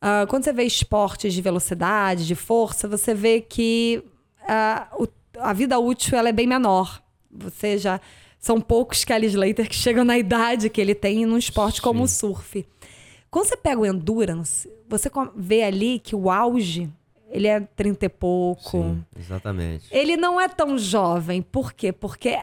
ah, 0.01 0.25
quando 0.27 0.43
você 0.43 0.51
vê 0.53 0.63
esportes 0.65 1.33
de 1.33 1.41
velocidade, 1.41 2.27
de 2.27 2.35
força, 2.35 2.87
você 2.87 3.13
vê 3.15 3.39
que 3.41 4.03
ah, 4.47 4.87
o- 4.99 5.07
a 5.39 5.53
vida 5.53 5.79
útil 5.79 6.17
ela 6.17 6.29
é 6.29 6.33
bem 6.33 6.45
menor. 6.45 7.01
Você 7.31 7.77
já 7.77 7.99
são 8.37 8.59
poucos 8.59 9.03
Kelly 9.05 9.27
Slater 9.27 9.67
que 9.69 9.75
chegam 9.75 10.03
na 10.03 10.17
idade 10.17 10.69
que 10.69 10.81
ele 10.81 10.93
tem 10.93 11.25
num 11.25 11.37
esporte 11.37 11.81
como 11.81 12.03
o 12.03 12.07
surf. 12.07 12.67
Quando 13.31 13.47
você 13.47 13.55
pega 13.57 13.79
o 13.81 13.85
endurance, 13.85 14.69
você 14.87 15.09
vê 15.35 15.63
ali 15.63 15.97
que 15.97 16.15
o 16.15 16.29
auge, 16.29 16.87
ele 17.31 17.47
é 17.47 17.59
30 17.61 18.05
e 18.05 18.09
pouco. 18.09 18.69
Sim, 18.69 19.03
exatamente. 19.17 19.85
Ele 19.89 20.15
não 20.17 20.39
é 20.39 20.47
tão 20.47 20.77
jovem. 20.77 21.41
Por 21.41 21.73
quê? 21.73 21.91
Porque 21.91 22.37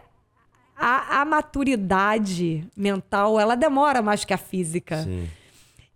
a, 0.81 1.21
a 1.21 1.25
maturidade 1.27 2.67
mental, 2.75 3.39
ela 3.39 3.55
demora 3.55 4.01
mais 4.01 4.25
que 4.25 4.33
a 4.33 4.39
física. 4.39 5.03
Sim, 5.03 5.29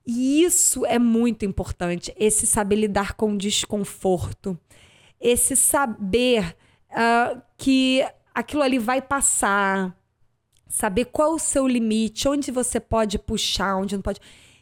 E 0.06 0.42
isso 0.42 0.84
é 0.84 0.98
muito 0.98 1.46
importante, 1.46 2.14
esse 2.18 2.46
saber 2.46 2.76
lidar 2.76 3.14
com 3.14 3.32
o 3.32 3.38
desconforto, 3.38 4.58
esse 5.18 5.56
saber 5.56 6.54
ah, 6.90 7.40
que 7.56 8.06
aquilo 8.34 8.62
ali 8.62 8.78
vai 8.78 9.00
passar, 9.00 9.96
saber 10.68 11.06
qual 11.06 11.32
é 11.32 11.34
o 11.36 11.38
seu 11.38 11.66
limite, 11.66 12.28
onde 12.28 12.50
você 12.50 12.78
pode 12.78 13.18
puxar, 13.18 13.76
onde 13.76 13.94
não 13.94 14.02
pode. 14.02 14.20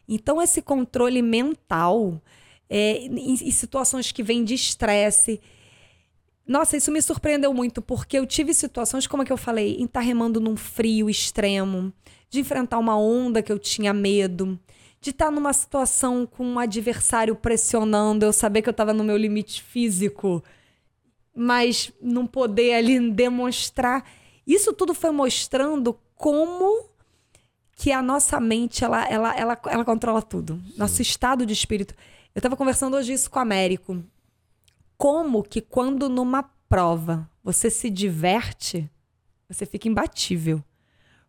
Então, 0.09 0.41
esse 0.41 0.63
controle 0.63 1.21
mental 1.21 2.23
é, 2.71 2.99
em, 2.99 3.33
em 3.33 3.51
situações 3.51 4.13
que 4.13 4.23
vêm 4.23 4.45
de 4.45 4.55
estresse. 4.55 5.41
Nossa, 6.47 6.77
isso 6.77 6.91
me 6.91 7.01
surpreendeu 7.01 7.55
muito, 7.55 7.81
porque 7.81 8.19
eu 8.19 8.27
tive 8.27 8.53
situações, 8.53 9.07
como 9.07 9.23
é 9.23 9.27
que 9.27 9.33
eu 9.33 9.37
falei, 9.37 9.77
em 9.77 9.85
estar 9.85 10.01
remando 10.01 10.41
num 10.41 10.57
frio 10.57 11.09
extremo, 11.09 11.93
de 12.29 12.41
enfrentar 12.41 12.79
uma 12.79 12.99
onda 12.99 13.43
que 13.43 13.53
eu 13.53 13.59
tinha 13.59 13.95
medo, 13.95 14.59
de 15.01 15.11
estar 15.11 15.31
numa 15.31 15.53
situação 15.53 16.27
com 16.27 16.45
um 16.45 16.59
adversário 16.59 17.37
pressionando, 17.37 18.25
eu 18.25 18.33
saber 18.33 18.63
que 18.63 18.69
eu 18.69 18.73
estava 18.73 18.93
no 18.93 19.05
meu 19.05 19.17
limite 19.17 19.63
físico, 19.63 20.43
mas 21.35 21.93
não 22.01 22.27
poder 22.27 22.75
ali 22.75 23.11
demonstrar. 23.11 24.05
Isso 24.47 24.73
tudo 24.73 24.95
foi 24.95 25.11
mostrando 25.11 25.99
como 26.15 26.89
que 27.75 27.91
a 27.91 28.03
nossa 28.03 28.39
mente 28.39 28.85
ela, 28.85 29.05
ela, 29.09 29.37
ela, 29.37 29.61
ela 29.67 29.85
controla 29.85 30.23
tudo. 30.23 30.63
Nosso 30.77 31.03
estado 31.03 31.45
de 31.45 31.53
espírito. 31.53 31.95
Eu 32.35 32.39
estava 32.39 32.57
conversando 32.57 32.97
hoje 32.97 33.13
isso 33.13 33.31
com 33.31 33.39
o 33.39 33.43
Américo. 33.43 34.03
Como 35.03 35.43
que 35.43 35.61
quando 35.61 36.09
numa 36.09 36.45
prova 36.69 37.29
você 37.43 37.69
se 37.69 37.91
diverte, 37.91 38.89
você 39.49 39.67
fica 39.67 39.89
imbatível. 39.89 40.63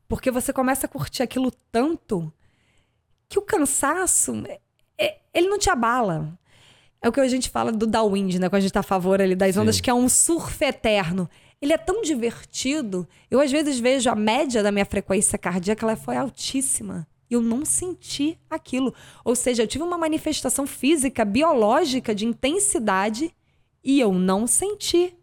Porque 0.07 0.29
você 0.29 0.53
começa 0.53 0.85
a 0.85 0.87
curtir 0.87 1.23
aquilo 1.23 1.51
tanto 1.71 2.31
que 3.27 3.39
o 3.39 3.41
cansaço, 3.41 4.43
é- 4.95 5.17
ele 5.33 5.47
não 5.47 5.57
te 5.57 5.71
abala. 5.71 6.37
É 7.01 7.09
o 7.09 7.11
que 7.11 7.19
a 7.19 7.27
gente 7.27 7.49
fala 7.49 7.71
do 7.71 7.87
downwind, 7.87 8.35
né? 8.35 8.47
Quando 8.47 8.59
a 8.59 8.61
gente 8.61 8.73
tá 8.73 8.81
a 8.81 8.83
favor 8.83 9.19
ali 9.19 9.35
das 9.35 9.55
Sim. 9.55 9.61
ondas, 9.61 9.81
que 9.81 9.89
é 9.89 9.93
um 9.95 10.07
surf 10.07 10.63
eterno. 10.63 11.27
Ele 11.59 11.73
é 11.73 11.77
tão 11.79 12.03
divertido. 12.03 13.07
Eu, 13.31 13.39
às 13.39 13.51
vezes, 13.51 13.79
vejo 13.79 14.07
a 14.07 14.13
média 14.15 14.61
da 14.61 14.71
minha 14.71 14.85
frequência 14.85 15.35
cardíaca, 15.35 15.83
ela 15.83 15.95
foi 15.95 16.15
altíssima. 16.15 17.07
E 17.27 17.33
eu 17.33 17.41
não 17.41 17.65
senti 17.65 18.37
aquilo. 18.51 18.93
Ou 19.25 19.35
seja, 19.35 19.63
eu 19.63 19.67
tive 19.67 19.83
uma 19.83 19.97
manifestação 19.97 20.67
física, 20.67 21.25
biológica, 21.25 22.13
de 22.13 22.27
intensidade, 22.27 23.33
e 23.83 23.99
eu 23.99 24.13
não 24.13 24.47
senti. 24.47 25.15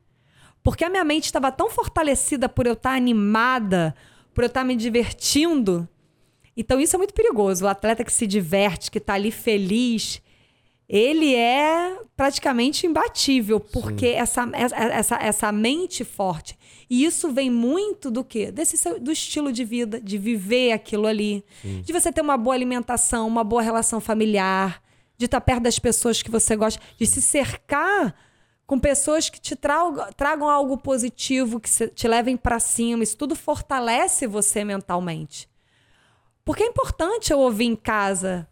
Porque 0.63 0.85
a 0.85 0.91
minha 0.91 1.05
mente 1.05 1.25
estava 1.25 1.51
tão 1.51 1.71
fortalecida 1.71 2.49
por 2.49 2.67
eu 2.67 2.75
estar 2.75 2.93
animada, 2.95 3.95
por 4.35 4.45
eu 4.45 4.49
estar 4.49 4.63
me 4.65 4.77
divertindo. 4.77 5.89
Então 6.57 6.79
isso 6.79 6.95
é 6.97 6.99
muito 6.99 7.15
perigoso. 7.15 7.65
O 7.65 7.69
atleta 7.69 8.05
que 8.05 8.13
se 8.13 8.27
diverte, 8.27 8.91
que 8.91 8.99
está 8.99 9.15
ali 9.15 9.31
feliz, 9.31 10.21
ele 10.87 11.35
é 11.35 11.99
praticamente 12.17 12.87
imbatível, 12.87 13.59
porque 13.61 14.09
essa, 14.09 14.49
essa, 14.53 14.77
essa, 14.77 15.17
essa 15.17 15.53
mente 15.53 16.05
forte. 16.05 16.59
E 16.91 17.05
isso 17.05 17.33
vem 17.33 17.49
muito 17.49 18.11
do 18.11 18.23
quê? 18.25 18.51
Desse 18.51 18.77
seu- 18.77 18.99
do 19.01 19.13
estilo 19.13 19.53
de 19.53 19.65
vida, 19.65 20.01
de 20.01 20.19
viver 20.19 20.73
aquilo 20.73 21.07
ali, 21.07 21.45
de 21.85 21.93
você 21.93 22.13
ter 22.13 22.21
uma 22.21 22.37
boa 22.37 22.55
alimentação, 22.55 23.27
uma 23.29 23.45
boa 23.45 23.63
relação 23.63 24.01
familiar, 24.01 24.83
de 25.17 25.27
estar 25.27 25.41
perto 25.41 25.63
das 25.63 25.79
pessoas 25.79 26.21
que 26.23 26.31
você 26.31 26.57
gosta, 26.57 26.83
de 26.99 27.07
se 27.07 27.23
cercar 27.23 28.15
com 28.71 28.79
pessoas 28.79 29.29
que 29.29 29.41
te 29.41 29.57
tragam, 29.57 30.49
algo 30.49 30.79
positivo, 30.79 31.59
que 31.59 31.69
te 31.89 32.07
levem 32.07 32.37
para 32.37 32.61
cima. 32.61 33.03
Isso 33.03 33.17
tudo 33.17 33.35
fortalece 33.35 34.29
você 34.29 34.63
mentalmente. 34.63 35.49
Porque 36.45 36.63
é 36.63 36.67
importante 36.67 37.33
eu 37.33 37.41
ouvir 37.41 37.65
em 37.65 37.75
casa 37.75 38.47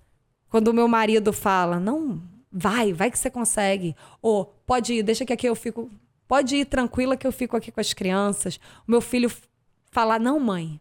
quando 0.48 0.66
o 0.66 0.74
meu 0.74 0.88
marido 0.88 1.32
fala: 1.32 1.78
não, 1.78 2.20
vai, 2.50 2.92
vai 2.92 3.12
que 3.12 3.16
você 3.16 3.30
consegue. 3.30 3.94
Ou 4.20 4.46
pode 4.66 4.94
ir, 4.94 5.04
deixa 5.04 5.24
que 5.24 5.32
aqui 5.32 5.48
eu 5.48 5.54
fico. 5.54 5.88
Pode 6.26 6.56
ir 6.56 6.64
tranquila 6.64 7.16
que 7.16 7.24
eu 7.26 7.30
fico 7.30 7.56
aqui 7.56 7.70
com 7.70 7.80
as 7.80 7.94
crianças. 7.94 8.58
O 8.88 8.90
meu 8.90 9.00
filho 9.00 9.30
falar: 9.92 10.18
não, 10.18 10.40
mãe, 10.40 10.80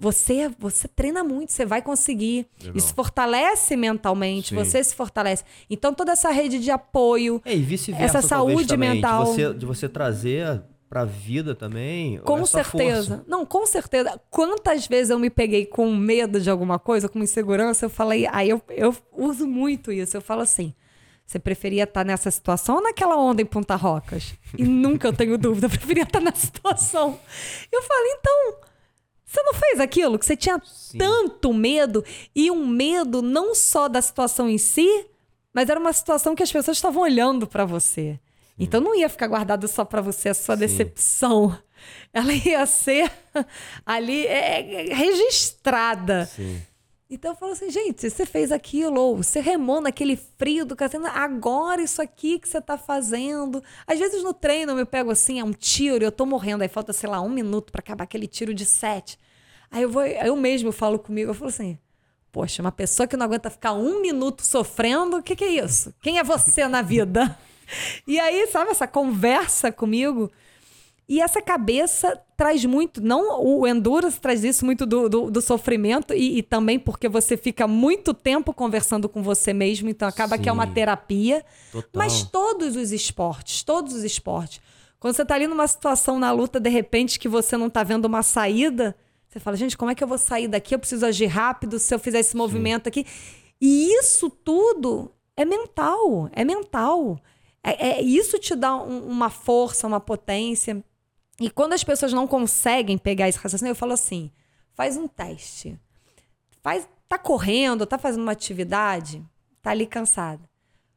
você 0.00 0.50
você 0.58 0.88
treina 0.88 1.22
muito, 1.22 1.52
você 1.52 1.66
vai 1.66 1.82
conseguir. 1.82 2.46
Legal. 2.58 2.76
Isso 2.76 2.94
fortalece 2.94 3.76
mentalmente, 3.76 4.48
Sim. 4.48 4.54
você 4.54 4.82
se 4.82 4.94
fortalece. 4.94 5.44
Então 5.68 5.92
toda 5.92 6.12
essa 6.12 6.30
rede 6.30 6.58
de 6.58 6.70
apoio, 6.70 7.40
É, 7.44 7.54
e 7.54 7.60
vice-versa. 7.60 8.18
Essa 8.18 8.26
saúde 8.26 8.66
também, 8.68 8.94
mental. 8.94 9.24
De 9.24 9.30
você, 9.30 9.54
de 9.54 9.66
você 9.66 9.88
trazer 9.88 10.62
pra 10.88 11.04
vida 11.04 11.54
também. 11.54 12.18
com 12.24 12.38
essa 12.38 12.64
certeza. 12.64 13.16
força. 13.16 13.24
Não, 13.28 13.44
com 13.46 13.64
certeza. 13.66 14.20
Quantas 14.30 14.88
vezes 14.88 15.10
eu 15.10 15.18
me 15.18 15.30
peguei 15.30 15.66
com 15.66 15.94
medo 15.94 16.40
de 16.40 16.50
alguma 16.50 16.78
coisa, 16.78 17.08
com 17.08 17.20
insegurança, 17.20 17.84
eu 17.86 17.90
falei, 17.90 18.26
aí 18.32 18.48
eu, 18.50 18.60
eu 18.70 18.96
uso 19.12 19.46
muito 19.46 19.92
isso. 19.92 20.16
Eu 20.16 20.20
falo 20.22 20.40
assim: 20.40 20.74
você 21.26 21.38
preferia 21.38 21.84
estar 21.84 22.04
nessa 22.04 22.28
situação 22.30 22.76
ou 22.76 22.82
naquela 22.82 23.16
onda 23.16 23.40
em 23.40 23.44
Ponta 23.46 23.76
Rocas? 23.76 24.34
E 24.58 24.64
nunca 24.64 25.06
eu 25.06 25.12
tenho 25.12 25.38
dúvida, 25.38 25.66
eu 25.66 25.70
preferia 25.70 26.02
estar 26.02 26.20
nessa 26.20 26.46
situação. 26.46 27.20
Eu 27.70 27.82
falei, 27.82 28.12
então. 28.18 28.69
Você 29.30 29.42
não 29.44 29.54
fez 29.54 29.78
aquilo 29.78 30.18
que 30.18 30.26
você 30.26 30.36
tinha 30.36 30.60
Sim. 30.64 30.98
tanto 30.98 31.54
medo 31.54 32.04
e 32.34 32.50
um 32.50 32.66
medo 32.66 33.22
não 33.22 33.54
só 33.54 33.86
da 33.86 34.02
situação 34.02 34.50
em 34.50 34.58
si, 34.58 35.06
mas 35.54 35.68
era 35.68 35.78
uma 35.78 35.92
situação 35.92 36.34
que 36.34 36.42
as 36.42 36.50
pessoas 36.50 36.76
estavam 36.76 37.00
olhando 37.00 37.46
pra 37.46 37.64
você. 37.64 38.18
Então 38.58 38.80
não 38.80 38.92
ia 38.92 39.08
ficar 39.08 39.28
guardado 39.28 39.68
só 39.68 39.84
pra 39.84 40.00
você 40.00 40.30
a 40.30 40.34
sua 40.34 40.56
Sim. 40.56 40.60
decepção. 40.60 41.56
Ela 42.12 42.32
ia 42.32 42.66
ser 42.66 43.08
ali 43.86 44.26
é, 44.26 44.90
é, 44.90 44.94
registrada. 44.94 46.26
Sim. 46.26 46.60
Então 47.12 47.32
eu 47.32 47.36
falo 47.36 47.50
assim, 47.50 47.68
gente, 47.70 48.08
você 48.08 48.24
fez 48.24 48.52
aquilo, 48.52 49.00
ou 49.00 49.16
você 49.16 49.40
remou 49.40 49.80
naquele 49.80 50.14
frio 50.14 50.64
do 50.64 50.76
cacete, 50.76 51.04
agora 51.06 51.82
isso 51.82 52.00
aqui 52.00 52.38
que 52.38 52.48
você 52.48 52.60
tá 52.60 52.78
fazendo. 52.78 53.60
Às 53.84 53.98
vezes 53.98 54.22
no 54.22 54.32
treino 54.32 54.70
eu 54.70 54.76
me 54.76 54.84
pego 54.84 55.10
assim, 55.10 55.40
é 55.40 55.44
um 55.44 55.52
tiro, 55.52 56.04
eu 56.04 56.12
tô 56.12 56.24
morrendo, 56.24 56.62
aí 56.62 56.68
falta, 56.68 56.92
sei 56.92 57.10
lá, 57.10 57.20
um 57.20 57.28
minuto 57.28 57.72
pra 57.72 57.80
acabar 57.80 58.04
aquele 58.04 58.28
tiro 58.28 58.54
de 58.54 58.64
sete. 58.64 59.18
Aí 59.72 59.82
eu 59.82 59.90
vou, 59.90 60.06
eu 60.06 60.36
mesmo 60.36 60.70
falo 60.70 61.00
comigo, 61.00 61.30
eu 61.32 61.34
falo 61.34 61.48
assim, 61.48 61.76
poxa, 62.30 62.62
uma 62.62 62.70
pessoa 62.70 63.08
que 63.08 63.16
não 63.16 63.26
aguenta 63.26 63.50
ficar 63.50 63.72
um 63.72 64.00
minuto 64.00 64.46
sofrendo, 64.46 65.16
o 65.16 65.22
que, 65.22 65.34
que 65.34 65.44
é 65.44 65.64
isso? 65.64 65.92
Quem 66.00 66.18
é 66.18 66.22
você 66.22 66.68
na 66.68 66.80
vida? 66.80 67.36
E 68.04 68.18
aí, 68.18 68.48
sabe, 68.48 68.72
essa 68.72 68.88
conversa 68.88 69.70
comigo. 69.70 70.28
E 71.12 71.20
essa 71.20 71.42
cabeça 71.42 72.16
traz 72.36 72.64
muito, 72.64 73.00
não 73.00 73.42
o 73.44 73.66
endurance 73.66 74.20
traz 74.20 74.44
isso 74.44 74.64
muito 74.64 74.86
do, 74.86 75.08
do, 75.08 75.28
do 75.28 75.40
sofrimento 75.40 76.14
e, 76.14 76.38
e 76.38 76.42
também 76.42 76.78
porque 76.78 77.08
você 77.08 77.36
fica 77.36 77.66
muito 77.66 78.14
tempo 78.14 78.54
conversando 78.54 79.08
com 79.08 79.20
você 79.20 79.52
mesmo, 79.52 79.88
então 79.88 80.06
acaba 80.06 80.38
que 80.38 80.48
é 80.48 80.52
uma 80.52 80.68
Sim. 80.68 80.72
terapia. 80.72 81.44
Total. 81.72 81.90
Mas 81.92 82.22
todos 82.22 82.76
os 82.76 82.92
esportes, 82.92 83.64
todos 83.64 83.92
os 83.92 84.04
esportes. 84.04 84.60
Quando 85.00 85.16
você 85.16 85.24
tá 85.24 85.34
ali 85.34 85.48
numa 85.48 85.66
situação 85.66 86.16
na 86.16 86.30
luta, 86.30 86.60
de 86.60 86.70
repente, 86.70 87.18
que 87.18 87.28
você 87.28 87.56
não 87.56 87.68
tá 87.68 87.82
vendo 87.82 88.04
uma 88.04 88.22
saída, 88.22 88.94
você 89.28 89.40
fala, 89.40 89.56
gente, 89.56 89.76
como 89.76 89.90
é 89.90 89.96
que 89.96 90.04
eu 90.04 90.08
vou 90.08 90.16
sair 90.18 90.46
daqui? 90.46 90.76
Eu 90.76 90.78
preciso 90.78 91.04
agir 91.04 91.26
rápido 91.26 91.80
se 91.80 91.92
eu 91.92 91.98
fizer 91.98 92.20
esse 92.20 92.36
movimento 92.36 92.86
aqui. 92.88 93.04
E 93.60 93.92
isso 93.98 94.30
tudo 94.30 95.10
é 95.36 95.44
mental, 95.44 96.30
é 96.32 96.44
mental. 96.44 97.18
É, 97.64 97.88
é- 97.98 98.00
isso 98.02 98.38
te 98.38 98.54
dá 98.54 98.76
um- 98.76 99.06
uma 99.08 99.28
força, 99.28 99.88
uma 99.88 99.98
potência. 100.00 100.84
E 101.40 101.50
quando 101.50 101.72
as 101.72 101.82
pessoas 101.82 102.12
não 102.12 102.26
conseguem 102.26 102.98
pegar 102.98 103.26
esse 103.26 103.38
raciocínio, 103.38 103.72
eu 103.72 103.76
falo 103.76 103.94
assim: 103.94 104.30
faz 104.74 104.98
um 104.98 105.08
teste. 105.08 105.80
Faz, 106.62 106.86
tá 107.08 107.16
correndo, 107.18 107.86
tá 107.86 107.96
fazendo 107.96 108.22
uma 108.22 108.32
atividade, 108.32 109.24
tá 109.62 109.70
ali 109.70 109.86
cansada. 109.86 110.42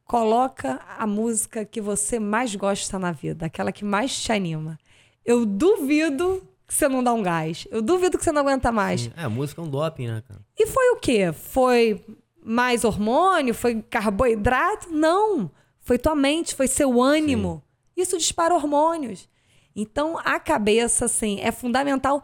Coloca 0.04 0.82
a 1.00 1.08
música 1.08 1.64
que 1.64 1.80
você 1.80 2.20
mais 2.20 2.54
gosta 2.54 3.00
na 3.00 3.14
vida, 3.14 3.46
aquela 3.46 3.72
que 3.72 3.86
mais 3.86 4.22
te 4.22 4.34
anima. 4.34 4.78
Eu 5.24 5.46
duvido 5.46 6.46
que 6.68 6.74
você 6.74 6.90
não 6.90 7.02
dá 7.02 7.14
um 7.14 7.24
gás. 7.24 7.66
Eu 7.72 7.82
duvido 7.82 8.18
que 8.18 8.24
você 8.24 8.32
não 8.34 8.42
aguenta 8.42 8.70
mais. 8.70 9.10
É, 9.16 9.24
a 9.24 9.30
música 9.30 9.62
é 9.62 9.64
um 9.64 9.70
doping, 9.70 10.08
né, 10.08 10.24
cara? 10.28 10.42
E 10.60 10.68
foi 10.68 10.90
o 10.90 10.98
quê? 10.98 11.32
Foi 11.32 12.04
mais 12.44 12.84
hormônio? 12.84 13.54
Foi 13.54 13.82
carboidrato? 13.82 14.92
Não. 14.92 15.50
Foi 15.80 15.98
tua 15.98 16.16
mente, 16.16 16.54
foi 16.54 16.68
seu 16.68 17.02
ânimo. 17.02 17.64
Isso 17.96 18.18
dispara 18.18 18.54
hormônios. 18.54 19.30
Então, 19.76 20.18
a 20.24 20.40
cabeça, 20.40 21.06
assim, 21.06 21.40
é 21.42 21.52
fundamental. 21.52 22.24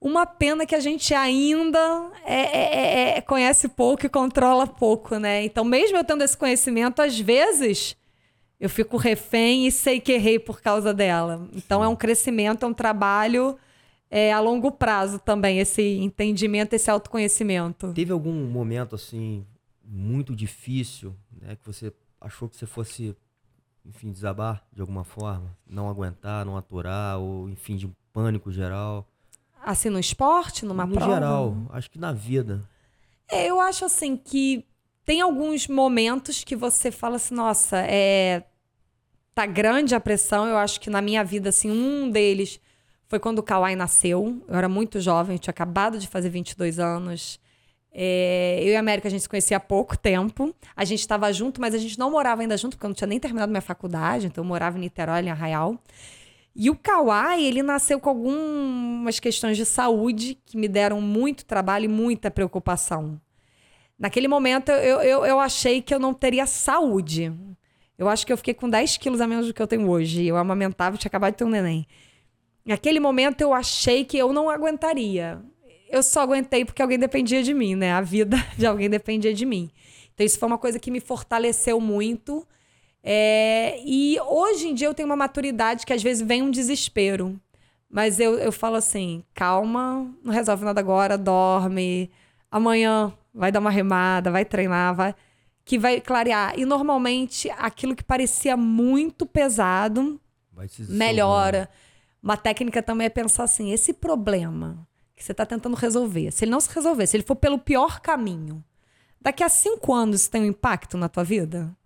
Uma 0.00 0.26
pena 0.26 0.64
que 0.64 0.74
a 0.74 0.80
gente 0.80 1.12
ainda 1.14 2.10
é- 2.24 2.34
é- 2.34 2.74
é- 3.14 3.18
é- 3.18 3.20
conhece 3.20 3.68
pouco 3.68 4.06
e 4.06 4.08
controla 4.08 4.66
pouco, 4.66 5.16
né? 5.18 5.44
Então, 5.44 5.64
mesmo 5.64 5.96
eu 5.96 6.04
tendo 6.04 6.22
esse 6.22 6.36
conhecimento, 6.36 7.02
às 7.02 7.18
vezes 7.18 7.96
eu 8.60 8.68
fico 8.70 8.96
refém 8.96 9.66
e 9.66 9.72
sei 9.72 10.00
que 10.00 10.12
errei 10.12 10.38
por 10.38 10.60
causa 10.60 10.92
dela. 10.94 11.48
Então, 11.52 11.82
é 11.82 11.88
um 11.88 11.96
crescimento, 11.96 12.64
é 12.64 12.68
um 12.68 12.74
trabalho 12.74 13.56
é, 14.10 14.32
a 14.32 14.40
longo 14.40 14.70
prazo 14.72 15.18
também, 15.18 15.58
esse 15.58 15.82
entendimento, 15.82 16.72
esse 16.72 16.90
autoconhecimento. 16.90 17.92
Teve 17.92 18.10
algum 18.10 18.32
momento, 18.46 18.94
assim, 18.94 19.44
muito 19.84 20.34
difícil, 20.34 21.14
né? 21.42 21.56
Que 21.56 21.66
você 21.66 21.92
achou 22.20 22.48
que 22.48 22.56
você 22.56 22.64
fosse, 22.64 23.14
enfim, 23.88 24.12
desabar 24.12 24.62
de 24.72 24.80
alguma 24.80 25.02
forma? 25.02 25.56
Não 25.66 25.88
aguentar, 25.88 26.44
não 26.44 26.56
aturar, 26.56 27.18
ou, 27.18 27.48
enfim, 27.48 27.76
de 27.76 27.86
um 27.86 27.92
pânico 28.12 28.52
geral? 28.52 29.08
Assim, 29.64 29.88
no 29.88 29.98
esporte, 29.98 30.64
numa 30.64 30.86
no 30.86 30.94
prova? 30.94 31.14
geral, 31.14 31.56
acho 31.70 31.90
que 31.90 31.98
na 31.98 32.12
vida. 32.12 32.62
É, 33.30 33.46
eu 33.46 33.60
acho 33.60 33.84
assim 33.84 34.16
que 34.16 34.64
tem 35.04 35.20
alguns 35.20 35.66
momentos 35.66 36.44
que 36.44 36.54
você 36.54 36.90
fala 36.90 37.16
assim, 37.16 37.34
nossa, 37.34 37.78
é 37.78 38.44
tá 39.34 39.46
grande 39.46 39.94
a 39.94 40.00
pressão. 40.00 40.46
Eu 40.46 40.58
acho 40.58 40.80
que 40.80 40.90
na 40.90 41.00
minha 41.00 41.22
vida 41.22 41.48
assim, 41.50 41.70
um 41.70 42.10
deles 42.10 42.60
foi 43.06 43.18
quando 43.18 43.38
o 43.38 43.42
Kawhi 43.42 43.76
nasceu. 43.76 44.42
Eu 44.48 44.54
era 44.54 44.68
muito 44.68 45.00
jovem, 45.00 45.36
eu 45.36 45.38
tinha 45.38 45.52
acabado 45.52 45.98
de 45.98 46.08
fazer 46.08 46.28
22 46.28 46.78
anos. 46.78 47.40
É, 47.92 48.60
eu 48.62 48.68
e 48.68 48.76
a 48.76 48.80
América 48.80 49.08
a 49.08 49.10
gente 49.10 49.22
se 49.22 49.28
conhecia 49.28 49.56
há 49.56 49.60
pouco 49.60 49.96
tempo. 49.96 50.54
A 50.76 50.84
gente 50.84 51.00
estava 51.00 51.32
junto, 51.32 51.60
mas 51.60 51.74
a 51.74 51.78
gente 51.78 51.98
não 51.98 52.10
morava 52.10 52.42
ainda 52.42 52.56
junto, 52.56 52.76
porque 52.76 52.86
eu 52.86 52.88
não 52.88 52.94
tinha 52.94 53.08
nem 53.08 53.18
terminado 53.18 53.50
minha 53.50 53.60
faculdade, 53.60 54.26
então 54.26 54.44
eu 54.44 54.48
morava 54.48 54.76
em 54.76 54.80
Niterói, 54.80 55.22
em 55.22 55.30
Arraial. 55.30 55.78
E 56.54 56.70
o 56.70 56.76
Kawhi, 56.76 57.44
ele 57.44 57.62
nasceu 57.62 58.00
com 58.00 58.10
algumas 58.10 59.20
questões 59.20 59.56
de 59.56 59.64
saúde 59.64 60.36
que 60.44 60.56
me 60.56 60.66
deram 60.66 61.00
muito 61.00 61.44
trabalho 61.44 61.84
e 61.84 61.88
muita 61.88 62.30
preocupação. 62.30 63.20
Naquele 63.98 64.28
momento, 64.28 64.70
eu, 64.70 65.00
eu, 65.00 65.26
eu 65.26 65.40
achei 65.40 65.82
que 65.82 65.94
eu 65.94 65.98
não 65.98 66.14
teria 66.14 66.46
saúde. 66.46 67.32
Eu 67.96 68.08
acho 68.08 68.26
que 68.26 68.32
eu 68.32 68.36
fiquei 68.36 68.54
com 68.54 68.68
10 68.68 68.96
quilos 68.96 69.20
a 69.20 69.26
menos 69.26 69.48
do 69.48 69.54
que 69.54 69.60
eu 69.60 69.66
tenho 69.66 69.88
hoje. 69.88 70.24
Eu 70.24 70.36
amamentava 70.36 70.94
e 70.94 70.98
tinha 70.98 71.08
acabado 71.08 71.32
de 71.32 71.38
ter 71.38 71.44
um 71.44 71.50
neném. 71.50 71.86
Naquele 72.64 73.00
momento, 73.00 73.40
eu 73.40 73.52
achei 73.52 74.04
que 74.04 74.16
eu 74.16 74.32
não 74.32 74.48
aguentaria. 74.48 75.42
Eu 75.88 76.02
só 76.02 76.20
aguentei 76.20 76.64
porque 76.64 76.82
alguém 76.82 76.98
dependia 76.98 77.42
de 77.42 77.54
mim, 77.54 77.74
né? 77.74 77.92
A 77.92 78.00
vida 78.00 78.36
de 78.56 78.66
alguém 78.66 78.90
dependia 78.90 79.32
de 79.32 79.46
mim. 79.46 79.70
Então, 80.14 80.26
isso 80.26 80.38
foi 80.38 80.46
uma 80.46 80.58
coisa 80.58 80.78
que 80.78 80.90
me 80.90 81.00
fortaleceu 81.00 81.80
muito. 81.80 82.46
É, 83.02 83.80
e 83.84 84.18
hoje 84.20 84.68
em 84.68 84.74
dia 84.74 84.88
eu 84.88 84.94
tenho 84.94 85.08
uma 85.08 85.16
maturidade 85.16 85.86
que 85.86 85.92
às 85.92 86.02
vezes 86.02 86.26
vem 86.26 86.42
um 86.42 86.50
desespero. 86.50 87.40
Mas 87.88 88.20
eu, 88.20 88.38
eu 88.38 88.52
falo 88.52 88.76
assim: 88.76 89.24
calma, 89.34 90.12
não 90.22 90.32
resolve 90.32 90.64
nada 90.64 90.80
agora, 90.80 91.16
dorme. 91.16 92.10
Amanhã 92.50 93.12
vai 93.32 93.52
dar 93.52 93.60
uma 93.60 93.70
remada, 93.70 94.30
vai 94.30 94.44
treinar, 94.44 94.94
vai. 94.94 95.14
Que 95.64 95.78
vai 95.78 96.00
clarear. 96.00 96.58
E 96.58 96.64
normalmente 96.64 97.50
aquilo 97.50 97.94
que 97.94 98.02
parecia 98.04 98.56
muito 98.56 99.24
pesado 99.24 100.20
melhora. 100.88 101.68
Uma 102.22 102.36
técnica 102.36 102.82
também 102.82 103.06
é 103.06 103.10
pensar 103.10 103.44
assim: 103.44 103.70
esse 103.72 103.92
problema 103.92 104.86
que 105.18 105.24
você 105.24 105.32
está 105.32 105.44
tentando 105.44 105.76
resolver, 105.76 106.30
se 106.30 106.44
ele 106.44 106.52
não 106.52 106.60
se 106.60 106.72
resolver, 106.72 107.06
se 107.06 107.16
ele 107.16 107.24
for 107.24 107.36
pelo 107.36 107.58
pior 107.58 108.00
caminho, 108.00 108.64
daqui 109.20 109.42
a 109.42 109.48
cinco 109.48 109.92
anos 109.92 110.22
isso 110.22 110.30
tem 110.30 110.42
um 110.42 110.46
impacto 110.46 110.96
na 110.96 111.08
tua 111.08 111.24
vida? 111.24 111.76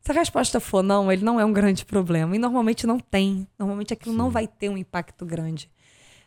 Se 0.00 0.12
a 0.12 0.14
resposta 0.14 0.58
for 0.60 0.82
não, 0.82 1.12
ele 1.12 1.24
não 1.24 1.38
é 1.38 1.44
um 1.44 1.52
grande 1.52 1.84
problema. 1.84 2.34
E 2.34 2.38
normalmente 2.38 2.86
não 2.86 2.98
tem. 2.98 3.46
Normalmente 3.58 3.92
aquilo 3.92 4.14
não 4.14 4.30
vai 4.30 4.46
ter 4.46 4.68
um 4.70 4.76
impacto 4.76 5.26
grande. 5.26 5.70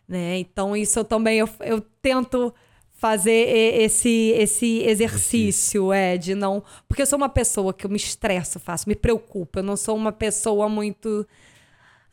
Né? 0.07 0.37
Então, 0.37 0.75
isso 0.75 0.99
eu 0.99 1.03
também 1.03 1.39
eu, 1.39 1.49
eu 1.59 1.81
tento 1.81 2.53
fazer 2.91 3.81
esse, 3.81 4.33
esse 4.37 4.83
exercício, 4.83 5.91
é, 5.91 6.17
de 6.17 6.35
não. 6.35 6.63
Porque 6.87 7.01
eu 7.01 7.05
sou 7.05 7.17
uma 7.17 7.29
pessoa 7.29 7.73
que 7.73 7.85
eu 7.85 7.89
me 7.89 7.97
estresso 7.97 8.59
fácil, 8.59 8.89
me 8.89 8.95
preocupo. 8.95 9.59
Eu 9.59 9.63
não 9.63 9.75
sou 9.75 9.95
uma 9.95 10.11
pessoa 10.11 10.69
muito. 10.69 11.27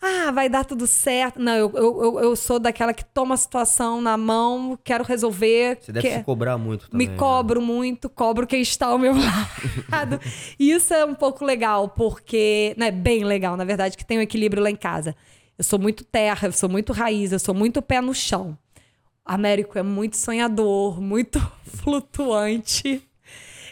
Ah, 0.03 0.31
vai 0.31 0.49
dar 0.49 0.65
tudo 0.65 0.87
certo. 0.87 1.39
Não, 1.39 1.55
eu, 1.55 1.71
eu, 1.75 2.21
eu- 2.21 2.37
sou 2.37 2.59
daquela 2.59 2.95
que 2.95 3.05
toma 3.05 3.35
a 3.35 3.37
situação 3.37 4.01
na 4.01 4.17
mão, 4.17 4.79
quero 4.83 5.05
resolver. 5.05 5.79
Você 5.81 5.93
deve 5.93 6.11
se 6.11 6.23
cobrar 6.23 6.57
muito 6.57 6.89
também. 6.89 7.07
me 7.07 7.13
né? 7.13 7.19
cobro 7.19 7.61
muito, 7.61 8.09
cobro 8.09 8.47
quem 8.47 8.63
está 8.63 8.87
ao 8.87 8.99
meu 8.99 9.13
lado. 9.91 10.19
E 10.59 10.71
isso 10.71 10.95
é 10.95 11.05
um 11.05 11.15
pouco 11.15 11.45
legal, 11.45 11.89
porque. 11.91 12.75
Não 12.79 12.87
é 12.87 12.91
bem 12.91 13.25
legal, 13.25 13.57
na 13.57 13.65
verdade, 13.65 13.97
que 13.97 14.05
tem 14.05 14.17
um 14.19 14.23
equilíbrio 14.23 14.63
lá 14.63 14.71
em 14.71 14.77
casa. 14.77 15.15
Eu 15.59 15.65
sou 15.65 15.79
muito 15.79 16.03
terra, 16.05 16.49
eu 16.49 16.53
sou 16.53 16.69
muito 16.71 16.93
raiz, 16.95 17.33
eu 17.33 17.39
sou 17.39 17.55
muito 17.55 17.83
pé 17.83 18.01
no 18.01 18.15
chão. 18.15 18.57
Américo 19.23 19.79
é 19.79 19.83
muito 19.83 20.17
sonhador, 20.17 20.99
muito 21.01 21.39
flutuante. 21.65 23.03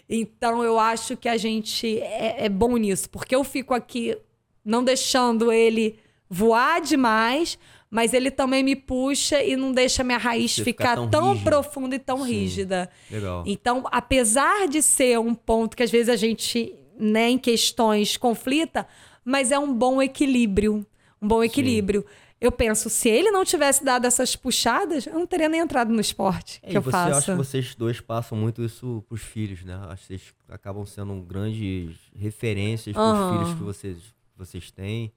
Então 0.08 0.62
eu 0.62 0.78
acho 0.78 1.16
que 1.16 1.28
a 1.28 1.36
gente 1.38 1.98
é, 2.00 2.44
é 2.44 2.48
bom 2.48 2.76
nisso, 2.76 3.08
porque 3.10 3.34
eu 3.34 3.42
fico 3.44 3.72
aqui 3.74 4.16
não 4.64 4.84
deixando 4.84 5.50
ele 5.50 5.98
voar 6.28 6.80
demais, 6.80 7.58
mas 7.90 8.12
ele 8.12 8.30
também 8.30 8.62
me 8.62 8.76
puxa 8.76 9.42
e 9.42 9.56
não 9.56 9.72
deixa 9.72 10.04
minha 10.04 10.18
raiz 10.18 10.54
Você 10.54 10.64
ficar 10.64 10.94
tão 10.96 11.08
tão 11.08 11.38
profunda 11.40 11.94
e 11.96 11.98
tão 11.98 12.18
Sim. 12.24 12.30
rígida. 12.32 12.90
Legal. 13.10 13.44
Então, 13.46 13.84
apesar 13.90 14.68
de 14.68 14.82
ser 14.82 15.18
um 15.18 15.34
ponto 15.34 15.76
que 15.76 15.82
às 15.82 15.90
vezes 15.90 16.08
a 16.08 16.16
gente, 16.16 16.74
né, 16.98 17.30
em 17.30 17.38
questões 17.38 18.16
conflita, 18.16 18.86
mas 19.24 19.50
é 19.50 19.58
um 19.58 19.72
bom 19.72 20.02
equilíbrio. 20.02 20.86
Um 21.20 21.26
bom 21.28 21.42
equilíbrio. 21.42 22.04
Eu 22.40 22.52
penso, 22.52 22.88
se 22.88 23.08
ele 23.08 23.32
não 23.32 23.44
tivesse 23.44 23.82
dado 23.84 24.06
essas 24.06 24.36
puxadas, 24.36 25.06
eu 25.06 25.14
não 25.14 25.26
teria 25.26 25.48
nem 25.48 25.60
entrado 25.60 25.92
no 25.92 26.00
esporte 26.00 26.60
É, 26.62 26.68
que 26.68 26.74
e 26.74 26.76
eu 26.76 26.82
você, 26.82 26.90
faço. 26.92 27.16
acho 27.16 27.26
que 27.32 27.36
vocês 27.36 27.74
dois 27.74 28.00
passam 28.00 28.38
muito 28.38 28.62
isso 28.62 29.02
pros 29.08 29.22
filhos, 29.22 29.64
né? 29.64 29.74
Acho 29.88 30.02
que 30.02 30.06
vocês 30.08 30.34
acabam 30.48 30.86
sendo 30.86 31.14
grandes 31.22 31.96
referências 32.14 32.94
pros 32.94 33.06
Aham. 33.06 33.28
filhos 33.30 33.54
que 33.54 33.62
vocês, 33.64 33.96
vocês 34.36 34.70
têm. 34.70 35.12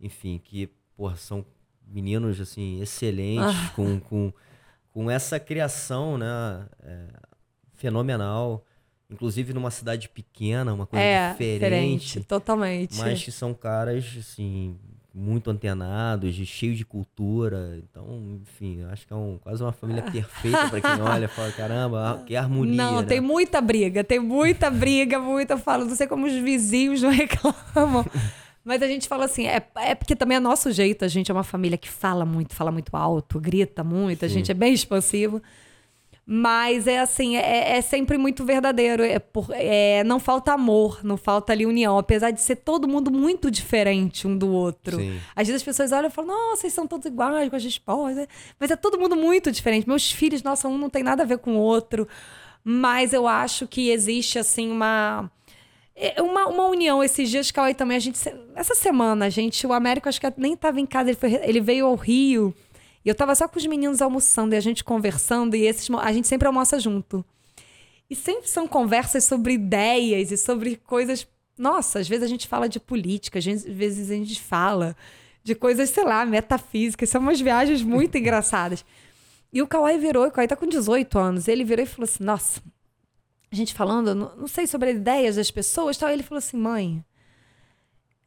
Enfim, 0.00 0.40
que, 0.42 0.68
porra, 0.96 1.16
são 1.16 1.44
meninos, 1.86 2.40
assim, 2.40 2.80
excelentes, 2.80 3.44
Ah. 3.56 3.72
com, 3.74 3.98
com, 4.00 4.32
com 4.92 5.10
essa 5.10 5.38
criação, 5.40 6.18
né? 6.18 6.66
é, 6.82 7.06
fenomenal. 7.74 8.64
Inclusive 9.08 9.52
numa 9.52 9.70
cidade 9.70 10.08
pequena, 10.08 10.74
uma 10.74 10.84
coisa 10.86 11.04
é, 11.04 11.30
diferente. 11.30 12.20
totalmente. 12.24 12.96
Mas 12.98 13.22
que 13.22 13.30
são 13.30 13.54
caras, 13.54 14.04
assim, 14.18 14.76
muito 15.14 15.48
antenados, 15.48 16.34
de- 16.34 16.44
cheio 16.44 16.74
de 16.74 16.84
cultura. 16.84 17.78
Então, 17.84 18.40
enfim, 18.42 18.82
acho 18.90 19.06
que 19.06 19.12
é 19.12 19.16
um, 19.16 19.38
quase 19.38 19.62
uma 19.62 19.70
família 19.70 20.02
perfeita 20.02 20.68
pra 20.68 20.80
quem 20.80 20.90
olha 21.00 21.26
e 21.26 21.28
fala, 21.28 21.52
caramba, 21.52 22.24
que 22.26 22.34
harmonia. 22.34 22.74
Não, 22.76 23.00
né? 23.00 23.06
tem 23.06 23.20
muita 23.20 23.60
briga, 23.60 24.02
tem 24.02 24.18
muita 24.18 24.68
briga, 24.70 25.20
muita. 25.20 25.54
Eu 25.54 25.58
falo, 25.58 25.84
não 25.84 25.94
sei 25.94 26.08
como 26.08 26.26
os 26.26 26.32
vizinhos 26.32 27.00
não 27.00 27.10
reclamam. 27.14 28.04
Mas 28.66 28.82
a 28.82 28.88
gente 28.88 29.06
fala 29.06 29.26
assim, 29.26 29.46
é, 29.46 29.64
é 29.76 29.94
porque 29.94 30.16
também 30.16 30.38
é 30.38 30.40
nosso 30.40 30.72
jeito, 30.72 31.04
a 31.04 31.08
gente 31.08 31.30
é 31.30 31.34
uma 31.34 31.44
família 31.44 31.78
que 31.78 31.88
fala 31.88 32.24
muito, 32.26 32.52
fala 32.52 32.72
muito 32.72 32.96
alto, 32.96 33.38
grita 33.38 33.84
muito, 33.84 34.24
a 34.24 34.28
Sim. 34.28 34.34
gente 34.34 34.50
é 34.50 34.54
bem 34.54 34.74
expansivo. 34.74 35.40
Mas 36.28 36.88
é 36.88 36.98
assim, 36.98 37.36
é, 37.36 37.76
é 37.76 37.80
sempre 37.80 38.18
muito 38.18 38.44
verdadeiro. 38.44 39.04
É 39.04 39.20
por, 39.20 39.46
é, 39.52 40.02
não 40.02 40.18
falta 40.18 40.52
amor, 40.52 40.98
não 41.04 41.16
falta 41.16 41.52
ali 41.52 41.64
união, 41.64 41.96
apesar 41.96 42.32
de 42.32 42.40
ser 42.40 42.56
todo 42.56 42.88
mundo 42.88 43.12
muito 43.12 43.48
diferente 43.48 44.26
um 44.26 44.36
do 44.36 44.50
outro. 44.50 44.96
Sim. 44.96 45.20
Às 45.36 45.46
vezes 45.46 45.62
as 45.62 45.64
pessoas 45.64 45.92
olham 45.92 46.08
e 46.08 46.10
falam, 46.10 46.34
nossa, 46.34 46.62
vocês 46.62 46.72
são 46.72 46.88
todos 46.88 47.06
iguais 47.06 47.48
com 47.48 47.54
as 47.54 47.62
esposas. 47.62 48.26
Mas 48.58 48.72
é 48.72 48.74
todo 48.74 48.98
mundo 48.98 49.14
muito 49.14 49.52
diferente. 49.52 49.86
Meus 49.86 50.10
filhos, 50.10 50.42
nossa, 50.42 50.66
um 50.66 50.76
não 50.76 50.90
tem 50.90 51.04
nada 51.04 51.22
a 51.22 51.26
ver 51.26 51.38
com 51.38 51.52
o 51.52 51.60
outro. 51.60 52.08
Mas 52.64 53.12
eu 53.12 53.28
acho 53.28 53.68
que 53.68 53.90
existe, 53.90 54.40
assim, 54.40 54.72
uma. 54.72 55.30
É 55.96 56.22
Uma, 56.22 56.46
uma 56.46 56.66
união. 56.66 57.02
Esses 57.02 57.30
dias, 57.30 57.50
Cauê, 57.50 57.74
também, 57.74 57.96
a 57.96 58.00
gente. 58.00 58.18
Essa 58.54 58.74
semana, 58.74 59.26
a 59.26 59.30
gente, 59.30 59.66
o 59.66 59.72
Américo, 59.72 60.08
acho 60.08 60.20
que 60.20 60.32
nem 60.36 60.52
estava 60.52 60.78
em 60.80 60.86
casa, 60.86 61.10
ele, 61.10 61.18
foi- 61.18 61.34
ele 61.42 61.60
veio 61.60 61.86
ao 61.86 61.94
Rio. 61.94 62.54
E 63.04 63.08
eu 63.08 63.14
tava 63.14 63.34
só 63.34 63.46
com 63.48 63.58
os 63.58 63.66
meninos 63.66 64.02
almoçando 64.02 64.54
e 64.54 64.58
a 64.58 64.60
gente 64.60 64.82
conversando, 64.82 65.54
e 65.54 65.64
esses, 65.66 65.88
a 65.90 66.12
gente 66.12 66.26
sempre 66.26 66.46
almoça 66.46 66.78
junto. 66.78 67.24
E 68.10 68.14
sempre 68.14 68.48
são 68.48 68.66
conversas 68.68 69.24
sobre 69.24 69.54
ideias 69.54 70.30
e 70.30 70.36
sobre 70.36 70.76
coisas. 70.76 71.26
Nossa, 71.58 72.00
às 72.00 72.08
vezes 72.08 72.24
a 72.24 72.28
gente 72.28 72.46
fala 72.46 72.68
de 72.68 72.78
política, 72.78 73.38
às 73.38 73.44
vezes 73.44 73.66
às 73.66 73.72
vezes 73.76 74.10
a 74.10 74.14
gente 74.14 74.40
fala 74.40 74.96
de 75.42 75.54
coisas, 75.54 75.88
sei 75.90 76.04
lá, 76.04 76.24
metafísicas. 76.26 77.08
São 77.08 77.20
umas 77.20 77.40
viagens 77.40 77.82
muito 77.82 78.16
engraçadas. 78.18 78.84
E 79.52 79.62
o 79.62 79.66
Kawai 79.66 79.96
virou, 79.98 80.26
o 80.26 80.30
Kawai 80.30 80.48
tá 80.48 80.56
com 80.56 80.66
18 80.66 81.18
anos. 81.18 81.48
Ele 81.48 81.64
virou 81.64 81.84
e 81.84 81.86
falou 81.86 82.04
assim: 82.04 82.22
Nossa, 82.24 82.60
a 83.50 83.54
gente 83.54 83.74
falando, 83.74 84.14
não, 84.14 84.36
não 84.36 84.48
sei 84.48 84.66
sobre 84.66 84.90
as 84.90 84.96
ideias 84.96 85.36
das 85.36 85.50
pessoas 85.50 85.96
tal. 85.96 86.10
Ele 86.10 86.22
falou 86.22 86.38
assim: 86.38 86.56
Mãe, 86.56 87.04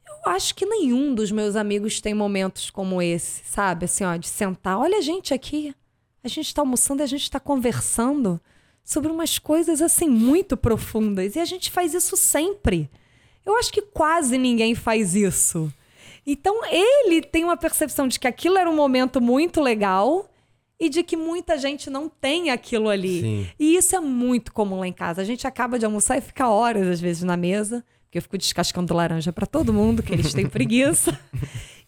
eu 0.08 0.32
acho 0.32 0.56
que 0.56 0.66
nenhum 0.66 1.14
dos 1.14 1.32
meus 1.32 1.56
amigos 1.56 2.02
tem 2.02 2.14
momentos 2.14 2.70
como 2.70 3.02
esse, 3.02 3.44
sabe? 3.46 3.86
Assim, 3.86 4.04
ó, 4.04 4.16
de 4.16 4.28
sentar. 4.28 4.78
Olha 4.78 4.98
a 4.98 5.02
gente 5.02 5.34
aqui. 5.34 5.74
A 6.24 6.28
gente 6.28 6.54
tá 6.54 6.62
almoçando 6.62 7.02
a 7.02 7.06
gente 7.06 7.32
tá 7.32 7.40
conversando 7.40 8.42
sobre 8.84 9.12
umas 9.12 9.40
coisas 9.40 9.82
assim 9.82 10.10
muito 10.10 10.58
profundas. 10.58 11.36
E 11.36 11.40
a 11.40 11.46
gente 11.46 11.72
faz 11.72 11.94
isso 11.94 12.18
sempre. 12.18 12.90
Eu 13.46 13.58
acho 13.58 13.72
que 13.72 13.82
quase 13.82 14.38
ninguém 14.38 14.76
faz 14.76 15.16
isso. 15.16 15.72
Então 16.26 16.62
ele 16.66 17.22
tem 17.22 17.44
uma 17.44 17.58
percepção 17.58 18.08
de 18.08 18.20
que 18.20 18.28
aquilo 18.28 18.58
era 18.58 18.70
um 18.70 18.76
momento 18.76 19.22
muito 19.22 19.62
legal 19.62 20.30
e 20.80 20.88
de 20.88 21.04
que 21.04 21.18
muita 21.18 21.58
gente 21.58 21.90
não 21.90 22.08
tem 22.08 22.50
aquilo 22.50 22.88
ali. 22.88 23.22
Sim. 23.22 23.48
E 23.60 23.76
isso 23.76 23.96
é 23.96 24.00
muito 24.00 24.54
comum 24.54 24.80
lá 24.80 24.88
em 24.88 24.94
casa. 24.94 25.22
A 25.22 25.26
gente 25.26 25.46
acaba 25.46 25.78
de 25.78 25.86
almoçar 25.86 26.18
e 26.18 26.22
fica 26.22 26.48
horas, 26.48 26.88
às 26.88 27.02
vezes, 27.02 27.24
na 27.24 27.36
mesa, 27.36 27.84
porque 28.04 28.18
eu 28.18 28.22
fico 28.22 28.38
descascando 28.38 28.94
laranja 28.94 29.34
para 29.34 29.46
todo 29.46 29.74
mundo, 29.74 30.02
que 30.02 30.14
eles 30.14 30.34
têm 30.34 30.48
preguiça. 30.50 31.20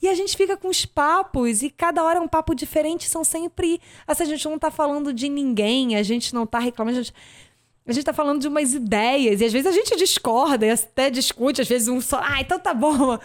E 0.01 0.09
a 0.09 0.13
gente 0.13 0.35
fica 0.35 0.57
com 0.57 0.67
os 0.67 0.85
papos, 0.85 1.61
e 1.61 1.69
cada 1.69 2.03
hora 2.03 2.19
é 2.19 2.21
um 2.21 2.27
papo 2.27 2.53
diferente, 2.53 3.07
são 3.07 3.23
sempre. 3.23 3.79
Assim, 4.05 4.23
a 4.23 4.27
gente 4.27 4.43
não 4.45 4.59
tá 4.59 4.69
falando 4.69 5.13
de 5.13 5.29
ninguém, 5.29 5.95
a 5.95 6.03
gente 6.03 6.33
não 6.33 6.45
tá 6.45 6.59
reclamando, 6.59 6.99
a 6.99 7.01
gente. 7.01 7.13
A 7.83 7.93
gente 7.93 8.03
tá 8.03 8.13
falando 8.13 8.39
de 8.39 8.47
umas 8.47 8.73
ideias, 8.73 9.41
e 9.41 9.45
às 9.45 9.51
vezes 9.51 9.65
a 9.65 9.71
gente 9.71 9.95
discorda, 9.95 10.65
e 10.65 10.69
até 10.69 11.09
discute, 11.09 11.61
às 11.61 11.67
vezes 11.67 11.87
um 11.87 11.99
só. 11.99 12.21
Ah, 12.23 12.39
então 12.39 12.59
tá 12.59 12.73
bom. 12.73 13.17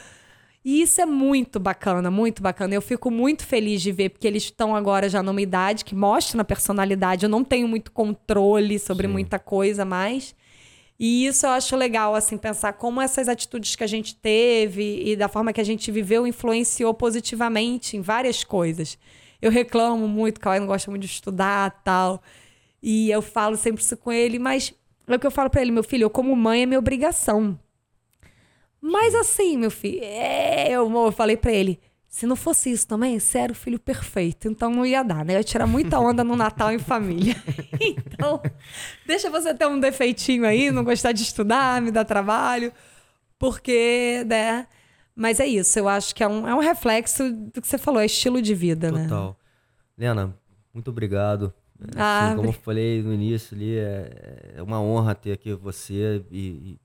E 0.69 0.83
isso 0.83 1.01
é 1.01 1.07
muito 1.07 1.61
bacana, 1.61 2.11
muito 2.11 2.43
bacana. 2.43 2.75
Eu 2.75 2.83
fico 2.83 3.09
muito 3.09 3.47
feliz 3.47 3.81
de 3.81 3.93
ver, 3.93 4.09
porque 4.09 4.27
eles 4.27 4.43
estão 4.43 4.75
agora 4.75 5.09
já 5.09 5.23
numa 5.23 5.41
idade 5.41 5.85
que 5.85 5.95
mostra 5.95 6.37
na 6.37 6.43
personalidade. 6.45 7.25
Eu 7.25 7.31
não 7.31 7.45
tenho 7.45 7.69
muito 7.69 7.93
controle 7.93 8.77
sobre 8.77 9.07
Sim. 9.07 9.13
muita 9.13 9.39
coisa 9.39 9.85
mais. 9.85 10.35
E 10.99 11.25
isso 11.25 11.47
eu 11.47 11.51
acho 11.51 11.77
legal, 11.77 12.17
assim, 12.17 12.37
pensar 12.37 12.73
como 12.73 13.01
essas 13.01 13.29
atitudes 13.29 13.77
que 13.77 13.85
a 13.85 13.87
gente 13.87 14.17
teve 14.17 15.05
e 15.05 15.15
da 15.15 15.29
forma 15.29 15.53
que 15.53 15.61
a 15.61 15.65
gente 15.65 15.89
viveu 15.93 16.27
influenciou 16.27 16.93
positivamente 16.93 17.97
em 17.97 18.01
várias 18.01 18.43
coisas. 18.43 18.99
Eu 19.41 19.53
reclamo 19.53 20.09
muito, 20.09 20.41
Cauê 20.41 20.59
não 20.59 20.67
gosta 20.67 20.91
muito 20.91 21.03
de 21.05 21.13
estudar 21.13 21.81
tal. 21.85 22.21
E 22.83 23.09
eu 23.09 23.23
falo 23.23 23.57
sempre 23.57 23.85
isso 23.85 23.97
com 23.97 24.11
ele, 24.11 24.41
mas 24.41 24.75
é 25.07 25.15
o 25.15 25.19
que 25.21 25.29
eu 25.29 25.31
falo 25.31 25.49
pra 25.49 25.63
ele, 25.63 25.71
meu 25.71 25.85
filho, 25.85 26.07
eu 26.07 26.11
como 26.11 26.35
mãe 26.35 26.63
é 26.63 26.67
minha 26.67 26.81
obrigação. 26.81 27.57
Mas 28.87 29.17
assim, 29.17 29.57
meu 29.57 29.71
filho, 29.71 30.01
é, 30.03 30.71
eu, 30.71 30.89
eu 30.89 31.13
falei 31.13 31.37
pra 31.37 31.51
ele, 31.51 31.81
se 32.09 32.25
não 32.25 32.37
fosse 32.37 32.71
isso 32.71 32.87
também, 32.87 33.19
você 33.19 33.39
era 33.39 33.53
o 33.53 33.55
filho 33.55 33.81
perfeito. 33.81 34.47
Então 34.47 34.71
não 34.71 34.87
ia 34.87 35.03
dar, 35.03 35.25
né? 35.25 35.35
Eu 35.35 35.39
ia 35.39 35.45
tirar 35.45 35.67
muita 35.67 35.99
onda 35.99 36.23
no 36.23 36.37
Natal 36.37 36.71
em 36.71 36.79
família. 36.79 37.35
então, 37.81 38.41
deixa 39.05 39.29
você 39.29 39.53
ter 39.53 39.67
um 39.67 39.81
defeitinho 39.81 40.47
aí, 40.47 40.71
não 40.71 40.85
gostar 40.85 41.11
de 41.11 41.23
estudar, 41.23 41.83
me 41.83 41.91
dar 41.91 42.05
trabalho. 42.05 42.73
Porque, 43.39 44.25
né? 44.25 44.69
Mas 45.17 45.41
é 45.41 45.47
isso, 45.47 45.79
eu 45.79 45.89
acho 45.89 46.15
que 46.15 46.23
é 46.23 46.29
um, 46.29 46.47
é 46.47 46.55
um 46.55 46.61
reflexo 46.61 47.33
do 47.33 47.61
que 47.61 47.67
você 47.67 47.79
falou, 47.79 48.01
é 48.01 48.07
estilo 48.07 48.41
de 48.41 48.55
vida, 48.55 48.93
né? 48.93 49.05
Total. 49.05 49.37
Lena, 49.99 50.35
muito 50.73 50.91
obrigado. 50.91 51.53
Ah, 51.97 52.29
assim, 52.29 52.37
como 52.37 52.49
eu 52.51 52.53
falei 52.53 53.03
no 53.03 53.13
início 53.13 53.57
ali, 53.57 53.77
é, 53.77 54.55
é 54.57 54.63
uma 54.63 54.81
honra 54.81 55.15
ter 55.15 55.33
aqui 55.33 55.53
você 55.55 56.25
e, 56.31 56.39
e 56.39 56.81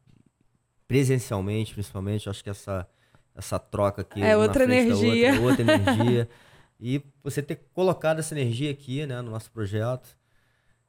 presencialmente, 0.92 1.74
principalmente, 1.74 2.30
acho 2.30 2.44
que 2.44 2.50
essa, 2.50 2.88
essa 3.36 3.58
troca 3.58 4.02
aqui 4.02 4.22
É 4.22 4.36
outra 4.36 4.64
energia. 4.64 5.32
outra, 5.32 5.38
é 5.38 5.40
outra 5.40 5.62
energia. 5.62 6.30
e 6.80 7.02
você 7.24 7.42
ter 7.42 7.62
colocado 7.74 8.20
essa 8.20 8.34
energia 8.34 8.70
aqui, 8.72 9.06
né, 9.06 9.22
no 9.22 9.32
nosso 9.32 9.50
projeto. 9.52 10.18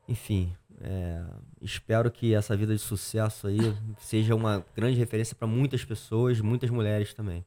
Enfim, 0.09 0.53
é, 0.81 1.23
espero 1.61 2.11
que 2.11 2.35
essa 2.35 2.57
vida 2.57 2.75
de 2.75 2.81
sucesso 2.81 3.47
aí 3.47 3.59
seja 4.01 4.35
uma 4.35 4.65
grande 4.75 4.99
referência 4.99 5.37
para 5.37 5.47
muitas 5.47 5.85
pessoas, 5.85 6.41
muitas 6.41 6.69
mulheres 6.71 7.15
também. 7.15 7.45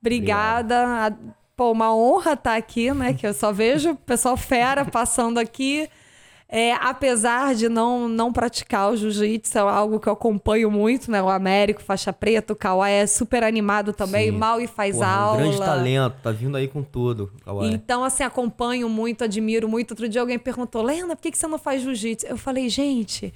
Obrigada. 0.00 1.06
A- 1.06 1.12
Pô, 1.56 1.70
uma 1.70 1.94
honra 1.94 2.32
estar 2.32 2.56
aqui, 2.56 2.92
né? 2.92 3.14
Que 3.14 3.24
eu 3.24 3.32
só 3.32 3.52
vejo 3.52 3.92
o 3.92 3.96
pessoal 3.96 4.36
fera 4.36 4.84
passando 4.84 5.38
aqui. 5.38 5.88
É, 6.48 6.72
apesar 6.74 7.54
de 7.54 7.68
não, 7.68 8.08
não 8.08 8.32
praticar 8.32 8.92
o 8.92 8.96
jiu-jitsu, 8.96 9.58
é 9.58 9.60
algo 9.60 9.98
que 9.98 10.08
eu 10.08 10.12
acompanho 10.12 10.70
muito, 10.70 11.10
né? 11.10 11.22
O 11.22 11.28
Américo, 11.28 11.82
faixa 11.82 12.12
preta, 12.12 12.52
o 12.52 12.56
Kawai 12.56 12.92
é 12.92 13.06
super 13.06 13.42
animado 13.42 13.92
também, 13.92 14.30
Sim. 14.30 14.36
mal 14.36 14.60
e 14.60 14.66
faz 14.66 14.94
Porra, 14.96 15.08
aula. 15.08 15.38
Um 15.38 15.40
grande 15.40 15.58
talento, 15.58 16.16
tá 16.22 16.30
vindo 16.30 16.56
aí 16.56 16.68
com 16.68 16.82
tudo. 16.82 17.32
Então, 17.62 18.04
assim, 18.04 18.22
acompanho 18.22 18.88
muito, 18.88 19.24
admiro 19.24 19.68
muito. 19.68 19.92
Outro 19.92 20.08
dia 20.08 20.20
alguém 20.20 20.38
perguntou, 20.38 20.82
Lena, 20.82 21.16
por 21.16 21.22
que 21.22 21.30
que 21.32 21.38
você 21.38 21.46
não 21.48 21.58
faz 21.58 21.82
jiu-jitsu? 21.82 22.26
Eu 22.26 22.36
falei, 22.36 22.68
gente, 22.68 23.32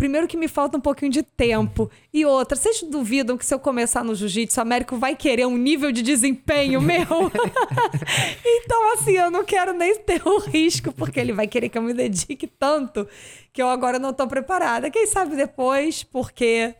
primeiro 0.00 0.26
que 0.26 0.36
me 0.36 0.48
falta 0.48 0.78
um 0.78 0.80
pouquinho 0.80 1.12
de 1.12 1.22
tempo. 1.22 1.90
E 2.12 2.24
outra, 2.24 2.56
vocês 2.56 2.82
duvidam 2.82 3.36
que 3.36 3.44
se 3.44 3.52
eu 3.52 3.58
começar 3.58 4.02
no 4.02 4.14
jiu-jitsu, 4.14 4.58
o 4.58 4.62
Américo 4.62 4.96
vai 4.96 5.14
querer 5.14 5.46
um 5.46 5.58
nível 5.58 5.92
de 5.92 6.00
desempenho 6.00 6.80
meu? 6.82 7.04
então, 8.42 8.94
assim, 8.94 9.12
eu 9.12 9.30
não 9.30 9.44
quero 9.44 9.74
nem 9.74 9.94
ter 9.98 10.26
o 10.26 10.38
risco, 10.38 10.90
porque 10.90 11.20
ele 11.20 11.34
vai 11.34 11.46
querer 11.46 11.68
que 11.68 11.76
eu 11.76 11.82
me 11.82 11.92
dedique 11.92 12.46
tanto 12.46 13.06
que 13.52 13.60
eu 13.60 13.68
agora 13.68 13.98
não 13.98 14.14
tô 14.14 14.26
preparada. 14.26 14.90
Quem 14.90 15.06
sabe 15.06 15.36
depois, 15.36 16.02
porque 16.02 16.74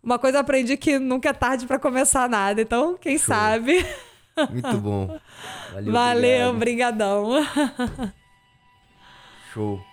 uma 0.00 0.16
coisa 0.16 0.36
eu 0.36 0.42
aprendi 0.42 0.76
que 0.76 1.00
nunca 1.00 1.30
é 1.30 1.32
tarde 1.32 1.66
para 1.66 1.80
começar 1.80 2.28
nada. 2.28 2.62
Então, 2.62 2.96
quem 2.96 3.18
Show. 3.18 3.26
sabe? 3.26 3.84
Muito 4.50 4.78
bom. 4.78 5.18
Valeu, 5.72 5.92
Valeu, 5.92 6.50
obrigado. 6.50 7.26
brigadão. 7.26 8.12
Show. 9.52 9.91